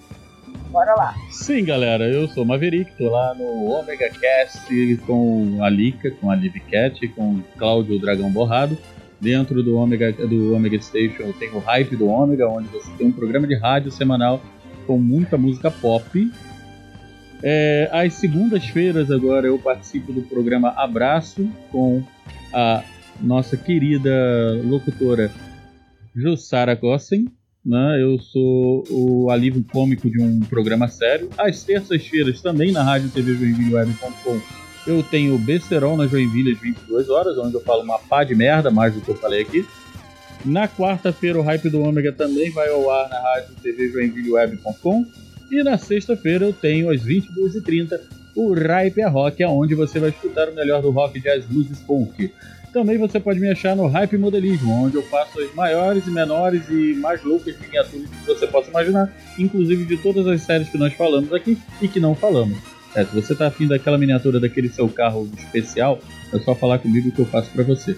Bora 0.70 0.94
lá. 0.94 1.14
Sim, 1.30 1.64
galera, 1.64 2.08
eu 2.08 2.28
sou 2.28 2.44
Maverick, 2.44 2.92
tô 2.98 3.08
lá 3.08 3.34
no 3.34 3.70
Omega 3.70 4.10
Cast 4.10 4.96
com 5.06 5.58
a 5.62 5.68
Lika, 5.70 6.10
com 6.10 6.30
a 6.30 6.36
Liv 6.36 6.54
Cat, 6.70 7.08
com 7.08 7.36
o 7.36 7.44
Cláudio 7.56 7.98
Dragão 7.98 8.30
Borrado. 8.30 8.76
Dentro 9.20 9.62
do 9.62 9.76
Omega, 9.76 10.12
do 10.12 10.54
Omega 10.54 10.80
Station 10.80 11.32
tem 11.32 11.50
o 11.50 11.58
Hype 11.58 11.96
do 11.96 12.06
Omega, 12.06 12.48
onde 12.48 12.68
você 12.68 12.88
tem 12.96 13.08
um 13.08 13.12
programa 13.12 13.46
de 13.46 13.56
rádio 13.56 13.90
semanal 13.90 14.40
com 14.86 14.98
muita 14.98 15.36
música 15.36 15.70
pop. 15.70 16.30
É, 17.42 17.88
às 17.92 18.14
segundas-feiras 18.14 19.10
agora 19.10 19.46
eu 19.46 19.58
participo 19.58 20.12
do 20.12 20.22
programa 20.22 20.70
Abraço 20.70 21.48
com 21.72 22.02
a 22.52 22.82
nossa 23.20 23.56
querida 23.56 24.60
locutora 24.64 25.30
Jussara 26.14 26.74
Gossen. 26.74 27.26
Né? 27.64 28.02
Eu 28.02 28.18
sou 28.18 28.84
o 28.90 29.30
alívio 29.30 29.64
cômico 29.72 30.08
de 30.10 30.20
um 30.20 30.40
programa 30.40 30.88
sério. 30.88 31.28
Às 31.36 31.62
terças-feiras, 31.62 32.40
também 32.40 32.72
na 32.72 32.82
rádio 32.82 33.10
TV 33.10 33.34
Joinville.com, 33.34 34.40
eu 34.86 35.02
tenho 35.02 35.34
o 35.34 35.38
Besterol 35.38 35.96
na 35.96 36.06
Joinville 36.06 36.52
às 36.52 36.60
22 36.60 37.10
horas, 37.10 37.36
onde 37.36 37.54
eu 37.54 37.60
falo 37.60 37.82
uma 37.82 37.98
pá 37.98 38.24
de 38.24 38.34
merda, 38.34 38.70
mais 38.70 38.94
do 38.94 39.00
que 39.00 39.10
eu 39.10 39.16
falei 39.16 39.42
aqui. 39.42 39.66
Na 40.44 40.68
quarta-feira, 40.68 41.38
o 41.38 41.42
Hype 41.42 41.68
do 41.68 41.82
Ômega 41.82 42.12
também 42.12 42.50
vai 42.50 42.68
ao 42.70 42.90
ar 42.90 43.08
na 43.08 43.20
rádio 43.20 43.54
TV 43.62 43.90
Joinville.com. 43.90 45.04
E 45.50 45.62
na 45.62 45.76
sexta-feira, 45.76 46.44
eu 46.44 46.52
tenho 46.52 46.90
às 46.90 47.02
22h30 47.02 47.98
o 48.34 48.54
Hype 48.54 49.02
a 49.02 49.08
Rock, 49.08 49.44
onde 49.44 49.74
você 49.74 49.98
vai 49.98 50.10
escutar 50.10 50.48
o 50.48 50.54
melhor 50.54 50.80
do 50.80 50.90
rock, 50.90 51.18
jazz, 51.20 51.44
blues 51.44 51.70
e 51.70 51.74
folk. 51.84 52.32
Também 52.72 52.98
você 52.98 53.18
pode 53.18 53.40
me 53.40 53.50
achar 53.50 53.74
no 53.74 53.86
Hype 53.86 54.18
Modelismo, 54.18 54.84
onde 54.84 54.96
eu 54.96 55.02
faço 55.02 55.40
as 55.40 55.54
maiores 55.54 56.06
e 56.06 56.10
menores 56.10 56.68
e 56.68 56.94
mais 56.94 57.22
loucas 57.22 57.58
miniaturas 57.58 58.08
que 58.08 58.26
você 58.26 58.46
possa 58.46 58.70
imaginar, 58.70 59.10
inclusive 59.38 59.84
de 59.84 59.96
todas 59.96 60.26
as 60.26 60.42
séries 60.42 60.68
que 60.68 60.76
nós 60.76 60.92
falamos 60.92 61.32
aqui 61.32 61.56
e 61.80 61.88
que 61.88 61.98
não 61.98 62.14
falamos. 62.14 62.58
É, 62.94 63.04
se 63.04 63.14
você 63.14 63.32
está 63.32 63.46
afim 63.46 63.66
daquela 63.66 63.98
miniatura 63.98 64.40
daquele 64.40 64.68
seu 64.68 64.88
carro 64.88 65.28
especial, 65.36 65.98
é 66.32 66.38
só 66.38 66.54
falar 66.54 66.78
comigo 66.78 67.10
que 67.10 67.20
eu 67.20 67.26
faço 67.26 67.50
para 67.50 67.64
você. 67.64 67.96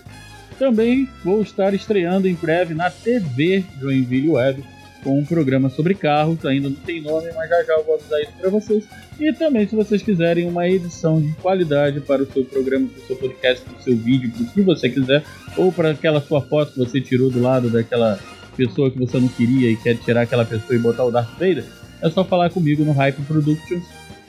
Também 0.59 1.09
vou 1.25 1.43
estar 1.43 1.75
estreando 1.75 2.29
em 2.29 2.35
breve 2.35 2.75
na 2.75 2.91
TV 2.91 3.65
Joinville 3.81 4.31
Web 4.31 4.63
com 5.03 5.19
um 5.19 5.25
programa 5.25 5.71
sobre 5.71 5.95
carros, 5.95 6.45
ainda 6.45 6.69
não 6.69 6.77
tem 6.77 7.01
nome, 7.01 7.29
mas 7.35 7.49
já 7.49 7.65
já 7.65 7.75
eu 7.75 7.85
vou 7.85 7.95
avisar 7.95 8.21
isso 8.21 8.33
para 8.39 8.51
vocês. 8.51 8.85
E 9.19 9.33
também, 9.33 9.67
se 9.67 9.77
vocês 9.77 10.03
quiserem 10.03 10.49
uma 10.49 10.69
edição 10.69 11.21
de 11.21 11.33
qualidade 11.35 12.01
para 12.01 12.23
o 12.23 12.33
seu 12.33 12.45
programa, 12.45 12.89
para 12.89 13.03
o 13.03 13.07
seu 13.07 13.17
podcast, 13.17 13.65
para 13.65 13.79
o 13.79 13.83
seu 13.83 13.97
vídeo, 13.97 14.31
para 14.31 14.43
o 14.43 14.47
que 14.47 14.63
você 14.63 14.89
quiser, 14.89 15.23
ou 15.57 15.71
para 15.71 15.91
aquela 15.91 16.21
sua 16.21 16.41
foto 16.41 16.73
que 16.73 16.79
você 16.79 17.01
tirou 17.01 17.31
do 17.31 17.41
lado 17.41 17.71
daquela 17.71 18.19
pessoa 18.57 18.91
que 18.91 18.99
você 18.99 19.19
não 19.19 19.29
queria 19.29 19.71
e 19.71 19.77
quer 19.77 19.97
tirar 19.97 20.23
aquela 20.23 20.45
pessoa 20.45 20.75
e 20.75 20.79
botar 20.79 21.05
o 21.05 21.11
Darth 21.11 21.33
Vader, 21.33 21.65
é 22.03 22.11
só 22.11 22.25
falar 22.25 22.51
comigo 22.51 22.85
no 22.85 22.93
Hype 22.93 23.23
Productions 23.23 23.85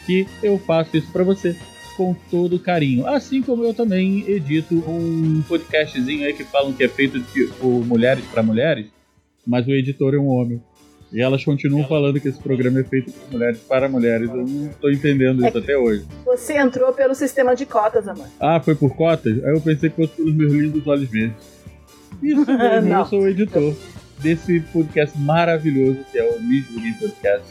que 0.05 0.25
eu 0.41 0.57
faço 0.57 0.97
isso 0.97 1.11
para 1.11 1.23
você 1.23 1.55
com 1.95 2.15
todo 2.29 2.59
carinho. 2.59 3.07
Assim 3.07 3.41
como 3.41 3.63
eu 3.63 3.73
também 3.73 4.25
edito 4.27 4.75
um 4.75 5.43
podcastzinho 5.47 6.25
aí 6.25 6.33
que 6.33 6.43
falam 6.43 6.73
que 6.73 6.83
é 6.83 6.87
feito 6.87 7.19
de, 7.19 7.47
por 7.59 7.85
mulheres 7.85 8.23
para 8.25 8.41
mulheres, 8.41 8.87
mas 9.45 9.67
o 9.67 9.71
editor 9.71 10.13
é 10.13 10.17
um 10.17 10.27
homem. 10.27 10.61
E 11.11 11.21
elas 11.21 11.43
continuam 11.43 11.85
falando 11.87 12.21
que 12.21 12.29
esse 12.29 12.39
programa 12.39 12.79
é 12.79 12.83
feito 12.85 13.11
por 13.11 13.33
mulheres 13.33 13.57
para 13.59 13.89
mulheres. 13.89 14.29
Eu 14.29 14.47
não 14.47 14.69
tô 14.79 14.89
entendendo 14.89 15.45
isso 15.45 15.57
até 15.57 15.77
hoje. 15.77 16.05
Você 16.25 16.57
entrou 16.57 16.93
pelo 16.93 17.13
sistema 17.13 17.53
de 17.53 17.65
cotas, 17.65 18.07
amor. 18.07 18.27
Ah, 18.39 18.61
foi 18.61 18.75
por 18.75 18.95
cotas? 18.95 19.43
Aí 19.43 19.53
eu 19.53 19.59
pensei 19.59 19.89
que 19.89 19.95
fosse 19.97 20.13
pelos 20.15 20.33
meus 20.33 20.53
lindos 20.53 20.87
olhos 20.87 21.09
mesmo. 21.11 21.35
Isso 22.23 22.45
mesmo, 22.45 22.87
Não. 22.89 22.99
eu 22.99 23.05
sou 23.05 23.21
o 23.23 23.27
editor 23.27 23.75
desse 24.19 24.61
podcast 24.71 25.17
maravilhoso 25.19 25.97
que 26.11 26.17
é 26.17 26.23
o 26.29 26.41
Miss 26.41 26.65
Bonito 26.67 26.99
Podcast. 26.99 27.45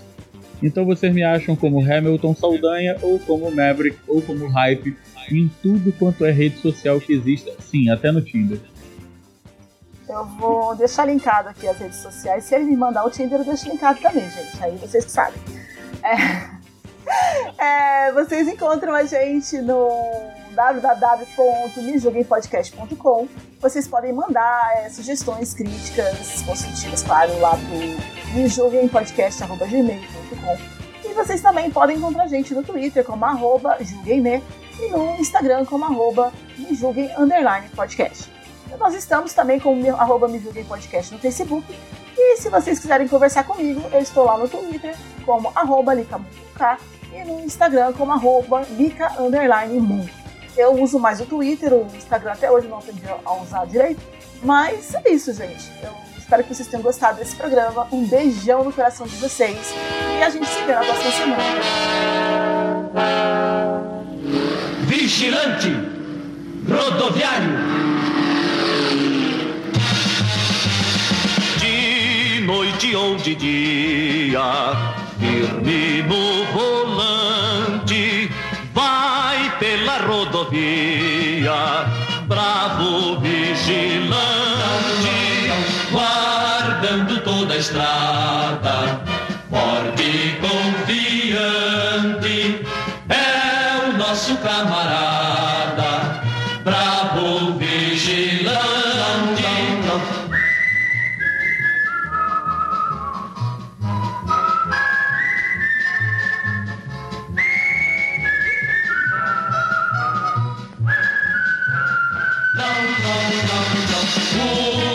Então 0.62 0.87
vocês 0.87 1.12
me 1.12 1.23
acham 1.23 1.55
como 1.57 1.81
Hamilton 1.83 2.35
Saldanha, 2.35 2.97
ou 3.03 3.19
como 3.19 3.51
Maverick, 3.51 3.97
ou 4.07 4.23
como 4.23 4.47
Hype, 4.47 4.97
em 5.31 5.51
tudo 5.62 5.93
quanto 5.93 6.25
é 6.25 6.31
rede 6.31 6.59
social 6.59 7.01
que 7.01 7.12
exista. 7.12 7.51
Sim, 7.61 7.89
até 7.91 8.11
no 8.12 8.23
Tinder. 8.23 8.59
Eu 10.11 10.24
vou 10.24 10.74
deixar 10.74 11.07
linkado 11.07 11.51
aqui 11.51 11.69
as 11.69 11.78
redes 11.78 11.99
sociais. 11.99 12.43
Se 12.45 12.57
ele 12.57 12.65
me 12.65 12.77
mandar 12.77 13.05
o 13.05 13.11
Tinder, 13.11 13.39
eu 13.39 13.45
deixo 13.45 13.69
linkado 13.69 14.01
também, 14.01 14.28
gente. 14.28 14.61
Aí 14.61 14.77
vocês 14.77 15.05
que 15.05 15.12
sabem. 15.12 15.41
É, 16.03 16.16
é, 18.09 18.12
vocês 18.12 18.49
encontram 18.49 18.93
a 18.93 19.05
gente 19.05 19.61
no 19.61 19.89
www.mijulguempodcast.com. 20.51 23.28
Vocês 23.61 23.87
podem 23.87 24.12
mandar 24.12 24.73
é, 24.78 24.91
sugestões, 24.91 25.55
críticas, 25.55 26.43
construtivas, 26.43 27.05
claro, 27.05 27.39
lá 27.39 27.57
pro 27.57 27.78
mijulguempodcast.gmail.com. 28.35 30.59
E 31.09 31.15
vocês 31.15 31.41
também 31.41 31.70
podem 31.70 31.99
encontrar 31.99 32.24
a 32.24 32.28
gente 32.28 32.53
no 32.53 32.65
Twitter 32.65 33.05
como 33.05 33.24
arroba 33.24 33.77
julguemme 33.81 34.43
e 34.81 34.89
no 34.89 35.15
Instagram 35.20 35.65
como 35.65 35.85
arroba. 35.85 36.32
Nós 38.79 38.95
estamos 38.95 39.33
também 39.33 39.59
com 39.59 39.75
arroba 39.95 40.29
me 40.29 40.41
podcast 40.65 41.13
no 41.13 41.19
Facebook. 41.19 41.67
E 42.17 42.37
se 42.37 42.49
vocês 42.49 42.79
quiserem 42.79 43.09
conversar 43.09 43.45
comigo, 43.45 43.83
eu 43.93 44.01
estou 44.01 44.25
lá 44.25 44.37
no 44.37 44.49
Twitter 44.49 44.95
como 45.25 45.51
arroba 45.55 45.95
licamuka 45.95 46.79
e 47.13 47.25
no 47.25 47.41
Instagram 47.41 47.93
como 47.93 48.13
arroba 48.13 48.63
lica 48.77 49.13
Eu 50.57 50.73
uso 50.83 50.99
mais 50.99 51.21
o 51.21 51.27
Twitter, 51.27 51.73
o 51.73 51.87
Instagram 51.97 52.33
até 52.33 52.51
hoje 52.51 52.69
não 52.69 52.79
aprendi 52.79 53.03
a 53.25 53.33
usar 53.35 53.67
direito. 53.67 54.01
Mas 54.43 54.95
é 54.95 55.11
isso, 55.11 55.33
gente. 55.33 55.71
Eu 55.83 55.95
espero 56.19 56.45
que 56.45 56.55
vocês 56.55 56.69
tenham 56.69 56.83
gostado 56.83 57.19
desse 57.19 57.37
programa. 57.37 57.87
Um 57.93 58.07
beijão 58.07 58.65
no 58.65 58.73
coração 58.73 59.07
de 59.07 59.17
vocês. 59.17 59.75
E 60.19 60.23
a 60.23 60.31
gente 60.31 60.47
se 60.47 60.63
vê 60.63 60.75
na 60.75 60.85
próxima 60.85 61.13
semana. 61.13 61.43
Vigilante 64.87 65.69
rodoviário. 66.69 68.30
De 71.59 72.41
noite 72.47 72.95
ou 72.95 73.17
de 73.17 73.35
dia, 73.35 74.43
firme 75.19 76.03
no 76.03 76.45
volante, 76.53 78.31
vai 78.73 79.51
pela 79.59 79.99
rodovia, 79.99 81.87
bravo 82.27 83.21
vigilante, 83.21 84.21
guardando 85.93 87.21
toda 87.23 87.55
a 87.55 87.57
estrada, 87.57 89.01
forte 89.51 90.03
e 90.03 90.39
confiante, 90.41 91.87
é 93.09 93.89
o 93.89 93.93
nosso 93.99 94.37
camarada, 94.39 95.20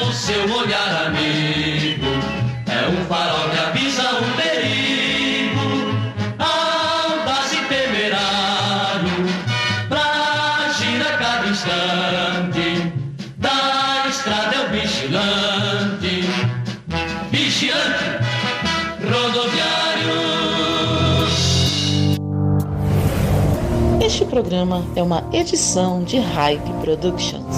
O 0.08 0.12
seu 0.14 0.44
olhar 0.56 1.06
amigo 1.08 2.08
é 2.68 2.88
um 2.90 3.06
farol 3.06 3.50
que 3.50 3.58
avisa 3.60 4.04
o 4.14 4.24
perigo. 4.36 5.68
Audaz 6.40 7.54
e 7.54 7.62
temerário, 7.68 9.26
pra 9.90 10.06
agir 10.66 11.02
a 11.02 11.18
cada 11.18 11.48
instante. 11.48 12.94
Da 13.38 14.08
estrada 14.10 14.56
é 14.56 14.60
o 14.66 14.70
vigilante, 14.72 16.14
vigilante 17.32 18.06
rodoviário. 19.04 20.16
Este 24.02 24.26
programa 24.26 24.86
é 24.96 25.02
uma 25.02 25.24
edição 25.34 26.04
de 26.04 26.20
Hype 26.20 26.72
Productions. 26.82 27.56